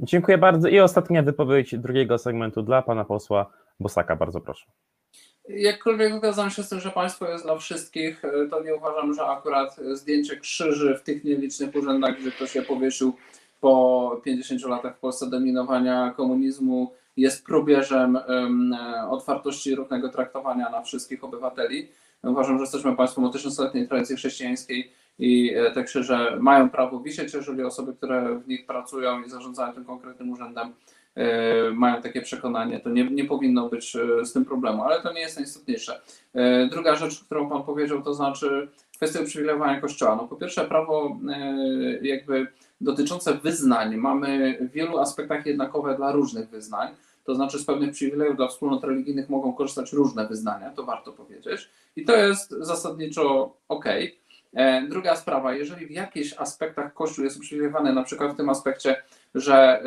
Dziękuję 0.00 0.38
bardzo 0.38 0.68
i 0.68 0.80
ostatnia 0.80 1.22
wypowiedź 1.22 1.78
drugiego 1.78 2.18
segmentu 2.18 2.62
dla 2.62 2.82
pana 2.82 3.04
posła 3.04 3.46
Bosaka, 3.80 4.16
bardzo 4.16 4.40
proszę. 4.40 4.66
Jakkolwiek 5.48 6.14
zgadzam 6.14 6.50
się 6.50 6.62
z 6.62 6.68
tym, 6.68 6.80
że 6.80 6.90
państwo 6.90 7.28
jest 7.28 7.44
dla 7.44 7.58
wszystkich, 7.58 8.24
e, 8.24 8.48
to 8.50 8.62
nie 8.62 8.74
uważam, 8.74 9.14
że 9.14 9.22
akurat 9.22 9.76
zdjęcie 9.92 10.36
krzyży 10.36 10.98
w 10.98 11.02
tych 11.02 11.24
nielicznych 11.24 11.76
urzędach, 11.76 12.20
gdzie 12.20 12.30
ktoś 12.30 12.54
je 12.54 12.62
powiesił 12.62 13.16
po 13.60 14.20
50 14.24 14.64
latach 14.64 14.96
w 14.96 15.00
Polsce 15.00 15.30
dominowania 15.30 16.14
komunizmu, 16.16 16.92
jest 17.16 17.46
probierzem 17.46 18.16
em, 18.16 18.72
e, 18.72 19.10
otwartości 19.10 19.70
i 19.70 19.74
równego 19.74 20.08
traktowania 20.08 20.70
na 20.70 20.82
wszystkich 20.82 21.24
obywateli. 21.24 21.88
Uważam, 22.22 22.58
że 22.58 22.62
jesteśmy 22.62 22.96
państwem 22.96 23.24
o 23.24 23.28
tysiącletniej 23.28 23.88
tradycji 23.88 24.16
chrześcijańskiej 24.16 24.92
i 25.18 25.54
e, 25.54 25.70
te 25.70 25.84
krzyże 25.84 26.36
mają 26.40 26.70
prawo 26.70 27.00
wisieć, 27.00 27.34
jeżeli 27.34 27.62
osoby, 27.62 27.94
które 27.94 28.38
w 28.38 28.48
nich 28.48 28.66
pracują 28.66 29.22
i 29.22 29.30
zarządzają 29.30 29.72
tym 29.72 29.84
konkretnym 29.84 30.30
urzędem, 30.30 30.68
e, 30.68 30.72
mają 31.74 32.02
takie 32.02 32.22
przekonanie, 32.22 32.80
to 32.80 32.90
nie, 32.90 33.10
nie 33.10 33.24
powinno 33.24 33.68
być 33.68 33.96
e, 33.96 34.24
z 34.24 34.32
tym 34.32 34.44
problemu, 34.44 34.82
ale 34.82 35.02
to 35.02 35.12
nie 35.12 35.20
jest 35.20 35.36
najistotniejsze. 35.36 36.00
E, 36.34 36.66
Druga 36.66 36.96
rzecz, 36.96 37.24
którą 37.24 37.48
Pan 37.48 37.62
powiedział, 37.62 38.02
to 38.02 38.14
znaczy 38.14 38.68
kwestia 38.96 39.20
uprzywilejowania 39.20 39.80
Kościoła. 39.80 40.16
No 40.16 40.28
po 40.28 40.36
pierwsze, 40.36 40.64
prawo 40.64 41.16
e, 41.30 41.98
jakby 42.02 42.46
dotyczące 42.80 43.34
wyznań 43.34 43.96
mamy 43.96 44.58
w 44.60 44.72
wielu 44.72 44.98
aspektach 44.98 45.46
jednakowe 45.46 45.96
dla 45.96 46.12
różnych 46.12 46.48
wyznań. 46.48 46.88
To 47.24 47.34
znaczy 47.34 47.58
z 47.58 47.64
pewnych 47.64 47.92
przywilejów 47.92 48.36
dla 48.36 48.48
wspólnot 48.48 48.84
religijnych 48.84 49.28
mogą 49.28 49.52
korzystać 49.52 49.92
różne 49.92 50.28
wyznania, 50.28 50.70
to 50.70 50.82
warto 50.82 51.12
powiedzieć. 51.12 51.70
I 51.96 52.04
to 52.04 52.16
jest 52.16 52.50
zasadniczo 52.50 53.56
ok. 53.68 53.84
Druga 54.88 55.16
sprawa, 55.16 55.54
jeżeli 55.54 55.86
w 55.86 55.90
jakichś 55.90 56.34
aspektach 56.38 56.94
Kościół 56.94 57.24
jest 57.24 57.36
uprzywilejowany, 57.36 57.92
na 57.92 58.02
przykład 58.02 58.32
w 58.32 58.36
tym 58.36 58.48
aspekcie, 58.48 59.02
że 59.34 59.54
e, 59.54 59.84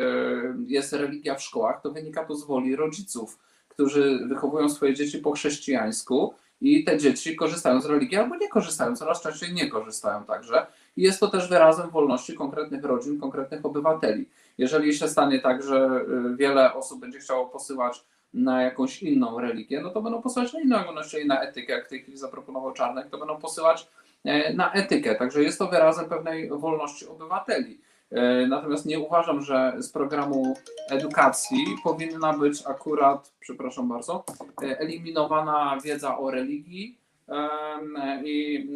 jest 0.66 0.92
religia 0.92 1.34
w 1.34 1.42
szkołach, 1.42 1.80
to 1.82 1.90
wynika 1.90 2.24
to 2.24 2.34
z 2.34 2.46
woli 2.46 2.76
rodziców, 2.76 3.38
którzy 3.68 4.20
wychowują 4.28 4.68
swoje 4.68 4.94
dzieci 4.94 5.18
po 5.18 5.32
chrześcijańsku 5.32 6.34
i 6.60 6.84
te 6.84 6.98
dzieci 6.98 7.36
korzystają 7.36 7.80
z 7.80 7.86
religii 7.86 8.18
albo 8.18 8.36
nie 8.36 8.48
korzystają, 8.48 8.96
coraz 8.96 9.22
częściej 9.22 9.54
nie 9.54 9.68
korzystają 9.68 10.24
także. 10.24 10.66
I 10.96 11.02
jest 11.02 11.20
to 11.20 11.28
też 11.28 11.48
wyrazem 11.48 11.90
wolności 11.90 12.34
konkretnych 12.34 12.84
rodzin, 12.84 13.20
konkretnych 13.20 13.66
obywateli. 13.66 14.28
Jeżeli 14.58 14.94
się 14.94 15.08
stanie 15.08 15.40
tak, 15.40 15.62
że 15.62 16.04
y, 16.32 16.36
wiele 16.36 16.74
osób 16.74 17.00
będzie 17.00 17.18
chciało 17.18 17.46
posyłać 17.46 18.04
na 18.34 18.62
jakąś 18.62 19.02
inną 19.02 19.40
religię, 19.40 19.80
no 19.80 19.90
to 19.90 20.02
będą 20.02 20.22
posyłać 20.22 20.52
na 20.52 20.60
inną, 20.60 20.76
czyli 21.10 21.26
na 21.26 21.40
etykę, 21.40 21.72
jak 21.72 21.86
w 21.86 21.88
tej 21.88 22.02
chwili 22.02 22.18
zaproponował 22.18 22.72
Czarnek, 22.72 23.10
to 23.10 23.18
będą 23.18 23.36
posyłać 23.36 23.88
e, 24.24 24.54
na 24.54 24.72
etykę. 24.72 25.14
Także 25.14 25.42
jest 25.42 25.58
to 25.58 25.66
wyrazem 25.66 26.08
pewnej 26.08 26.48
wolności 26.48 27.06
obywateli. 27.06 27.80
E, 28.10 28.46
Natomiast 28.46 28.86
nie 28.86 28.98
uważam, 28.98 29.42
że 29.42 29.72
z 29.78 29.88
programu 29.88 30.56
edukacji 30.90 31.66
powinna 31.84 32.32
być 32.32 32.62
akurat, 32.66 33.32
przepraszam 33.40 33.88
bardzo, 33.88 34.24
e, 34.62 34.78
eliminowana 34.78 35.78
wiedza 35.84 36.18
o 36.18 36.30
religii 36.30 36.98
i, 38.24 38.68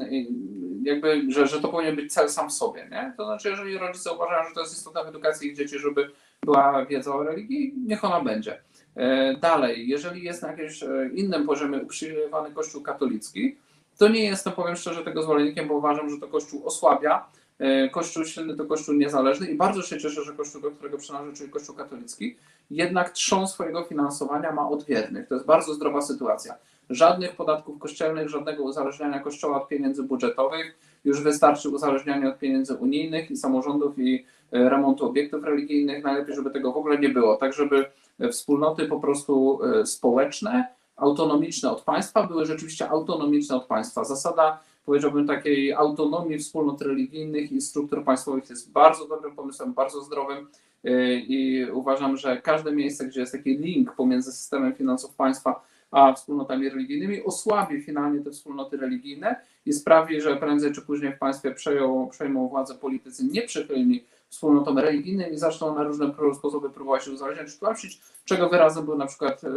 jakby, 0.83 1.23
że, 1.29 1.47
że 1.47 1.61
to 1.61 1.69
powinien 1.69 1.97
być 1.97 2.13
cel 2.13 2.29
sam 2.29 2.49
w 2.49 2.53
sobie. 2.53 2.89
Nie? 2.91 3.15
To 3.17 3.25
znaczy, 3.25 3.49
jeżeli 3.49 3.79
rodzice 3.79 4.13
uważają, 4.13 4.49
że 4.49 4.55
to 4.55 4.61
jest 4.61 4.77
istotne 4.77 5.05
w 5.05 5.09
edukacji 5.09 5.49
ich 5.49 5.57
dzieci, 5.57 5.79
żeby 5.79 6.11
była 6.43 6.87
wiedza 6.87 7.15
o 7.15 7.23
religii, 7.23 7.75
niech 7.87 8.05
ona 8.05 8.21
będzie. 8.21 8.61
E, 8.97 9.37
Dalej, 9.37 9.89
jeżeli 9.89 10.25
jest 10.25 10.43
na 10.43 10.51
jakimś 10.51 10.85
innym 11.15 11.47
poziomie 11.47 11.79
uprzywilejowany 11.79 12.55
Kościół 12.55 12.83
katolicki, 12.83 13.57
to 13.99 14.09
nie 14.09 14.25
jestem, 14.25 14.53
powiem 14.53 14.77
szczerze, 14.77 15.05
tego 15.05 15.23
zwolennikiem, 15.23 15.69
bo 15.69 15.75
uważam, 15.75 16.11
że 16.11 16.19
to 16.19 16.29
Kościół 16.29 16.67
osłabia. 16.67 17.27
E, 17.61 17.89
Kościół 17.89 18.25
silny 18.25 18.57
to 18.57 18.65
Kościół 18.65 18.95
niezależny 18.95 19.47
i 19.47 19.55
bardzo 19.55 19.83
się 19.83 19.99
cieszę, 19.99 20.23
że 20.23 20.33
Kościół, 20.33 20.61
do 20.61 20.71
którego 20.71 20.99
przynależę, 20.99 21.37
czyli 21.37 21.51
Kościół 21.51 21.75
katolicki, 21.77 22.37
jednak 22.71 23.11
trzon 23.11 23.49
swojego 23.49 23.85
finansowania 23.85 24.53
ma 24.53 24.69
od 24.69 24.85
wiernych. 24.85 25.29
To 25.29 25.35
jest 25.35 25.47
bardzo 25.47 25.75
zdrowa 25.75 26.03
sytuacja. 26.03 26.55
Żadnych 26.91 27.37
podatków 27.37 27.79
kościelnych, 27.79 28.29
żadnego 28.29 28.63
uzależniania 28.63 29.21
Kościoła 29.21 29.63
od 29.63 29.69
pieniędzy 29.69 30.03
budżetowych. 30.03 30.79
Już 31.05 31.23
wystarczy 31.23 31.69
uzależnianie 31.69 32.29
od 32.29 32.39
pieniędzy 32.39 32.75
unijnych 32.75 33.31
i 33.31 33.37
samorządów 33.37 33.99
i 33.99 34.25
e, 34.53 34.69
remontu 34.69 35.07
obiektów 35.07 35.45
religijnych. 35.45 36.05
Najlepiej, 36.05 36.35
żeby 36.35 36.51
tego 36.51 36.73
w 36.73 36.77
ogóle 36.77 36.99
nie 36.99 37.09
było. 37.09 37.37
Tak, 37.37 37.53
żeby 37.53 37.85
wspólnoty 38.31 38.87
po 38.87 39.01
prostu 39.01 39.61
e, 39.65 39.87
społeczne, 39.87 40.69
autonomiczne 40.97 41.71
od 41.71 41.83
państwa, 41.83 42.27
były 42.27 42.47
rzeczywiście 42.47 42.89
autonomiczne 42.89 43.57
od 43.57 43.65
państwa. 43.65 44.05
Zasada, 44.05 44.61
powiedziałbym, 44.85 45.27
takiej 45.27 45.73
autonomii 45.73 46.39
wspólnot 46.39 46.83
religijnych 46.83 47.53
i 47.53 47.61
struktur 47.61 48.05
państwowych 48.05 48.51
jest 48.51 48.73
bardzo 48.73 49.09
dobrym 49.09 49.37
pomysłem, 49.37 49.73
bardzo 49.73 50.03
zdrowym. 50.03 50.49
E, 50.85 51.15
i 51.15 51.71
uważam, 51.71 52.17
że 52.17 52.41
każde 52.43 52.73
miejsce, 52.73 53.07
gdzie 53.07 53.21
jest 53.21 53.33
taki 53.33 53.59
link 53.59 53.95
pomiędzy 53.95 54.33
systemem 54.33 54.75
finansów 54.75 55.15
państwa 55.15 55.71
a 55.91 56.13
wspólnotami 56.13 56.69
religijnymi, 56.69 57.23
osłabi 57.23 57.83
finalnie 57.83 58.21
te 58.21 58.31
wspólnoty 58.31 58.77
religijne 58.77 59.37
i 59.67 59.73
sprawi, 59.73 60.21
że 60.21 60.37
prędzej 60.37 60.73
czy 60.73 60.83
później 60.83 61.13
w 61.13 61.19
państwie 61.19 61.55
przejął, 61.55 62.09
przejmą 62.09 62.49
władzę 62.49 62.75
politycy 62.75 63.25
nieprzychylni 63.25 64.05
wspólnotom 64.31 64.79
religijnym 64.79 65.33
i 65.33 65.39
zaczną 65.39 65.75
na 65.75 65.83
różne 65.83 66.15
sposoby 66.39 66.71
próbować 66.71 67.05
się 67.05 67.11
uzależniać 67.11 67.53
czy 67.53 67.59
tłamsić, 67.59 68.01
czego 68.25 68.49
wyrazem 68.49 68.85
był 68.85 68.99
na 68.99 69.07
przykład 69.07 69.45
e, 69.45 69.49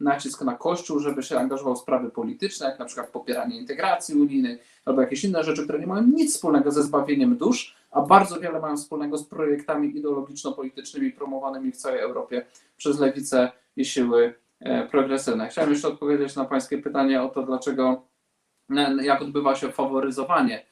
nacisk 0.00 0.42
na 0.42 0.54
Kościół, 0.54 0.98
żeby 0.98 1.22
się 1.22 1.38
angażował 1.38 1.74
w 1.74 1.78
sprawy 1.78 2.10
polityczne, 2.10 2.66
jak 2.66 2.78
na 2.78 2.84
przykład 2.84 3.10
popieranie 3.10 3.58
integracji 3.58 4.14
unijnej 4.14 4.58
albo 4.84 5.00
jakieś 5.00 5.24
inne 5.24 5.44
rzeczy, 5.44 5.64
które 5.64 5.78
nie 5.78 5.86
mają 5.86 6.02
nic 6.02 6.34
wspólnego 6.34 6.70
ze 6.70 6.82
zbawieniem 6.82 7.36
dusz, 7.36 7.76
a 7.90 8.00
bardzo 8.00 8.40
wiele 8.40 8.60
mają 8.60 8.76
wspólnego 8.76 9.18
z 9.18 9.24
projektami 9.24 9.96
ideologiczno-politycznymi 9.96 11.10
promowanymi 11.10 11.72
w 11.72 11.76
całej 11.76 12.00
Europie 12.00 12.46
przez 12.76 13.00
lewicę 13.00 13.52
i 13.76 13.84
siły 13.84 14.34
e, 14.60 14.86
progresywne. 14.88 15.48
Chciałem 15.48 15.70
jeszcze 15.70 15.88
odpowiedzieć 15.88 16.36
na 16.36 16.44
Pańskie 16.44 16.78
pytanie 16.78 17.22
o 17.22 17.28
to, 17.28 17.42
dlaczego, 17.42 18.02
jak 19.02 19.22
odbywa 19.22 19.54
się 19.54 19.72
faworyzowanie 19.72 20.71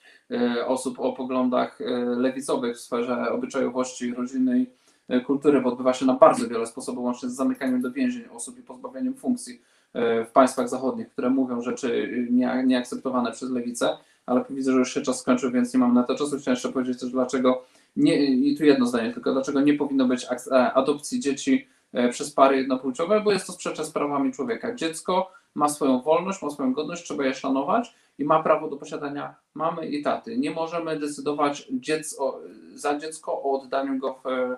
osób 0.67 1.01
o 1.01 1.13
poglądach 1.13 1.81
e, 1.81 1.85
lewicowych 2.05 2.77
w 2.77 2.81
sferze 2.81 3.33
obyczajowości, 3.33 4.15
rodzinnej 4.15 4.71
e, 5.09 5.21
kultury, 5.21 5.61
bo 5.61 5.69
odbywa 5.69 5.95
się 5.95 6.07
na 6.07 6.15
bardzo 6.15 6.49
wiele 6.49 6.67
sposobów, 6.67 7.05
łącznie 7.05 7.29
z 7.29 7.33
zamykaniem 7.35 7.81
do 7.81 7.93
więzień 7.93 8.23
osób 8.33 8.59
i 8.59 8.63
pozbawieniem 8.63 9.15
funkcji 9.15 9.61
e, 9.93 10.25
w 10.25 10.31
państwach 10.31 10.69
zachodnich, 10.69 11.09
które 11.09 11.31
mówią 11.31 11.63
rzeczy 11.63 12.11
nie- 12.31 12.63
nieakceptowane 12.67 13.33
przez 13.33 13.51
lewicę, 13.51 13.89
ale 14.27 14.45
widzę, 14.51 14.73
że 14.73 14.79
już 14.79 14.95
się 14.95 15.01
czas 15.01 15.21
skończył, 15.21 15.51
więc 15.51 15.75
nie 15.75 15.81
mam 15.81 15.95
na 15.95 16.03
to 16.03 16.15
czasu. 16.15 16.39
Chciałem 16.39 16.55
jeszcze 16.55 16.69
powiedzieć 16.73 17.01
też, 17.01 17.11
dlaczego 17.11 17.65
nie, 17.97 18.25
i 18.25 18.57
tu 18.57 18.65
jedno 18.65 18.87
zdanie 18.87 19.13
tylko, 19.13 19.33
dlaczego 19.33 19.61
nie 19.61 19.75
powinno 19.75 20.05
być 20.05 20.27
e, 20.53 20.73
adopcji 20.73 21.21
dzieci 21.21 21.69
e, 21.93 22.09
przez 22.09 22.33
pary 22.33 22.57
jednopłciowe, 22.57 23.21
bo 23.21 23.33
jest 23.33 23.47
to 23.47 23.53
sprzeczne 23.53 23.85
z 23.85 23.91
prawami 23.91 24.33
człowieka. 24.33 24.75
Dziecko 24.75 25.31
ma 25.55 25.69
swoją 25.69 26.01
wolność, 26.01 26.43
ma 26.43 26.51
swoją 26.51 26.73
godność, 26.73 27.05
trzeba 27.05 27.25
je 27.25 27.35
szanować 27.35 27.95
i 28.19 28.25
ma 28.25 28.43
prawo 28.43 28.69
do 28.69 28.77
posiadania 28.77 29.35
mamy 29.55 29.87
i 29.87 30.03
taty. 30.03 30.39
Nie 30.39 30.51
możemy 30.51 30.99
decydować 30.99 31.69
dziecko, 31.71 32.41
za 32.75 32.99
dziecko 32.99 33.43
o 33.43 33.61
oddaniu 33.61 33.99
go 33.99 34.21
w 34.25 34.27
e, 34.27 34.57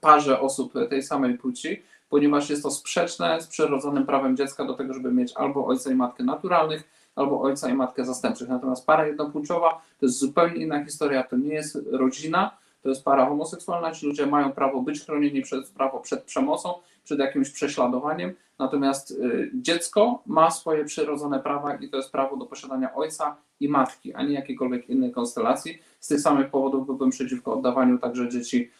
parze 0.00 0.40
osób 0.40 0.72
tej 0.90 1.02
samej 1.02 1.38
płci, 1.38 1.82
ponieważ 2.08 2.50
jest 2.50 2.62
to 2.62 2.70
sprzeczne 2.70 3.40
z 3.40 3.46
przyrodzonym 3.46 4.06
prawem 4.06 4.36
dziecka 4.36 4.64
do 4.64 4.74
tego, 4.74 4.94
żeby 4.94 5.12
mieć 5.12 5.32
albo 5.36 5.66
ojca 5.66 5.92
i 5.92 5.94
matkę 5.94 6.24
naturalnych, 6.24 6.90
albo 7.16 7.40
ojca 7.40 7.70
i 7.70 7.74
matkę 7.74 8.04
zastępczych. 8.04 8.48
Natomiast 8.48 8.86
para 8.86 9.06
jednopłciowa 9.06 9.70
to 10.00 10.06
jest 10.06 10.18
zupełnie 10.18 10.56
inna 10.56 10.84
historia, 10.84 11.22
to 11.22 11.36
nie 11.36 11.54
jest 11.54 11.78
rodzina, 11.90 12.56
to 12.82 12.88
jest 12.88 13.04
para 13.04 13.26
homoseksualna, 13.26 13.92
ci 13.92 14.06
ludzie 14.06 14.26
mają 14.26 14.52
prawo 14.52 14.80
być 14.80 15.00
chronieni 15.04 15.42
przez 15.42 15.70
prawo 15.70 16.00
przed 16.00 16.22
przemocą, 16.22 16.74
przed 17.04 17.18
jakimś 17.18 17.50
prześladowaniem, 17.50 18.34
natomiast 18.58 19.10
y, 19.10 19.50
dziecko 19.54 20.22
ma 20.26 20.50
swoje 20.50 20.84
przyrodzone 20.84 21.40
prawa 21.40 21.74
i 21.74 21.88
to 21.88 21.96
jest 21.96 22.12
prawo 22.12 22.36
do 22.36 22.46
posiadania 22.46 22.94
ojca 22.94 23.36
i 23.60 23.68
matki, 23.68 24.14
a 24.14 24.22
nie 24.22 24.34
jakiejkolwiek 24.34 24.90
innej 24.90 25.12
konstelacji. 25.12 25.78
Z 26.00 26.08
tych 26.08 26.20
samych 26.20 26.50
powodów 26.50 26.86
byłbym 26.86 27.10
przeciwko 27.10 27.52
oddawaniu 27.52 27.98
także 27.98 28.28
dzieci 28.28 28.56
y, 28.56 28.70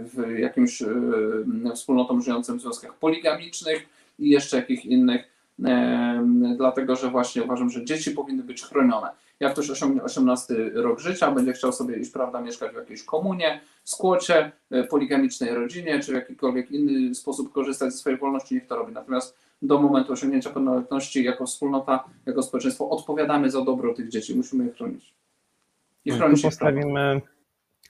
w 0.00 0.38
jakimś 0.38 0.82
y, 0.82 0.86
wspólnotom 1.74 2.22
żyjącym 2.22 2.58
w 2.58 2.60
związkach 2.60 2.94
poligamicznych 2.94 3.86
i 4.18 4.30
jeszcze 4.30 4.56
jakich 4.56 4.86
innych, 4.86 5.36
dlatego 6.56 6.96
że 6.96 7.10
właśnie 7.10 7.42
uważam, 7.42 7.70
że 7.70 7.84
dzieci 7.84 8.10
powinny 8.10 8.42
być 8.42 8.62
chronione. 8.62 9.08
Jak 9.40 9.52
ktoś 9.52 9.70
osiągnie 9.70 10.02
18 10.02 10.54
rok 10.74 11.00
życia, 11.00 11.30
będzie 11.30 11.52
chciał 11.52 11.72
sobie 11.72 11.96
iść, 11.96 12.10
prawda, 12.10 12.40
mieszkać 12.40 12.72
w 12.72 12.76
jakiejś 12.76 13.04
komunie, 13.04 13.60
skłocie, 13.84 14.52
e, 14.70 14.84
poligamicznej 14.84 15.54
rodzinie, 15.54 16.00
czy 16.00 16.12
w 16.12 16.14
jakikolwiek 16.14 16.70
inny 16.70 17.14
sposób 17.14 17.52
korzystać 17.52 17.92
ze 17.92 17.98
swojej 17.98 18.18
wolności, 18.18 18.54
niech 18.54 18.66
to 18.66 18.76
robi. 18.76 18.92
Natomiast 18.92 19.38
do 19.62 19.78
momentu 19.78 20.12
osiągnięcia 20.12 20.50
pełnoletności, 20.50 21.24
jako 21.24 21.46
wspólnota, 21.46 22.04
jako 22.26 22.42
społeczeństwo, 22.42 22.90
odpowiadamy 22.90 23.50
za 23.50 23.64
dobro 23.64 23.94
tych 23.94 24.08
dzieci. 24.08 24.36
Musimy 24.36 24.64
je 24.64 24.72
chronić. 24.72 25.14
I 26.04 26.10
Tu 26.10 26.16
chronić 26.16 26.40
prawa. 26.40 26.50
postawimy 26.50 27.20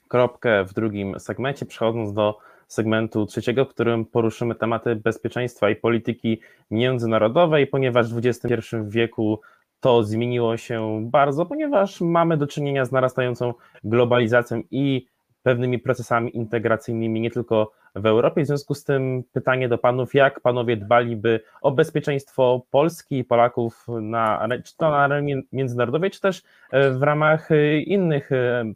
kropkę 0.07 0.65
w 0.65 0.73
drugim 0.73 1.19
segmencie, 1.19 1.65
przechodząc 1.65 2.13
do 2.13 2.37
segmentu 2.67 3.25
trzeciego, 3.25 3.65
w 3.65 3.69
którym 3.69 4.05
poruszymy 4.05 4.55
tematy 4.55 4.95
bezpieczeństwa 4.95 5.69
i 5.69 5.75
polityki 5.75 6.41
międzynarodowej, 6.71 7.67
ponieważ 7.67 8.13
w 8.13 8.17
XXI 8.25 8.75
wieku 8.87 9.39
to 9.79 10.03
zmieniło 10.03 10.57
się 10.57 11.07
bardzo, 11.11 11.45
ponieważ 11.45 12.01
mamy 12.01 12.37
do 12.37 12.47
czynienia 12.47 12.85
z 12.85 12.91
narastającą 12.91 13.53
globalizacją 13.83 14.61
i 14.71 15.07
pewnymi 15.43 15.79
procesami 15.79 16.37
integracyjnymi 16.37 17.21
nie 17.21 17.31
tylko 17.31 17.71
w 17.95 18.05
Europie. 18.05 18.43
W 18.43 18.47
związku 18.47 18.73
z 18.73 18.83
tym 18.83 19.23
pytanie 19.33 19.69
do 19.69 19.77
panów, 19.77 20.13
jak 20.13 20.39
panowie 20.39 20.77
dbaliby 20.77 21.39
o 21.61 21.71
bezpieczeństwo 21.71 22.65
Polski 22.71 23.17
i 23.17 23.23
Polaków 23.23 23.85
na, 24.01 24.47
czy 24.63 24.77
to 24.77 24.89
na 24.89 24.97
arenie 24.97 25.41
międzynarodowej, 25.51 26.11
czy 26.11 26.21
też 26.21 26.43
e, 26.71 26.91
w 26.91 27.03
ramach 27.03 27.51
e, 27.51 27.79
innych 27.79 28.31
e, 28.31 28.73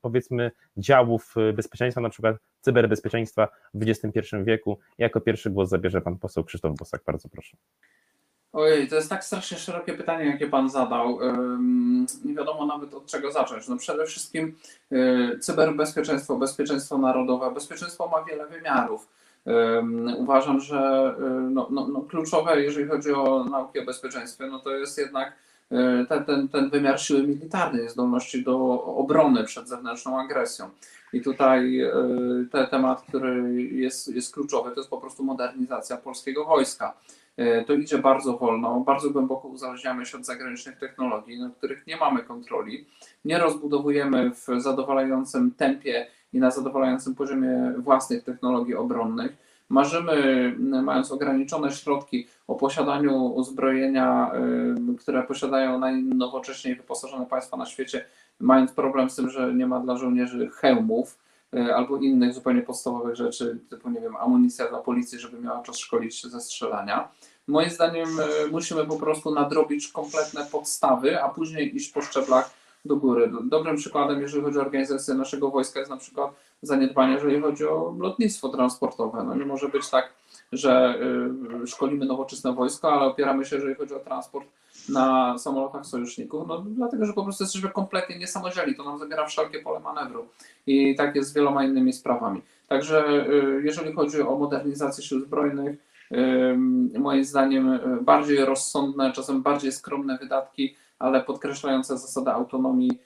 powiedzmy 0.00 0.50
działów 0.76 1.34
bezpieczeństwa, 1.54 2.00
na 2.00 2.08
przykład 2.08 2.36
cyberbezpieczeństwa 2.60 3.48
w 3.74 3.82
XXI 3.82 4.20
wieku. 4.44 4.78
Jako 4.98 5.20
pierwszy 5.20 5.50
głos 5.50 5.68
zabierze 5.68 6.00
pan 6.00 6.18
poseł 6.18 6.44
Krzysztof 6.44 6.76
Bosak, 6.76 7.02
bardzo 7.06 7.28
proszę. 7.28 7.56
Ojej, 8.54 8.88
to 8.88 8.96
jest 8.96 9.10
tak 9.10 9.24
strasznie 9.24 9.58
szerokie 9.58 9.92
pytanie, 9.92 10.24
jakie 10.24 10.46
Pan 10.46 10.70
zadał. 10.70 11.18
Nie 12.24 12.34
wiadomo 12.34 12.66
nawet 12.66 12.94
od 12.94 13.06
czego 13.06 13.32
zacząć. 13.32 13.68
No 13.68 13.76
przede 13.76 14.06
wszystkim 14.06 14.56
y, 14.92 15.38
cyberbezpieczeństwo, 15.40 16.36
bezpieczeństwo 16.36 16.98
narodowe. 16.98 17.50
Bezpieczeństwo 17.50 18.08
ma 18.08 18.24
wiele 18.24 18.46
wymiarów. 18.46 19.08
Ym, 19.78 20.14
Uważam, 20.18 20.60
że 20.60 21.14
y, 21.18 21.50
no, 21.50 21.68
no, 21.70 21.88
no 21.88 22.00
kluczowe, 22.00 22.62
jeżeli 22.62 22.88
chodzi 22.88 23.12
o 23.12 23.44
nauki 23.44 23.80
o 23.80 23.84
bezpieczeństwie, 23.84 24.46
no 24.46 24.58
to 24.58 24.76
jest 24.76 24.98
jednak 24.98 25.32
y, 25.72 26.06
ten, 26.08 26.24
ten, 26.24 26.48
ten 26.48 26.70
wymiar 26.70 27.00
siły 27.00 27.22
militarnej, 27.22 27.88
zdolności 27.88 28.44
do 28.44 28.84
obrony 28.84 29.44
przed 29.44 29.68
zewnętrzną 29.68 30.20
agresją. 30.20 30.70
I 31.12 31.20
tutaj 31.20 31.80
ten 32.52 32.66
temat, 32.66 33.02
który 33.08 33.62
jest, 33.62 34.08
jest 34.08 34.34
kluczowy, 34.34 34.70
to 34.70 34.80
jest 34.80 34.90
po 34.90 34.98
prostu 34.98 35.24
modernizacja 35.24 35.96
polskiego 35.96 36.44
wojska. 36.44 36.94
E, 37.36 37.64
to 37.64 37.74
idzie 37.74 37.98
bardzo 37.98 38.38
wolno, 38.38 38.80
bardzo 38.80 39.10
głęboko 39.10 39.48
uzależniamy 39.48 40.06
się 40.06 40.18
od 40.18 40.26
zagranicznych 40.26 40.78
technologii, 40.78 41.40
nad 41.40 41.56
których 41.56 41.86
nie 41.86 41.96
mamy 41.96 42.22
kontroli, 42.22 42.86
nie 43.24 43.38
rozbudowujemy 43.38 44.30
w 44.30 44.46
zadowalającym 44.58 45.50
tempie 45.50 46.06
i 46.32 46.38
na 46.38 46.50
zadowalającym 46.50 47.14
poziomie 47.14 47.72
własnych 47.78 48.24
technologii 48.24 48.74
obronnych. 48.74 49.36
Marzymy, 49.68 50.54
mając 50.58 51.12
ograniczone 51.12 51.72
środki, 51.72 52.26
o 52.46 52.54
posiadaniu 52.54 53.26
uzbrojenia, 53.26 54.32
y, 54.92 54.98
które 54.98 55.22
posiadają 55.22 55.78
najnowocześniej 55.78 56.76
wyposażone 56.76 57.26
państwa 57.26 57.56
na 57.56 57.66
świecie, 57.66 58.04
mając 58.40 58.72
problem 58.72 59.10
z 59.10 59.16
tym, 59.16 59.30
że 59.30 59.54
nie 59.54 59.66
ma 59.66 59.80
dla 59.80 59.96
żołnierzy 59.96 60.50
hełmów 60.50 61.18
albo 61.74 61.96
innych 61.96 62.34
zupełnie 62.34 62.62
podstawowych 62.62 63.16
rzeczy, 63.16 63.58
typu, 63.70 63.90
nie 63.90 64.00
wiem, 64.00 64.16
amunicja 64.16 64.68
dla 64.68 64.78
policji, 64.78 65.18
żeby 65.18 65.40
miała 65.40 65.62
czas 65.62 65.78
szkolić 65.78 66.16
się 66.16 66.28
ze 66.28 66.40
strzelania. 66.40 67.08
Moim 67.46 67.70
zdaniem 67.70 68.08
y, 68.20 68.50
musimy 68.50 68.86
po 68.86 68.96
prostu 68.96 69.34
nadrobić 69.34 69.88
kompletne 69.88 70.46
podstawy, 70.52 71.22
a 71.22 71.28
później 71.28 71.76
iść 71.76 71.92
po 71.92 72.02
szczeblach 72.02 72.50
do 72.84 72.96
góry. 72.96 73.32
Dobrym 73.44 73.76
przykładem, 73.76 74.20
jeżeli 74.22 74.42
chodzi 74.42 74.58
o 74.58 74.60
organizację 74.60 75.14
naszego 75.14 75.50
wojska, 75.50 75.78
jest 75.78 75.90
na 75.90 75.96
przykład 75.96 76.30
zaniedbanie, 76.62 77.14
jeżeli 77.14 77.40
chodzi 77.40 77.64
o 77.66 77.94
lotnictwo 77.98 78.48
transportowe. 78.48 79.24
No 79.24 79.34
nie 79.34 79.46
może 79.46 79.68
być 79.68 79.88
tak, 79.88 80.12
że 80.52 80.98
y, 81.62 81.66
szkolimy 81.66 82.06
nowoczesne 82.06 82.52
wojsko, 82.52 82.92
ale 82.92 83.02
opieramy 83.02 83.44
się, 83.44 83.56
jeżeli 83.56 83.74
chodzi 83.74 83.94
o 83.94 83.98
transport 83.98 84.46
na 84.88 85.38
samolotach 85.38 85.86
sojuszników, 85.86 86.48
no 86.48 86.64
dlatego, 86.66 87.06
że 87.06 87.12
po 87.12 87.24
prostu 87.24 87.44
jesteśmy 87.44 87.70
kompletnie 87.70 88.18
niesamodzielni, 88.18 88.74
to 88.74 88.84
nam 88.84 88.98
zabiera 88.98 89.26
wszelkie 89.26 89.58
pole 89.58 89.80
manewru 89.80 90.26
i 90.66 90.94
tak 90.94 91.16
jest 91.16 91.30
z 91.30 91.34
wieloma 91.34 91.64
innymi 91.64 91.92
sprawami. 91.92 92.42
Także 92.68 93.26
y, 93.28 93.62
jeżeli 93.64 93.92
chodzi 93.92 94.22
o 94.22 94.38
modernizację 94.38 95.04
sił 95.04 95.20
zbrojnych, 95.20 95.78
y, 96.12 96.98
moim 96.98 97.24
zdaniem 97.24 97.78
bardziej 98.02 98.44
rozsądne, 98.44 99.12
czasem 99.12 99.42
bardziej 99.42 99.72
skromne 99.72 100.18
wydatki, 100.18 100.76
ale 100.98 101.20
podkreślające 101.20 101.98
zasadę 101.98 102.32
autonomii. 102.32 102.98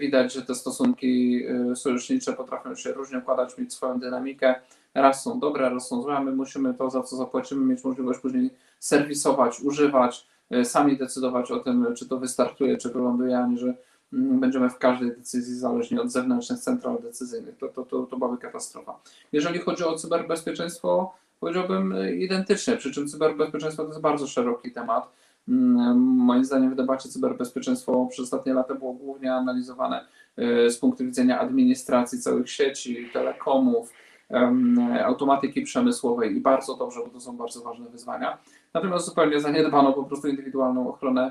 Widać, 0.00 0.32
że 0.32 0.42
te 0.42 0.54
stosunki 0.54 1.42
sojusznicze 1.74 2.32
potrafią 2.32 2.74
się 2.74 2.92
różnie 2.92 3.18
układać, 3.18 3.58
mieć 3.58 3.72
swoją 3.72 3.98
dynamikę. 3.98 4.54
Raz 4.96 5.22
są 5.22 5.40
dobre, 5.40 5.70
raz 5.70 5.88
są 5.88 6.02
złe, 6.02 6.16
a 6.16 6.20
my 6.20 6.32
musimy 6.32 6.74
to, 6.74 6.90
za 6.90 7.02
co 7.02 7.16
zapłacimy, 7.16 7.64
mieć 7.64 7.84
możliwość 7.84 8.20
później 8.20 8.50
serwisować, 8.78 9.60
używać, 9.60 10.26
y, 10.54 10.64
sami 10.64 10.96
decydować 10.96 11.50
o 11.50 11.60
tym, 11.60 11.86
czy 11.96 12.08
to 12.08 12.18
wystartuje, 12.18 12.76
czy 12.76 12.88
wyląduje, 12.88 13.38
a 13.38 13.46
nie 13.46 13.58
że 13.58 13.74
mm, 14.12 14.40
będziemy 14.40 14.70
w 14.70 14.78
każdej 14.78 15.08
decyzji 15.08 15.54
zależni 15.54 15.98
od 15.98 16.12
zewnętrznych 16.12 16.58
central 16.58 16.98
decyzyjnych. 17.02 17.56
To, 17.56 17.68
to, 17.68 17.82
to, 17.82 18.02
to 18.02 18.16
byłaby 18.16 18.38
katastrofa. 18.38 19.00
Jeżeli 19.32 19.58
chodzi 19.58 19.84
o 19.84 19.94
cyberbezpieczeństwo, 19.94 21.14
powiedziałbym 21.40 21.92
y, 21.92 22.16
identycznie, 22.16 22.76
przy 22.76 22.92
czym 22.92 23.08
cyberbezpieczeństwo 23.08 23.82
to 23.82 23.88
jest 23.88 24.00
bardzo 24.00 24.26
szeroki 24.26 24.72
temat. 24.72 25.08
Mm, 25.48 25.96
Moim 25.98 26.44
zdaniem 26.44 26.70
w 26.70 26.76
debacie 26.76 27.08
cyberbezpieczeństwo 27.08 28.06
przez 28.10 28.24
ostatnie 28.24 28.54
lata 28.54 28.74
było 28.74 28.92
głównie 28.92 29.34
analizowane 29.34 30.04
y, 30.38 30.70
z 30.70 30.78
punktu 30.78 31.04
widzenia 31.04 31.40
administracji 31.40 32.20
całych 32.20 32.50
sieci, 32.50 33.10
telekomów, 33.12 33.92
automatyki 35.04 35.62
przemysłowej 35.62 36.36
i 36.36 36.40
bardzo 36.40 36.76
dobrze, 36.76 37.00
bo 37.04 37.10
to 37.10 37.20
są 37.20 37.36
bardzo 37.36 37.60
ważne 37.60 37.88
wyzwania. 37.88 38.38
Natomiast 38.74 39.06
zupełnie 39.06 39.40
zaniedbano 39.40 39.92
po 39.92 40.04
prostu 40.04 40.28
indywidualną 40.28 40.88
ochronę 40.88 41.30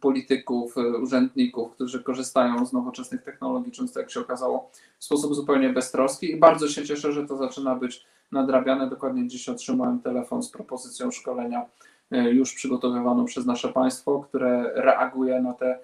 polityków, 0.00 0.76
y, 0.76 0.98
urzędników, 0.98 1.72
którzy 1.72 2.02
korzystają 2.02 2.66
z 2.66 2.72
nowoczesnych 2.72 3.22
technologii, 3.22 3.72
często 3.72 4.00
jak 4.00 4.10
się 4.10 4.20
okazało, 4.20 4.70
w 4.98 5.04
sposób 5.04 5.34
zupełnie 5.34 5.68
beztroski 5.68 6.32
i 6.32 6.36
bardzo 6.36 6.68
się 6.68 6.84
cieszę, 6.84 7.12
że 7.12 7.26
to 7.26 7.36
zaczyna 7.36 7.74
być 7.74 8.06
nadrabiane. 8.32 8.90
Dokładnie 8.90 9.28
dziś 9.28 9.48
otrzymałem 9.48 10.00
telefon 10.00 10.42
z 10.42 10.50
propozycją 10.50 11.10
szkolenia 11.10 11.66
y, 12.12 12.16
już 12.16 12.54
przygotowywaną 12.54 13.24
przez 13.24 13.46
nasze 13.46 13.68
państwo, 13.68 14.20
które 14.20 14.72
reaguje 14.74 15.40
na 15.40 15.52
te 15.52 15.78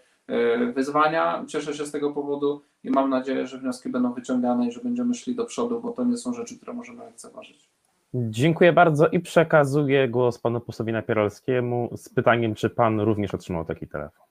wyzwania. 0.75 1.45
Cieszę 1.49 1.75
się 1.75 1.87
z 1.87 1.93
tego 1.93 2.13
powodu 2.13 2.65
i 2.85 2.91
mam 2.91 3.11
nadzieję, 3.11 3.47
że 3.47 3.59
wnioski 3.59 3.89
będą 3.89 4.13
wyciągane 4.13 4.69
i 4.69 4.73
że 4.73 4.81
będziemy 4.81 5.15
szli 5.15 5.35
do 5.35 5.45
przodu, 5.45 5.81
bo 5.81 5.93
to 5.93 6.05
nie 6.05 6.17
są 6.17 6.35
rzeczy, 6.35 6.57
które 6.57 6.73
możemy 6.73 7.05
lekceważyć. 7.05 7.71
Dziękuję 8.15 8.73
bardzo 8.73 9.09
i 9.09 9.21
przekazuję 9.21 10.09
głos 10.09 10.39
panu 10.39 10.61
posłowi 10.61 10.93
Napieralskiemu 10.93 11.91
z 11.97 12.09
pytaniem, 12.09 12.55
czy 12.55 12.71
pan 12.71 13.01
również 13.01 13.35
otrzymał 13.35 13.65
taki 13.65 13.89
telefon. 13.89 14.27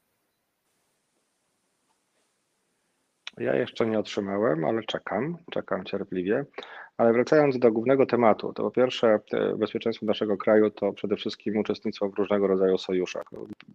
Ja 3.38 3.56
jeszcze 3.56 3.86
nie 3.86 4.00
otrzymałem, 4.00 4.66
ale 4.66 4.84
czekam, 4.84 5.38
czekam 5.52 5.84
cierpliwie. 5.84 6.46
Ale 6.98 7.14
wracając 7.14 7.60
do 7.60 7.72
głównego 7.72 8.06
tematu, 8.06 8.54
to 8.54 8.64
po 8.64 8.72
pierwsze 8.72 9.20
e, 9.34 9.56
bezpieczeństwo 9.56 10.06
naszego 10.06 10.38
kraju 10.38 10.72
to 10.72 10.94
przede 10.94 11.16
wszystkim 11.16 11.58
uczestnictwo 11.58 12.10
w 12.10 12.16
różnego 12.16 12.48
rodzaju 12.48 12.78
sojuszach. 12.78 13.24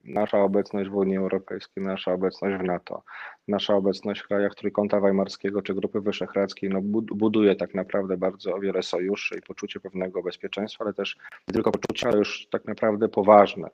Nasza 0.05 0.39
obecność 0.43 0.91
w 0.91 0.95
Unii 0.97 1.17
Europejskiej, 1.17 1.85
nasza 1.85 2.13
obecność 2.13 2.57
w 2.57 2.67
NATO, 2.67 3.03
nasza 3.49 3.75
obecność 3.75 4.21
w 4.21 4.29
krajach 4.29 4.55
Trójkąta 4.55 5.01
Weimarskiego 5.01 5.63
czy 5.63 5.75
Grupy 5.75 6.01
Wyszehradzkiej 6.01 6.71
no, 6.71 6.81
bud- 6.83 7.15
buduje 7.15 7.57
tak 7.57 7.75
naprawdę 7.75 8.17
bardzo 8.17 8.59
wiele 8.59 8.83
sojuszy 8.83 9.39
i 9.39 9.43
poczucie 9.43 9.81
pewnego 9.81 10.23
bezpieczeństwa, 10.23 10.85
ale 10.85 10.95
też 10.95 11.17
nie 11.49 11.55
tylko 11.55 11.73
poczucie, 11.73 12.09
ale 12.09 12.19
już 12.19 12.47
tak 12.51 12.65
naprawdę 12.65 13.09
poważne. 13.09 13.71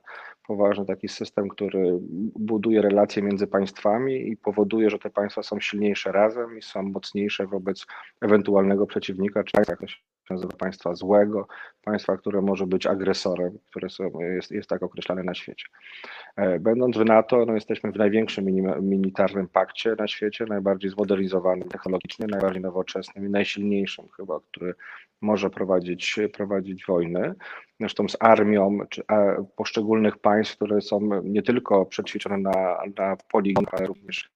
Poważny 0.47 0.85
taki 0.85 1.07
system, 1.07 1.49
który 1.49 1.97
buduje 2.39 2.81
relacje 2.81 3.23
między 3.23 3.47
państwami 3.47 4.29
i 4.29 4.37
powoduje, 4.37 4.89
że 4.89 4.99
te 4.99 5.09
państwa 5.09 5.43
są 5.43 5.59
silniejsze 5.59 6.11
razem 6.11 6.57
i 6.57 6.61
są 6.61 6.83
mocniejsze 6.83 7.47
wobec 7.47 7.85
ewentualnego 8.21 8.87
przeciwnika, 8.87 9.43
jak 9.67 9.79
to 9.79 9.87
się 9.87 9.97
nazywa, 10.29 10.53
państwa 10.57 10.95
złego, 10.95 11.47
państwa, 11.83 12.17
które 12.17 12.41
może 12.41 12.67
być 12.67 12.87
agresorem, 12.87 13.57
które 13.69 13.89
są, 13.89 14.19
jest, 14.19 14.51
jest 14.51 14.69
tak 14.69 14.83
określane 14.83 15.23
na 15.23 15.33
świecie. 15.33 15.65
E, 16.35 16.59
Będąc 16.59 16.97
w 16.97 17.05
NATO, 17.05 17.45
no 17.45 17.53
jesteśmy 17.53 17.91
w 17.91 17.95
największym 17.95 18.45
militarnym 18.81 19.47
pakcie 19.47 19.95
na 19.99 20.07
świecie, 20.07 20.45
najbardziej 20.45 20.91
zmodernizowanym 20.91 21.69
technologicznie, 21.69 22.27
najbardziej 22.29 22.61
nowoczesnym 22.61 23.25
i 23.25 23.29
najsilniejszym 23.29 24.05
chyba, 24.17 24.39
który 24.51 24.73
może 25.21 25.49
prowadzić, 25.49 26.19
prowadzić 26.33 26.85
wojny. 26.85 27.33
Zresztą 27.79 28.09
z 28.09 28.17
armią 28.19 28.79
czy, 28.89 29.03
poszczególnych 29.55 30.17
państw, 30.17 30.55
które 30.55 30.81
są 30.81 31.21
nie 31.23 31.41
tylko 31.41 31.85
przećwiczone 31.85 32.37
na, 32.37 32.77
na 32.97 33.17
poligonach, 33.31 33.73
ale 33.73 33.87
również 33.87 34.34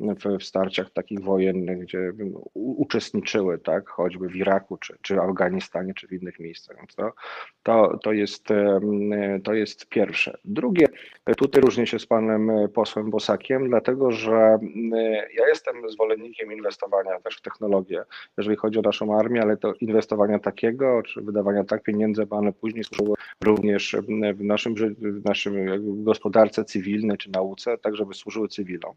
w, 0.00 0.38
w 0.38 0.44
starciach 0.44 0.90
takich 0.90 1.20
wojennych, 1.20 1.78
gdzie 1.78 2.12
uczestniczyły, 2.54 3.58
tak, 3.58 3.88
choćby 3.88 4.28
w 4.28 4.36
Iraku, 4.36 4.76
czy, 4.76 4.98
czy 5.02 5.14
w 5.14 5.18
Afganistanie, 5.18 5.94
czy 5.94 6.08
w 6.08 6.12
innych 6.12 6.38
miejscach. 6.38 6.76
To, 6.96 7.12
to, 7.62 7.98
to, 7.98 8.12
jest, 8.12 8.48
to 9.44 9.54
jest 9.54 9.88
pierwsze. 9.88 10.38
Drugie, 10.44 10.86
tutaj 11.36 11.62
różnię 11.62 11.86
się 11.86 11.98
z 11.98 12.06
panem 12.06 12.50
e, 12.50 12.68
posłem 12.68 13.10
Bosakiem, 13.10 13.68
dlatego 13.68 14.12
że 14.12 14.36
m, 14.36 14.90
ja 15.34 15.48
jestem 15.48 15.90
zwolennikiem 15.90 16.52
inwestowania 16.52 17.20
też 17.20 17.36
w 17.36 17.40
technologię, 17.40 18.02
jeżeli 18.38 18.56
chodzi 18.56 18.78
o 18.78 18.82
naszą 18.82 19.18
armię, 19.18 19.42
ale 19.42 19.56
to 19.56 19.74
inwestowania 19.80 20.38
takiego, 20.38 21.02
czy 21.02 21.20
wydawania 21.20 21.64
tak 21.64 21.82
pieniędzy, 21.82 22.26
one 22.30 22.52
później 22.52 22.84
służyły 22.84 23.14
również 23.44 23.94
m, 23.94 24.04
w 24.34 24.44
naszym, 24.44 24.74
w 24.98 25.24
naszym 25.24 25.54
gospodarce 26.04 26.64
cywilnej 26.64 27.16
czy 27.16 27.30
nauce, 27.30 27.78
tak 27.78 27.96
żeby 27.96 28.14
służyły 28.14 28.48
cywilom. 28.48 28.94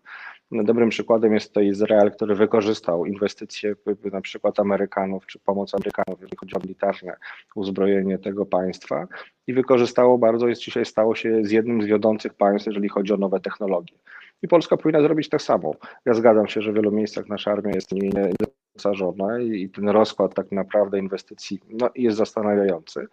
Dobrym 0.51 0.89
przykładem 0.89 1.33
jest 1.33 1.53
to 1.53 1.61
Izrael, 1.61 2.11
który 2.11 2.35
wykorzystał 2.35 3.05
inwestycje 3.05 3.75
na 4.11 4.21
przykład 4.21 4.59
Amerykanów 4.59 5.25
czy 5.25 5.39
pomoc 5.39 5.75
Amerykanów, 5.75 6.21
jeżeli 6.21 6.37
chodzi 6.37 6.55
o 6.55 6.59
militarne 6.59 7.15
uzbrojenie 7.55 8.17
tego 8.17 8.45
państwa 8.45 9.07
i 9.47 9.53
wykorzystało 9.53 10.17
bardzo, 10.17 10.47
jest 10.47 10.61
dzisiaj 10.61 10.85
stało 10.85 11.15
się 11.15 11.43
z 11.43 11.51
jednym 11.51 11.81
z 11.81 11.85
wiodących 11.85 12.20
państw, 12.29 12.67
jeżeli 12.67 12.89
chodzi 12.89 13.13
o 13.13 13.17
nowe 13.17 13.39
technologie. 13.39 13.95
I 14.43 14.47
Polska 14.47 14.77
powinna 14.77 15.01
zrobić 15.01 15.29
tak 15.29 15.41
samo. 15.41 15.75
Ja 16.05 16.13
zgadzam 16.13 16.47
się, 16.47 16.61
że 16.61 16.71
w 16.71 16.75
wielu 16.75 16.91
miejscach 16.91 17.27
nasza 17.29 17.51
armia 17.51 17.71
jest 17.75 17.91
nie- 17.91 18.09
niedoposażona 18.09 19.39
i 19.39 19.61
i 19.61 19.69
ten 19.69 19.89
rozkład 19.89 20.33
tak 20.33 20.51
naprawdę 20.51 20.99
inwestycji 20.99 21.59
no, 21.69 21.89
jest 21.95 22.17
zastanawiający. 22.17 23.07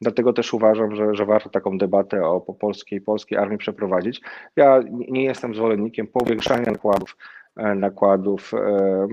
Dlatego 0.00 0.32
też 0.32 0.54
uważam, 0.54 0.96
że, 0.96 1.14
że 1.14 1.26
warto 1.26 1.50
taką 1.50 1.78
debatę 1.78 2.26
o 2.26 2.40
po 2.40 2.54
polskiej 2.54 3.00
polskiej 3.00 3.38
armii 3.38 3.58
przeprowadzić. 3.58 4.20
Ja 4.56 4.80
nie 4.90 5.24
jestem 5.24 5.54
zwolennikiem 5.54 6.06
powiększania 6.06 6.72
nakładów 6.72 7.16
nakładów 7.56 8.54
e, 8.54 9.08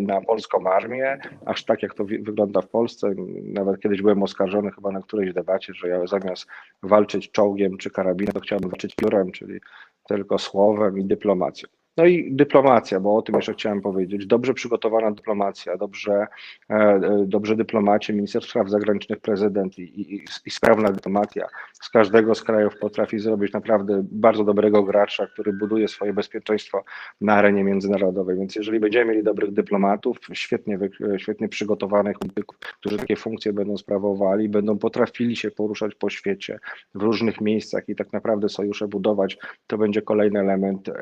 na 0.00 0.20
polską 0.20 0.70
armię, 0.70 1.18
aż 1.46 1.64
tak 1.64 1.82
jak 1.82 1.94
to 1.94 2.04
wygląda 2.04 2.60
w 2.60 2.68
Polsce. 2.68 3.10
Nawet 3.42 3.80
kiedyś 3.80 4.02
byłem 4.02 4.22
oskarżony 4.22 4.70
chyba 4.70 4.90
na 4.90 5.00
którejś 5.00 5.32
debacie, 5.32 5.74
że 5.74 5.88
ja 5.88 6.06
zamiast 6.06 6.46
walczyć 6.82 7.30
czołgiem 7.30 7.76
czy 7.76 7.90
karabinem, 7.90 8.32
to 8.32 8.40
chciałbym 8.40 8.70
walczyć 8.70 8.94
piórem, 8.94 9.32
czyli 9.32 9.60
tylko 10.08 10.38
słowem 10.38 10.98
i 10.98 11.04
dyplomacją. 11.04 11.68
No 11.96 12.06
i 12.06 12.34
dyplomacja, 12.34 13.00
bo 13.00 13.16
o 13.16 13.22
tym 13.22 13.34
jeszcze 13.34 13.52
chciałem 13.52 13.80
powiedzieć. 13.80 14.26
Dobrze 14.26 14.54
przygotowana 14.54 15.10
dyplomacja, 15.10 15.76
dobrze, 15.76 16.26
e, 16.70 16.74
e, 16.74 17.24
dobrze 17.26 17.56
dyplomacie, 17.56 18.12
minister 18.12 18.42
spraw 18.42 18.70
zagranicznych, 18.70 19.20
prezydent 19.20 19.78
i, 19.78 20.00
i, 20.00 20.24
i 20.46 20.50
sprawna 20.50 20.92
dyplomacja 20.92 21.46
z 21.72 21.90
każdego 21.90 22.34
z 22.34 22.42
krajów 22.42 22.78
potrafi 22.78 23.18
zrobić 23.18 23.52
naprawdę 23.52 24.02
bardzo 24.12 24.44
dobrego 24.44 24.82
gracza, 24.82 25.26
który 25.26 25.52
buduje 25.52 25.88
swoje 25.88 26.12
bezpieczeństwo 26.12 26.84
na 27.20 27.34
arenie 27.34 27.64
międzynarodowej. 27.64 28.36
Więc 28.38 28.56
jeżeli 28.56 28.80
będziemy 28.80 29.10
mieli 29.10 29.22
dobrych 29.22 29.52
dyplomatów, 29.52 30.18
świetnie, 30.32 30.78
wy- 30.78 30.90
świetnie 31.18 31.48
przygotowanych 31.48 32.16
którzy 32.80 32.98
takie 32.98 33.16
funkcje 33.16 33.52
będą 33.52 33.76
sprawowali, 33.76 34.48
będą 34.48 34.78
potrafili 34.78 35.36
się 35.36 35.50
poruszać 35.50 35.94
po 35.94 36.10
świecie 36.10 36.58
w 36.94 37.02
różnych 37.02 37.40
miejscach 37.40 37.88
i 37.88 37.96
tak 37.96 38.12
naprawdę 38.12 38.48
sojusze 38.48 38.88
budować, 38.88 39.38
to 39.66 39.78
będzie 39.78 40.02
kolejny 40.02 40.40
element, 40.40 40.88
e, 40.88 40.92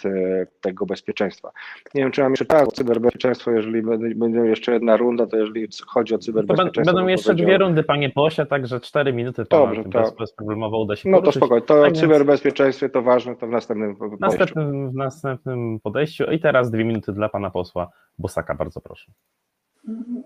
element 0.00 0.02
e, 0.04 0.46
tego 0.60 0.86
bezpieczeństwa. 0.86 1.52
Nie 1.94 2.02
wiem, 2.02 2.12
czy 2.12 2.22
mam 2.22 2.32
jeszcze 2.32 2.44
tak, 2.44 2.68
o 2.68 2.72
cyberbezpieczeństwo, 2.72 3.50
jeżeli 3.50 3.82
będzie 4.14 4.38
jeszcze 4.40 4.72
jedna 4.72 4.96
runda, 4.96 5.26
to 5.26 5.36
jeżeli 5.36 5.68
chodzi 5.86 6.14
o 6.14 6.18
To 6.18 6.24
cyberbezpieczeństwo. 6.24 6.74
będą, 6.80 6.92
będą 6.92 7.02
to 7.02 7.08
jeszcze 7.10 7.34
dwie 7.34 7.58
rundy, 7.58 7.82
panie 7.82 8.10
pośle, 8.10 8.46
także 8.46 8.80
cztery 8.80 9.12
minuty 9.12 9.44
Dobrze, 9.50 9.82
bez, 9.82 10.10
to- 10.10 10.16
bezproblemowo 10.18 10.78
uda 10.82 10.96
się 10.96 11.08
No 11.08 11.16
to 11.16 11.20
poruszyć. 11.22 11.40
spokojnie, 11.42 11.66
to 11.66 11.74
o 11.74 11.82
Tak 11.82 11.86
więc- 11.92 11.98
cyberbezpieczeństwie 12.00 12.88
to 12.88 13.02
ważne, 13.02 13.36
to 13.36 13.46
w 13.46 13.50
następnym 13.50 13.94
W 13.94 13.98
podejściu. 13.98 14.26
następnym, 14.26 14.90
w 14.90 14.94
następnym 14.94 15.80
podejściu. 15.80 16.24
I 16.24 16.40
teraz 16.40 16.70
dwie 16.70 16.84
minuty 16.84 17.12
dla 17.12 17.28
pana 17.28 17.50
posła 17.50 17.90
Bosaka, 18.18 18.54
bardzo 18.54 18.80
proszę. 18.80 19.12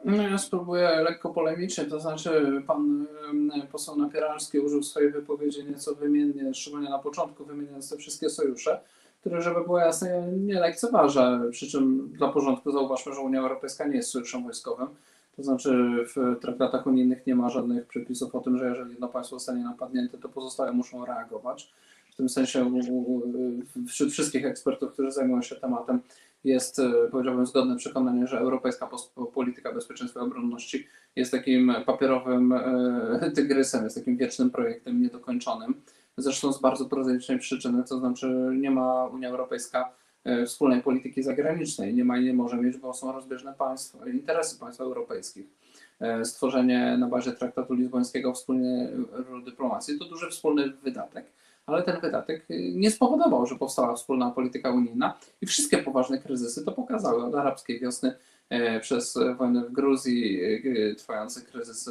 No 0.04 0.22
ja 0.22 0.38
spróbuję 0.38 0.88
lekko 0.88 1.30
polemicznie, 1.34 1.84
to 1.84 2.00
znaczy 2.00 2.62
pan 2.66 3.06
poseł 3.72 3.96
Napieralski 3.96 4.58
użył 4.58 4.82
swojej 4.82 5.10
wypowiedzi 5.12 5.64
nieco 5.64 5.94
wymiennie, 5.94 6.54
szczególnie 6.54 6.90
na 6.90 6.98
początku 6.98 7.44
wymieniając 7.44 7.90
te 7.90 7.96
wszystkie 7.96 8.28
sojusze. 8.30 8.80
Który, 9.26 9.42
żeby 9.42 9.64
było 9.64 9.78
jasne, 9.78 10.28
nie 10.32 10.60
lekceważę. 10.60 11.40
Przy 11.50 11.66
czym 11.66 12.08
dla 12.12 12.28
porządku 12.28 12.72
zauważmy, 12.72 13.14
że 13.14 13.20
Unia 13.20 13.40
Europejska 13.40 13.86
nie 13.86 13.96
jest 13.96 14.10
sojuszem 14.10 14.44
wojskowym. 14.44 14.88
To 15.36 15.42
znaczy 15.42 15.96
w 16.16 16.40
traktatach 16.40 16.86
unijnych 16.86 17.26
nie 17.26 17.34
ma 17.34 17.50
żadnych 17.50 17.86
przepisów 17.86 18.34
o 18.34 18.40
tym, 18.40 18.58
że 18.58 18.68
jeżeli 18.68 18.90
jedno 18.90 19.08
państwo 19.08 19.36
zostanie 19.36 19.64
napadnięte, 19.64 20.18
to 20.18 20.28
pozostałe 20.28 20.72
muszą 20.72 21.04
reagować. 21.04 21.72
W 22.10 22.16
tym 22.16 22.28
sensie 22.28 22.80
wśród 23.88 24.12
wszystkich 24.12 24.46
ekspertów, 24.46 24.92
którzy 24.92 25.10
zajmują 25.10 25.42
się 25.42 25.56
tematem, 25.56 26.00
jest, 26.44 26.78
e, 26.78 26.92
powiedziałbym, 27.10 27.46
zgodne 27.46 27.76
przekonanie, 27.76 28.26
że 28.26 28.38
europejska 28.38 28.88
polityka 29.34 29.72
bezpieczeństwa 29.72 30.20
i 30.20 30.22
obronności 30.22 30.86
jest 31.16 31.30
takim 31.30 31.74
papierowym 31.86 32.52
e, 32.52 33.30
tygrysem, 33.34 33.84
jest 33.84 33.96
takim 33.96 34.16
wiecznym 34.16 34.50
projektem 34.50 35.02
niedokończonym. 35.02 35.74
Zresztą 36.18 36.52
z 36.52 36.60
bardzo 36.60 36.84
prozaicznej 36.84 37.38
przyczyny, 37.38 37.84
to 37.84 37.98
znaczy 37.98 38.50
nie 38.60 38.70
ma 38.70 39.06
Unia 39.06 39.28
Europejska 39.28 39.92
e, 40.24 40.46
wspólnej 40.46 40.82
polityki 40.82 41.22
zagranicznej, 41.22 41.94
nie 41.94 42.04
ma 42.04 42.18
i 42.18 42.24
nie 42.24 42.34
może 42.34 42.56
mieć, 42.56 42.76
bo 42.76 42.94
są 42.94 43.12
rozbieżne 43.12 43.54
państwa, 43.54 44.08
interesy 44.08 44.58
państw 44.58 44.80
europejskich. 44.80 45.46
E, 46.00 46.24
Stworzenie 46.24 46.96
na 46.98 47.08
bazie 47.08 47.32
traktatu 47.32 47.74
lizbońskiego 47.74 48.32
wspólnej 48.32 48.88
dyplomacji 49.44 49.98
to 49.98 50.04
duży 50.04 50.30
wspólny 50.30 50.70
wydatek, 50.70 51.32
ale 51.66 51.82
ten 51.82 52.00
wydatek 52.00 52.46
e, 52.50 52.54
nie 52.72 52.90
spowodował, 52.90 53.46
że 53.46 53.56
powstała 53.56 53.94
wspólna 53.94 54.30
polityka 54.30 54.70
unijna 54.70 55.18
i 55.40 55.46
wszystkie 55.46 55.78
poważne 55.78 56.18
kryzysy 56.18 56.64
to 56.64 56.72
pokazały 56.72 57.24
od 57.24 57.34
arabskiej 57.34 57.80
wiosny 57.80 58.14
przez 58.80 59.18
wojnę 59.38 59.64
w 59.64 59.72
Gruzji, 59.72 60.40
trwający 60.98 61.42
kryzys 61.42 61.90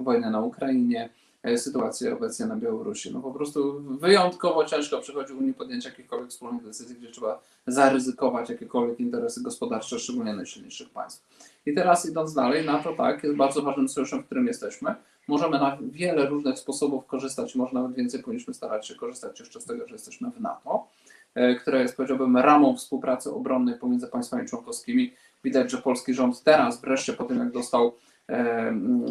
wojny 0.00 0.30
na 0.30 0.40
Ukrainie, 0.40 1.08
sytuację 1.56 2.14
obecnie 2.14 2.46
na 2.46 2.56
Białorusi. 2.56 3.12
No 3.12 3.20
po 3.20 3.32
prostu 3.32 3.82
wyjątkowo 3.82 4.64
ciężko 4.64 4.98
przychodzi 4.98 5.32
Unii 5.32 5.54
podjęcie 5.54 5.88
jakichkolwiek 5.88 6.30
wspólnych 6.30 6.64
decyzji, 6.64 6.96
gdzie 6.96 7.10
trzeba 7.10 7.40
zaryzykować 7.66 8.50
jakiekolwiek 8.50 9.00
interesy 9.00 9.42
gospodarcze, 9.42 9.98
szczególnie 9.98 10.34
najsilniejszych 10.34 10.90
państw. 10.90 11.28
I 11.66 11.74
teraz 11.74 12.06
idąc 12.06 12.34
dalej, 12.34 12.66
NATO 12.66 12.92
tak, 12.92 13.24
jest 13.24 13.36
bardzo 13.36 13.62
ważnym 13.62 13.88
sojuszem, 13.88 14.22
w 14.22 14.26
którym 14.26 14.46
jesteśmy. 14.46 14.94
Możemy 15.28 15.58
na 15.58 15.78
wiele 15.82 16.26
różnych 16.26 16.58
sposobów 16.58 17.06
korzystać, 17.06 17.54
może 17.54 17.74
nawet 17.74 17.94
więcej 17.94 18.22
powinniśmy 18.22 18.54
starać 18.54 18.88
się 18.88 18.94
korzystać 18.94 19.40
jeszcze 19.40 19.60
z 19.60 19.64
tego, 19.64 19.86
że 19.86 19.94
jesteśmy 19.94 20.30
w 20.30 20.40
NATO, 20.40 20.86
e, 21.34 21.54
które 21.54 21.82
jest 21.82 21.96
powiedziałbym 21.96 22.36
ramą 22.36 22.76
współpracy 22.76 23.30
obronnej 23.30 23.74
pomiędzy 23.74 24.06
państwami 24.06 24.48
członkowskimi. 24.48 25.12
Widać, 25.44 25.70
że 25.70 25.78
polski 25.78 26.14
rząd 26.14 26.42
teraz 26.42 26.80
wreszcie 26.80 27.12
po 27.12 27.24
tym, 27.24 27.38
jak 27.38 27.52
dostał 27.52 27.86
e, 27.86 27.92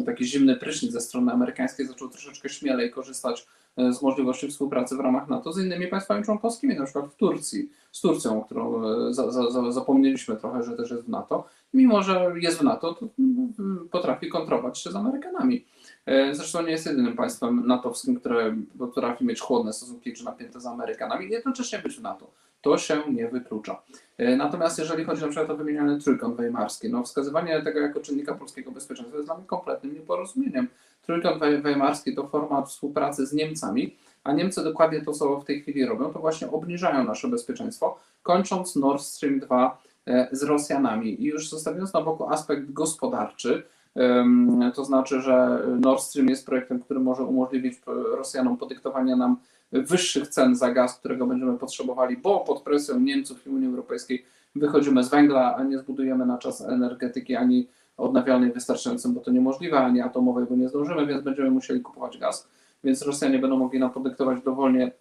taki 0.06 0.24
zimny 0.24 0.56
prysznic 0.56 0.92
ze 0.92 1.00
strony 1.00 1.32
amerykańskiej, 1.32 1.86
zaczął 1.86 2.08
troszeczkę 2.08 2.48
śmielej 2.48 2.90
korzystać 2.90 3.46
e, 3.76 3.92
z 3.92 4.02
możliwości 4.02 4.48
współpracy 4.48 4.96
w 4.96 5.00
ramach 5.00 5.28
NATO 5.28 5.52
z 5.52 5.64
innymi 5.64 5.86
państwami 5.86 6.24
członkowskimi, 6.24 6.74
na 6.76 6.84
przykład 6.84 7.06
w 7.06 7.16
Turcji, 7.16 7.70
z 7.92 8.00
Turcją, 8.00 8.42
którą 8.42 8.84
e, 8.84 9.14
za, 9.14 9.30
za, 9.30 9.50
za, 9.50 9.72
zapomnieliśmy 9.72 10.36
trochę, 10.36 10.62
że 10.62 10.76
też 10.76 10.90
jest 10.90 11.04
w 11.04 11.08
NATO. 11.08 11.48
Mimo, 11.74 12.02
że 12.02 12.32
jest 12.36 12.58
w 12.58 12.62
NATO, 12.62 12.94
to 12.94 13.08
mm, 13.18 13.88
potrafi 13.90 14.28
kontrować 14.28 14.78
się 14.78 14.90
z 14.90 14.96
Amerykanami. 14.96 15.64
E, 16.06 16.34
Zresztą 16.34 16.62
nie 16.62 16.70
jest 16.70 16.86
jedynym 16.86 17.16
państwem 17.16 17.66
natowskim, 17.66 18.20
które 18.20 18.56
potrafi 18.78 19.24
mieć 19.24 19.40
chłodne 19.40 19.72
stosunki 19.72 20.12
czy 20.12 20.24
napięte 20.24 20.60
z 20.60 20.66
Amerykanami 20.66 21.26
i 21.26 21.30
jednocześnie 21.30 21.78
być 21.78 21.96
w 21.96 22.02
NATO. 22.02 22.30
To 22.62 22.78
się 22.78 23.02
nie 23.12 23.28
wyklucza. 23.28 23.82
E, 24.18 24.36
Natomiast 24.36 24.78
jeżeli 24.78 25.04
chodzi 25.04 25.22
na 25.22 25.28
przykład 25.28 25.50
o 25.50 25.56
wymieniany 25.56 26.00
trójkąt 26.00 26.36
weimarski, 26.36 26.90
no 26.90 27.02
wskazywanie 27.02 27.62
tego 27.62 27.80
jako 27.80 28.00
czynnika 28.00 28.34
polskiego 28.34 28.70
bezpieczeństwa 28.70 29.16
jest 29.16 29.28
dla 29.28 29.36
mnie 29.36 29.46
kompletnym 29.46 29.94
nieporozumieniem. 29.94 30.68
Trójkąt 31.02 31.40
weimarski 31.62 32.14
to 32.14 32.28
format 32.28 32.68
współpracy 32.68 33.26
z 33.26 33.32
Niemcami, 33.32 33.96
a 34.24 34.32
Niemcy 34.32 34.64
dokładnie 34.64 35.00
to, 35.00 35.12
co 35.12 35.40
w 35.40 35.44
tej 35.44 35.62
chwili 35.62 35.86
robią, 35.86 36.12
to 36.12 36.18
właśnie 36.18 36.50
obniżają 36.50 37.04
nasze 37.04 37.28
bezpieczeństwo, 37.28 37.98
kończąc 38.22 38.76
Nord 38.76 39.02
Stream 39.02 39.40
2 39.40 39.82
e, 40.06 40.28
z 40.32 40.42
Rosjanami. 40.42 41.22
I 41.22 41.24
już 41.24 41.48
zostawiając 41.48 41.92
na 41.92 42.02
boku 42.02 42.28
aspekt 42.28 42.72
gospodarczy, 42.72 43.62
to 44.74 44.84
znaczy, 44.84 45.20
że 45.20 45.62
Nord 45.80 46.00
Stream 46.00 46.28
jest 46.28 46.46
projektem, 46.46 46.80
który 46.80 47.00
może 47.00 47.22
umożliwić 47.22 47.74
e, 47.74 48.16
Rosjanom 48.16 48.56
podyktowanie 48.56 49.16
nam 49.16 49.36
wyższych 49.72 50.28
cen 50.28 50.56
za 50.56 50.70
gaz, 50.70 50.98
którego 50.98 51.26
będziemy 51.26 51.58
potrzebowali, 51.58 52.16
bo 52.16 52.40
pod 52.40 52.62
presją 52.62 53.00
Niemców 53.00 53.46
i 53.46 53.50
Unii 53.50 53.68
Europejskiej 53.68 54.24
wychodzimy 54.54 55.04
z 55.04 55.08
węgla, 55.08 55.56
a 55.56 55.64
nie 55.64 55.78
zbudujemy 55.78 56.26
na 56.26 56.38
czas 56.38 56.60
energetyki 56.60 57.36
ani 57.36 57.68
odnawialnej 57.96 58.52
wystarczającym, 58.52 59.14
bo 59.14 59.20
to 59.20 59.30
niemożliwe, 59.30 59.78
ani 59.78 60.00
atomowej, 60.00 60.46
bo 60.50 60.56
nie 60.56 60.68
zdążymy, 60.68 61.06
więc 61.06 61.22
będziemy 61.22 61.50
musieli 61.50 61.80
kupować 61.80 62.18
gaz, 62.18 62.48
więc 62.84 63.02
Rosjanie 63.02 63.38
będą 63.38 63.56
mogli 63.56 63.78
nam 63.78 63.90
podyktować 63.90 64.42
dowolnie 64.42 64.92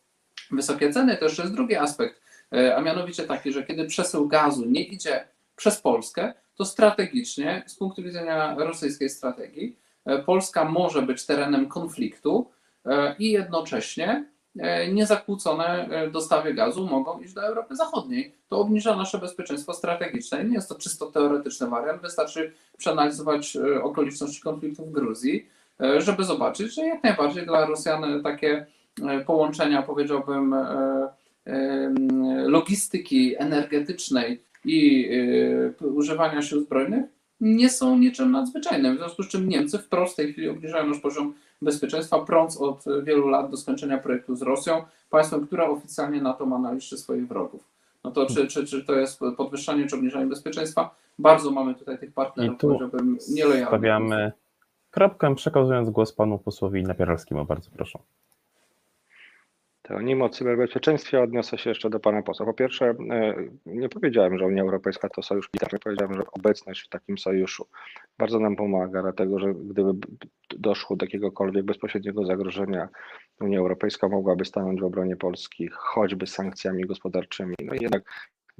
wysokie 0.52 0.94
ceny. 0.94 1.18
To 1.18 1.26
jeszcze 1.26 1.42
jest 1.42 1.54
drugi 1.54 1.76
aspekt, 1.76 2.22
e, 2.54 2.76
a 2.76 2.82
mianowicie 2.82 3.24
taki, 3.24 3.52
że 3.52 3.64
kiedy 3.64 3.86
przesył 3.86 4.28
gazu 4.28 4.66
nie 4.66 4.84
idzie 4.84 5.28
przez 5.56 5.82
Polskę, 5.82 6.34
to 6.56 6.66
strategicznie, 6.66 7.64
z 7.68 7.76
punktu 7.76 8.04
widzenia 8.04 8.56
rosyjskiej 8.56 9.10
strategii, 9.10 9.76
e, 10.06 10.20
Polska 10.20 10.66
może 10.66 11.02
być 11.02 11.26
terenem 11.26 11.68
konfliktu 11.68 12.50
e, 12.86 13.16
i 13.20 13.32
jednocześnie 13.32 14.26
niezakłócone 14.92 15.88
e, 15.90 16.12
dostawy 16.12 16.54
gazu 16.54 16.88
mogą 16.88 17.20
iść 17.20 17.34
do 17.34 17.44
Europy 17.44 17.76
Zachodniej. 17.76 18.36
To 18.48 18.60
obniża 18.60 18.96
nasze 18.96 19.18
bezpieczeństwo 19.18 19.74
strategiczne. 19.74 20.44
Nie 20.44 20.54
jest 20.54 20.70
to 20.70 20.76
czysto 20.76 21.06
teoretyczny 21.06 21.68
wariant. 21.68 22.02
Wystarczy 22.02 22.54
przeanalizować 22.78 23.56
e, 23.56 23.84
okoliczności 23.84 24.42
konfliktu 24.42 24.86
w 24.86 24.92
Gruzji, 24.92 25.50
e, 25.82 26.02
żeby 26.02 26.24
zobaczyć, 26.24 26.76
że 26.76 26.82
jak 26.82 27.04
najbardziej 27.04 27.46
dla 27.46 27.66
Rosjan 27.66 28.04
e, 28.04 28.22
takie 28.24 28.66
e, 29.04 29.20
połączenia, 29.20 29.82
powiedziałbym, 29.82 30.54
e, 30.54 31.94
logistyki 32.46 33.36
energetycznej 33.38 34.44
i 34.66 35.10
e, 35.82 35.88
używania 35.88 36.42
sił 36.42 36.62
zbrojnych 36.62 37.06
nie 37.42 37.70
są 37.70 37.98
niczym 37.98 38.32
nadzwyczajnym. 38.32 38.96
W 38.96 39.00
związku 39.00 39.24
z 39.24 39.28
czym 39.28 39.50
Niemcy 39.50 39.80
w 39.80 40.16
tej 40.16 40.32
chwili 40.34 40.50
obniżają 40.50 40.88
nasz 40.88 41.00
poziom 41.00 41.34
bezpieczeństwa, 41.62 42.20
prąc 42.20 42.62
od 42.62 42.84
wielu 43.04 43.28
lat 43.28 43.52
do 43.52 43.58
skończenia 43.58 43.98
projektu 43.98 44.36
z 44.36 44.42
Rosją, 44.42 44.84
państwem, 45.10 45.48
które 45.48 45.70
oficjalnie 45.70 46.22
NATO 46.22 46.46
ma 46.46 46.60
na 46.60 46.72
liście 46.72 46.98
swoich 46.98 47.28
wrogów. 47.28 47.64
No 48.04 48.12
to 48.12 48.26
czy, 48.26 48.48
czy, 48.48 48.66
czy 48.66 48.84
to 48.84 48.94
jest 48.94 49.20
podwyższanie 49.38 49.88
czy 49.88 49.96
obniżanie 49.96 50.26
bezpieczeństwa? 50.26 50.96
Bardzo 51.20 51.52
mamy 51.52 51.76
tutaj 51.76 52.00
tych 52.00 52.14
partnerów, 52.14 52.56
I 52.56 52.58
tu 52.58 52.68
powiedziałbym. 52.68 53.18
Stawiamy 53.68 54.32
kropkę, 54.92 55.36
przekazując 55.36 55.90
głos 55.90 56.14
panu 56.14 56.40
posłowi 56.40 56.84
Napieralskiemu. 56.84 57.46
Bardzo 57.46 57.72
proszę. 57.72 58.00
Nim 60.00 60.22
o 60.22 60.30
cyberbezpieczeństwie 60.30 61.22
odniosę 61.22 61.58
się 61.58 61.70
jeszcze 61.70 61.90
do 61.90 62.00
pana 62.00 62.22
posła. 62.22 62.46
Po 62.46 62.54
pierwsze, 62.54 62.86
e, 62.90 63.36
nie 63.66 63.90
powiedziałem, 63.90 64.38
że 64.38 64.46
Unia 64.46 64.62
Europejska 64.62 65.10
to 65.10 65.22
sojusz 65.22 65.50
militarny, 65.54 65.80
powiedziałem, 65.80 66.14
że 66.14 66.22
obecność 66.32 66.82
w 66.82 66.90
takim 66.90 67.18
sojuszu 67.18 67.68
bardzo 68.18 68.40
nam 68.40 68.56
pomaga, 68.56 69.02
dlatego 69.02 69.40
że 69.40 69.54
gdyby 69.54 69.92
doszło 70.50 70.96
do 70.96 71.06
jakiegokolwiek 71.06 71.66
bezpośredniego 71.66 72.26
zagrożenia, 72.26 72.90
Unia 73.42 73.60
Europejska 73.60 74.08
mogłaby 74.08 74.46
stanąć 74.46 74.82
w 74.82 74.84
obronie 74.84 75.16
Polski, 75.16 75.70
choćby 75.74 76.28
sankcjami 76.28 76.84
gospodarczymi. 76.84 77.56
No 77.64 77.74
jednak 77.82 78.04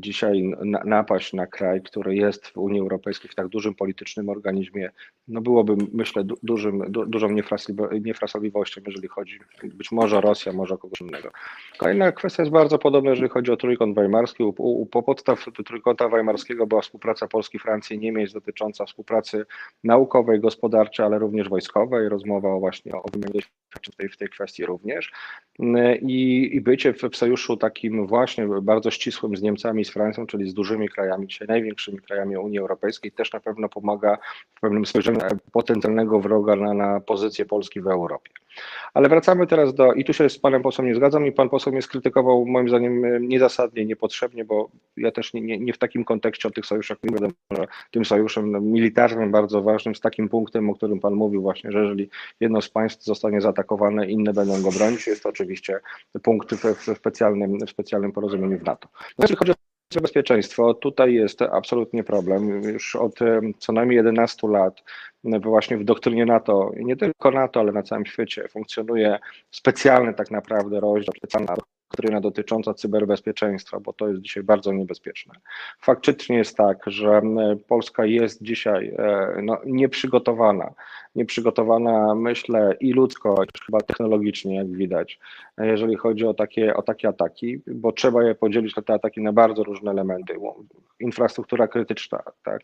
dzisiaj 0.02 0.44
na, 0.66 0.82
napaść 0.86 1.34
na 1.34 1.48
kraj, 1.48 1.82
który 1.82 2.16
jest 2.16 2.48
w 2.48 2.58
Unii 2.58 2.80
Europejskiej 2.80 3.32
w 3.32 3.36
tak 3.36 3.48
dużym 3.48 3.76
politycznym 3.76 4.30
organizmie, 4.30 4.90
no 5.28 5.42
byłoby, 5.42 5.76
myślę, 5.94 6.24
du, 6.24 6.36
dużym, 6.44 6.92
du, 6.92 7.06
dużą 7.06 7.28
niefrasobli- 7.28 8.06
niefrasobliwością, 8.06 8.82
jeżeli 8.88 9.08
chodzi 9.08 9.40
być 9.64 9.92
może 9.92 10.18
o 10.18 10.22
Rosję, 10.22 10.54
może 10.54 10.76
o 10.76 10.78
kogoś 10.78 11.02
innego. 11.02 11.32
Kolejna 11.78 12.12
kwestia 12.12 12.44
jest 12.44 12.54
bardzo 12.54 12.80
podobna, 12.80 13.10
jeżeli 13.10 13.30
chodzi 13.30 13.52
o 13.52 13.58
trójkąt 13.58 13.96
weimarski. 13.96 14.44
U, 14.44 14.54
u, 14.58 14.86
po 14.86 15.04
podstaw 15.04 15.46
trójkąta 15.66 16.10
weimarskiego 16.10 16.68
była 16.68 16.82
współpraca 16.82 17.28
Polski, 17.28 17.60
Francji, 17.60 18.00
Niemiec 18.00 18.34
dotycząca 18.34 18.86
współpracy 18.86 19.46
naukowej, 19.84 20.40
gospodarczej, 20.40 21.06
ale 21.06 21.20
również 21.20 21.50
wojskowej. 21.50 22.10
Rozmowa 22.10 22.50
o 22.50 22.60
właśnie 22.60 22.92
o 22.96 23.04
wymianie 23.14 23.42
w 24.12 24.18
tej, 24.18 24.30
kwestii 24.30 24.66
również. 24.66 25.12
I, 26.02 26.50
i 26.54 26.62
bycie 26.62 26.94
w, 26.94 27.02
w 27.02 27.16
sojuszu 27.16 27.58
takim 27.58 28.08
właśnie 28.08 28.48
bardzo 28.62 28.92
ścisłym 28.92 29.36
z 29.38 29.42
Niemcami, 29.42 29.86
Francją, 29.92 30.28
czyli 30.28 30.50
z 30.50 30.54
dużymi 30.54 30.90
krajami, 30.90 31.28
dzisiaj 31.28 31.48
największymi 31.48 32.00
krajami 32.00 32.38
Unii 32.38 32.60
Europejskiej, 32.60 33.12
też 33.12 33.34
na 33.34 33.40
pewno 33.40 33.70
pomaga 33.70 34.18
w 34.56 34.60
pewnym 34.62 34.86
spojrzeniu 34.86 35.20
potencjalnego 35.52 36.20
wroga 36.20 36.56
na, 36.56 36.74
na 36.74 37.00
pozycję 37.00 37.46
Polski 37.46 37.82
w 37.82 37.88
Europie. 37.88 38.32
Ale 38.94 39.10
wracamy 39.10 39.48
teraz 39.48 39.74
do, 39.74 39.94
i 39.94 40.06
tu 40.06 40.14
się 40.14 40.30
z 40.30 40.40
panem 40.40 40.62
posłem 40.62 40.88
nie 40.88 40.96
zgadzam, 40.96 41.26
i 41.26 41.32
pan 41.32 41.50
poseł 41.50 41.74
mnie 41.74 41.82
skrytykował 41.82 42.46
moim 42.46 42.70
zdaniem 42.70 43.06
e, 43.06 43.20
niezasadnie, 43.20 43.86
niepotrzebnie, 43.86 44.46
bo 44.46 44.70
ja 44.98 45.12
też 45.12 45.34
nie, 45.34 45.42
nie, 45.42 45.60
nie 45.60 45.74
w 45.74 45.78
takim 45.78 46.04
kontekście 46.04 46.48
o 46.48 46.52
tych 46.52 46.66
sojuszach 46.66 46.98
nie 47.04 47.10
wiadomo, 47.10 47.34
że 47.52 47.68
tym 47.92 48.06
sojuszem 48.06 48.52
no, 48.52 48.62
militarnym 48.62 49.32
bardzo 49.32 49.62
ważnym, 49.62 49.96
z 49.96 50.00
takim 50.00 50.30
punktem, 50.30 50.70
o 50.70 50.76
którym 50.76 51.00
pan 51.00 51.14
mówił 51.14 51.42
właśnie, 51.42 51.72
że 51.72 51.82
jeżeli 51.82 52.10
jedno 52.40 52.62
z 52.62 52.70
państw 52.70 53.04
zostanie 53.04 53.42
zaatakowane, 53.42 54.08
inne 54.12 54.34
będą 54.34 54.62
go 54.62 54.72
bronić, 54.72 55.08
jest 55.08 55.24
to 55.24 55.30
oczywiście 55.30 55.80
punkt 56.24 56.56
w, 56.56 56.76
w, 56.76 56.98
specjalnym, 56.98 57.60
w 57.66 57.70
specjalnym 57.70 58.12
porozumieniu 58.12 58.60
w 58.60 58.64
NATO. 58.64 58.88
No, 58.94 59.24
jeśli 59.24 59.36
chodzi 59.36 59.52
o 59.52 59.56
bezpieczeństwo, 60.00 60.74
tutaj 60.74 61.14
jest 61.14 61.42
absolutnie 61.42 62.04
problem. 62.04 62.64
Już 62.64 62.96
od 62.96 63.20
co 63.60 63.74
najmniej 63.74 63.98
11 63.98 64.48
lat 64.48 64.84
właśnie 65.24 65.78
w 65.78 65.84
doktrynie 65.84 66.26
NATO, 66.26 66.72
i 66.78 66.86
nie 66.86 66.96
tylko 66.96 67.32
NATO, 67.32 67.60
ale 67.60 67.72
na 67.72 67.84
całym 67.84 68.06
świecie 68.06 68.48
funkcjonuje 68.48 69.20
specjalny 69.52 70.14
tak 70.14 70.32
naprawdę 70.32 70.80
rozdział, 70.80 71.14
specjalna 71.18 71.56
doktryna 71.92 72.22
dotycząca 72.22 72.74
cyberbezpieczeństwa, 72.74 73.80
bo 73.80 73.94
to 73.94 74.08
jest 74.08 74.22
dzisiaj 74.22 74.44
bardzo 74.44 74.72
niebezpieczne. 74.74 75.34
Faktycznie 75.80 76.38
jest 76.38 76.58
tak, 76.58 76.84
że 76.88 77.10
e, 77.10 77.56
Polska 77.68 78.06
jest 78.06 78.44
dzisiaj 78.44 78.94
e, 78.98 79.42
no, 79.44 79.58
nieprzygotowana. 79.66 80.74
Nieprzygotowana, 81.16 82.16
myślę, 82.16 82.76
i 82.80 82.94
ludzko, 82.94 83.44
i 83.44 83.48
chyba 83.66 83.82
technologicznie, 83.82 84.56
jak 84.56 84.72
widać, 84.72 85.20
e, 85.58 85.68
jeżeli 85.68 85.96
chodzi 85.96 86.26
o 86.26 86.34
takie, 86.34 86.74
o 86.74 86.82
takie 86.82 87.08
ataki, 87.08 87.62
bo 87.68 87.92
trzeba 87.92 88.24
je 88.24 88.36
podzielić 88.36 88.74
te 88.86 88.94
ataki 88.94 89.22
na 89.22 89.34
bardzo 89.34 89.64
różne 89.64 89.92
elementy. 89.92 90.36
Infrastruktura 91.00 91.68
krytyczna, 91.68 92.24
tak, 92.44 92.62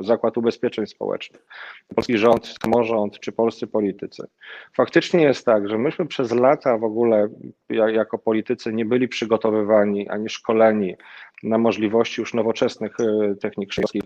Zakład 0.00 0.38
Ubezpieczeń 0.38 0.86
Społecznych, 0.86 1.46
polski 1.94 2.18
rząd, 2.18 2.54
samorząd 2.62 3.20
czy 3.20 3.32
polscy 3.32 3.66
politycy. 3.66 4.26
Faktycznie 4.76 5.22
jest 5.22 5.46
tak, 5.46 5.68
że 5.68 5.78
myśmy 5.78 6.06
przez 6.06 6.32
lata 6.32 6.78
w 6.78 6.84
ogóle 6.84 7.28
ja- 7.68 7.90
jako 7.90 8.18
politycy 8.18 8.72
nie 8.72 8.84
byli 8.84 9.08
przygotowywani 9.08 10.08
ani 10.08 10.28
szkoleni 10.28 10.96
na 11.42 11.58
możliwości 11.58 12.20
już 12.20 12.34
nowoczesnych 12.34 12.92
e, 13.00 13.34
technik 13.34 13.72
szybkich, 13.72 14.02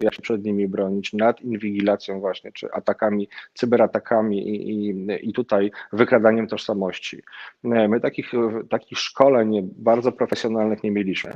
jak 0.00 0.14
się 0.14 0.22
przed 0.22 0.44
nimi 0.44 0.68
bronić, 0.68 1.12
nad 1.12 1.40
inwigilacją 1.40 2.20
właśnie, 2.20 2.52
czy 2.52 2.72
atakami, 2.72 3.28
cyberatakami 3.54 4.48
i, 4.48 4.70
i, 4.88 4.94
i 5.28 5.32
tutaj 5.32 5.70
wykradaniem 5.92 6.46
tożsamości. 6.46 7.22
My 7.62 8.00
takich, 8.00 8.32
takich 8.70 8.98
szkoleń 8.98 9.70
bardzo 9.76 10.12
profesjonalnych 10.12 10.82
nie 10.82 10.90
mieliśmy. 10.90 11.32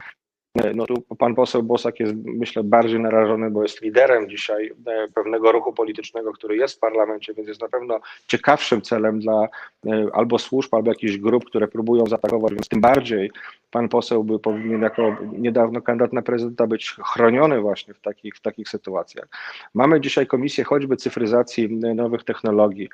No 0.75 0.87
tu 0.87 1.03
pan 1.19 1.35
poseł 1.35 1.63
Bosak 1.63 2.01
jest, 2.01 2.15
myślę, 2.25 2.63
bardziej 2.63 3.01
narażony, 3.01 3.51
bo 3.51 3.63
jest 3.63 3.83
liderem 3.83 4.29
dzisiaj 4.29 4.73
e, 4.87 5.09
pewnego 5.15 5.53
ruchu 5.53 5.73
politycznego, 5.73 6.33
który 6.33 6.57
jest 6.57 6.77
w 6.77 6.79
parlamencie, 6.79 7.35
więc 7.35 7.49
jest 7.49 7.61
na 7.61 7.69
pewno 7.69 8.01
ciekawszym 8.27 8.83
celem 8.83 9.21
dla 9.21 9.49
e, 9.87 10.07
albo 10.13 10.39
służb, 10.39 10.75
albo 10.75 10.91
jakichś 10.91 11.17
grup, 11.17 11.45
które 11.45 11.69
próbują 11.69 12.07
zaatakować, 12.07 12.53
więc 12.53 12.69
tym 12.69 12.81
bardziej 12.81 13.31
pan 13.71 13.89
poseł 13.89 14.25
by 14.25 14.39
powinien 14.39 14.83
jako 14.83 15.17
niedawno 15.39 15.83
kandydat 15.83 16.13
na 16.13 16.23
prezydenta 16.23 16.67
być 16.67 16.97
chroniony 17.05 17.61
właśnie 17.61 17.95
w 17.95 18.01
takich, 18.01 18.37
w 18.37 18.41
takich 18.41 18.69
sytuacjach. 18.69 19.29
Mamy 19.75 20.01
dzisiaj 20.01 20.27
komisję 20.27 20.65
choćby 20.65 20.97
cyfryzacji 20.97 21.77
nowych 21.77 22.25
technologii, 22.25 22.89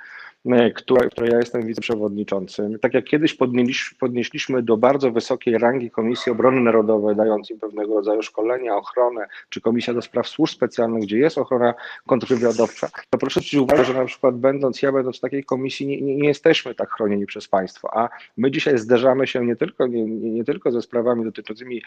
e, 0.47 0.71
która, 0.71 1.09
której 1.09 1.31
ja 1.31 1.39
jestem 1.39 1.67
wiceprzewodniczącym. 1.67 2.79
Tak 2.79 2.95
jak 2.95 3.05
kiedyś 3.05 3.35
podnieśliśmy, 3.35 3.99
podnieśliśmy 3.99 4.63
do 4.63 4.77
bardzo 4.77 5.11
wysokiej 5.11 5.59
rangi 5.59 5.91
Komisji 5.91 6.33
Obrony 6.33 6.61
Narodowej, 6.61 7.17
dając 7.17 7.51
im 7.51 7.59
pewnego 7.59 7.95
rodzaju 7.95 8.23
szkolenia, 8.23 8.77
ochronę, 8.77 9.27
czy 9.49 9.61
Komisja 9.61 9.95
do 9.95 10.03
Spraw 10.03 10.29
Służb 10.29 10.55
Specjalnych, 10.55 11.03
gdzie 11.03 11.19
jest 11.19 11.39
ochrona 11.39 11.75
kontrwywiadowcza, 12.07 12.89
to 13.11 13.19
proszę 13.19 13.41
zwrócić 13.41 13.61
uwagę, 13.61 13.85
że 13.85 13.95
na 13.95 14.05
przykład 14.05 14.37
będąc, 14.37 14.83
ja 14.83 14.93
będąc 14.93 15.19
w 15.19 15.21
takiej 15.21 15.45
komisji, 15.45 15.87
nie, 15.87 16.01
nie, 16.01 16.17
nie 16.17 16.29
jesteśmy 16.29 16.75
tak 16.75 16.91
chronieni 16.91 17.27
przez 17.27 17.49
państwo, 17.49 17.99
a 17.99 18.09
my 18.37 18.51
dzisiaj 18.51 18.79
zderzamy 18.79 19.27
się 19.27 19.47
nie 19.47 19.57
tylko, 19.57 19.87
nie, 19.87 20.05
nie 20.05 20.45
nie 20.45 20.45
tylko 20.65 20.73
ze 20.73 20.83
sprawami 20.83 21.25
dotyczącymi 21.25 21.83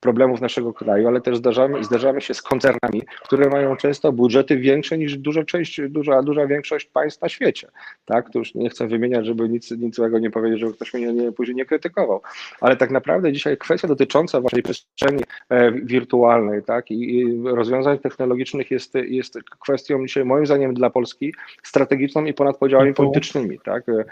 problemów 0.00 0.40
naszego 0.40 0.72
kraju, 0.72 1.08
ale 1.08 1.20
też 1.20 1.36
zdarzamy, 1.36 1.84
zderzamy 1.84 2.20
się 2.20 2.34
z 2.34 2.42
koncernami, 2.42 3.02
które 3.24 3.48
mają 3.50 3.76
często 3.76 4.12
budżety 4.12 4.56
większe 4.56 4.98
niż 4.98 5.16
duża 5.16 5.44
część, 5.44 5.80
duża, 5.88 6.22
duża 6.22 6.46
większość 6.46 6.86
państw 6.86 7.22
na 7.22 7.28
świecie. 7.28 7.68
Tak, 8.04 8.30
to 8.30 8.38
już 8.38 8.54
nie 8.54 8.70
chcę 8.70 8.86
wymieniać, 8.88 9.26
żeby 9.26 9.48
nic, 9.48 9.70
nic 9.70 9.94
złego 9.96 10.18
nie 10.18 10.30
powiedzieć, 10.30 10.60
żeby 10.60 10.72
ktoś 10.72 10.94
mnie 10.94 11.12
nie, 11.12 11.32
później 11.32 11.54
nie 11.56 11.64
krytykował, 11.64 12.20
ale 12.60 12.76
tak 12.76 12.90
naprawdę 12.90 13.32
dzisiaj 13.32 13.56
kwestia 13.56 13.88
dotycząca 13.88 14.40
waszej 14.40 14.62
przestrzeni 14.62 15.22
e, 15.48 15.72
wirtualnej, 15.72 16.62
tak, 16.62 16.90
i, 16.90 17.18
i 17.18 17.42
rozwiązań 17.44 17.98
technologicznych 17.98 18.70
jest, 18.70 18.94
jest 18.94 19.38
kwestią 19.60 20.06
dzisiaj 20.06 20.24
moim 20.24 20.46
zdaniem 20.46 20.74
dla 20.74 20.90
Polski 20.90 21.34
strategiczną 21.62 22.24
i 22.24 22.34
ponad 22.34 22.56
podziałami 22.58 22.88
Mhm. 22.88 23.06
politycznymi, 23.08 23.58
tak. 23.64 23.88
E, 23.88 24.04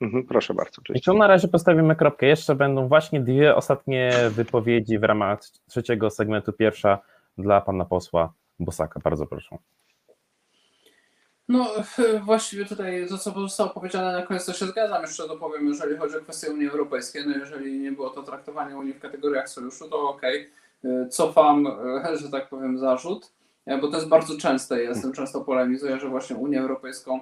mhm, 0.00 0.24
Proszę 0.24 0.54
bardzo. 0.54 0.82
I 0.82 0.84
Cześć. 0.84 1.04
tu 1.04 1.14
na 1.14 1.26
razie 1.26 1.48
postawimy 1.48 1.96
kropkę. 1.96 2.26
Jeszcze 2.26 2.54
będą 2.54 2.88
właśnie 2.88 3.20
dwie 3.20 3.47
ostatnie 3.56 4.12
wypowiedzi 4.30 4.98
w 4.98 5.04
ramach 5.04 5.40
trzeciego 5.66 6.10
segmentu. 6.10 6.52
Pierwsza 6.52 6.98
dla 7.38 7.60
pana 7.60 7.84
posła 7.84 8.32
Bosaka. 8.58 9.00
Bardzo 9.00 9.26
proszę. 9.26 9.58
No, 11.48 11.70
właściwie 12.24 12.64
tutaj 12.64 13.06
to, 13.08 13.18
co 13.18 13.30
zostało 13.30 13.70
powiedziane 13.70 14.12
na 14.12 14.26
koniec, 14.26 14.46
to 14.46 14.52
się 14.52 14.66
zgadzam. 14.66 15.02
Jeszcze 15.02 15.28
dopowiem, 15.28 15.66
jeżeli 15.66 15.96
chodzi 15.96 16.16
o 16.16 16.20
kwestię 16.20 16.50
Unii 16.50 16.68
Europejskiej, 16.68 17.22
no 17.26 17.36
jeżeli 17.36 17.78
nie 17.78 17.92
było 17.92 18.10
to 18.10 18.22
traktowanie 18.22 18.76
Unii 18.76 18.92
w 18.92 19.00
kategoriach 19.00 19.48
sojuszu, 19.48 19.88
to 19.88 20.08
okej, 20.08 20.50
cofam, 21.10 21.66
e, 21.66 22.16
że 22.22 22.30
tak 22.30 22.48
powiem, 22.48 22.78
zarzut, 22.78 23.32
bo 23.80 23.88
to 23.88 23.96
jest 23.96 24.08
bardzo 24.08 24.38
częste. 24.38 24.94
Tym 25.02 25.12
często 25.12 25.40
polemizuję, 25.40 26.00
że 26.00 26.08
właśnie 26.08 26.36
Unię 26.36 26.60
Europejską 26.60 27.20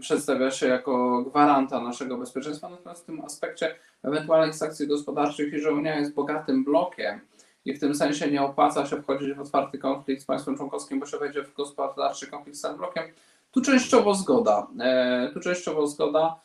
przedstawia 0.00 0.50
się 0.50 0.66
jako 0.66 1.22
gwaranta 1.22 1.80
naszego 1.80 2.18
bezpieczeństwa, 2.18 2.68
natomiast 2.68 3.02
w 3.02 3.06
tym 3.06 3.20
aspekcie 3.20 3.74
ewentualnych 4.02 4.54
sankcji 4.54 4.86
gospodarczych 4.86 5.52
i 5.52 5.60
że 5.60 5.72
Unia 5.72 5.98
jest 5.98 6.14
bogatym 6.14 6.64
blokiem, 6.64 7.20
i 7.64 7.74
w 7.74 7.80
tym 7.80 7.94
sensie 7.94 8.30
nie 8.30 8.42
opłaca 8.42 8.86
się 8.86 9.02
wchodzić 9.02 9.32
w 9.32 9.40
otwarty 9.40 9.78
konflikt 9.78 10.22
z 10.22 10.24
państwem 10.24 10.56
członkowskim, 10.56 11.00
bo 11.00 11.06
się 11.06 11.18
wejdzie 11.18 11.42
w 11.42 11.54
gospodarczy 11.54 12.26
konflikt 12.26 12.58
z 12.58 12.62
tym 12.62 12.76
blokiem. 12.76 13.04
Tu 13.50 13.60
częściowo 13.60 14.14
zgoda. 14.14 14.66
E, 14.80 15.30
Tu 15.34 15.40
częściowo 15.40 15.86
zgoda. 15.86 16.40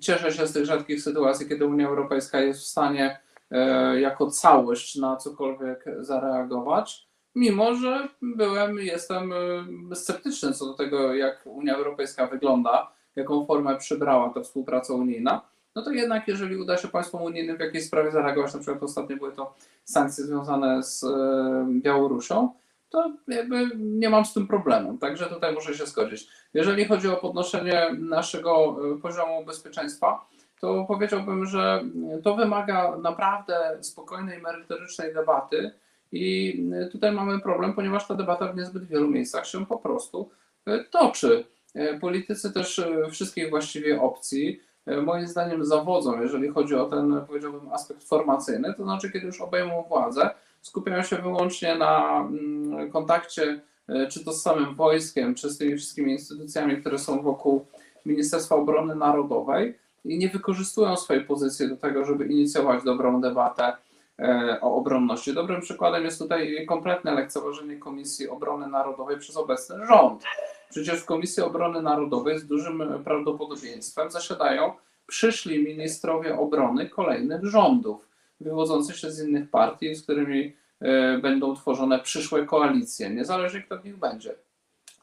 Cieszę 0.00 0.32
się 0.32 0.46
z 0.46 0.52
tych 0.52 0.64
rzadkich 0.64 1.02
sytuacji, 1.02 1.48
kiedy 1.48 1.66
Unia 1.66 1.88
Europejska 1.88 2.40
jest 2.40 2.60
w 2.60 2.66
stanie 2.66 3.18
e, 3.50 4.00
jako 4.00 4.30
całość 4.30 4.96
na 4.96 5.16
cokolwiek 5.16 5.84
zareagować, 6.00 7.07
mimo 7.38 7.74
że 7.74 8.08
byłem, 8.22 8.78
jestem 8.78 9.32
e, 9.92 9.96
sceptyczny 9.96 10.52
co 10.52 10.66
do 10.66 10.74
tego, 10.74 11.14
jak 11.14 11.42
Unia 11.44 11.76
Europejska 11.76 12.26
wygląda, 12.26 12.92
jaką 13.16 13.46
formę 13.46 13.76
przybrała 13.76 14.30
ta 14.30 14.40
współpraca 14.40 14.94
unijna. 14.94 15.40
No 15.74 15.82
to 15.82 15.90
jednak, 15.90 16.28
jeżeli 16.28 16.56
uda 16.56 16.76
się 16.76 16.88
państwom 16.88 17.22
unijnym 17.22 17.56
w 17.56 17.60
jakiejś 17.60 17.86
sprawie 17.86 18.10
zareagować, 18.10 18.54
na 18.54 18.60
przykład 18.60 18.82
ostatnio 18.82 19.16
były 19.16 19.32
to 19.32 19.54
sankcje 19.84 20.24
związane 20.24 20.82
z 20.82 21.04
e, 21.04 21.66
Białorusią, 21.70 22.50
to 22.90 23.12
jakby 23.28 23.70
nie 23.76 24.10
mam 24.10 24.24
z 24.24 24.32
tym 24.32 24.46
problemu. 24.46 24.98
Także 24.98 25.26
tutaj 25.26 25.54
muszę 25.54 25.74
się 25.74 25.86
zgodzić. 25.86 26.28
Jeżeli 26.54 26.84
chodzi 26.84 27.08
o 27.08 27.16
podnoszenie 27.16 27.90
naszego 27.98 28.76
e, 28.94 29.00
poziomu 29.00 29.44
bezpieczeństwa, 29.44 30.26
to 30.60 30.84
powiedziałbym, 30.88 31.46
że 31.46 31.84
to 32.24 32.36
wymaga 32.36 32.96
naprawdę 32.96 33.78
spokojnej, 33.80 34.42
merytorycznej 34.42 35.14
debaty. 35.14 35.70
I 36.12 36.60
e, 36.74 36.86
tutaj 36.86 37.12
mamy 37.12 37.40
problem, 37.40 37.72
ponieważ 37.72 38.06
ta 38.06 38.14
debata 38.14 38.52
w 38.52 38.56
niezbyt 38.56 38.84
wielu 38.84 39.08
miejscach 39.08 39.46
się 39.46 39.66
po 39.66 39.78
prostu 39.78 40.30
e, 40.66 40.84
toczy. 40.84 41.44
E, 41.74 41.98
Politycy 41.98 42.52
też 42.52 42.82
wszystkich 43.10 43.50
właściwie 43.50 44.00
opcji 44.00 44.60
moim 45.02 45.26
zdaniem 45.26 45.64
zawodzą, 45.64 46.22
jeżeli 46.22 46.48
chodzi 46.48 46.74
o 46.74 46.84
ten, 46.84 47.20
powiedziałbym, 47.26 47.72
aspekt 47.72 48.04
formacyjny, 48.04 48.74
to 48.74 48.84
znaczy, 48.84 49.12
kiedy 49.12 49.26
już 49.26 49.40
obejmą 49.40 49.84
władzę, 49.88 50.30
skupiają 50.62 51.02
się 51.02 51.16
wyłącznie 51.16 51.74
na 51.74 52.20
mm, 52.20 52.90
kontakcie 52.90 53.60
czy 54.10 54.24
to 54.24 54.32
z 54.32 54.42
samym 54.42 54.74
wojskiem, 54.74 55.34
czy 55.34 55.50
z 55.50 55.58
tymi 55.58 55.76
wszystkimi 55.76 56.12
instytucjami, 56.12 56.76
które 56.76 56.98
są 56.98 57.22
wokół 57.22 57.66
Ministerstwa 58.06 58.54
Obrony 58.54 58.94
Narodowej 58.94 59.78
i 60.04 60.18
nie 60.18 60.28
wykorzystują 60.28 60.96
swojej 60.96 61.24
pozycji 61.24 61.68
do 61.68 61.76
tego, 61.76 62.04
żeby 62.04 62.26
inicjować 62.26 62.84
dobrą 62.84 63.20
debatę 63.20 63.72
o 64.60 64.76
obronności. 64.76 65.34
Dobrym 65.34 65.60
przykładem 65.60 66.04
jest 66.04 66.18
tutaj 66.18 66.66
kompletne 66.66 67.14
lekceważenie 67.14 67.76
Komisji 67.76 68.28
Obrony 68.28 68.66
Narodowej 68.66 69.18
przez 69.18 69.36
obecny 69.36 69.86
rząd. 69.86 70.24
Przecież 70.70 71.00
w 71.00 71.04
Komisji 71.04 71.42
Obrony 71.42 71.82
Narodowej 71.82 72.38
z 72.38 72.46
dużym 72.46 72.82
prawdopodobieństwem 73.04 74.10
zasiadają 74.10 74.72
przyszli 75.06 75.64
ministrowie 75.64 76.38
obrony 76.38 76.88
kolejnych 76.88 77.44
rządów, 77.44 78.08
wywodzących 78.40 78.96
się 78.96 79.10
z 79.10 79.28
innych 79.28 79.50
partii, 79.50 79.94
z 79.94 80.02
którymi 80.02 80.56
e, 80.80 81.18
będą 81.18 81.54
tworzone 81.54 81.98
przyszłe 81.98 82.46
koalicje, 82.46 83.10
niezależnie 83.10 83.62
kto 83.62 83.78
w 83.78 83.84
nich 83.84 83.96
będzie. 83.96 84.34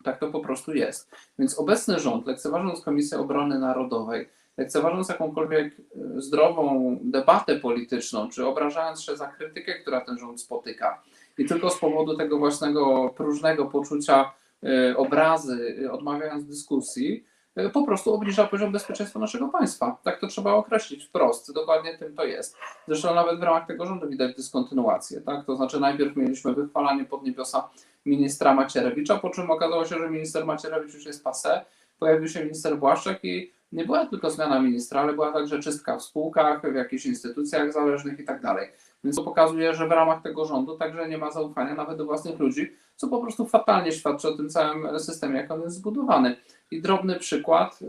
Tak 0.04 0.20
to 0.20 0.28
po 0.28 0.40
prostu 0.40 0.74
jest. 0.74 1.12
Więc 1.40 1.60
obecny 1.60 2.00
rząd, 2.00 2.28
lekceważąc 2.28 2.82
Komisję 2.82 3.20
Obrony 3.20 3.60
Narodowej, 3.60 4.30
lekceważąc 4.58 5.10
jakąkolwiek 5.10 5.74
e, 5.74 6.22
zdrową 6.22 6.98
debatę 7.02 7.60
polityczną, 7.60 8.30
czy 8.30 8.46
obrażając 8.46 9.02
się 9.02 9.18
za 9.18 9.28
krytykę, 9.28 9.74
która 9.74 10.02
ten 10.02 10.18
rząd 10.18 10.42
spotyka, 10.42 11.02
i 11.38 11.46
tylko 11.46 11.70
z 11.70 11.80
powodu 11.80 12.18
tego 12.18 12.38
własnego 12.38 13.10
próżnego 13.10 13.66
poczucia 13.66 14.32
e, 14.64 14.98
obrazy, 14.98 15.76
e, 15.86 15.92
odmawiając 15.92 16.46
dyskusji, 16.46 17.26
po 17.74 17.86
prostu 17.86 18.14
obniża 18.14 18.48
poziom 18.48 18.72
bezpieczeństwa 18.72 19.20
naszego 19.20 19.48
państwa. 19.48 19.98
Tak 20.04 20.20
to 20.20 20.28
trzeba 20.28 20.54
określić 20.54 21.06
wprost. 21.06 21.54
Dokładnie 21.54 21.98
tym 21.98 22.16
to 22.16 22.26
jest. 22.26 22.58
Zresztą 22.88 23.16
nawet 23.16 23.40
w 23.40 23.44
ramach 23.44 23.68
tego 23.68 23.86
rządu 23.86 24.10
widać 24.10 24.36
dyskontynuację. 24.36 25.22
Tak? 25.22 25.46
To 25.46 25.56
znaczy 25.56 25.80
najpierw 25.80 26.16
mieliśmy 26.16 26.54
wychwalanie 26.54 27.06
pod 27.06 27.24
niebiosa 27.24 27.70
ministra 28.06 28.54
Macierewicza, 28.54 29.18
po 29.18 29.30
czym 29.30 29.52
okazało 29.52 29.86
się, 29.86 29.96
że 29.98 30.10
minister 30.10 30.46
Macierewicz 30.46 30.94
już 30.94 31.06
jest 31.06 31.24
passé, 31.24 31.62
pojawił 32.00 32.28
się 32.28 32.44
minister 32.44 32.78
Błaszczak 32.78 33.26
i 33.26 33.52
nie 33.72 33.86
była 33.86 34.06
tylko 34.06 34.30
zmiana 34.30 34.60
ministra, 34.60 35.02
ale 35.02 35.14
była 35.14 35.32
także 35.32 35.60
czystka 35.60 35.98
w 35.98 36.04
spółkach, 36.04 36.72
w 36.72 36.76
jakichś 36.76 37.06
instytucjach 37.06 37.74
zależnych 37.74 38.20
i 38.20 38.24
tak 38.24 38.42
dalej. 38.42 38.70
Więc 39.04 39.16
to 39.16 39.24
pokazuje, 39.24 39.74
że 39.74 39.88
w 39.88 39.92
ramach 39.92 40.22
tego 40.22 40.46
rządu 40.46 40.78
także 40.78 41.10
nie 41.10 41.18
ma 41.18 41.32
zaufania 41.32 41.76
nawet 41.76 41.98
do 41.98 42.06
własnych 42.06 42.40
ludzi, 42.40 42.72
co 42.96 43.08
po 43.08 43.22
prostu 43.22 43.46
fatalnie 43.46 43.92
świadczy 43.92 44.28
o 44.28 44.38
tym 44.38 44.50
całym 44.50 45.00
systemie, 45.00 45.38
jak 45.38 45.52
on 45.52 45.62
jest 45.62 45.76
zbudowany. 45.76 46.36
I 46.72 46.82
drobny 46.82 47.20
przykład, 47.20 47.80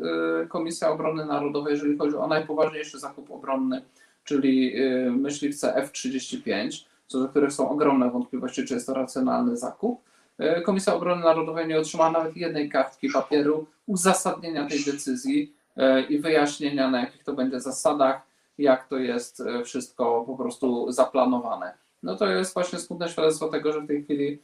y, 0.44 0.46
Komisja 0.48 0.90
Obrony 0.90 1.26
Narodowej, 1.26 1.72
jeżeli 1.72 1.98
chodzi 1.98 2.16
o 2.16 2.26
najpoważniejszy 2.26 2.98
zakup 2.98 3.30
obronny, 3.30 3.82
czyli 4.24 4.82
y, 4.82 5.10
myśliwce 5.10 5.74
F-35, 5.74 6.84
co 7.06 7.20
do 7.20 7.28
których 7.28 7.52
są 7.52 7.70
ogromne 7.70 8.10
wątpliwości, 8.10 8.64
czy 8.64 8.74
jest 8.74 8.86
to 8.86 8.94
racjonalny 8.94 9.56
zakup. 9.56 10.02
Y, 10.58 10.62
Komisja 10.62 10.94
Obrony 10.94 11.22
Narodowej 11.22 11.68
nie 11.68 11.78
otrzymała 11.78 12.10
nawet 12.10 12.36
jednej 12.36 12.68
kartki 12.68 13.08
papieru 13.08 13.66
uzasadnienia 13.86 14.68
tej 14.68 14.84
decyzji 14.84 15.55
i 16.08 16.18
wyjaśnienia, 16.18 16.90
na 16.90 17.00
jakich 17.00 17.24
to 17.24 17.32
będzie 17.32 17.60
zasadach, 17.60 18.22
jak 18.58 18.88
to 18.88 18.98
jest 18.98 19.40
y, 19.40 19.64
wszystko 19.64 20.24
po 20.26 20.36
prostu 20.36 20.92
zaplanowane. 20.92 21.74
No 22.02 22.16
to 22.16 22.26
jest 22.26 22.54
właśnie 22.54 22.78
smutne 22.78 23.08
świadectwo 23.08 23.48
tego, 23.48 23.72
że 23.72 23.80
w 23.80 23.86
tej 23.86 24.04
chwili 24.04 24.42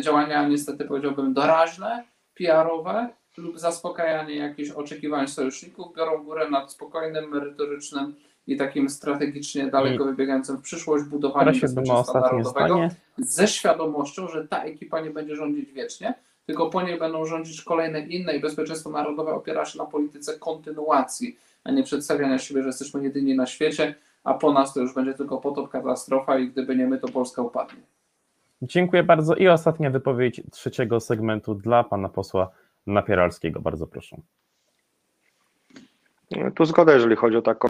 działania 0.00 0.48
niestety 0.48 0.84
powiedziałbym 0.84 1.34
doraźne, 1.34 2.04
PR-owe 2.34 3.08
lub 3.36 3.58
zaspokajanie 3.58 4.36
jakichś 4.36 4.70
oczekiwań 4.70 5.28
sojuszników 5.28 5.96
biorą 5.96 6.24
górę 6.24 6.50
nad 6.50 6.72
spokojnym, 6.72 7.30
merytorycznym 7.30 8.14
i 8.46 8.56
takim 8.56 8.90
strategicznie 8.90 9.66
daleko 9.66 10.04
wybiegającym 10.04 10.56
w 10.56 10.62
przyszłość 10.62 11.04
budowaniem 11.04 11.60
bezpieczeństwa 11.60 12.20
narodowego 12.20 12.88
ze 13.18 13.48
świadomością, 13.48 14.28
że 14.28 14.48
ta 14.48 14.62
ekipa 14.62 15.00
nie 15.00 15.10
będzie 15.10 15.36
rządzić 15.36 15.72
wiecznie, 15.72 16.14
tylko 16.46 16.70
po 16.70 16.82
niej 16.82 16.98
będą 16.98 17.24
rządzić 17.24 17.62
kolejne 17.62 18.00
inne 18.00 18.36
i 18.36 18.40
bezpieczeństwo 18.40 18.90
narodowe 18.90 19.32
opiera 19.32 19.64
się 19.64 19.78
na 19.78 19.84
polityce 19.84 20.38
kontynuacji, 20.38 21.38
a 21.64 21.70
nie 21.70 21.82
przedstawiania 21.82 22.38
siebie, 22.38 22.62
że 22.62 22.68
jesteśmy 22.68 23.02
jedyni 23.02 23.34
na 23.34 23.46
świecie, 23.46 23.94
a 24.24 24.34
po 24.34 24.52
nas 24.52 24.74
to 24.74 24.80
już 24.80 24.94
będzie 24.94 25.14
tylko 25.14 25.38
potop, 25.38 25.70
katastrofa 25.70 26.38
i 26.38 26.48
gdyby 26.48 26.76
nie 26.76 26.86
my, 26.86 26.98
to 26.98 27.08
Polska 27.08 27.42
upadnie. 27.42 27.80
Dziękuję 28.62 29.02
bardzo. 29.02 29.34
I 29.34 29.48
ostatnia 29.48 29.90
wypowiedź 29.90 30.42
trzeciego 30.50 31.00
segmentu 31.00 31.54
dla 31.54 31.84
pana 31.84 32.08
posła 32.08 32.50
Napieralskiego. 32.86 33.60
Bardzo 33.60 33.86
proszę. 33.86 34.16
Tu 36.54 36.64
zgoda, 36.64 36.92
jeżeli 36.92 37.16
chodzi 37.16 37.36
o 37.36 37.42
taką 37.42 37.68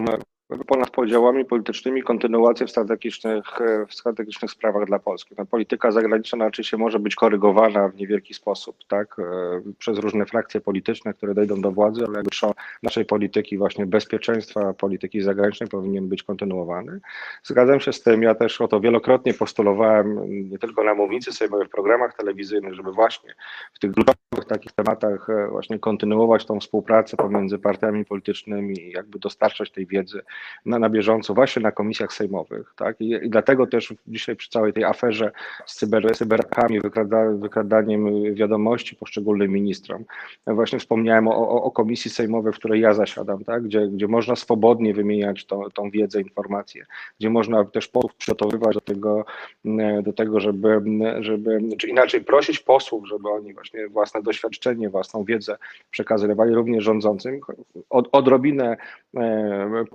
ponad 0.67 0.89
podziałami 0.89 1.45
politycznymi 1.45 2.03
kontynuację 2.03 2.67
w 2.67 2.69
strategicznych, 2.69 3.61
e, 3.61 3.85
w 3.85 3.93
strategicznych 3.93 4.51
sprawach 4.51 4.85
dla 4.85 4.99
Polski. 4.99 5.35
No, 5.37 5.45
polityka 5.45 5.91
zagraniczna 5.91 6.45
oczywiście 6.45 6.77
może 6.77 6.99
być 6.99 7.15
korygowana 7.15 7.89
w 7.89 7.95
niewielki 7.95 8.33
sposób, 8.33 8.75
tak, 8.87 9.19
e, 9.19 9.23
przez 9.77 9.97
różne 9.97 10.25
frakcje 10.25 10.61
polityczne, 10.61 11.13
które 11.13 11.33
dojdą 11.33 11.61
do 11.61 11.71
władzy, 11.71 12.05
ale 12.07 12.15
jakby 12.15 12.29
naszej 12.83 13.05
polityki 13.05 13.57
właśnie 13.57 13.85
bezpieczeństwa, 13.85 14.73
polityki 14.73 15.21
zagranicznej 15.21 15.69
powinien 15.69 16.09
być 16.09 16.23
kontynuowany. 16.23 16.99
Zgadzam 17.43 17.79
się 17.79 17.93
z 17.93 18.03
tym, 18.03 18.23
ja 18.23 18.35
też 18.35 18.61
o 18.61 18.67
to 18.67 18.79
wielokrotnie 18.79 19.33
postulowałem, 19.33 20.29
nie 20.49 20.59
tylko 20.59 20.83
na 20.83 20.93
mównicy 20.93 21.33
sejmowej, 21.33 21.67
w 21.67 21.69
programach 21.69 22.17
telewizyjnych, 22.17 22.73
żeby 22.73 22.91
właśnie 22.91 23.35
w 23.73 23.79
tych 23.79 23.91
kluczowych 23.91 24.26
takich 24.45 24.71
tematach 24.71 25.29
e, 25.29 25.47
właśnie 25.47 25.79
kontynuować 25.79 26.45
tą 26.45 26.59
współpracę 26.59 27.17
pomiędzy 27.17 27.59
partiami 27.59 28.05
politycznymi 28.05 28.91
jakby 28.91 29.19
dostarczać 29.19 29.71
tej 29.71 29.85
wiedzy 29.87 30.21
na, 30.65 30.79
na 30.79 30.89
bieżąco 30.89 31.33
właśnie 31.33 31.61
na 31.61 31.71
komisjach 31.71 32.13
sejmowych, 32.13 32.73
tak? 32.75 33.01
I, 33.01 33.09
I 33.09 33.29
dlatego 33.29 33.67
też 33.67 33.93
dzisiaj 34.07 34.35
przy 34.35 34.49
całej 34.49 34.73
tej 34.73 34.83
aferze 34.83 35.31
z 35.65 35.75
cyber, 35.75 36.15
cyberakami, 36.15 36.81
wykrada, 36.81 37.31
wykradaniem 37.31 38.33
wiadomości 38.33 38.95
poszczególnym 38.95 39.51
ministrom, 39.51 40.05
właśnie 40.47 40.79
wspomniałem 40.79 41.27
o, 41.27 41.49
o, 41.49 41.63
o 41.63 41.71
komisji 41.71 42.11
sejmowej, 42.11 42.53
w 42.53 42.55
której 42.55 42.81
ja 42.81 42.93
zasiadam, 42.93 43.43
tak? 43.43 43.63
Gdzie, 43.63 43.87
gdzie 43.87 44.07
można 44.07 44.35
swobodnie 44.35 44.93
wymieniać 44.93 45.45
tą, 45.45 45.63
tą 45.73 45.89
wiedzę, 45.89 46.21
informacje, 46.21 46.85
gdzie 47.19 47.29
można 47.29 47.65
też 47.65 47.87
posłów 47.87 48.15
przygotowywać 48.15 48.73
do 48.73 48.81
tego, 48.81 49.25
do 50.03 50.13
tego, 50.13 50.39
żeby, 50.39 50.81
żeby, 51.19 51.59
czy 51.77 51.87
inaczej 51.87 52.23
prosić 52.23 52.59
posłów, 52.59 53.07
żeby 53.07 53.29
oni 53.29 53.53
właśnie 53.53 53.87
własne 53.87 54.21
doświadczenie, 54.27 54.89
własną 54.89 55.23
wiedzę 55.23 55.57
przekazywali 55.91 56.53
również 56.53 56.83
rządzącym. 56.83 57.39
Od, 57.89 58.09
odrobinę 58.11 58.77
e, 59.17 59.85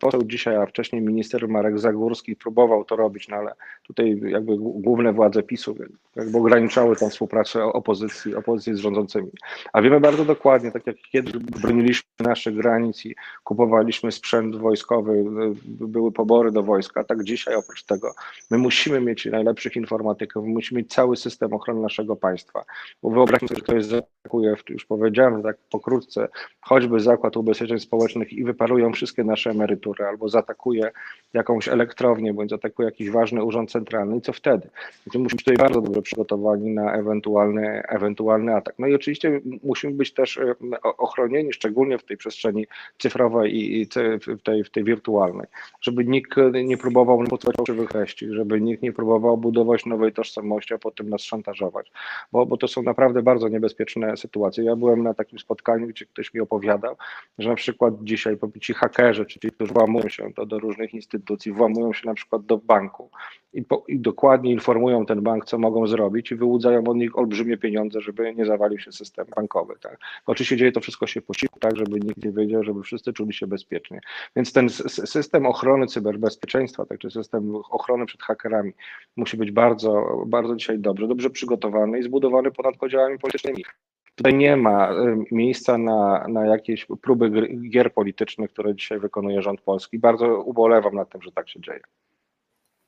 poseł, 0.00 0.22
dzisiaj, 0.24 0.56
a 0.56 0.66
wcześniej 0.66 1.02
minister 1.02 1.48
Marek 1.48 1.78
Zagórski 1.78 2.36
próbował 2.36 2.84
to 2.84 2.96
robić, 2.96 3.28
no 3.28 3.36
ale 3.36 3.52
tutaj 3.82 4.20
jakby 4.24 4.56
główne 4.58 5.12
władze 5.12 5.42
PiSu 5.42 5.76
jakby 6.16 6.38
ograniczały 6.38 6.96
tą 6.96 7.10
współpracę 7.10 7.64
opozycji, 7.64 8.34
opozycji 8.34 8.74
z 8.74 8.78
rządzącymi. 8.78 9.30
A 9.72 9.82
wiemy 9.82 10.00
bardzo 10.00 10.24
dokładnie, 10.24 10.70
tak 10.70 10.86
jak 10.86 10.96
kiedyś 11.12 11.32
broniliśmy 11.36 12.08
naszych 12.20 12.54
granic 12.54 13.06
i 13.06 13.14
kupowaliśmy 13.44 14.12
sprzęt 14.12 14.56
wojskowy, 14.56 15.24
były 15.64 16.12
pobory 16.12 16.50
do 16.50 16.62
wojska, 16.62 17.04
tak 17.04 17.24
dzisiaj 17.24 17.54
oprócz 17.54 17.84
tego 17.84 18.14
my 18.50 18.58
musimy 18.58 19.00
mieć 19.00 19.26
najlepszych 19.26 19.76
informatyków, 19.76 20.46
musimy 20.46 20.80
mieć 20.80 20.92
cały 20.92 21.16
system 21.16 21.52
ochrony 21.52 21.80
naszego 21.80 22.16
państwa. 22.16 22.64
Bo 23.02 23.10
wyobraźmy 23.10 23.48
sobie, 23.48 23.58
że 23.58 23.64
ktoś 23.64 23.84
zaatakuje, 23.84 24.56
już 24.68 24.84
powiedziałem 24.84 25.42
tak 25.42 25.56
pokrótce, 25.70 26.28
choćby 26.60 27.00
Zakład 27.00 27.36
Ubezpieczeń 27.36 27.78
Społecznych 27.78 28.32
i 28.32 28.44
wyparują 28.44 28.92
wszystkie 28.92 29.24
nasze 29.24 29.50
emerytury, 29.50 29.71
albo 30.08 30.28
zaatakuje 30.28 30.90
jakąś 31.34 31.68
elektrownię, 31.68 32.34
bądź 32.34 32.50
zaatakuje 32.50 32.86
jakiś 32.86 33.10
ważny 33.10 33.44
urząd 33.44 33.70
centralny 33.70 34.20
co 34.20 34.32
wtedy? 34.32 34.68
Więc 35.06 35.14
musimy 35.14 35.24
być 35.24 35.44
tutaj 35.44 35.56
bardzo 35.56 35.80
dobrze 35.80 36.02
przygotowani 36.02 36.70
na 36.70 36.92
ewentualny, 36.92 37.82
ewentualny 37.88 38.54
atak. 38.54 38.74
No 38.78 38.86
i 38.86 38.94
oczywiście 38.94 39.40
musimy 39.62 39.94
być 39.94 40.14
też 40.14 40.36
e, 40.38 40.54
ochronieni, 40.82 41.52
szczególnie 41.52 41.98
w 41.98 42.04
tej 42.04 42.16
przestrzeni 42.16 42.66
cyfrowej 42.98 43.56
i, 43.56 43.86
w, 44.38 44.42
tej, 44.42 44.64
w 44.64 44.70
tej 44.70 44.84
wirtualnej, 44.84 45.46
żeby 45.80 46.04
nikt 46.04 46.36
nie 46.64 46.76
próbował 46.76 47.24
podsuwać 47.24 47.56
fałszywych 47.56 47.90
treści, 47.90 48.34
żeby 48.34 48.60
nikt 48.60 48.82
nie 48.82 48.92
próbował 48.92 49.36
budować 49.36 49.86
nowej 49.86 50.12
tożsamości, 50.12 50.74
a 50.74 50.78
potem 50.78 51.08
nas 51.08 51.22
szantażować, 51.22 51.92
bo, 52.32 52.46
bo 52.46 52.56
to 52.56 52.68
są 52.68 52.82
naprawdę 52.82 53.22
bardzo 53.22 53.48
niebezpieczne 53.48 54.16
sytuacje. 54.16 54.64
Ja 54.64 54.76
byłem 54.76 55.02
na 55.02 55.14
takim 55.14 55.38
spotkaniu, 55.38 55.86
gdzie 55.86 56.06
ktoś 56.06 56.34
mi 56.34 56.40
opowiadał, 56.40 56.96
że 57.38 57.48
na 57.48 57.54
przykład 57.54 57.94
dzisiaj 58.02 58.36
ci 58.60 58.74
hakerzy, 58.74 59.26
czy 59.26 59.40
ci, 59.40 59.52
którzy 59.62 59.74
włamują 59.74 60.08
się 60.08 60.30
do, 60.36 60.46
do 60.46 60.58
różnych 60.58 60.94
instytucji, 60.94 61.52
włamują 61.52 61.92
się 61.92 62.08
na 62.08 62.14
przykład 62.14 62.42
do 62.42 62.58
banku 62.58 63.10
i, 63.52 63.62
po, 63.62 63.84
i 63.88 63.98
dokładnie 63.98 64.52
informują 64.52 65.06
ten 65.06 65.20
bank, 65.20 65.44
co 65.44 65.58
mogą 65.58 65.86
zrobić 65.86 66.32
i 66.32 66.36
wyłudzają 66.36 66.84
od 66.84 66.96
nich 66.96 67.18
olbrzymie 67.18 67.56
pieniądze, 67.56 68.00
żeby 68.00 68.34
nie 68.34 68.46
zawalił 68.46 68.78
się 68.78 68.92
system 68.92 69.26
bankowy. 69.36 69.74
Tak? 69.80 69.98
Oczywiście 70.26 70.56
dzieje 70.56 70.72
to 70.72 70.80
wszystko 70.80 71.06
się 71.06 71.22
po 71.22 71.34
cichu, 71.34 71.60
tak, 71.60 71.76
żeby 71.76 72.00
nikt 72.00 72.24
nie 72.24 72.32
wiedział, 72.32 72.64
żeby 72.64 72.82
wszyscy 72.82 73.12
czuli 73.12 73.32
się 73.32 73.46
bezpiecznie. 73.46 74.00
Więc 74.36 74.52
ten 74.52 74.68
system 74.88 75.46
ochrony 75.46 75.86
cyberbezpieczeństwa, 75.86 76.86
tak, 76.86 76.98
czy 76.98 77.10
system 77.10 77.56
ochrony 77.56 78.06
przed 78.06 78.22
hakerami 78.22 78.72
musi 79.16 79.36
być 79.36 79.50
bardzo, 79.50 80.22
bardzo 80.26 80.56
dzisiaj 80.56 80.78
dobrze, 80.78 81.08
dobrze 81.08 81.30
przygotowany 81.30 81.98
i 81.98 82.02
zbudowany 82.02 82.50
ponad 82.50 82.76
podziałami 82.76 83.18
politycznymi. 83.18 83.64
Tutaj 84.14 84.34
nie 84.34 84.56
ma 84.56 84.90
miejsca 85.30 85.78
na, 85.78 86.28
na 86.28 86.46
jakieś 86.46 86.86
próby 87.02 87.48
gier 87.70 87.94
politycznych, 87.94 88.50
które 88.50 88.74
dzisiaj 88.74 88.98
wykonuje 89.00 89.42
rząd 89.42 89.60
polski. 89.60 89.98
Bardzo 89.98 90.42
ubolewam 90.42 90.94
nad 90.94 91.10
tym, 91.10 91.22
że 91.22 91.32
tak 91.32 91.48
się 91.48 91.60
dzieje. 91.60 91.80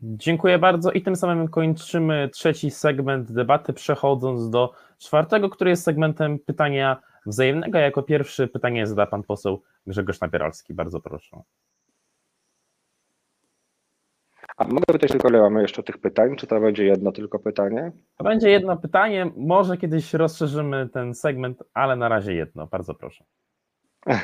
Dziękuję 0.01 0.59
bardzo 0.59 0.91
i 0.93 1.03
tym 1.03 1.16
samym 1.16 1.49
kończymy 1.49 2.29
trzeci 2.33 2.70
segment 2.70 3.33
debaty, 3.33 3.72
przechodząc 3.72 4.51
do 4.51 4.72
czwartego, 4.99 5.51
który 5.51 5.70
jest 5.70 5.85
segmentem 5.85 6.39
pytania 6.39 7.03
wzajemnego. 7.27 7.79
Jako 7.79 8.03
pierwszy 8.03 8.49
pytanie 8.49 8.87
zada 8.87 9.07
pan 9.07 9.22
poseł 9.22 9.62
Grzegorz 9.87 10.20
Napieralski. 10.20 10.75
Bardzo 10.75 11.01
proszę. 11.01 11.43
A 14.57 14.64
mogę 14.64 14.84
pytać 14.92 15.11
tylko, 15.11 15.28
ile 15.28 15.40
mamy 15.40 15.62
jeszcze 15.62 15.82
tych 15.82 15.98
pytań? 15.98 16.36
Czy 16.36 16.46
to 16.46 16.61
będzie 16.61 16.84
jedno 16.84 17.12
tylko 17.12 17.38
pytanie? 17.38 17.92
To 18.16 18.24
będzie 18.24 18.50
jedno 18.50 18.76
pytanie. 18.76 19.30
Może 19.36 19.76
kiedyś 19.76 20.14
rozszerzymy 20.14 20.88
ten 20.88 21.14
segment, 21.14 21.62
ale 21.74 21.96
na 21.96 22.09
razie 22.09 22.34
jedno. 22.34 22.66
Bardzo 22.66 22.94
proszę. 22.94 23.24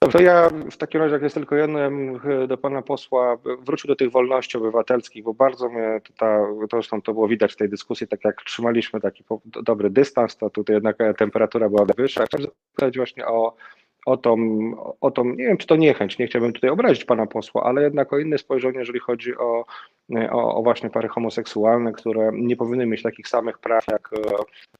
Dobrze, 0.00 0.22
ja 0.22 0.48
w 0.70 0.76
takim 0.76 1.00
razie, 1.00 1.12
jak 1.12 1.22
jest 1.22 1.34
tylko 1.34 1.56
jedno, 1.56 1.78
ja 1.78 1.90
bym 1.90 2.20
do 2.48 2.58
pana 2.58 2.82
posła 2.82 3.38
wrócił 3.60 3.88
do 3.88 3.96
tych 3.96 4.10
wolności 4.10 4.58
obywatelskich, 4.58 5.24
bo 5.24 5.34
bardzo 5.34 5.68
mnie 5.68 6.00
to, 6.04 6.12
ta, 6.16 6.46
zresztą 6.72 7.02
to 7.02 7.14
było 7.14 7.28
widać 7.28 7.52
w 7.52 7.56
tej 7.56 7.68
dyskusji, 7.68 8.08
tak 8.08 8.24
jak 8.24 8.42
trzymaliśmy 8.42 9.00
taki 9.00 9.24
dobry 9.44 9.90
dystans, 9.90 10.36
to 10.36 10.50
tutaj 10.50 10.74
jednak 10.74 10.96
temperatura 11.16 11.68
była 11.68 11.84
wyższa. 11.96 12.24
Chciałem 12.26 12.46
zapytać 12.46 12.96
właśnie 12.96 13.26
o 13.26 13.56
o 14.08 14.16
tą, 14.16 14.36
o 15.00 15.10
tą, 15.10 15.24
nie 15.24 15.44
wiem 15.44 15.56
czy 15.56 15.66
to 15.66 15.76
niechęć, 15.76 16.18
nie 16.18 16.26
chciałbym 16.26 16.52
tutaj 16.52 16.70
obrazić 16.70 17.04
pana 17.04 17.26
posła, 17.26 17.62
ale 17.62 17.82
jednak 17.82 18.12
o 18.12 18.18
inne 18.18 18.38
spojrzenie, 18.38 18.78
jeżeli 18.78 18.98
chodzi 18.98 19.36
o, 19.36 19.64
o, 20.30 20.54
o 20.54 20.62
właśnie 20.62 20.90
pary 20.90 21.08
homoseksualne, 21.08 21.92
które 21.92 22.30
nie 22.32 22.56
powinny 22.56 22.86
mieć 22.86 23.02
takich 23.02 23.28
samych 23.28 23.58
praw 23.58 23.84
jak, 23.88 24.10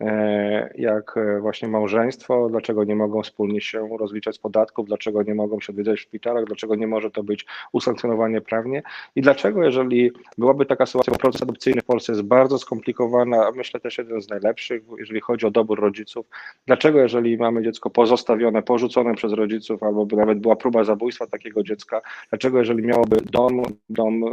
e, 0.01 0.70
jak 0.79 1.14
właśnie 1.41 1.68
małżeństwo, 1.68 2.49
dlaczego 2.51 2.85
nie 2.85 2.97
mogą 2.97 3.22
wspólnie 3.22 3.61
się 3.61 3.89
rozliczać 3.99 4.35
z 4.37 4.39
podatków, 4.39 4.87
dlaczego 4.87 5.22
nie 5.22 5.35
mogą 5.35 5.61
się 5.61 5.72
odwiedzać 5.72 5.99
w 5.99 6.03
szpitalach, 6.03 6.45
dlaczego 6.45 6.74
nie 6.74 6.87
może 6.87 7.11
to 7.11 7.22
być 7.22 7.47
usankcjonowanie 7.72 8.41
prawnie? 8.41 8.83
I 9.16 9.22
dlaczego, 9.22 9.64
jeżeli 9.64 10.11
byłaby 10.39 10.66
taka 10.66 10.87
sytuacja, 10.87 11.12
bo 11.12 11.18
proces 11.18 11.43
adopcyjny 11.43 11.81
w 11.81 11.85
Polsce 11.85 12.12
jest 12.12 12.22
bardzo 12.22 12.59
skomplikowany, 12.59 13.41
a 13.47 13.51
myślę 13.53 13.81
też 13.81 13.99
jeden 13.99 14.22
z 14.22 14.29
najlepszych, 14.29 14.83
jeżeli 14.99 15.20
chodzi 15.20 15.47
o 15.47 15.51
dobór 15.51 15.81
rodziców, 15.81 16.26
dlaczego, 16.66 16.99
jeżeli 16.99 17.37
mamy 17.37 17.62
dziecko 17.62 17.91
pozostawione, 17.91 18.62
porzucone 18.62 19.14
przez 19.14 19.33
rodziców, 19.33 19.83
albo 19.83 20.07
by 20.07 20.16
nawet 20.16 20.39
była 20.39 20.57
próba 20.57 20.85
zabójstwa 20.85 21.26
takiego 21.26 21.62
dziecka, 21.62 22.01
dlaczego, 22.31 22.59
jeżeli 22.59 22.83
miałoby 22.83 23.16
dom, 23.33 23.62
dom 23.89 24.24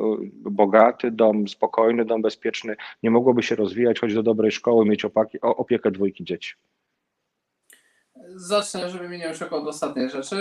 bogaty, 0.41 0.84
dom 1.11 1.47
spokojny, 1.47 2.05
dom 2.05 2.21
bezpieczny 2.21 2.75
nie 3.03 3.11
mogłoby 3.11 3.43
się 3.43 3.55
rozwijać, 3.55 3.99
chodzić 3.99 4.15
do 4.15 4.23
dobrej 4.23 4.51
szkoły, 4.51 4.85
mieć 4.85 5.05
opaki, 5.05 5.41
opiekę 5.41 5.91
dwójki 5.91 6.23
dzieci. 6.23 6.53
Zacznę, 8.35 8.89
żeby 8.89 9.09
mi 9.09 9.17
nie 9.17 9.31
uciekło 9.31 9.57
od 9.61 9.67
ostatniej 9.67 10.09
rzeczy. 10.09 10.35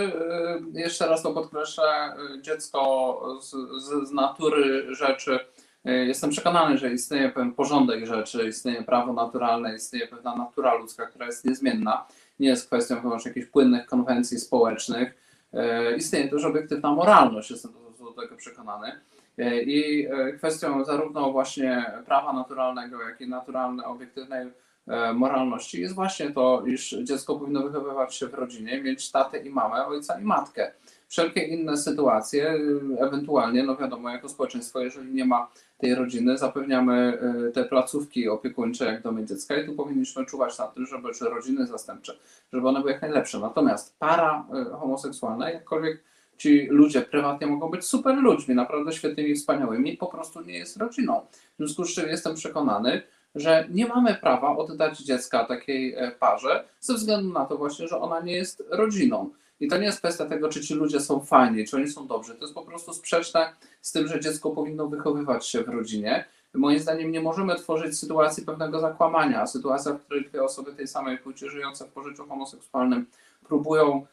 Yy, 0.73 0.81
Jeszcze 0.81 1.07
raz 1.07 1.23
to 1.23 1.33
podkreślę. 1.33 2.15
Dziecko 2.41 3.39
z, 3.41 3.51
z, 3.83 4.09
z 4.09 4.11
natury 4.11 4.95
rzeczy. 4.95 5.39
yy, 5.85 6.05
Jestem 6.05 6.29
przekonany, 6.29 6.77
że 6.77 6.93
istnieje 6.93 7.29
pewien 7.29 7.53
porządek 7.53 8.05
rzeczy, 8.05 8.47
istnieje 8.47 8.83
prawo 8.83 9.13
naturalne, 9.13 9.75
istnieje 9.75 10.07
pewna 10.07 10.35
natura 10.35 10.73
ludzka, 10.73 11.05
która 11.05 11.25
jest 11.25 11.45
niezmienna. 11.45 12.07
Nie 12.39 12.47
jest 12.47 12.67
kwestią 12.67 13.01
wyłącznie 13.01 13.29
jakichś 13.29 13.47
płynnych 13.47 13.85
konwencji 13.85 14.39
społecznych. 14.39 15.15
Yy, 15.53 15.95
Istnieje 15.97 16.29
też 16.29 16.45
obiektywna 16.45 16.91
moralność, 16.91 17.51
jestem 17.51 17.71
do, 17.73 18.05
do 18.05 18.21
tego 18.21 18.35
przekonany. 18.35 18.91
Yy, 19.37 19.63
I 19.63 20.03
yy, 20.03 20.33
kwestią 20.37 20.85
zarówno 20.85 21.31
właśnie 21.31 21.91
prawa 22.05 22.33
naturalnego, 22.33 23.01
jak 23.01 23.21
i 23.21 23.27
naturalnej, 23.27 23.85
obiektywnej 23.85 24.47
e, 24.87 25.13
moralności 25.13 25.81
jest 25.81 25.95
właśnie 25.95 26.31
to, 26.31 26.63
iż 26.65 26.97
dziecko 27.03 27.39
powinno 27.39 27.63
wychowywać 27.63 28.15
się 28.15 28.27
w 28.27 28.33
rodzinie, 28.33 28.81
mieć 28.81 29.11
tatę 29.11 29.37
i 29.37 29.49
mamę, 29.49 29.85
ojca 29.85 30.19
i 30.19 30.23
matkę. 30.23 30.71
Wszelkie 31.07 31.41
inne 31.41 31.77
sytuacje, 31.77 32.57
ewentualnie, 32.99 33.63
no 33.63 33.75
wiadomo, 33.75 34.09
jako 34.09 34.29
społeczeństwo, 34.29 34.79
jeżeli 34.79 35.13
nie 35.13 35.25
ma 35.25 35.51
tej 35.77 35.95
rodziny, 35.95 36.37
zapewniamy 36.37 37.17
te 37.53 37.65
placówki 37.65 38.29
opiekuńcze 38.29 38.85
jak 38.85 39.01
domy 39.01 39.25
dziecka 39.25 39.57
i 39.57 39.65
tu 39.65 39.73
powinniśmy 39.73 40.25
czuwać 40.25 40.57
nad 40.57 40.73
tym, 40.73 40.85
żeby, 40.85 41.13
czy 41.13 41.25
rodziny 41.25 41.67
zastępcze, 41.67 42.13
żeby 42.53 42.67
one 42.67 42.79
były 42.79 42.91
jak 42.91 43.01
najlepsze. 43.01 43.39
Natomiast 43.39 43.99
para 43.99 44.45
homoseksualna, 44.79 45.49
jakkolwiek 45.49 46.03
ci 46.37 46.67
ludzie 46.69 47.01
prywatnie 47.01 47.47
mogą 47.47 47.69
być 47.69 47.85
super 47.85 48.17
ludźmi, 48.17 48.55
naprawdę 48.55 48.93
świetnymi, 48.93 49.35
wspaniałymi, 49.35 49.97
po 49.97 50.07
prostu 50.07 50.41
nie 50.41 50.57
jest 50.57 50.77
rodziną. 50.77 51.21
W 51.31 51.57
związku 51.57 51.85
z 51.85 51.93
czym 51.93 52.09
jestem 52.09 52.35
przekonany, 52.35 53.01
że 53.35 53.67
nie 53.71 53.87
mamy 53.87 54.15
prawa 54.15 54.57
oddać 54.57 54.99
dziecka 54.99 55.45
takiej 55.45 55.93
e, 55.93 56.11
parze 56.11 56.63
ze 56.79 56.93
względu 56.93 57.33
na 57.33 57.45
to 57.45 57.57
właśnie, 57.57 57.87
że 57.87 57.99
ona 57.99 58.19
nie 58.19 58.33
jest 58.33 58.63
rodziną. 58.69 59.29
I 59.59 59.67
to 59.67 59.77
nie 59.77 59.85
jest 59.85 59.99
kwestia 59.99 60.25
tego, 60.25 60.49
czy 60.49 60.61
ci 60.61 60.73
ludzie 60.73 60.99
są 60.99 61.19
fajni, 61.19 61.65
czy 61.65 61.75
oni 61.75 61.87
są 61.87 62.07
dobrzy. 62.07 62.35
To 62.35 62.41
jest 62.41 62.53
po 62.53 62.65
prostu 62.65 62.93
sprzeczne 62.93 63.53
z 63.81 63.91
tym, 63.91 64.07
że 64.07 64.19
dziecko 64.19 64.51
powinno 64.51 64.87
wychowywać 64.87 65.47
się 65.47 65.63
w 65.63 65.69
rodzinie. 65.69 66.25
Moim 66.53 66.79
zdaniem 66.79 67.11
nie 67.11 67.21
możemy 67.21 67.55
tworzyć 67.55 67.99
sytuacji 67.99 68.45
pewnego 68.45 68.79
zakłamania. 68.79 69.47
Sytuacja, 69.47 69.93
w 69.93 70.01
której 70.01 70.25
dwie 70.25 70.43
osoby 70.43 70.73
tej 70.73 70.87
samej 70.87 71.17
płci 71.17 71.49
żyjące 71.49 71.85
w 71.85 71.87
pożyciu 71.87 72.27
homoseksualnym 72.27 73.05
próbują 73.47 74.05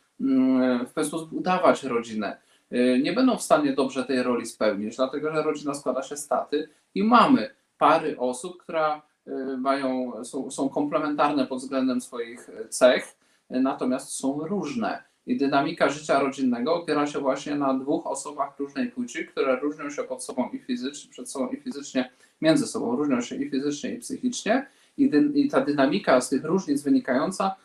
w 0.86 0.92
pewien 0.94 1.08
sposób 1.08 1.32
udawać 1.32 1.82
rodzinę. 1.84 2.36
Y, 2.72 3.00
Nie 3.02 3.12
będą 3.12 3.36
w 3.36 3.42
stanie 3.42 3.72
dobrze 3.72 4.04
tej 4.04 4.22
roli 4.22 4.46
spełnić, 4.46 4.96
dlatego 4.96 5.32
że 5.32 5.42
rodzina 5.42 5.74
składa 5.74 6.02
się 6.02 6.16
z 6.16 6.28
taty 6.28 6.68
i 6.94 7.04
mamy 7.04 7.50
pary 7.78 8.18
osób, 8.18 8.62
które 8.62 9.00
y, 9.26 9.56
mają, 9.56 10.12
są, 10.24 10.50
są 10.50 10.68
komplementarne 10.68 11.46
pod 11.46 11.58
względem 11.58 12.00
swoich 12.00 12.50
cech, 12.68 13.16
y, 13.50 13.60
natomiast 13.60 14.08
są 14.08 14.40
różne. 14.46 15.02
I 15.26 15.36
dynamika 15.36 15.88
życia 15.88 16.20
rodzinnego 16.20 16.74
opiera 16.74 17.06
się 17.06 17.18
właśnie 17.18 17.54
na 17.54 17.74
dwóch 17.74 18.06
osobach 18.06 18.58
różnej 18.58 18.90
płci, 18.90 19.26
które 19.26 19.60
różnią 19.60 19.90
się 19.90 20.04
pod 20.04 20.24
sobą 20.24 20.48
i 20.52 20.58
fizycznie, 20.58 21.10
przed 21.10 21.30
sobą 21.30 21.48
i 21.48 21.56
fizycznie, 21.56 22.10
między 22.40 22.66
sobą, 22.66 22.96
różnią 22.96 23.20
się 23.20 23.36
i 23.36 23.50
fizycznie, 23.50 23.94
i 23.94 23.98
psychicznie. 23.98 24.66
I, 24.96 25.10
dy, 25.10 25.30
i 25.34 25.48
ta 25.48 25.60
dynamika 25.60 26.20
z 26.20 26.28
tych 26.28 26.44
różnic 26.44 26.82
wynikająca 26.82 27.56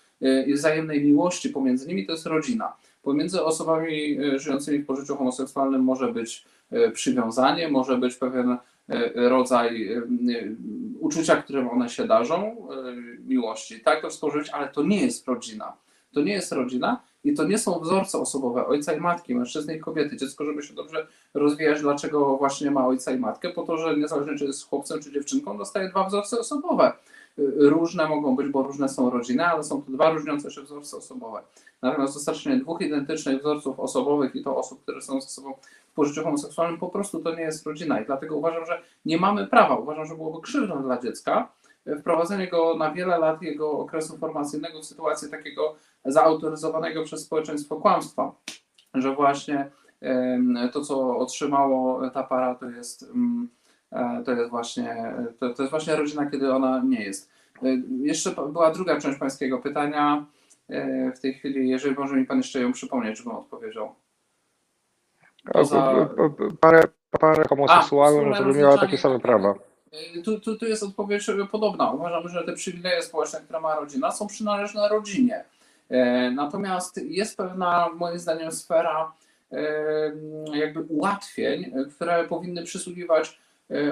i 0.47 0.53
wzajemnej 0.53 1.05
miłości 1.05 1.49
pomiędzy 1.49 1.87
nimi 1.87 2.05
to 2.05 2.11
jest 2.11 2.25
rodzina. 2.25 2.73
Pomiędzy 3.07 3.43
osobami 3.43 4.19
y, 4.19 4.39
żyjącymi 4.39 4.79
w 4.79 4.85
pożyciu 4.85 5.15
homoseksualnym 5.15 5.81
może 5.81 6.13
być 6.13 6.45
y, 6.73 6.91
przywiązanie, 6.91 7.69
może 7.69 7.97
być 7.97 8.15
pewien 8.15 8.51
y, 8.51 8.57
rodzaj 9.15 9.83
y, 9.83 10.03
y, 10.29 10.55
uczucia, 10.99 11.35
którym 11.35 11.69
one 11.69 11.89
się 11.89 12.07
darzą, 12.07 12.67
y, 13.17 13.19
miłości. 13.27 13.79
Tak 13.81 14.01
to 14.01 14.31
być, 14.31 14.49
ale 14.49 14.67
to 14.67 14.83
nie 14.83 15.01
jest 15.01 15.27
rodzina. 15.27 15.73
To 16.13 16.21
nie 16.21 16.33
jest 16.33 16.51
rodzina 16.51 17.01
i 17.23 17.33
to 17.33 17.43
nie 17.43 17.57
są 17.57 17.79
wzorce 17.79 18.17
osobowe 18.17 18.65
ojca 18.65 18.93
i 18.93 18.99
matki, 18.99 19.35
mężczyzny 19.35 19.75
i 19.75 19.79
kobiety. 19.79 20.17
Dziecko, 20.17 20.45
żeby 20.45 20.63
się 20.63 20.73
dobrze 20.73 21.07
rozwijać, 21.33 21.81
dlaczego 21.81 22.37
właśnie 22.37 22.71
ma 22.71 22.87
ojca 22.87 23.11
i 23.11 23.19
matkę? 23.19 23.49
Po 23.49 23.63
to, 23.63 23.77
że 23.77 23.97
niezależnie 23.97 24.37
czy 24.37 24.45
jest 24.45 24.69
chłopcem 24.69 24.99
czy 24.99 25.11
dziewczynką, 25.11 25.57
dostaje 25.57 25.89
dwa 25.89 26.03
wzorce 26.03 26.39
osobowe. 26.39 26.93
Różne 27.57 28.09
mogą 28.09 28.35
być, 28.35 28.47
bo 28.47 28.63
różne 28.63 28.89
są 28.89 29.09
rodziny, 29.09 29.45
ale 29.45 29.63
są 29.63 29.81
to 29.81 29.91
dwa 29.91 30.09
różniące 30.09 30.51
się 30.51 30.61
wzorce 30.61 30.97
osobowe. 30.97 31.41
Natomiast 31.81 32.13
dostarczenie 32.13 32.57
dwóch 32.57 32.81
identycznych 32.81 33.39
wzorców 33.39 33.79
osobowych 33.79 34.35
i 34.35 34.43
to 34.43 34.57
osób, 34.57 34.81
które 34.81 35.01
są 35.01 35.21
ze 35.21 35.27
sobą 35.27 35.53
w 35.91 35.93
pożyciu 35.93 36.23
homoseksualnym, 36.23 36.79
po 36.79 36.89
prostu 36.89 37.19
to 37.19 37.35
nie 37.35 37.41
jest 37.41 37.65
rodzina. 37.65 38.01
I 38.01 38.05
dlatego 38.05 38.37
uważam, 38.37 38.65
że 38.65 38.81
nie 39.05 39.17
mamy 39.17 39.47
prawa. 39.47 39.75
Uważam, 39.75 40.05
że 40.05 40.15
byłoby 40.15 40.41
krzywdą 40.41 40.83
dla 40.83 41.01
dziecka 41.01 41.51
y, 41.87 41.95
wprowadzenie 41.99 42.47
go 42.47 42.77
na 42.77 42.91
wiele 42.91 43.17
lat 43.17 43.41
jego 43.41 43.71
okresu 43.71 44.17
formacyjnego 44.17 44.79
w 44.79 44.85
sytuację 44.85 45.29
takiego 45.29 45.75
zautoryzowanego 46.05 47.03
przez 47.03 47.25
społeczeństwo 47.25 47.75
kłamstwa, 47.75 48.31
że 48.93 49.15
właśnie 49.15 49.71
to, 50.73 50.81
co 50.81 51.17
otrzymało 51.17 52.09
ta 52.09 52.23
para, 52.23 52.55
to 52.55 52.69
jest, 52.69 53.03
mm, 53.03 53.49
e, 53.53 53.56
to 54.25 54.31
jest 54.31 54.49
właśnie 54.49 55.13
to, 55.39 55.53
to 55.53 55.63
jest 55.63 55.71
właśnie 55.71 55.95
rodzina, 55.95 56.31
kiedy 56.31 56.53
ona 56.53 56.81
nie 56.85 57.03
jest. 57.03 57.29
E, 57.63 57.67
Jeszcze 58.01 58.31
była 58.31 58.71
druga 58.71 58.99
część 59.01 59.19
pańskiego 59.19 59.59
pytania. 59.59 60.25
E, 60.69 61.11
W 61.11 61.19
tej 61.19 61.33
chwili, 61.33 61.69
jeżeli 61.69 61.95
może 61.95 62.15
mi 62.15 62.25
pan 62.25 62.37
jeszcze 62.37 62.61
ją 62.61 62.71
przypomnieć, 62.73 63.17
żebym 63.17 63.31
odpowiedział. 63.35 63.95
Poza- 65.53 66.09
Parę, 66.59 66.81
parę 67.19 67.43
homoseksualną, 67.49 68.17
wspólne 68.19 68.37
żeby 68.37 68.59
miała 68.59 68.73
takie 68.73 68.81
rozliczanie. 68.91 68.97
same 69.13 69.19
prawa. 69.19 69.53
Tu, 70.25 70.39
tu, 70.39 70.57
tu 70.57 70.65
jest 70.65 70.83
odpowiedź 70.83 71.27
podobna. 71.51 71.91
Uważam, 71.91 72.29
że 72.29 72.43
te 72.43 72.53
przywileje 72.53 73.01
społeczne, 73.01 73.39
które 73.41 73.59
ma 73.59 73.75
rodzina, 73.75 74.11
są 74.11 74.27
przynależne 74.27 74.89
rodzinie. 74.89 75.43
E, 75.89 76.31
Natomiast 76.31 76.97
jest 77.03 77.37
pewna, 77.37 77.89
moim 77.95 78.19
zdaniem, 78.19 78.51
sfera 78.51 79.11
e, 79.51 79.57
jakby 80.53 80.81
ułatwień, 80.81 81.71
które 81.95 82.23
powinny 82.27 82.63
przysługiwać 82.63 83.29
e, 83.29 83.46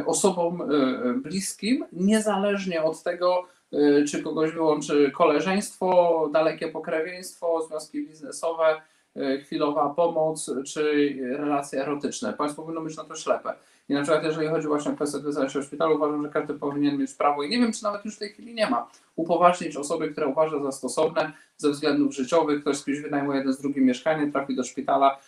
osobom 0.06 0.62
e, 0.62 0.66
bliskim, 1.14 1.86
niezależnie 1.92 2.84
od 2.84 3.04
tego, 3.04 3.46
e, 3.74 4.04
czy 4.04 4.24
kogoś 4.24 4.52
wyłączy 4.52 5.12
koleżeństwo, 5.12 6.30
dalekie 6.34 6.68
pokrewieństwo, 6.68 7.62
związki 7.68 8.08
biznesowe, 8.08 8.82
e, 9.16 9.38
chwilowa 9.38 9.90
pomoc, 9.90 10.52
czy 10.66 11.16
relacje 11.38 11.82
erotyczne. 11.82 12.34
Państwo 12.34 12.62
powinno 12.62 12.82
być 12.82 12.98
na 12.98 13.04
to 13.04 13.16
ślepe. 13.16 13.54
I 13.90 13.94
na 13.94 14.02
przykład, 14.02 14.24
jeżeli 14.24 14.48
chodzi 14.48 14.68
właśnie 14.68 14.92
o 14.92 14.96
kwestię 14.96 15.18
odwiedzania 15.18 15.50
się 15.50 15.64
szpitalu, 15.64 15.96
uważam, 15.96 16.24
że 16.24 16.30
każdy 16.30 16.54
powinien 16.54 16.98
mieć 16.98 17.14
prawo, 17.14 17.44
i 17.44 17.50
nie 17.50 17.60
wiem, 17.60 17.74
czy 17.74 17.84
nawet 17.84 18.06
już 18.06 18.16
w 18.16 18.20
tej 18.20 18.30
chwili 18.30 18.54
nie 18.54 18.70
ma, 18.70 18.88
upoważnić 19.16 19.78
osoby, 19.78 20.12
które 20.12 20.28
uważa 20.28 20.64
za 20.64 20.72
stosowne 20.72 21.32
ze 21.58 21.70
względów 21.70 22.16
życiowych. 22.16 22.62
Ktoś 22.62 22.78
z 22.78 22.86
kimś 22.86 23.00
wynajmuje 23.00 23.38
jeden 23.38 23.54
z 23.54 23.62
drugim 23.62 23.84
mieszkanie, 23.84 24.32
trafi 24.32 24.56
do 24.56 24.64
szpitala, 24.64 25.20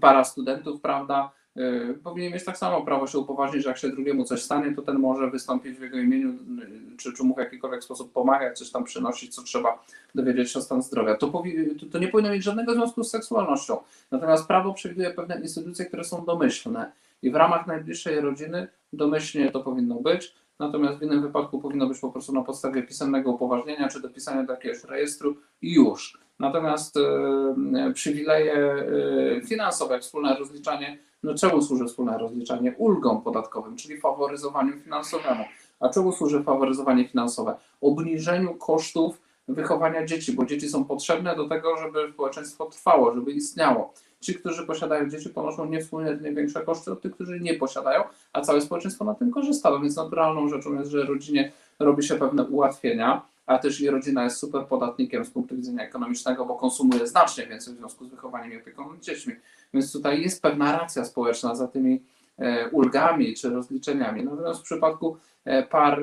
para 0.00 0.24
studentów, 0.24 0.80
prawda? 0.80 1.30
Yy, 1.56 1.94
powinien 2.04 2.32
mieć 2.32 2.44
tak 2.44 2.58
samo 2.58 2.82
prawo 2.82 3.06
się 3.06 3.18
upoważnić, 3.18 3.62
że 3.62 3.68
jak 3.68 3.78
się 3.78 3.88
drugiemu 3.88 4.24
coś 4.24 4.42
stanie, 4.42 4.74
to 4.74 4.82
ten 4.82 4.98
może 4.98 5.30
wystąpić 5.30 5.78
w 5.78 5.82
jego 5.82 5.98
imieniu, 5.98 6.28
yy, 6.28 6.96
czy, 6.96 7.12
czy 7.12 7.24
mu 7.24 7.34
w 7.34 7.38
jakikolwiek 7.38 7.84
sposób 7.84 8.12
pomagać, 8.12 8.58
coś 8.58 8.70
tam 8.70 8.84
przynosić, 8.84 9.34
co 9.34 9.42
trzeba 9.42 9.84
dowiedzieć 10.14 10.50
się 10.50 10.58
o 10.58 10.62
stan 10.62 10.82
zdrowia. 10.82 11.16
To, 11.16 11.26
powi- 11.26 11.80
to, 11.80 11.86
to 11.86 11.98
nie 11.98 12.08
powinno 12.08 12.30
mieć 12.30 12.42
żadnego 12.42 12.74
związku 12.74 13.04
z 13.04 13.10
seksualnością. 13.10 13.78
Natomiast 14.10 14.46
prawo 14.46 14.74
przewiduje 14.74 15.10
pewne 15.10 15.40
instytucje, 15.40 15.86
które 15.86 16.04
są 16.04 16.24
domyślne 16.24 16.92
i 17.22 17.30
w 17.30 17.34
ramach 17.34 17.66
najbliższej 17.66 18.20
rodziny 18.20 18.68
domyślnie 18.92 19.50
to 19.50 19.60
powinno 19.60 19.94
być, 19.94 20.34
natomiast 20.58 20.98
w 20.98 21.02
innym 21.02 21.22
wypadku 21.22 21.58
powinno 21.58 21.86
być 21.86 21.98
po 21.98 22.10
prostu 22.10 22.32
na 22.32 22.42
podstawie 22.42 22.82
pisemnego 22.82 23.30
upoważnienia 23.30 23.88
czy 23.88 24.00
dopisania 24.00 24.42
do 24.42 24.52
jakiegoś 24.52 24.84
rejestru 24.84 25.36
i 25.62 25.74
już. 25.74 26.25
Natomiast 26.38 26.96
e, 26.96 27.92
przywileje 27.94 28.54
e, 28.54 29.40
finansowe, 29.40 30.00
wspólne 30.00 30.36
rozliczanie, 30.36 30.98
no 31.22 31.34
czemu 31.34 31.62
służy 31.62 31.84
wspólne 31.84 32.18
rozliczanie? 32.18 32.74
Ulgom 32.78 33.22
podatkowym, 33.22 33.76
czyli 33.76 34.00
faworyzowaniu 34.00 34.78
finansowemu. 34.78 35.44
A 35.80 35.88
czemu 35.88 36.12
służy 36.12 36.42
faworyzowanie 36.42 37.08
finansowe? 37.08 37.54
Obniżeniu 37.80 38.54
kosztów 38.54 39.20
wychowania 39.48 40.06
dzieci, 40.06 40.32
bo 40.32 40.44
dzieci 40.46 40.68
są 40.68 40.84
potrzebne 40.84 41.36
do 41.36 41.48
tego, 41.48 41.76
żeby 41.76 42.12
społeczeństwo 42.12 42.66
trwało, 42.66 43.14
żeby 43.14 43.32
istniało. 43.32 43.92
Ci, 44.20 44.34
którzy 44.34 44.66
posiadają 44.66 45.08
dzieci, 45.08 45.30
ponoszą 45.30 45.64
niewspółmiernie 45.64 46.32
większe 46.32 46.60
koszty 46.60 46.92
od 46.92 47.00
tych, 47.00 47.14
którzy 47.14 47.40
nie 47.40 47.54
posiadają, 47.54 48.02
a 48.32 48.40
całe 48.40 48.60
społeczeństwo 48.60 49.04
na 49.04 49.14
tym 49.14 49.30
korzysta. 49.30 49.70
No 49.70 49.80
więc 49.80 49.96
naturalną 49.96 50.48
rzeczą 50.48 50.78
jest, 50.78 50.90
że 50.90 51.04
rodzinie 51.04 51.52
robi 51.78 52.02
się 52.02 52.14
pewne 52.14 52.44
ułatwienia, 52.44 53.22
a 53.46 53.58
też 53.58 53.80
i 53.80 53.90
rodzina 53.90 54.24
jest 54.24 54.36
super 54.36 54.66
podatnikiem 54.66 55.24
z 55.24 55.30
punktu 55.30 55.56
widzenia 55.56 55.84
ekonomicznego, 55.84 56.46
bo 56.46 56.54
konsumuje 56.54 57.06
znacznie 57.06 57.46
więcej 57.46 57.74
w 57.74 57.76
związku 57.76 58.04
z 58.04 58.08
wychowaniem 58.08 58.52
i 58.52 58.56
opieką 58.56 58.92
nad 58.92 59.00
dziećmi. 59.00 59.34
Więc 59.74 59.92
tutaj 59.92 60.22
jest 60.22 60.42
pewna 60.42 60.78
racja 60.78 61.04
społeczna 61.04 61.54
za 61.54 61.68
tymi 61.68 62.02
e, 62.38 62.68
ulgami 62.70 63.34
czy 63.34 63.50
rozliczeniami. 63.50 64.24
Natomiast 64.24 64.60
w 64.60 64.62
przypadku 64.62 65.16
e, 65.44 65.62
par 65.62 66.00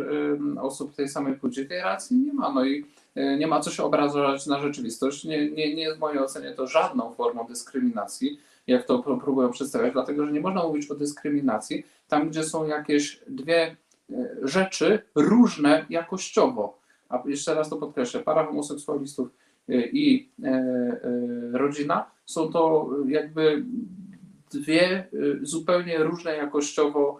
osób 0.61 0.95
tej 0.95 1.09
samej 1.09 1.33
płci 1.35 1.65
tej 1.65 1.81
racji 1.81 2.17
nie 2.17 2.33
ma. 2.33 2.51
No 2.51 2.65
i 2.65 2.85
e, 3.15 3.37
nie 3.37 3.47
ma 3.47 3.59
co 3.59 3.71
się 3.71 3.83
obrażać 3.83 4.47
na 4.47 4.59
rzeczywistość. 4.59 5.23
Nie, 5.23 5.51
nie, 5.51 5.75
nie 5.75 5.83
jest 5.83 5.97
w 5.97 5.99
mojej 5.99 6.19
ocenie 6.19 6.51
to 6.51 6.67
żadną 6.67 7.13
formą 7.13 7.45
dyskryminacji. 7.47 8.39
jak 8.67 8.85
to 8.85 8.99
pró- 8.99 9.21
próbują 9.21 9.51
przedstawiać, 9.51 9.93
dlatego 9.93 10.25
że 10.25 10.31
nie 10.31 10.41
można 10.41 10.63
mówić 10.63 10.91
o 10.91 10.95
dyskryminacji 10.95 11.85
tam, 12.07 12.29
gdzie 12.29 12.43
są 12.43 12.67
jakieś 12.67 13.19
dwie 13.27 13.75
rzeczy 14.43 15.01
różne 15.15 15.85
jakościowo. 15.89 16.82
A 17.13 17.23
jeszcze 17.25 17.55
raz 17.55 17.69
to 17.69 17.77
podkreślę, 17.77 18.19
para 18.19 18.45
homoseksualistów 18.45 19.29
e, 19.69 19.87
i 19.87 20.29
e, 20.43 20.47
e, 20.47 21.57
rodzina 21.57 22.11
są 22.25 22.51
to 22.51 22.89
jakby 23.07 23.63
dwie 24.51 25.07
zupełnie 25.41 25.97
różne 25.97 26.35
jakościowo 26.35 27.19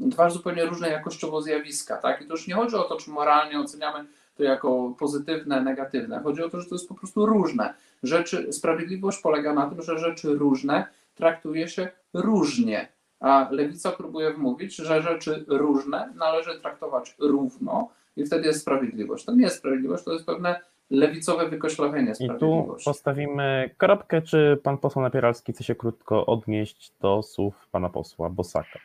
dwa 0.00 0.30
zupełnie 0.30 0.64
różne 0.64 0.88
jakościowo 0.88 1.42
zjawiska, 1.42 1.96
tak? 1.96 2.22
I 2.22 2.26
to 2.26 2.32
już 2.32 2.48
nie 2.48 2.54
chodzi 2.54 2.76
o 2.76 2.82
to, 2.82 2.96
czy 2.96 3.10
moralnie 3.10 3.60
oceniamy 3.60 4.04
to 4.34 4.42
jako 4.42 4.94
pozytywne, 4.98 5.60
negatywne. 5.60 6.20
Chodzi 6.20 6.42
o 6.42 6.48
to, 6.48 6.60
że 6.60 6.68
to 6.68 6.74
jest 6.74 6.88
po 6.88 6.94
prostu 6.94 7.26
różne. 7.26 7.74
Rzeczy, 8.02 8.52
sprawiedliwość 8.52 9.18
polega 9.22 9.54
na 9.54 9.70
tym, 9.70 9.82
że 9.82 9.98
rzeczy 9.98 10.34
różne 10.34 10.86
traktuje 11.14 11.68
się 11.68 11.88
różnie, 12.14 12.88
a 13.20 13.48
lewica 13.50 13.92
próbuje 13.92 14.32
wmówić, 14.32 14.76
że 14.76 15.02
rzeczy 15.02 15.44
różne 15.48 16.12
należy 16.16 16.60
traktować 16.60 17.14
równo 17.18 17.88
i 18.16 18.26
wtedy 18.26 18.46
jest 18.46 18.60
sprawiedliwość. 18.60 19.24
To 19.24 19.34
nie 19.34 19.42
jest 19.42 19.56
sprawiedliwość, 19.56 20.04
to 20.04 20.12
jest 20.12 20.26
pewne 20.26 20.60
lewicowe 20.90 21.48
wykoślawienie 21.48 22.10
I 22.10 22.28
tu 22.28 22.36
sprawiedliwości. 22.36 22.84
postawimy 22.84 23.70
kropkę, 23.78 24.22
czy 24.22 24.58
pan 24.62 24.78
poseł 24.78 25.02
Napieralski 25.02 25.52
chce 25.52 25.64
się 25.64 25.74
krótko 25.74 26.26
odnieść 26.26 26.92
do 27.00 27.22
słów 27.22 27.68
pana 27.72 27.88
posła 27.88 28.30
Bosaka. 28.30 28.78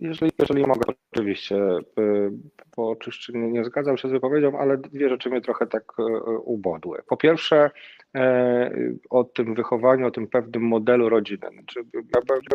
Jeżeli, 0.00 0.32
jeżeli 0.38 0.66
mogę, 0.66 0.80
to 0.86 0.92
oczywiście, 1.12 1.56
y, 1.98 2.30
bo 2.76 2.90
oczywiście 2.90 3.32
nie, 3.32 3.48
nie 3.48 3.64
zgadzam 3.64 3.96
się 3.96 4.08
z 4.08 4.12
wypowiedzią, 4.12 4.58
ale 4.58 4.78
dwie 4.78 5.08
rzeczy 5.08 5.30
mnie 5.30 5.40
trochę 5.40 5.66
tak 5.66 5.82
y, 5.98 6.02
ubodły. 6.38 7.02
Po 7.06 7.16
pierwsze, 7.16 7.70
e, 8.14 8.70
o 9.10 9.24
tym 9.24 9.54
wychowaniu, 9.54 10.06
o 10.06 10.10
tym 10.10 10.26
pewnym 10.28 10.62
modelu 10.62 11.08
rodziny. 11.08 11.48
Znaczy, 11.52 11.80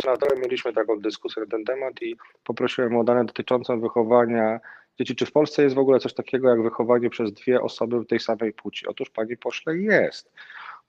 na 0.06 0.15
dole, 0.18 0.41
mieliśmy 0.41 0.73
taką 0.73 0.99
dyskusję 0.99 1.44
na 1.44 1.49
ten 1.49 1.65
temat 1.65 2.02
i 2.02 2.15
poprosiłem 2.44 2.98
o 2.98 3.03
dane 3.03 3.26
dotyczące 3.26 3.77
wychowania 3.77 4.60
dzieci. 4.99 5.15
Czy 5.15 5.26
w 5.26 5.32
Polsce 5.32 5.64
jest 5.64 5.76
w 5.76 5.80
ogóle 5.80 5.99
coś 5.99 6.14
takiego 6.14 6.49
jak 6.49 6.61
wychowanie 6.61 7.10
przez 7.10 7.34
dwie 7.34 7.61
osoby 7.61 8.06
tej 8.06 8.19
samej 8.19 8.53
płci? 8.53 8.88
Otóż, 8.88 9.10
panie 9.10 9.38
pośle, 9.38 9.78
jest. 9.78 10.32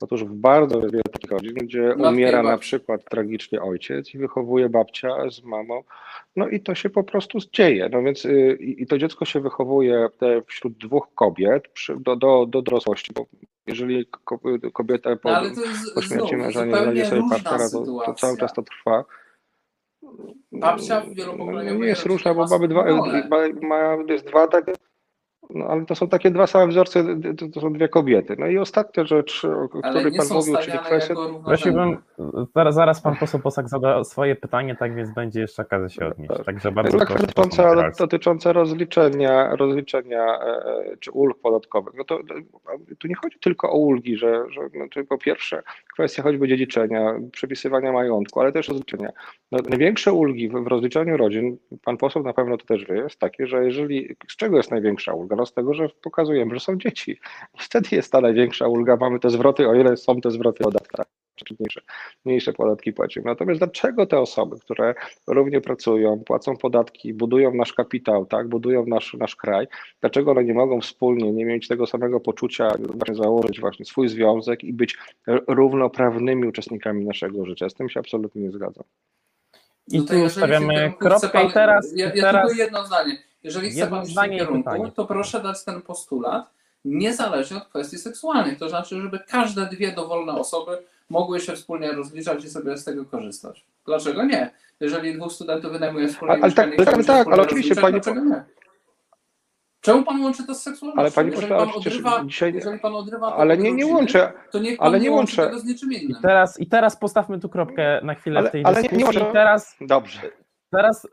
Otóż 0.00 0.24
w 0.24 0.34
bardzo 0.34 0.80
wielu 0.80 1.02
takich 1.12 1.30
rodzin, 1.30 1.54
gdzie 1.54 1.94
i 1.98 2.02
umiera 2.02 2.42
na 2.42 2.58
przykład 2.58 3.04
tragicznie 3.10 3.62
ojciec 3.62 4.14
i 4.14 4.18
wychowuje 4.18 4.68
babcia 4.68 5.30
z 5.30 5.42
mamą, 5.42 5.82
no 6.36 6.48
i 6.48 6.60
to 6.60 6.74
się 6.74 6.90
po 6.90 7.04
prostu 7.04 7.38
dzieje. 7.52 7.88
No 7.92 8.02
więc 8.02 8.24
y, 8.24 8.58
i 8.60 8.82
i 8.82 8.86
to 8.86 8.98
dziecko 8.98 9.24
się 9.24 9.40
wychowuje 9.40 10.08
te 10.18 10.42
wśród 10.46 10.78
dwóch 10.78 11.08
kobiet 11.14 11.68
przy, 11.68 11.96
do, 12.00 12.16
do, 12.16 12.46
do 12.46 12.62
dorosłości, 12.62 13.12
bo 13.14 13.26
jeżeli 13.66 14.06
ko- 14.06 14.40
kobieta 14.72 15.16
po, 15.16 15.30
No, 15.30 15.36
ale 15.36 15.50
to 15.50 15.60
jest 15.60 15.94
po 15.94 16.02
śmierci 16.02 16.36
męża 16.36 16.64
nie 16.64 16.76
znajdzie 16.76 17.06
sobie 17.06 17.22
partnera, 17.30 17.70
to, 17.70 17.84
to 18.06 18.14
cały 18.14 18.36
czas 18.36 18.52
to 18.52 18.62
trwa. 18.62 19.04
Babcia 20.52 21.00
w 21.00 21.16
No, 21.38 21.84
jest 21.84 22.06
różna, 22.06 22.34
bo 22.34 22.40
ma 22.42 22.48
mamy 22.50 22.68
dwa, 22.68 22.82
rolę. 22.82 23.28
ma, 23.30 23.36
ma, 23.68 24.12
jest 24.12 24.26
dwa 24.26 24.48
takie, 24.48 24.72
no 25.50 25.64
ale 25.66 25.86
to 25.86 25.94
są 25.94 26.08
takie 26.08 26.30
dwa 26.30 26.46
same 26.46 26.66
wzorce, 26.66 27.04
to, 27.38 27.48
to 27.48 27.60
są 27.60 27.72
dwie 27.72 27.88
kobiety. 27.88 28.36
No 28.38 28.46
i 28.46 28.58
ostatnia 28.58 29.04
rzecz, 29.04 29.44
o 29.44 29.68
której 29.68 30.16
pan 30.16 30.26
mówił, 30.32 30.56
czyli 30.56 30.78
kwestia. 30.78 31.14
Prosiłbym, 31.46 31.98
zaraz, 32.54 32.74
zaraz 32.74 33.00
pan 33.00 33.16
poseł 33.16 33.40
Bosak 33.40 33.68
zada 33.68 34.04
swoje 34.04 34.36
pytanie, 34.36 34.76
tak 34.76 34.94
więc 34.94 35.14
będzie 35.14 35.40
jeszcze 35.40 35.62
okazja 35.62 35.88
się 35.88 36.06
odnieść. 36.06 36.44
Także 36.46 36.72
bardzo 36.72 36.98
Tak, 36.98 37.08
dotycząca, 37.08 37.90
dotycząca 37.98 38.52
rozliczenia, 38.52 39.56
rozliczenia 39.56 40.38
e, 40.40 40.96
czy 41.00 41.10
ulg 41.10 41.40
podatkowych. 41.40 41.94
No 41.94 42.04
to, 42.04 42.18
to 42.18 42.34
tu 42.98 43.08
nie 43.08 43.14
chodzi 43.14 43.38
tylko 43.38 43.70
o 43.70 43.76
ulgi, 43.76 44.16
że, 44.16 44.44
że 44.50 44.68
znaczy 44.68 45.04
po 45.04 45.18
pierwsze 45.18 45.62
kwestia 45.98 46.22
choćby 46.22 46.48
dziedziczenia, 46.48 47.20
przepisywania 47.32 47.92
majątku, 47.92 48.40
ale 48.40 48.52
też 48.52 48.68
rozliczenia. 48.68 49.12
No, 49.52 49.58
największe 49.68 50.12
ulgi 50.12 50.48
w, 50.48 50.52
w 50.52 50.66
rozliczaniu 50.66 51.16
rodzin, 51.16 51.58
pan 51.84 51.96
poseł 51.96 52.22
na 52.22 52.32
pewno 52.32 52.56
to 52.56 52.66
też 52.66 52.84
wie, 52.84 52.94
jest 52.94 53.18
takie, 53.18 53.46
że 53.46 53.64
jeżeli, 53.64 54.16
z 54.28 54.36
czego 54.36 54.56
jest 54.56 54.70
największa 54.70 55.14
ulga? 55.14 55.36
No 55.36 55.46
z 55.46 55.52
tego, 55.54 55.74
że 55.74 55.88
pokazujemy, 56.02 56.54
że 56.54 56.60
są 56.60 56.78
dzieci. 56.78 57.12
I 57.54 57.58
wtedy 57.58 57.88
jest 57.92 58.12
ta 58.12 58.20
największa 58.20 58.68
ulga, 58.68 58.96
mamy 58.96 59.20
te 59.20 59.30
zwroty, 59.30 59.68
o 59.68 59.74
ile 59.74 59.96
są 59.96 60.20
te 60.20 60.30
zwroty 60.30 60.64
podatkowe 60.64 61.17
czy 61.48 61.54
mniejsze, 61.60 61.80
mniejsze 62.24 62.52
podatki 62.52 62.92
płacimy. 62.92 63.24
Natomiast 63.26 63.60
dlaczego 63.60 64.06
te 64.06 64.20
osoby, 64.20 64.58
które 64.58 64.94
równie 65.26 65.60
pracują, 65.60 66.22
płacą 66.26 66.56
podatki, 66.56 67.14
budują 67.14 67.54
nasz 67.54 67.72
kapitał, 67.72 68.26
tak, 68.26 68.48
budują 68.48 68.86
nasz, 68.86 69.14
nasz 69.14 69.36
kraj, 69.36 69.66
dlaczego 70.00 70.30
one 70.30 70.44
nie 70.44 70.54
mogą 70.54 70.80
wspólnie 70.80 71.32
nie 71.32 71.44
mieć 71.44 71.68
tego 71.68 71.86
samego 71.86 72.20
poczucia, 72.20 72.68
właśnie 72.94 73.14
założyć 73.14 73.60
właśnie 73.60 73.84
swój 73.84 74.08
związek 74.08 74.64
i 74.64 74.72
być 74.72 74.98
równoprawnymi 75.48 76.48
uczestnikami 76.48 77.04
naszego 77.04 77.46
życia? 77.46 77.68
Z 77.68 77.74
tym 77.74 77.88
się 77.88 78.00
absolutnie 78.00 78.42
nie 78.42 78.50
zgadzam. 78.50 78.84
I 79.90 80.02
to 80.04 80.14
tu 80.14 80.28
stawiamy 80.28 80.92
kropkę 80.98 81.28
pan- 81.28 81.46
i 81.46 81.52
teraz, 81.52 81.92
Ja, 81.96 82.06
ja 82.14 82.22
teraz 82.22 82.46
tylko 82.46 82.62
jedno 82.62 82.86
zdanie. 82.86 83.18
Jeżeli 83.42 83.70
chce 83.70 83.86
pan 83.86 84.02
iść 84.02 84.02
w 84.02 84.04
tym 84.06 84.12
zdanie 84.12 84.38
kierunku, 84.38 84.70
pytanie. 84.70 84.92
to 84.92 85.06
proszę 85.06 85.42
dać 85.42 85.64
ten 85.64 85.82
postulat 85.82 86.50
niezależnie 86.84 87.56
od 87.56 87.64
kwestii 87.64 87.98
seksualnych. 87.98 88.58
To 88.58 88.68
znaczy, 88.68 89.00
żeby 89.00 89.18
każde 89.28 89.66
dwie 89.66 89.92
dowolne 89.92 90.32
osoby 90.32 90.78
mogły 91.10 91.40
się 91.40 91.52
wspólnie 91.52 91.92
rozliczać 91.92 92.44
i 92.44 92.50
sobie 92.50 92.76
z 92.76 92.84
tego 92.84 93.04
korzystać. 93.04 93.66
Dlaczego 93.86 94.24
nie? 94.24 94.50
Jeżeli 94.80 95.14
dwóch 95.14 95.32
studentów 95.32 95.72
wynajmuje 95.72 96.08
wspólnie 96.08 96.34
Ale- 96.34 96.42
ale 96.42 96.52
tak- 96.52 96.68
i 96.68 96.72
chcą 96.72 96.84
tak, 96.84 96.96
się 96.96 97.04
tak, 97.04 97.16
wspólnie 97.16 97.32
ale 97.32 97.42
oczywiście, 97.42 97.74
pani- 97.74 97.92
dlaczego 98.00 98.24
nie? 98.24 98.44
Czemu 99.80 100.02
pan 100.04 100.22
łączy 100.22 100.46
to 100.46 100.54
z 100.54 100.62
seksualnością? 100.62 101.00
Ale 101.00 101.10
pani 101.10 101.30
jeżeli 101.30 101.42
pośle, 101.48 101.56
ale 101.56 101.74
odrywa, 101.74 102.24
dzisiaj, 102.24 102.54
jeżeli 102.54 102.78
pan 102.78 102.94
odrywa 102.94 103.30
to 103.30 103.36
ale 103.36 103.56
nie, 103.58 103.62
nie 103.62 103.70
rodziny, 103.70 103.92
łączę, 103.94 104.32
to 104.50 104.58
niech 104.58 104.78
pan 104.78 104.86
ale 104.86 104.98
nie, 105.00 105.04
nie 105.04 105.10
łączę. 105.10 105.46
tego 105.46 105.58
z 105.58 105.64
niczym 105.64 105.92
I 105.92 105.96
innym. 106.04 106.22
teraz, 106.22 106.60
I 106.60 106.66
teraz 106.66 106.96
postawmy 106.96 107.40
tu 107.40 107.48
kropkę 107.48 108.00
na 108.02 108.14
chwilę 108.14 108.38
Ale- 108.38 108.48
w 108.48 108.52
tej 108.52 108.64
ale 108.64 108.76
nie- 108.76 108.82
nie 108.82 108.88
dyskusji. 108.88 109.18
może- 109.20 109.30
I 109.30 109.32
teraz, 109.32 109.76
dobrze. 109.80 110.20
teraz, 110.70 111.04
y, 111.04 111.08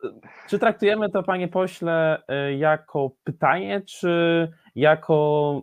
czy 0.49 0.59
traktujemy 0.59 1.09
to, 1.09 1.23
panie 1.23 1.47
pośle, 1.47 2.21
y, 2.49 2.55
jako 2.55 3.11
pytanie, 3.23 3.81
czy 3.81 4.09
jako, 4.75 5.61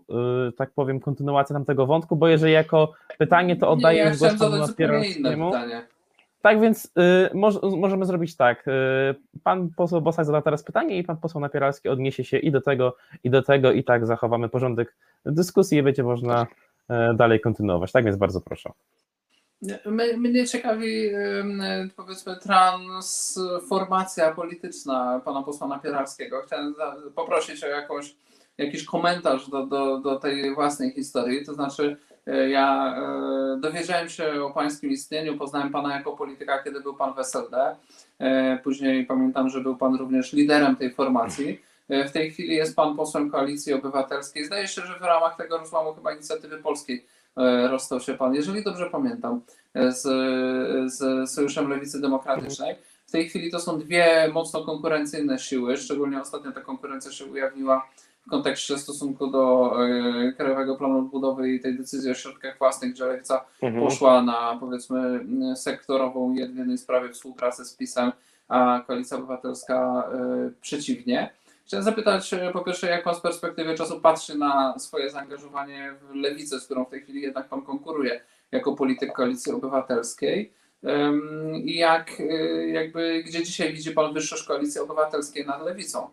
y, 0.48 0.52
tak 0.52 0.70
powiem, 0.70 1.00
kontynuację 1.00 1.54
tamtego 1.54 1.86
wątku? 1.86 2.16
Bo 2.16 2.28
jeżeli 2.28 2.52
jako 2.52 2.92
pytanie, 3.18 3.56
to 3.56 3.70
oddaję 3.70 4.04
już 4.04 4.18
głos 4.18 4.38
panu 4.38 4.66
pytanie. 4.76 5.86
Tak 6.42 6.60
więc 6.60 6.86
y, 6.86 6.90
moż, 7.34 7.54
możemy 7.62 8.06
zrobić 8.06 8.36
tak. 8.36 8.68
Y, 8.68 8.70
pan 9.44 9.68
poseł 9.76 10.00
Bosak 10.00 10.24
zada 10.24 10.42
teraz 10.42 10.62
pytanie 10.62 10.98
i 10.98 11.04
pan 11.04 11.16
poseł 11.16 11.40
Napieralski 11.40 11.88
odniesie 11.88 12.24
się 12.24 12.38
i 12.38 12.50
do 12.50 12.60
tego, 12.60 12.96
i 13.24 13.30
do 13.30 13.42
tego, 13.42 13.72
i 13.72 13.84
tak 13.84 14.06
zachowamy 14.06 14.48
porządek 14.48 14.96
dyskusji 15.26 15.78
i 15.78 15.82
będzie 15.82 16.02
można 16.02 16.42
y, 16.42 16.94
dalej 17.14 17.40
kontynuować. 17.40 17.92
Tak 17.92 18.04
więc 18.04 18.16
bardzo 18.16 18.40
proszę. 18.40 18.70
My, 19.86 20.16
mnie 20.16 20.46
ciekawi 20.46 21.10
powiedzmy 21.96 22.36
transformacja 22.36 24.32
polityczna 24.32 25.20
pana 25.24 25.42
posła 25.42 25.68
Napieralskiego. 25.68 26.42
Chciałem 26.46 26.74
poprosić 27.14 27.64
o 27.64 27.66
jakąś, 27.66 28.14
jakiś 28.58 28.84
komentarz 28.84 29.50
do, 29.50 29.66
do, 29.66 29.98
do 29.98 30.18
tej 30.18 30.54
własnej 30.54 30.90
historii. 30.90 31.46
To 31.46 31.54
znaczy 31.54 31.96
e, 32.26 32.50
ja 32.50 32.96
e, 32.96 33.60
dowiedziałem 33.60 34.08
się 34.08 34.44
o 34.44 34.50
pańskim 34.50 34.90
istnieniu, 34.90 35.38
poznałem 35.38 35.70
pana 35.70 35.96
jako 35.96 36.16
polityka, 36.16 36.62
kiedy 36.62 36.80
był 36.80 36.94
pan 36.94 37.14
w 37.14 37.18
SLD. 37.18 37.76
E, 38.18 38.58
Później 38.64 39.06
pamiętam, 39.06 39.48
że 39.48 39.60
był 39.60 39.76
pan 39.76 39.94
również 39.94 40.32
liderem 40.32 40.76
tej 40.76 40.94
formacji. 40.94 41.60
W 41.88 42.10
tej 42.10 42.30
chwili 42.30 42.54
jest 42.54 42.76
pan 42.76 42.96
posłem 42.96 43.30
Koalicji 43.30 43.72
Obywatelskiej. 43.72 44.44
Zdaje 44.44 44.68
się, 44.68 44.82
że 44.82 44.98
w 44.98 45.02
ramach 45.02 45.36
tego 45.36 45.58
rozłamu 45.58 45.94
chyba 45.94 46.12
inicjatywy 46.12 46.58
polskiej 46.58 47.06
rozstał 47.70 48.00
się 48.00 48.14
pan, 48.14 48.34
jeżeli 48.34 48.64
dobrze 48.64 48.90
pamiętam, 48.90 49.40
z, 49.74 50.02
z 50.92 51.30
Sojuszem 51.30 51.68
Lewicy 51.68 52.00
Demokratycznej. 52.00 52.76
W 53.06 53.10
tej 53.12 53.28
chwili 53.28 53.50
to 53.50 53.60
są 53.60 53.78
dwie 53.78 54.30
mocno 54.32 54.64
konkurencyjne 54.64 55.38
siły, 55.38 55.76
szczególnie 55.76 56.20
ostatnio 56.20 56.52
ta 56.52 56.60
konkurencja 56.60 57.12
się 57.12 57.24
ujawniła 57.24 57.88
w 58.26 58.30
kontekście 58.30 58.78
stosunku 58.78 59.26
do 59.26 59.72
e, 59.86 60.32
Krajowego 60.32 60.76
Planu 60.76 60.98
Odbudowy 60.98 61.50
i 61.52 61.60
tej 61.60 61.78
decyzji 61.78 62.10
o 62.10 62.14
środkach 62.14 62.58
własnych, 62.58 62.92
gdzie 62.92 63.04
Lewica 63.04 63.44
Mhm. 63.62 63.84
poszła 63.84 64.22
na 64.22 64.56
powiedzmy 64.60 65.26
sektorową 65.56 66.34
jednej 66.34 66.78
sprawie 66.78 67.08
współpracę 67.08 67.64
z 67.64 67.76
PiSem, 67.76 68.12
a 68.48 68.82
Koalicja 68.86 69.16
Obywatelska 69.16 70.08
e, 70.14 70.50
przeciwnie. 70.60 71.30
Chciałem 71.66 71.84
zapytać 71.84 72.34
e, 72.34 72.50
po 72.52 72.60
pierwsze, 72.60 72.86
jak 72.86 73.04
pan 73.04 73.14
z 73.14 73.20
perspektywy 73.20 73.74
czasu 73.74 74.00
patrzy 74.00 74.38
na 74.38 74.78
swoje 74.78 75.10
zaangażowanie 75.10 75.94
w 76.02 76.14
lewicę, 76.14 76.60
z 76.60 76.64
którą 76.64 76.84
w 76.84 76.90
tej 76.90 77.00
chwili 77.00 77.22
jednak 77.22 77.48
pan 77.48 77.62
konkuruje 77.62 78.20
jako 78.52 78.72
polityk 78.76 79.12
Koalicji 79.12 79.52
Obywatelskiej. 79.52 80.52
I 81.64 81.76
jak, 81.76 82.22
jakby, 82.72 83.22
gdzie 83.26 83.42
dzisiaj 83.42 83.72
widzi 83.72 83.90
pan 83.90 84.14
wyższość 84.14 84.44
Koalicji 84.44 84.80
Obywatelskiej 84.80 85.46
nad 85.46 85.64
lewicą? 85.64 86.08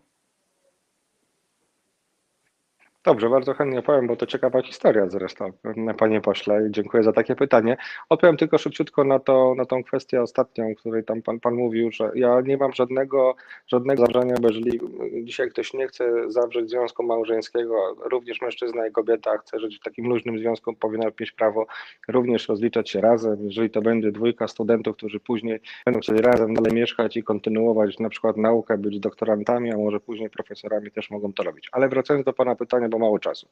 Dobrze, 3.03 3.29
bardzo 3.29 3.53
chętnie 3.53 3.81
powiem, 3.81 4.07
bo 4.07 4.15
to 4.15 4.25
ciekawa 4.25 4.61
historia 4.61 5.09
zresztą, 5.09 5.51
panie 5.97 6.21
pośle. 6.21 6.67
Dziękuję 6.69 7.03
za 7.03 7.13
takie 7.13 7.35
pytanie. 7.35 7.77
Odpowiem 8.09 8.37
tylko 8.37 8.57
szybciutko 8.57 9.03
na, 9.03 9.19
to, 9.19 9.55
na 9.57 9.65
tą 9.65 9.83
kwestię 9.83 10.21
ostatnią, 10.21 10.71
o 10.71 10.75
której 10.75 11.03
tam 11.03 11.21
pan, 11.21 11.39
pan 11.39 11.55
mówił, 11.55 11.91
że 11.91 12.11
ja 12.15 12.41
nie 12.41 12.57
mam 12.57 12.73
żadnego, 12.73 13.35
żadnego 13.67 14.05
zabrania, 14.05 14.35
bo 14.41 14.47
jeżeli 14.47 14.79
dzisiaj 15.23 15.49
ktoś 15.49 15.73
nie 15.73 15.87
chce 15.87 16.31
zawrzeć 16.31 16.69
związku 16.69 17.03
małżeńskiego, 17.03 17.95
również 18.11 18.41
mężczyzna 18.41 18.87
i 18.87 18.91
kobieta 18.91 19.37
chce 19.37 19.59
żyć 19.59 19.77
w 19.77 19.83
takim 19.83 20.07
luźnym 20.07 20.39
związku, 20.39 20.73
powinna 20.73 21.05
mieć 21.19 21.31
prawo 21.31 21.65
również 22.07 22.47
rozliczać 22.47 22.89
się 22.89 23.01
razem. 23.01 23.37
Jeżeli 23.41 23.69
to 23.69 23.81
będzie 23.81 24.11
dwójka 24.11 24.47
studentów, 24.47 24.97
którzy 24.97 25.19
później 25.19 25.59
będą 25.85 25.99
chcieli 25.99 26.21
razem 26.21 26.53
dalej 26.53 26.73
mieszkać 26.73 27.17
i 27.17 27.23
kontynuować 27.23 27.99
na 27.99 28.09
przykład 28.09 28.37
naukę, 28.37 28.77
być 28.77 28.99
doktorantami, 28.99 29.73
a 29.73 29.77
może 29.77 29.99
później 29.99 30.29
profesorami 30.29 30.91
też 30.91 31.11
mogą 31.11 31.33
to 31.33 31.43
robić. 31.43 31.69
Ale 31.71 31.89
wracając 31.89 32.25
do 32.25 32.33
pana 32.33 32.55
pytania, 32.55 32.88
bo 32.89 32.99
mało 32.99 33.19
czasu. 33.19 33.47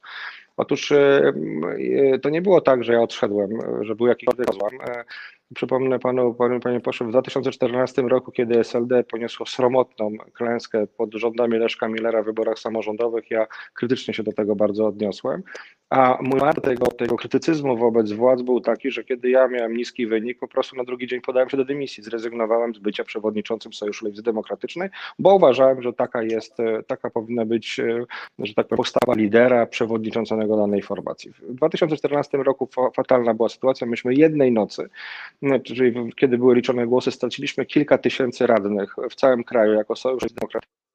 Otóż 0.58 0.92
e, 0.92 1.32
e, 2.12 2.18
to 2.18 2.30
nie 2.30 2.42
było 2.42 2.60
tak, 2.60 2.84
że 2.84 2.92
ja 2.92 3.00
odszedłem, 3.00 3.50
e, 3.60 3.84
że 3.84 3.94
był 3.94 4.06
jakikolwiek 4.06 4.46
rozłam. 4.46 4.72
Przypomnę 5.54 5.98
panu, 5.98 6.34
panu 6.34 6.60
panie 6.60 6.80
pośle, 6.80 7.06
w 7.06 7.10
2014 7.10 8.02
roku, 8.02 8.32
kiedy 8.32 8.58
SLD 8.58 9.04
poniosło 9.04 9.46
sromotną 9.46 10.10
klęskę 10.32 10.86
pod 10.86 11.14
rządami 11.14 11.58
Leszka 11.58 11.88
Millera 11.88 12.22
w 12.22 12.24
wyborach 12.24 12.58
samorządowych, 12.58 13.30
ja 13.30 13.46
krytycznie 13.74 14.14
się 14.14 14.22
do 14.22 14.32
tego 14.32 14.56
bardzo 14.56 14.86
odniosłem. 14.86 15.42
A 15.90 16.18
mój 16.22 16.40
mat 16.40 16.62
tego, 16.62 16.86
tego 16.86 17.16
krytycyzmu 17.16 17.76
wobec 17.76 18.12
władz 18.12 18.42
był 18.42 18.60
taki, 18.60 18.90
że 18.90 19.04
kiedy 19.04 19.30
ja 19.30 19.48
miałem 19.48 19.76
niski 19.76 20.06
wynik, 20.06 20.38
po 20.38 20.48
prostu 20.48 20.76
na 20.76 20.84
drugi 20.84 21.06
dzień 21.06 21.20
podałem 21.20 21.50
się 21.50 21.56
do 21.56 21.64
dymisji. 21.64 22.02
Zrezygnowałem 22.02 22.74
z 22.74 22.78
bycia 22.78 23.04
przewodniczącym 23.04 23.72
Sojuszu 23.72 24.04
Lewicy 24.04 24.22
Demokratycznej, 24.22 24.88
bo 25.18 25.34
uważałem, 25.34 25.82
że 25.82 25.92
taka 25.92 26.22
jest, 26.22 26.56
taka 26.86 27.10
powinna 27.10 27.44
być, 27.44 27.80
że 28.38 28.54
tak 28.54 28.68
powiem, 28.68 28.76
postawa 28.76 29.14
lidera 29.14 29.66
przewodniczącego 29.66 30.56
danej 30.56 30.82
formacji. 30.82 31.30
W 31.30 31.54
2014 31.54 32.38
roku 32.38 32.68
fatalna 32.94 33.34
była 33.34 33.48
sytuacja. 33.48 33.86
Myśmy 33.86 34.14
jednej 34.14 34.52
nocy 34.52 34.88
czyli 35.64 36.12
kiedy 36.16 36.38
były 36.38 36.54
liczone 36.54 36.86
głosy, 36.86 37.10
straciliśmy 37.10 37.66
kilka 37.66 37.98
tysięcy 37.98 38.46
radnych 38.46 38.94
w 39.10 39.14
całym 39.14 39.44
kraju 39.44 39.72
jako 39.72 39.96
Sojusz 39.96 40.32
Demokratyczny. 40.32 40.87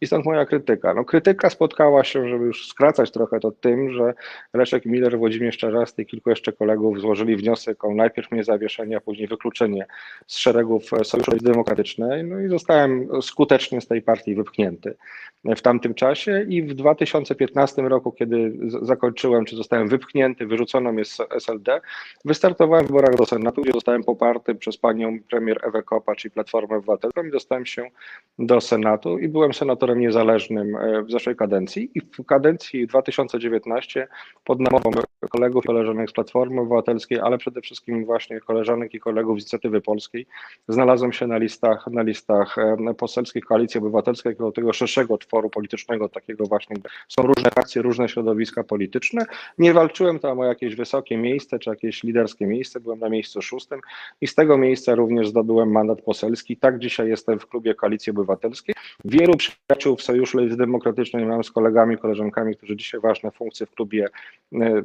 I 0.00 0.06
stąd 0.06 0.26
moja 0.26 0.46
krytyka. 0.46 0.94
No, 0.94 1.04
krytyka 1.04 1.50
spotkała 1.50 2.04
się, 2.04 2.28
żeby 2.28 2.44
już 2.44 2.68
skracać 2.68 3.10
trochę 3.10 3.40
to 3.40 3.52
tym, 3.52 3.92
że 3.92 4.14
Leszek 4.54 4.86
Miller, 4.86 5.18
Włodzimierz 5.18 5.58
Czarzasty 5.58 6.02
i 6.02 6.06
kilku 6.06 6.30
jeszcze 6.30 6.52
kolegów 6.52 7.00
złożyli 7.00 7.36
wniosek 7.36 7.84
o 7.84 7.94
najpierw 7.94 8.30
mnie 8.30 8.44
zawieszenie, 8.44 8.96
a 8.96 9.00
później 9.00 9.28
wykluczenie 9.28 9.86
z 10.26 10.36
szeregów 10.36 10.84
Sojuszu 11.02 11.36
Demokratycznej. 11.42 12.24
No 12.24 12.40
i 12.40 12.48
zostałem 12.48 13.22
skutecznie 13.22 13.80
z 13.80 13.86
tej 13.86 14.02
partii 14.02 14.34
wypchnięty 14.34 14.96
w 15.44 15.62
tamtym 15.62 15.94
czasie 15.94 16.46
i 16.48 16.62
w 16.62 16.74
2015 16.74 17.82
roku, 17.82 18.12
kiedy 18.12 18.52
zakończyłem, 18.82 19.44
czy 19.44 19.56
zostałem 19.56 19.88
wypchnięty, 19.88 20.46
wyrzucono 20.46 20.92
mnie 20.92 21.04
z 21.04 21.18
SLD, 21.30 21.80
wystartowałem 22.24 22.84
w 22.84 22.88
wyborach 22.88 23.14
do 23.16 23.26
Senatu, 23.26 23.62
gdzie 23.62 23.72
zostałem 23.72 24.04
poparty 24.04 24.54
przez 24.54 24.76
panią 24.76 25.18
premier 25.30 25.60
Ewę 25.62 25.82
Kopacz 25.82 26.24
i 26.24 26.30
Platformę 26.30 26.76
Obywatelską 26.76 27.24
i 27.24 27.30
dostałem 27.30 27.66
się 27.66 27.90
do 28.38 28.60
Senatu 28.60 29.18
i 29.18 29.28
byłem 29.28 29.43
senatorem 29.52 30.00
niezależnym 30.00 30.76
e, 30.76 31.02
w 31.02 31.10
zeszłej 31.10 31.36
kadencji 31.36 31.90
i 31.94 32.00
w 32.00 32.26
kadencji 32.26 32.86
2019 32.86 34.08
pod 34.44 34.60
namową 34.60 34.90
kolegów 35.30 35.64
i 35.64 35.66
koleżanek 35.66 36.10
z 36.10 36.12
Platformy 36.12 36.60
Obywatelskiej, 36.60 37.20
ale 37.20 37.38
przede 37.38 37.60
wszystkim 37.60 38.04
właśnie 38.04 38.40
koleżanek 38.40 38.94
i 38.94 39.00
kolegów 39.00 39.38
z 39.38 39.42
Inicjatywy 39.42 39.80
Polskiej 39.80 40.26
znalazłem 40.68 41.12
się 41.12 41.26
na 41.26 41.38
listach, 41.38 41.86
na 41.86 42.02
listach 42.02 42.56
poselskich 42.98 43.44
Koalicji 43.44 43.78
Obywatelskiej, 43.78 44.30
jako 44.30 44.52
tego 44.52 44.72
szerszego 44.72 45.18
tworu 45.18 45.50
politycznego, 45.50 46.08
takiego 46.08 46.44
właśnie, 46.46 46.76
są 47.08 47.22
różne 47.22 47.50
frakcje, 47.50 47.82
różne 47.82 48.08
środowiska 48.08 48.64
polityczne. 48.64 49.26
Nie 49.58 49.72
walczyłem 49.72 50.18
tam 50.18 50.40
o 50.40 50.44
jakieś 50.44 50.74
wysokie 50.74 51.16
miejsce 51.16 51.58
czy 51.58 51.70
jakieś 51.70 52.02
liderskie 52.02 52.46
miejsce, 52.46 52.80
byłem 52.80 52.98
na 52.98 53.08
miejscu 53.08 53.42
szóstym 53.42 53.80
i 54.20 54.26
z 54.26 54.34
tego 54.34 54.58
miejsca 54.58 54.94
również 54.94 55.28
zdobyłem 55.28 55.72
mandat 55.72 56.02
poselski. 56.02 56.56
Tak 56.56 56.78
dzisiaj 56.78 57.08
jestem 57.08 57.38
w 57.38 57.46
klubie 57.46 57.74
Koalicji 57.74 58.10
Obywatelskiej. 58.10 58.74
Wielu 59.04 59.33
przyjaciół 59.36 59.96
w 59.96 60.02
Sojuszu 60.02 60.38
Lewicy 60.38 60.56
Demokratycznej 60.56 61.26
mam 61.26 61.44
z 61.44 61.50
kolegami, 61.50 61.98
koleżankami, 61.98 62.56
którzy 62.56 62.76
dzisiaj 62.76 63.00
ważne 63.00 63.30
funkcje 63.30 63.66
w 63.66 63.70
klubie, 63.70 64.08
e, 64.52 64.56
e, 64.58 64.82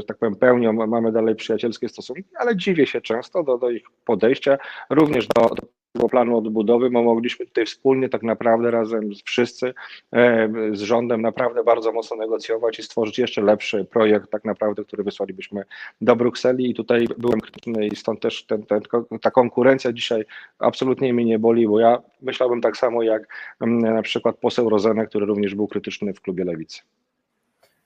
że 0.00 0.06
tak 0.06 0.18
powiem, 0.18 0.36
pełnią. 0.36 0.72
Mamy 0.72 1.12
dalej 1.12 1.34
przyjacielskie 1.34 1.88
stosunki, 1.88 2.30
ale 2.36 2.56
dziwię 2.56 2.86
się 2.86 3.00
często 3.00 3.42
do, 3.42 3.58
do 3.58 3.70
ich 3.70 3.82
podejścia, 4.04 4.58
również 4.90 5.26
do, 5.26 5.42
do 5.42 5.62
planu 6.10 6.38
odbudowy, 6.38 6.90
bo 6.90 7.02
mogliśmy 7.02 7.46
tutaj 7.46 7.66
wspólnie 7.66 8.08
tak 8.08 8.22
naprawdę 8.22 8.70
razem 8.70 9.14
z 9.14 9.22
wszyscy 9.22 9.74
e, 10.12 10.48
z 10.72 10.80
rządem 10.80 11.22
naprawdę 11.22 11.64
bardzo 11.64 11.92
mocno 11.92 12.16
negocjować 12.16 12.78
i 12.78 12.82
stworzyć 12.82 13.18
jeszcze 13.18 13.42
lepszy 13.42 13.84
projekt 13.84 14.30
tak 14.30 14.44
naprawdę, 14.44 14.84
który 14.84 15.04
wysłalibyśmy 15.04 15.64
do 16.00 16.16
Brukseli 16.16 16.70
i 16.70 16.74
tutaj 16.74 17.06
byłem 17.18 17.40
krytyczny 17.40 17.86
i 17.86 17.96
stąd 17.96 18.20
też 18.20 18.44
ten, 18.44 18.62
ten, 18.62 18.80
ta 19.22 19.30
konkurencja 19.30 19.92
dzisiaj 19.92 20.24
absolutnie 20.58 21.14
mnie 21.14 21.24
nie 21.24 21.38
boli, 21.38 21.68
bo 21.68 21.80
ja 21.80 22.02
myślałbym 22.22 22.60
tak 22.60 22.76
samo 22.76 23.02
jak 23.02 23.28
na 23.60 24.02
przykład 24.02 24.36
poseł 24.36 24.68
Rozenek, 24.68 25.08
który 25.08 25.26
również 25.26 25.54
był 25.54 25.68
krytyczny 25.68 26.14
w 26.14 26.20
klubie 26.20 26.44
Lewicy. 26.44 26.82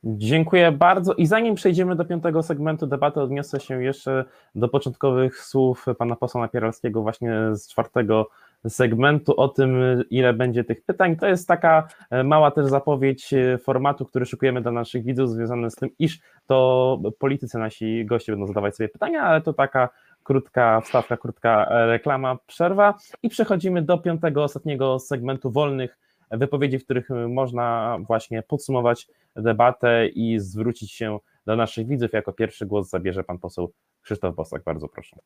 Dziękuję 0.06 0.72
bardzo. 0.72 1.14
I 1.14 1.26
zanim 1.26 1.54
przejdziemy 1.54 1.96
do 1.96 2.04
piątego 2.04 2.42
segmentu 2.42 2.86
debaty, 2.86 3.20
odniosę 3.20 3.60
się 3.60 3.82
jeszcze 3.82 4.24
do 4.54 4.68
początkowych 4.68 5.40
słów 5.40 5.86
pana 5.98 6.16
posła 6.16 6.40
Napieralskiego 6.40 7.02
właśnie 7.02 7.32
z 7.52 7.68
czwartego 7.68 8.28
segmentu 8.68 9.40
o 9.40 9.48
tym, 9.48 9.76
ile 10.10 10.32
będzie 10.32 10.64
tych 10.64 10.84
pytań. 10.84 11.16
To 11.16 11.26
jest 11.26 11.48
taka 11.48 11.88
e, 12.10 12.24
mała 12.24 12.50
też 12.50 12.66
zapowiedź 12.66 13.34
e, 13.34 13.58
formatu, 13.58 14.04
który 14.04 14.26
szykujemy 14.26 14.62
dla 14.62 14.72
naszych 14.72 15.04
widzów, 15.04 15.30
związany 15.30 15.70
z 15.70 15.74
tym, 15.74 15.90
iż 15.98 16.18
to 16.46 16.98
politycy, 17.18 17.58
nasi 17.58 18.04
goście 18.04 18.32
będą 18.32 18.46
zadawać 18.46 18.76
sobie 18.76 18.88
pytania, 18.88 19.22
ale 19.22 19.40
to 19.40 19.52
taka 19.52 19.88
krótka 20.22 20.80
wstawka, 20.80 21.16
krótka 21.16 21.66
e, 21.70 21.86
reklama, 21.86 22.36
przerwa 22.46 22.94
i 23.22 23.28
przechodzimy 23.28 23.82
do 23.82 23.98
piątego, 23.98 24.44
ostatniego 24.44 24.98
segmentu 24.98 25.50
wolnych 25.50 25.98
wypowiedzi, 26.30 26.78
w 26.78 26.84
których 26.84 27.08
można 27.28 27.98
właśnie 28.06 28.42
podsumować 28.42 29.08
debatę 29.36 30.08
i 30.08 30.38
zwrócić 30.40 30.92
się 30.92 31.18
do 31.46 31.56
naszych 31.56 31.86
widzów. 31.86 32.12
Jako 32.12 32.32
pierwszy 32.32 32.66
głos 32.66 32.88
zabierze 32.88 33.24
pan 33.24 33.38
poseł 33.38 33.72
Krzysztof 34.02 34.34
Bosak. 34.34 34.62
Bardzo 34.64 34.88
proszę. 34.88 35.16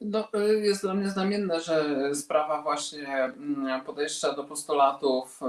No, 0.00 0.28
jest 0.62 0.82
dla 0.82 0.94
mnie 0.94 1.08
znamienne, 1.08 1.60
że 1.60 1.84
sprawa 2.14 2.62
właśnie 2.62 3.08
mm, 3.08 3.84
podejścia 3.84 4.32
do 4.32 4.44
postulatów 4.44 5.40
e, 5.42 5.46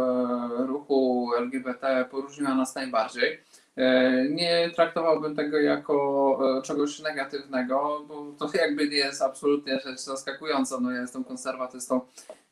ruchu 0.68 1.30
LGBT 1.38 2.06
poróżniła 2.12 2.56
nas 2.56 2.76
najbardziej. 2.76 3.44
E, 3.78 4.26
nie 4.30 4.70
traktowałbym 4.76 5.36
tego 5.36 5.58
jako 5.60 6.58
e, 6.60 6.62
czegoś 6.62 7.00
negatywnego, 7.00 8.06
bo 8.08 8.34
to 8.40 8.50
jakby 8.62 8.90
nie 8.90 8.98
jest 8.98 9.22
absolutnie 9.22 9.80
rzecz 9.80 10.00
zaskakująca. 10.00 10.80
No 10.80 10.92
ja 10.92 11.02
jestem 11.02 11.24
konserwatystą 11.24 12.02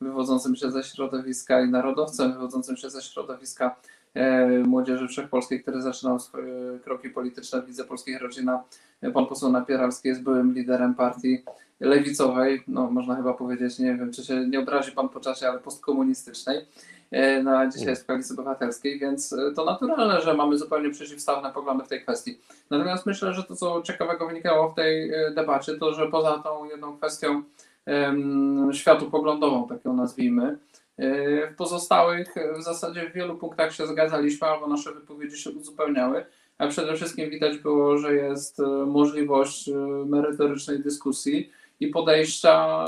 wywodzącym 0.01 0.55
się 0.55 0.71
ze 0.71 0.83
środowiska 0.83 1.61
i 1.61 1.69
narodowcem 1.69 2.33
wywodzącym 2.33 2.77
się 2.77 2.89
ze 2.89 3.01
środowiska 3.01 3.75
e, 4.13 4.47
Młodzieży 4.47 5.07
Wszechpolskiej, 5.07 5.61
który 5.61 5.81
zaczynał 5.81 6.19
swoje 6.19 6.79
kroki 6.83 7.09
polityczne 7.09 7.61
w 7.61 7.67
Lidze 7.67 7.83
Polskiej 7.83 8.17
Rodzina. 8.17 8.63
Pan 9.13 9.25
poseł 9.25 9.51
Napieralski 9.51 10.07
jest 10.07 10.23
byłym 10.23 10.53
liderem 10.53 10.95
partii 10.95 11.43
lewicowej, 11.79 12.63
no 12.67 12.91
można 12.91 13.15
chyba 13.15 13.33
powiedzieć, 13.33 13.79
nie 13.79 13.95
wiem, 13.95 14.13
czy 14.13 14.25
się 14.25 14.47
nie 14.47 14.59
obrazi 14.59 14.91
pan 14.91 15.09
po 15.09 15.19
czasie, 15.19 15.47
ale 15.47 15.59
postkomunistycznej. 15.59 16.65
E, 17.11 17.43
na 17.43 17.67
dzisiaj 17.67 17.87
jest 17.87 18.07
Koalicji 18.07 18.33
Obywatelskiej, 18.33 18.99
więc 18.99 19.33
e, 19.33 19.51
to 19.51 19.65
naturalne, 19.65 20.21
że 20.21 20.33
mamy 20.33 20.57
zupełnie 20.57 20.89
przeciwstawne 20.89 21.51
poglądy 21.51 21.83
w 21.83 21.87
tej 21.87 22.01
kwestii. 22.01 22.39
Natomiast 22.69 23.05
myślę, 23.05 23.33
że 23.33 23.43
to, 23.43 23.55
co 23.55 23.81
ciekawego 23.81 24.27
wynikało 24.27 24.69
w 24.69 24.75
tej 24.75 25.13
e, 25.13 25.31
debacie, 25.31 25.77
to, 25.77 25.93
że 25.93 26.07
poza 26.07 26.39
tą 26.39 26.65
jedną 26.65 26.97
kwestią 26.97 27.43
um, 27.87 28.69
światopoglądową, 28.73 29.67
tak 29.67 29.85
ją 29.85 29.93
nazwijmy, 29.93 30.57
w 30.97 31.55
pozostałych 31.57 32.35
w 32.57 32.63
zasadzie 32.63 33.09
w 33.09 33.13
wielu 33.13 33.35
punktach 33.35 33.73
się 33.73 33.87
zgadzaliśmy, 33.87 34.47
albo 34.47 34.67
nasze 34.67 34.93
wypowiedzi 34.93 35.37
się 35.37 35.51
uzupełniały, 35.51 36.25
a 36.57 36.67
przede 36.67 36.95
wszystkim 36.95 37.29
widać 37.29 37.57
było, 37.57 37.97
że 37.97 38.13
jest 38.13 38.61
możliwość 38.87 39.69
merytorycznej 40.05 40.79
dyskusji 40.79 41.51
i 41.79 41.87
podejścia, 41.87 42.85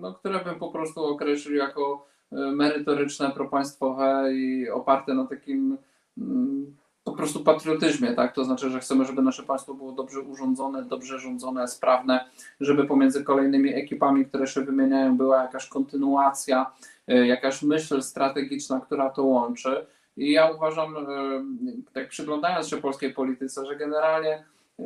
no, 0.00 0.14
które 0.14 0.44
bym 0.44 0.54
po 0.54 0.68
prostu 0.68 1.04
określił 1.04 1.56
jako 1.56 2.07
merytoryczne, 2.32 3.30
propaństwowe 3.30 4.34
i 4.34 4.70
oparte 4.70 5.14
na 5.14 5.26
takim 5.26 5.78
mm, 6.18 6.76
po 7.10 7.16
prostu 7.16 7.44
patriotyzmie, 7.44 8.12
tak? 8.12 8.32
To 8.32 8.44
znaczy, 8.44 8.70
że 8.70 8.80
chcemy, 8.80 9.04
żeby 9.04 9.22
nasze 9.22 9.42
państwo 9.42 9.74
było 9.74 9.92
dobrze 9.92 10.20
urządzone, 10.20 10.82
dobrze 10.82 11.18
rządzone, 11.18 11.68
sprawne, 11.68 12.24
żeby 12.60 12.84
pomiędzy 12.84 13.24
kolejnymi 13.24 13.74
ekipami, 13.74 14.26
które 14.26 14.46
się 14.46 14.60
wymieniają, 14.60 15.16
była 15.16 15.42
jakaś 15.42 15.66
kontynuacja, 15.66 16.72
y, 17.10 17.26
jakaś 17.26 17.62
myśl 17.62 18.02
strategiczna, 18.02 18.80
która 18.80 19.10
to 19.10 19.22
łączy. 19.22 19.86
I 20.16 20.32
ja 20.32 20.50
uważam, 20.50 20.96
y, 20.96 21.92
tak 21.92 22.08
przyglądając 22.08 22.68
się 22.68 22.76
polskiej 22.76 23.14
polityce, 23.14 23.66
że 23.66 23.76
generalnie 23.76 24.44
y, 24.80 24.84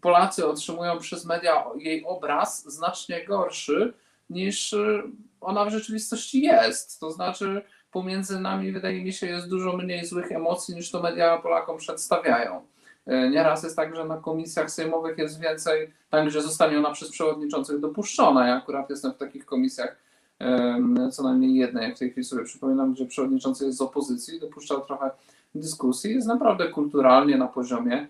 Polacy 0.00 0.46
otrzymują 0.46 0.98
przez 0.98 1.26
media 1.26 1.64
jej 1.78 2.04
obraz 2.04 2.72
znacznie 2.72 3.24
gorszy 3.24 3.92
niż 4.30 4.74
ona 5.44 5.64
w 5.64 5.70
rzeczywistości 5.70 6.42
jest. 6.42 7.00
To 7.00 7.10
znaczy, 7.10 7.62
pomiędzy 7.90 8.40
nami, 8.40 8.72
wydaje 8.72 9.04
mi 9.04 9.12
się, 9.12 9.26
jest 9.26 9.48
dużo 9.48 9.76
mniej 9.76 10.06
złych 10.06 10.32
emocji 10.32 10.74
niż 10.74 10.90
to 10.90 11.02
media 11.02 11.38
Polakom 11.38 11.76
przedstawiają. 11.76 12.66
E, 13.06 13.30
Nieraz 13.30 13.62
jest 13.62 13.76
tak, 13.76 13.96
że 13.96 14.04
na 14.04 14.16
komisjach 14.16 14.70
sejmowych 14.70 15.18
jest 15.18 15.40
więcej, 15.40 15.92
tam 16.10 16.28
gdzie 16.28 16.42
zostanie 16.42 16.78
ona 16.78 16.90
przez 16.90 17.10
przewodniczących 17.10 17.80
dopuszczona. 17.80 18.48
Ja 18.48 18.54
akurat 18.54 18.90
jestem 18.90 19.12
w 19.12 19.16
takich 19.16 19.46
komisjach 19.46 20.04
co 21.12 21.22
najmniej 21.22 21.54
jednej, 21.54 21.84
jak 21.84 21.96
w 21.96 21.98
tej 21.98 22.10
chwili 22.10 22.24
sobie 22.24 22.44
przypominam, 22.44 22.94
gdzie 22.94 23.06
przewodniczący 23.06 23.66
jest 23.66 23.78
z 23.78 23.80
opozycji, 23.80 24.40
dopuszczał 24.40 24.80
trochę 24.80 25.10
dyskusji, 25.54 26.14
jest 26.14 26.26
naprawdę 26.26 26.68
kulturalnie 26.68 27.36
na 27.36 27.48
poziomie. 27.48 28.08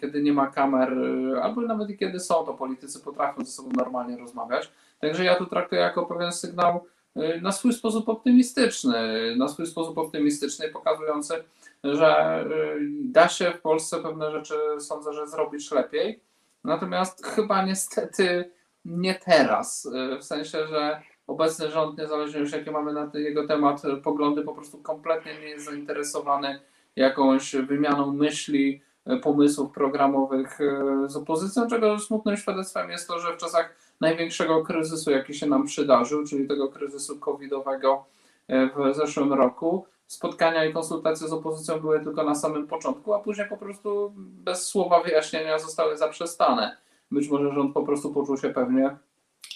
Kiedy 0.00 0.22
nie 0.22 0.32
ma 0.32 0.46
kamer, 0.46 0.94
albo 1.42 1.60
nawet 1.60 1.98
kiedy 1.98 2.20
są, 2.20 2.34
to 2.34 2.54
politycy 2.54 3.00
potrafią 3.00 3.44
ze 3.44 3.52
sobą 3.52 3.70
normalnie 3.76 4.16
rozmawiać. 4.16 4.72
Także 5.00 5.24
ja 5.24 5.34
to 5.34 5.46
traktuję 5.46 5.80
jako 5.80 6.06
pewien 6.06 6.32
sygnał 6.32 6.84
e, 7.16 7.40
na 7.40 7.52
swój 7.52 7.72
sposób 7.72 8.08
optymistyczny, 8.08 9.36
na 9.36 9.48
swój 9.48 9.66
sposób 9.66 9.98
optymistyczny, 9.98 10.68
pokazujący, 10.68 11.44
że 11.84 12.40
y, 12.46 12.80
da 13.04 13.28
się 13.28 13.50
w 13.50 13.60
Polsce 13.60 14.02
pewne 14.02 14.30
rzeczy, 14.30 14.54
sądzę, 14.78 15.12
że 15.12 15.26
zrobić 15.26 15.70
lepiej. 15.70 16.20
Natomiast 16.64 17.26
chyba 17.26 17.62
niestety 17.64 18.50
nie 18.84 19.14
teraz. 19.14 19.84
Y, 20.14 20.18
W 20.18 20.24
sensie, 20.24 20.66
że 20.66 21.02
obecny 21.26 21.70
rząd, 21.70 21.98
niezależnie 21.98 22.40
już 22.40 22.52
jakie 22.52 22.70
mamy 22.70 22.92
na 22.92 23.06
ten- 23.06 23.22
jego 23.22 23.46
temat 23.46 23.84
y, 23.84 23.96
poglądy, 23.96 24.42
po 24.42 24.52
prostu 24.54 24.78
kompletnie 24.78 25.32
nie 25.40 25.48
jest 25.48 25.64
zainteresowany 25.64 26.60
jakąś 26.96 27.56
wymianą 27.56 28.12
myśli, 28.12 28.82
y, 29.12 29.16
pomysłów 29.16 29.72
programowych 29.72 30.60
y, 30.60 30.74
z 31.06 31.16
opozycją, 31.16 31.66
czego 31.68 31.98
smutnym 31.98 32.36
świadectwem 32.36 32.90
jest 32.90 33.08
to, 33.08 33.18
że 33.18 33.32
w 33.34 33.36
czasach 33.36 33.74
największego 34.00 34.62
kryzysu, 34.62 35.10
jaki 35.10 35.34
się 35.34 35.46
nam 35.46 35.64
przydarzył, 35.64 36.24
czyli 36.26 36.48
tego 36.48 36.68
kryzysu 36.68 37.18
covidowego 37.18 38.04
y, 38.50 38.70
w 38.76 38.94
zeszłym 38.94 39.32
roku, 39.32 39.86
spotkania 40.06 40.64
i 40.64 40.72
konsultacje 40.72 41.28
z 41.28 41.32
opozycją 41.32 41.80
były 41.80 42.00
tylko 42.00 42.24
na 42.24 42.34
samym 42.34 42.66
początku, 42.66 43.14
a 43.14 43.18
później 43.18 43.48
po 43.48 43.56
prostu 43.56 44.12
bez 44.16 44.66
słowa 44.66 45.02
wyjaśnienia 45.02 45.58
zostały 45.58 45.96
zaprzestane. 45.96 46.76
Być 47.10 47.28
może 47.28 47.52
rząd 47.52 47.74
po 47.74 47.82
prostu 47.82 48.12
poczuł 48.12 48.36
się 48.36 48.48
pewnie, 48.48 48.96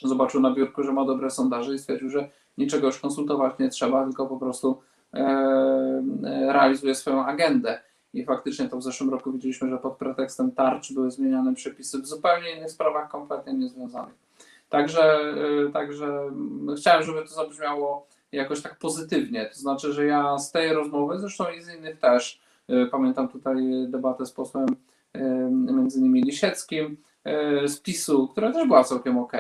zobaczył 0.03 0.41
na 0.41 0.55
biurku, 0.55 0.83
że 0.83 0.93
ma 0.93 1.05
dobre 1.05 1.31
sondaże 1.31 1.75
i 1.75 1.79
stwierdził, 1.79 2.11
że 2.11 2.29
niczego 2.59 2.87
już 2.87 2.99
konsultować 2.99 3.59
nie 3.59 3.69
trzeba, 3.69 4.05
tylko 4.05 4.27
po 4.27 4.37
prostu 4.37 4.81
e, 5.15 5.19
e, 5.19 6.53
realizuje 6.53 6.95
swoją 6.95 7.27
agendę. 7.27 7.81
I 8.15 8.25
faktycznie 8.25 8.69
to 8.69 8.77
w 8.77 8.83
zeszłym 8.83 9.11
roku 9.11 9.33
widzieliśmy, 9.33 9.69
że 9.69 9.79
pod 9.79 9.97
pretekstem 9.97 10.53
tarcz 10.53 10.93
były 10.93 11.11
zmieniane 11.11 11.55
przepisy 11.55 11.99
w 11.99 12.07
zupełnie 12.07 12.57
innych 12.57 12.71
sprawach, 12.71 13.11
kompletnie 13.11 13.53
niezwiązanych. 13.53 14.15
Także, 14.73 15.03
e, 15.03 15.73
także 15.73 16.07
mm, 16.07 16.77
chciałem, 16.77 17.03
żeby 17.03 17.23
to 17.23 17.29
zabrzmiało 17.29 18.07
jakoś 18.33 18.63
tak 18.63 18.79
pozytywnie. 18.79 19.47
To 19.47 19.59
znaczy, 19.59 19.93
że 19.93 20.07
ja 20.07 20.39
z 20.39 20.53
tej 20.53 20.73
rozmowy, 20.73 21.19
zresztą 21.19 21.45
i 21.59 21.63
z 21.63 21.75
innych 21.75 21.99
też, 21.99 22.41
y, 22.71 22.87
pamiętam 22.91 23.29
tutaj 23.29 23.57
debatę 23.89 24.27
z 24.27 24.33
posłem 24.33 24.67
y, 25.17 25.21
między 25.51 25.99
innymi 25.99 26.23
Lisieckim 26.23 26.97
y, 27.65 27.69
z 27.69 27.81
PiSu, 27.81 28.29
która 28.29 28.53
też 28.53 28.67
była 28.67 28.85
całkiem 28.85 29.19
ok. 29.19 29.33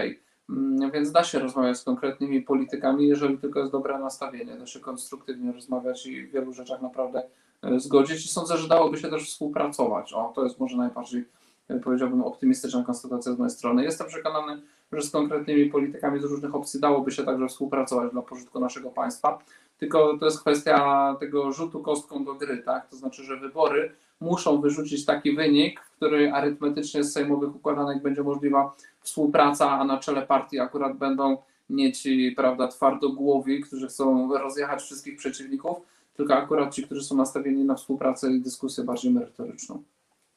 Więc 0.93 1.13
da 1.13 1.25
się 1.25 1.39
rozmawiać 1.39 1.79
z 1.79 1.85
konkretnymi 1.85 2.43
politykami, 2.43 3.09
jeżeli 3.09 3.39
tylko 3.39 3.61
jest 3.61 3.73
dobre 3.73 3.99
nastawienie, 3.99 4.57
da 4.57 4.67
się 4.67 4.81
konstruktywnie 4.81 5.53
rozmawiać 5.53 6.07
i 6.07 6.27
w 6.27 6.33
wielu 6.33 6.53
rzeczach 6.53 6.83
naprawdę 6.83 7.23
y, 7.65 7.81
zgodzić 7.81 8.25
i 8.25 8.29
sądzę, 8.29 8.57
że 8.57 8.69
dałoby 8.69 8.99
się 8.99 9.09
też 9.09 9.29
współpracować. 9.29 10.13
O, 10.13 10.33
to 10.35 10.45
jest 10.45 10.61
może 10.61 10.77
najbardziej, 10.77 11.25
y, 11.71 11.81
powiedziałbym, 11.81 12.23
optymistyczna 12.23 12.85
konstatacja 12.85 13.33
z 13.33 13.39
mojej 13.39 13.51
strony. 13.51 13.85
Jestem 13.85 14.07
przekonany, 14.07 14.63
że 14.93 15.03
z 15.03 15.11
konkretnymi 15.11 15.67
politykami 15.67 16.21
z 16.21 16.25
różnych 16.25 16.55
opcji 16.55 16.81
dałoby 16.81 17.11
się 17.11 17.25
także 17.25 17.49
współpracować 17.49 18.13
dla 18.13 18.23
pożytku 18.23 18.61
naszego 18.61 18.91
państwa. 18.91 19.39
Tylko 19.79 20.19
to 20.19 20.25
jest 20.25 20.41
kwestia 20.41 21.17
tego 21.21 21.53
rzutu 21.53 21.81
kostką 21.81 22.25
do 22.25 22.35
gry, 22.35 22.59
tak? 22.59 22.89
To 22.89 22.97
znaczy, 22.97 23.25
że 23.25 23.37
wybory 23.37 23.93
muszą 24.21 24.61
wyrzucić 24.61 25.05
taki 25.05 25.37
wynik, 25.37 25.81
w 25.81 25.91
który 25.97 26.33
arytmetycznie 26.33 27.05
z 27.05 27.13
sejmowych 27.13 27.57
układanek 27.57 28.03
będzie 28.03 28.23
możliwa 28.23 28.75
współpraca, 29.01 29.71
a 29.71 29.85
na 29.85 29.99
czele 29.99 30.23
partii 30.23 30.61
akurat 30.61 30.97
będą 30.97 31.37
nie 31.71 31.93
ci, 31.93 32.33
prawda, 32.37 32.69
twardogłowi, 32.69 33.61
którzy 33.61 33.87
chcą 33.87 34.39
rozjechać 34.39 34.83
wszystkich 34.83 35.17
przeciwników, 35.17 35.77
tylko 36.15 36.35
akurat 36.35 36.75
ci, 36.75 36.83
którzy 36.83 37.05
są 37.05 37.17
nastawieni 37.17 37.65
na 37.65 37.75
współpracę 37.75 38.33
i 38.33 38.41
dyskusję 38.41 38.85
bardziej 38.85 39.13
merytoryczną. 39.13 39.83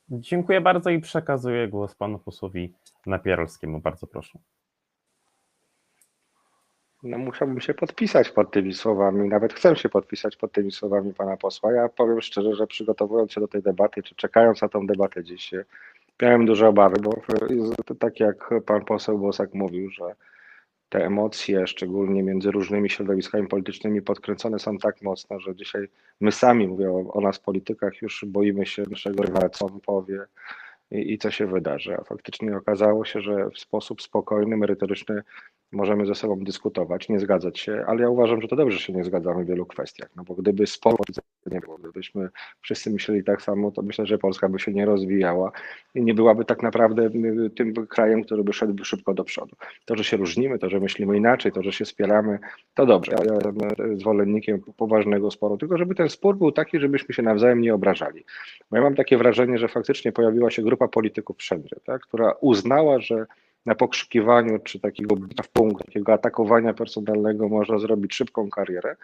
Dziękuję 0.10 0.61
bardzo 0.61 0.90
i 0.90 0.99
przekazuję 0.99 1.68
głos 1.68 1.95
panu 1.95 2.19
posłowi 2.19 2.73
Napieralskiemu. 3.06 3.80
Bardzo 3.80 4.07
proszę. 4.07 4.40
No 7.03 7.18
musiałbym 7.18 7.61
się 7.61 7.73
podpisać 7.73 8.30
pod 8.30 8.52
tymi 8.52 8.73
słowami, 8.73 9.30
nawet 9.30 9.53
chcę 9.53 9.76
się 9.76 9.90
podpisać 9.90 10.36
pod 10.36 10.52
tymi 10.52 10.72
słowami 10.72 11.14
pana 11.14 11.38
posła. 11.38 11.72
Ja 11.72 11.90
powiem 11.90 12.22
szczerze, 12.22 12.56
że 12.56 12.68
przygotowując 12.68 13.32
się 13.32 13.41
do 13.41 13.48
tej 13.48 13.61
debaty, 13.61 14.03
czy 14.03 14.15
czekając 14.15 14.61
na 14.61 14.69
tą 14.69 14.88
debatę 14.88 15.23
dziś, 15.23 15.52
miałem 16.22 16.45
duże 16.45 16.68
obawy, 16.68 16.95
bo 17.02 17.14
tak 17.99 18.19
jak 18.19 18.49
pan 18.65 18.86
poseł 18.86 19.19
Bosak 19.19 19.53
mówił, 19.53 19.90
że 19.90 20.15
te 20.90 21.06
emocje, 21.06 21.68
szczególnie 21.68 22.24
między 22.24 22.52
różnymi 22.52 22.90
środowiskami 22.90 23.48
politycznymi, 23.48 24.02
podkręcone 24.02 24.60
są 24.60 24.78
tak 24.78 25.02
mocno, 25.02 25.40
że 25.40 25.56
dzisiaj 25.56 25.88
my 26.22 26.32
sami, 26.32 26.68
mówię 26.68 26.91
o, 26.91 27.14
o 27.14 27.22
nas 27.22 27.40
politykach, 27.40 28.02
już 28.02 28.26
boimy 28.28 28.66
się 28.66 28.84
naszego 28.90 29.24
rywala, 29.24 29.49
co 29.49 29.66
on 29.66 29.80
powie 29.80 30.26
i, 30.91 31.14
i 31.14 31.18
co 31.18 31.32
się 31.32 31.48
wydarzy. 31.48 31.98
A 31.98 32.03
faktycznie 32.03 32.57
okazało 32.57 33.06
się, 33.06 33.22
że 33.22 33.49
w 33.49 33.60
sposób 33.60 34.02
spokojny, 34.02 34.57
merytoryczny 34.57 35.24
możemy 35.72 36.06
ze 36.06 36.16
sobą 36.16 36.40
dyskutować, 36.40 37.10
nie 37.10 37.20
zgadzać 37.20 37.60
się, 37.60 37.84
ale 37.88 38.02
ja 38.02 38.10
uważam, 38.10 38.42
że 38.42 38.48
to 38.48 38.56
dobrze, 38.56 38.78
że 38.78 38.84
się 38.84 38.94
nie 38.94 39.04
zgadzamy 39.04 39.44
w 39.44 39.48
wielu 39.48 39.66
kwestiach, 39.66 40.10
no 40.16 40.24
bo 40.24 40.36
gdyby 40.36 40.68
sporo 40.68 40.98
nie 41.52 41.60
było, 41.60 41.78
gdybyśmy 41.78 42.30
wszyscy 42.62 42.90
myśleli 42.92 43.24
tak 43.24 43.42
samo, 43.42 43.72
to 43.72 43.82
myślę, 43.82 44.06
że 44.06 44.18
Polska 44.18 44.50
by 44.50 44.60
się 44.60 44.72
nie 44.74 44.86
rozwijała 44.86 45.52
i 45.96 46.04
nie 46.04 46.14
byłaby 46.14 46.46
tak 46.46 46.64
naprawdę 46.64 47.06
y, 47.46 47.50
tym 47.50 47.74
krajem, 47.74 48.24
który 48.24 48.44
by 48.44 48.54
szedł 48.54 48.84
szybko 48.84 49.14
do 49.14 49.24
przodu. 49.24 49.56
To, 49.86 49.96
że 49.96 50.04
się 50.04 50.18
różnimy, 50.18 50.60
to, 50.60 50.70
że 50.70 50.80
myślimy 50.80 51.18
inaczej, 51.18 51.52
to, 51.52 51.64
że 51.64 51.72
się 51.72 51.86
wspieramy, 51.86 52.40
to 52.74 52.86
dobrze. 52.86 53.12
Ja 53.12 53.34
jestem 53.34 54.00
zwolennikiem 54.00 54.62
poważnego 54.78 55.32
sporu, 55.32 55.58
tylko 55.58 55.78
żeby 55.78 55.96
ten 55.96 56.10
spór 56.10 56.38
był 56.38 56.52
taki, 56.52 56.80
żebyśmy 56.80 57.16
się 57.16 57.24
nawzajem 57.24 57.62
nie 57.62 57.74
obrażali. 57.74 58.26
Bo 58.72 58.78
ja 58.78 58.84
mam 58.84 58.96
takie 58.96 59.18
wrażenie, 59.18 59.58
że 59.58 59.68
faktycznie 59.68 60.12
pojawiła 60.12 60.52
się 60.52 60.62
grupa 60.62 60.88
polityków 60.88 61.38
wszędzie, 61.38 61.76
tak, 61.86 62.02
która 62.02 62.34
uznała, 62.42 63.00
że 63.00 63.26
na 63.66 63.76
pokrzykiwaniu 63.76 64.60
czy 64.60 64.80
takiego 64.80 65.16
w 65.44 65.50
punkt, 65.54 65.86
takiego 65.86 66.14
atakowania 66.14 66.74
personalnego 66.74 67.50
można 67.50 67.80
zrobić 67.80 68.16
szybką 68.16 68.50
karierę. 68.50 68.96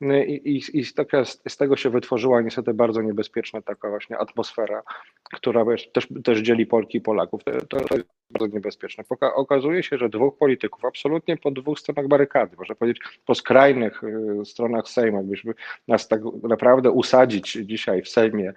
I, 0.00 0.32
i, 0.32 0.78
i 0.78 0.84
z, 0.84 0.94
taka, 0.94 1.24
z 1.24 1.56
tego 1.56 1.76
się 1.76 1.90
wytworzyła 1.90 2.40
niestety 2.40 2.74
bardzo 2.74 3.02
niebezpieczna 3.02 3.62
taka 3.62 3.88
właśnie 3.88 4.18
atmosfera, 4.18 4.82
która 5.22 5.64
też, 5.92 6.08
też 6.24 6.40
dzieli 6.40 6.66
Polki 6.66 6.98
i 6.98 7.00
Polaków. 7.00 7.44
To, 7.68 7.80
to, 7.80 7.94
bardzo 8.38 8.54
niebezpieczne. 8.54 9.04
Poka 9.04 9.34
okazuje 9.34 9.82
się, 9.82 9.98
że 9.98 10.08
dwóch 10.08 10.38
polityków, 10.38 10.84
absolutnie 10.84 11.36
po 11.36 11.50
dwóch 11.50 11.78
stronach 11.78 12.08
barykady, 12.08 12.56
można 12.56 12.74
powiedzieć 12.74 13.02
po 13.26 13.34
skrajnych 13.34 14.04
y, 14.04 14.44
stronach 14.44 14.88
Sejmu, 14.88 15.16
jakbyśmy 15.16 15.54
nas 15.88 16.08
tak 16.08 16.20
naprawdę 16.42 16.90
usadzić 16.90 17.52
dzisiaj 17.52 18.02
w 18.02 18.08
Sejmie 18.08 18.52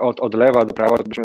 od, 0.00 0.20
od 0.20 0.34
lewa 0.34 0.64
do 0.64 0.74
prawa, 0.74 0.96
byśmy 0.96 1.24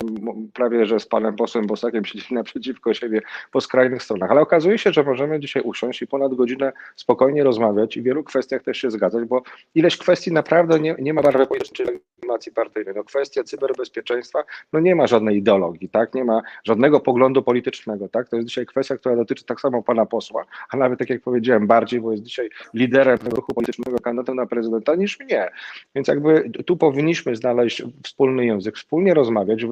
prawie, 0.52 0.86
że 0.86 1.00
z 1.00 1.06
panem 1.06 1.36
posłem 1.36 1.66
Bosakiem 1.66 2.04
siedzieli 2.04 2.34
naprzeciwko 2.34 2.94
siebie 2.94 3.20
po 3.52 3.60
skrajnych 3.60 4.02
stronach. 4.02 4.30
Ale 4.30 4.40
okazuje 4.40 4.78
się, 4.78 4.92
że 4.92 5.02
możemy 5.02 5.40
dzisiaj 5.40 5.62
usiąść 5.62 6.02
i 6.02 6.06
ponad 6.06 6.34
godzinę 6.34 6.72
spokojnie 6.96 7.44
rozmawiać 7.44 7.96
i 7.96 8.00
w 8.00 8.04
wielu 8.04 8.24
kwestiach 8.24 8.62
też 8.62 8.78
się 8.78 8.90
zgadzać, 8.90 9.24
bo 9.24 9.42
ileś 9.74 9.96
kwestii 9.96 10.32
naprawdę 10.32 10.80
nie, 10.80 10.96
nie 10.98 11.14
ma 11.14 11.22
barwy 11.22 11.46
politycznej 11.46 11.88
legitymacji 11.88 12.52
partyjnej. 12.52 12.94
No 12.94 13.04
kwestia 13.04 13.44
cyberbezpieczeństwa, 13.44 14.44
no 14.72 14.80
nie 14.80 14.94
ma 14.94 15.06
żadnej 15.06 15.36
ideologii, 15.36 15.88
tak? 15.88 16.14
Nie 16.14 16.24
ma 16.24 16.42
żadnego 16.64 17.00
poglądu 17.00 17.42
politycznego, 17.42 17.95
tak? 18.08 18.28
To 18.28 18.36
jest 18.36 18.48
dzisiaj 18.48 18.66
kwestia, 18.66 18.96
która 18.96 19.16
dotyczy 19.16 19.44
tak 19.44 19.60
samo 19.60 19.82
pana 19.82 20.06
posła, 20.06 20.44
a 20.70 20.76
nawet 20.76 20.98
tak 20.98 21.10
jak 21.10 21.22
powiedziałem, 21.22 21.66
bardziej, 21.66 22.00
bo 22.00 22.12
jest 22.12 22.24
dzisiaj 22.24 22.50
liderem 22.74 23.18
ruchu 23.18 23.54
politycznego 23.54 23.98
kandydatem 23.98 24.36
na 24.36 24.46
prezydenta 24.46 24.94
niż 24.94 25.20
mnie. 25.20 25.48
Więc 25.94 26.08
jakby 26.08 26.50
tu 26.66 26.76
powinniśmy 26.76 27.36
znaleźć 27.36 27.82
wspólny 28.04 28.46
język, 28.46 28.76
wspólnie 28.76 29.14
rozmawiać, 29.14 29.66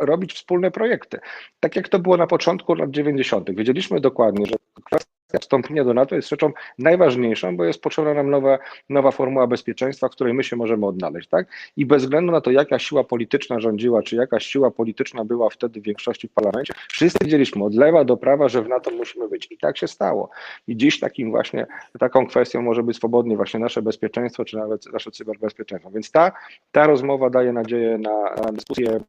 robić 0.00 0.32
wspólne 0.32 0.70
projekty. 0.70 1.18
Tak 1.60 1.76
jak 1.76 1.88
to 1.88 1.98
było 1.98 2.16
na 2.16 2.26
początku 2.26 2.74
lat 2.74 2.90
90. 2.90 3.50
Wiedzieliśmy 3.50 4.00
dokładnie, 4.00 4.46
że 4.46 4.54
kwestia 4.84 5.17
wstąpienia 5.40 5.84
do 5.84 5.94
NATO 5.94 6.14
jest 6.14 6.28
rzeczą 6.28 6.52
najważniejszą, 6.78 7.56
bo 7.56 7.64
jest 7.64 7.82
potrzebna 7.82 8.14
nam 8.14 8.30
nowa, 8.30 8.58
nowa 8.88 9.10
formuła 9.10 9.46
bezpieczeństwa, 9.46 10.08
w 10.08 10.10
której 10.10 10.34
my 10.34 10.44
się 10.44 10.56
możemy 10.56 10.86
odnaleźć, 10.86 11.28
tak? 11.28 11.46
I 11.76 11.86
bez 11.86 12.02
względu 12.02 12.32
na 12.32 12.40
to, 12.40 12.50
jaka 12.50 12.78
siła 12.78 13.04
polityczna 13.04 13.60
rządziła, 13.60 14.02
czy 14.02 14.16
jaka 14.16 14.40
siła 14.40 14.70
polityczna 14.70 15.24
była 15.24 15.50
wtedy 15.50 15.80
w 15.80 15.84
większości 15.84 16.28
w 16.28 16.32
parlamencie, 16.32 16.74
wszyscy 16.88 17.18
wiedzieliśmy 17.24 17.64
od 17.64 17.74
lewa 17.74 18.04
do 18.04 18.16
prawa, 18.16 18.48
że 18.48 18.62
w 18.62 18.68
NATO 18.68 18.90
musimy 18.90 19.28
być. 19.28 19.52
I 19.52 19.58
tak 19.58 19.78
się 19.78 19.88
stało. 19.88 20.30
I 20.68 20.76
dziś 20.76 21.00
takim 21.00 21.30
właśnie, 21.30 21.66
taką 21.98 22.26
kwestią 22.26 22.62
może 22.62 22.82
być 22.82 22.96
swobodnie 22.96 23.36
właśnie 23.36 23.60
nasze 23.60 23.82
bezpieczeństwo, 23.82 24.44
czy 24.44 24.56
nawet 24.56 24.92
nasze 24.92 25.10
cyberbezpieczeństwo. 25.10 25.90
Więc 25.90 26.10
ta, 26.10 26.32
ta 26.72 26.86
rozmowa 26.86 27.30
daje 27.30 27.52
nadzieję 27.52 27.98
na, 27.98 28.34
na 28.44 28.52
dyskusję 28.52 29.00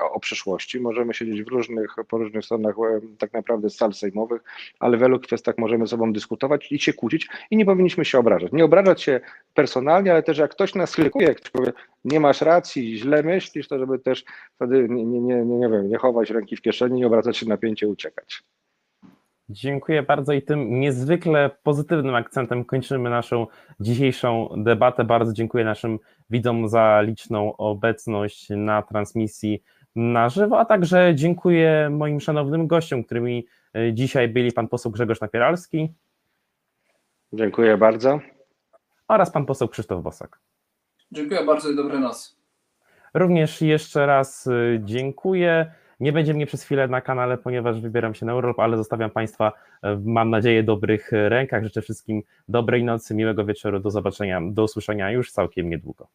o, 0.00 0.12
o 0.12 0.20
przyszłości. 0.20 0.80
Możemy 0.80 1.14
siedzieć 1.14 1.42
w 1.42 1.48
różnych, 1.48 1.94
po 2.08 2.18
różnych 2.18 2.44
stronach 2.44 2.74
e, 2.78 3.00
tak 3.18 3.32
naprawdę 3.32 3.70
sal 3.70 3.92
sejmowych, 3.92 4.42
ale 4.80 4.96
w 4.96 5.00
wielu 5.00 5.20
kwestiach 5.20 5.58
możemy 5.58 5.86
ze 5.86 5.90
sobą 5.90 6.12
dyskutować 6.12 6.72
i 6.72 6.78
się 6.78 6.92
kłócić 6.92 7.28
i 7.50 7.56
nie 7.56 7.66
powinniśmy 7.66 8.04
się 8.04 8.18
obrażać. 8.18 8.52
Nie 8.52 8.64
obrażać 8.64 9.02
się 9.02 9.20
personalnie, 9.54 10.12
ale 10.12 10.22
też 10.22 10.38
jak 10.38 10.50
ktoś 10.50 10.74
nas 10.74 10.94
krytykuje, 10.94 11.34
ktoś 11.34 11.50
powie, 11.50 11.72
nie 12.04 12.20
masz 12.20 12.40
racji, 12.40 12.98
źle 12.98 13.22
myślisz, 13.22 13.68
to 13.68 13.78
żeby 13.78 13.98
też 13.98 14.24
wtedy 14.54 14.88
nie, 14.88 15.04
nie, 15.06 15.20
nie, 15.20 15.34
nie, 15.44 15.58
nie 15.58 15.68
wiem, 15.68 15.88
nie 15.88 15.98
chować 15.98 16.30
ręki 16.30 16.56
w 16.56 16.62
kieszeni, 16.62 17.00
nie 17.00 17.06
obracać 17.06 17.36
się 17.36 17.46
na 17.46 17.56
pięcie, 17.56 17.88
uciekać. 17.88 18.42
Dziękuję 19.48 20.02
bardzo 20.02 20.32
i 20.32 20.42
tym 20.42 20.80
niezwykle 20.80 21.50
pozytywnym 21.62 22.14
akcentem 22.14 22.64
kończymy 22.64 23.10
naszą 23.10 23.46
dzisiejszą 23.80 24.48
debatę. 24.56 25.04
Bardzo 25.04 25.32
dziękuję 25.32 25.64
naszym 25.64 25.98
widzom 26.30 26.68
za 26.68 27.00
liczną 27.00 27.56
obecność 27.56 28.48
na 28.50 28.82
transmisji 28.82 29.62
na 29.96 30.28
żywo, 30.28 30.58
a 30.58 30.64
także 30.64 31.12
dziękuję 31.14 31.88
moim 31.90 32.20
szanownym 32.20 32.66
gościom, 32.66 33.04
którymi 33.04 33.46
e, 33.74 33.92
dzisiaj 33.92 34.28
byli 34.28 34.52
pan 34.52 34.68
poseł 34.68 34.92
Grzegorz 34.92 35.20
Napieralski 35.20 35.92
Dziękuję 37.32 37.76
bardzo. 37.76 38.20
oraz 39.08 39.30
pan 39.30 39.46
poseł 39.46 39.68
Krzysztof 39.68 40.02
Bosak. 40.02 40.38
Dziękuję 41.12 41.44
bardzo 41.44 41.70
i 41.70 41.76
dobrej 41.76 42.00
nocy. 42.00 42.30
Również 43.14 43.62
jeszcze 43.62 44.06
raz 44.06 44.46
y, 44.46 44.80
dziękuję. 44.84 45.72
Nie 46.00 46.12
będzie 46.12 46.34
mnie 46.34 46.46
przez 46.46 46.62
chwilę 46.62 46.88
na 46.88 47.00
kanale, 47.00 47.38
ponieważ 47.38 47.80
wybieram 47.80 48.14
się 48.14 48.26
na 48.26 48.34
urlop, 48.34 48.58
ale 48.58 48.76
zostawiam 48.76 49.10
Państwa, 49.10 49.52
e, 49.82 50.00
mam 50.04 50.30
nadzieję, 50.30 50.62
dobrych 50.62 51.12
rękach. 51.12 51.64
Życzę 51.64 51.82
wszystkim 51.82 52.22
dobrej 52.48 52.84
nocy, 52.84 53.14
miłego 53.14 53.44
wieczoru, 53.44 53.80
do 53.80 53.90
zobaczenia, 53.90 54.40
do 54.44 54.64
usłyszenia 54.64 55.10
już 55.10 55.32
całkiem 55.32 55.70
niedługo. 55.70 56.08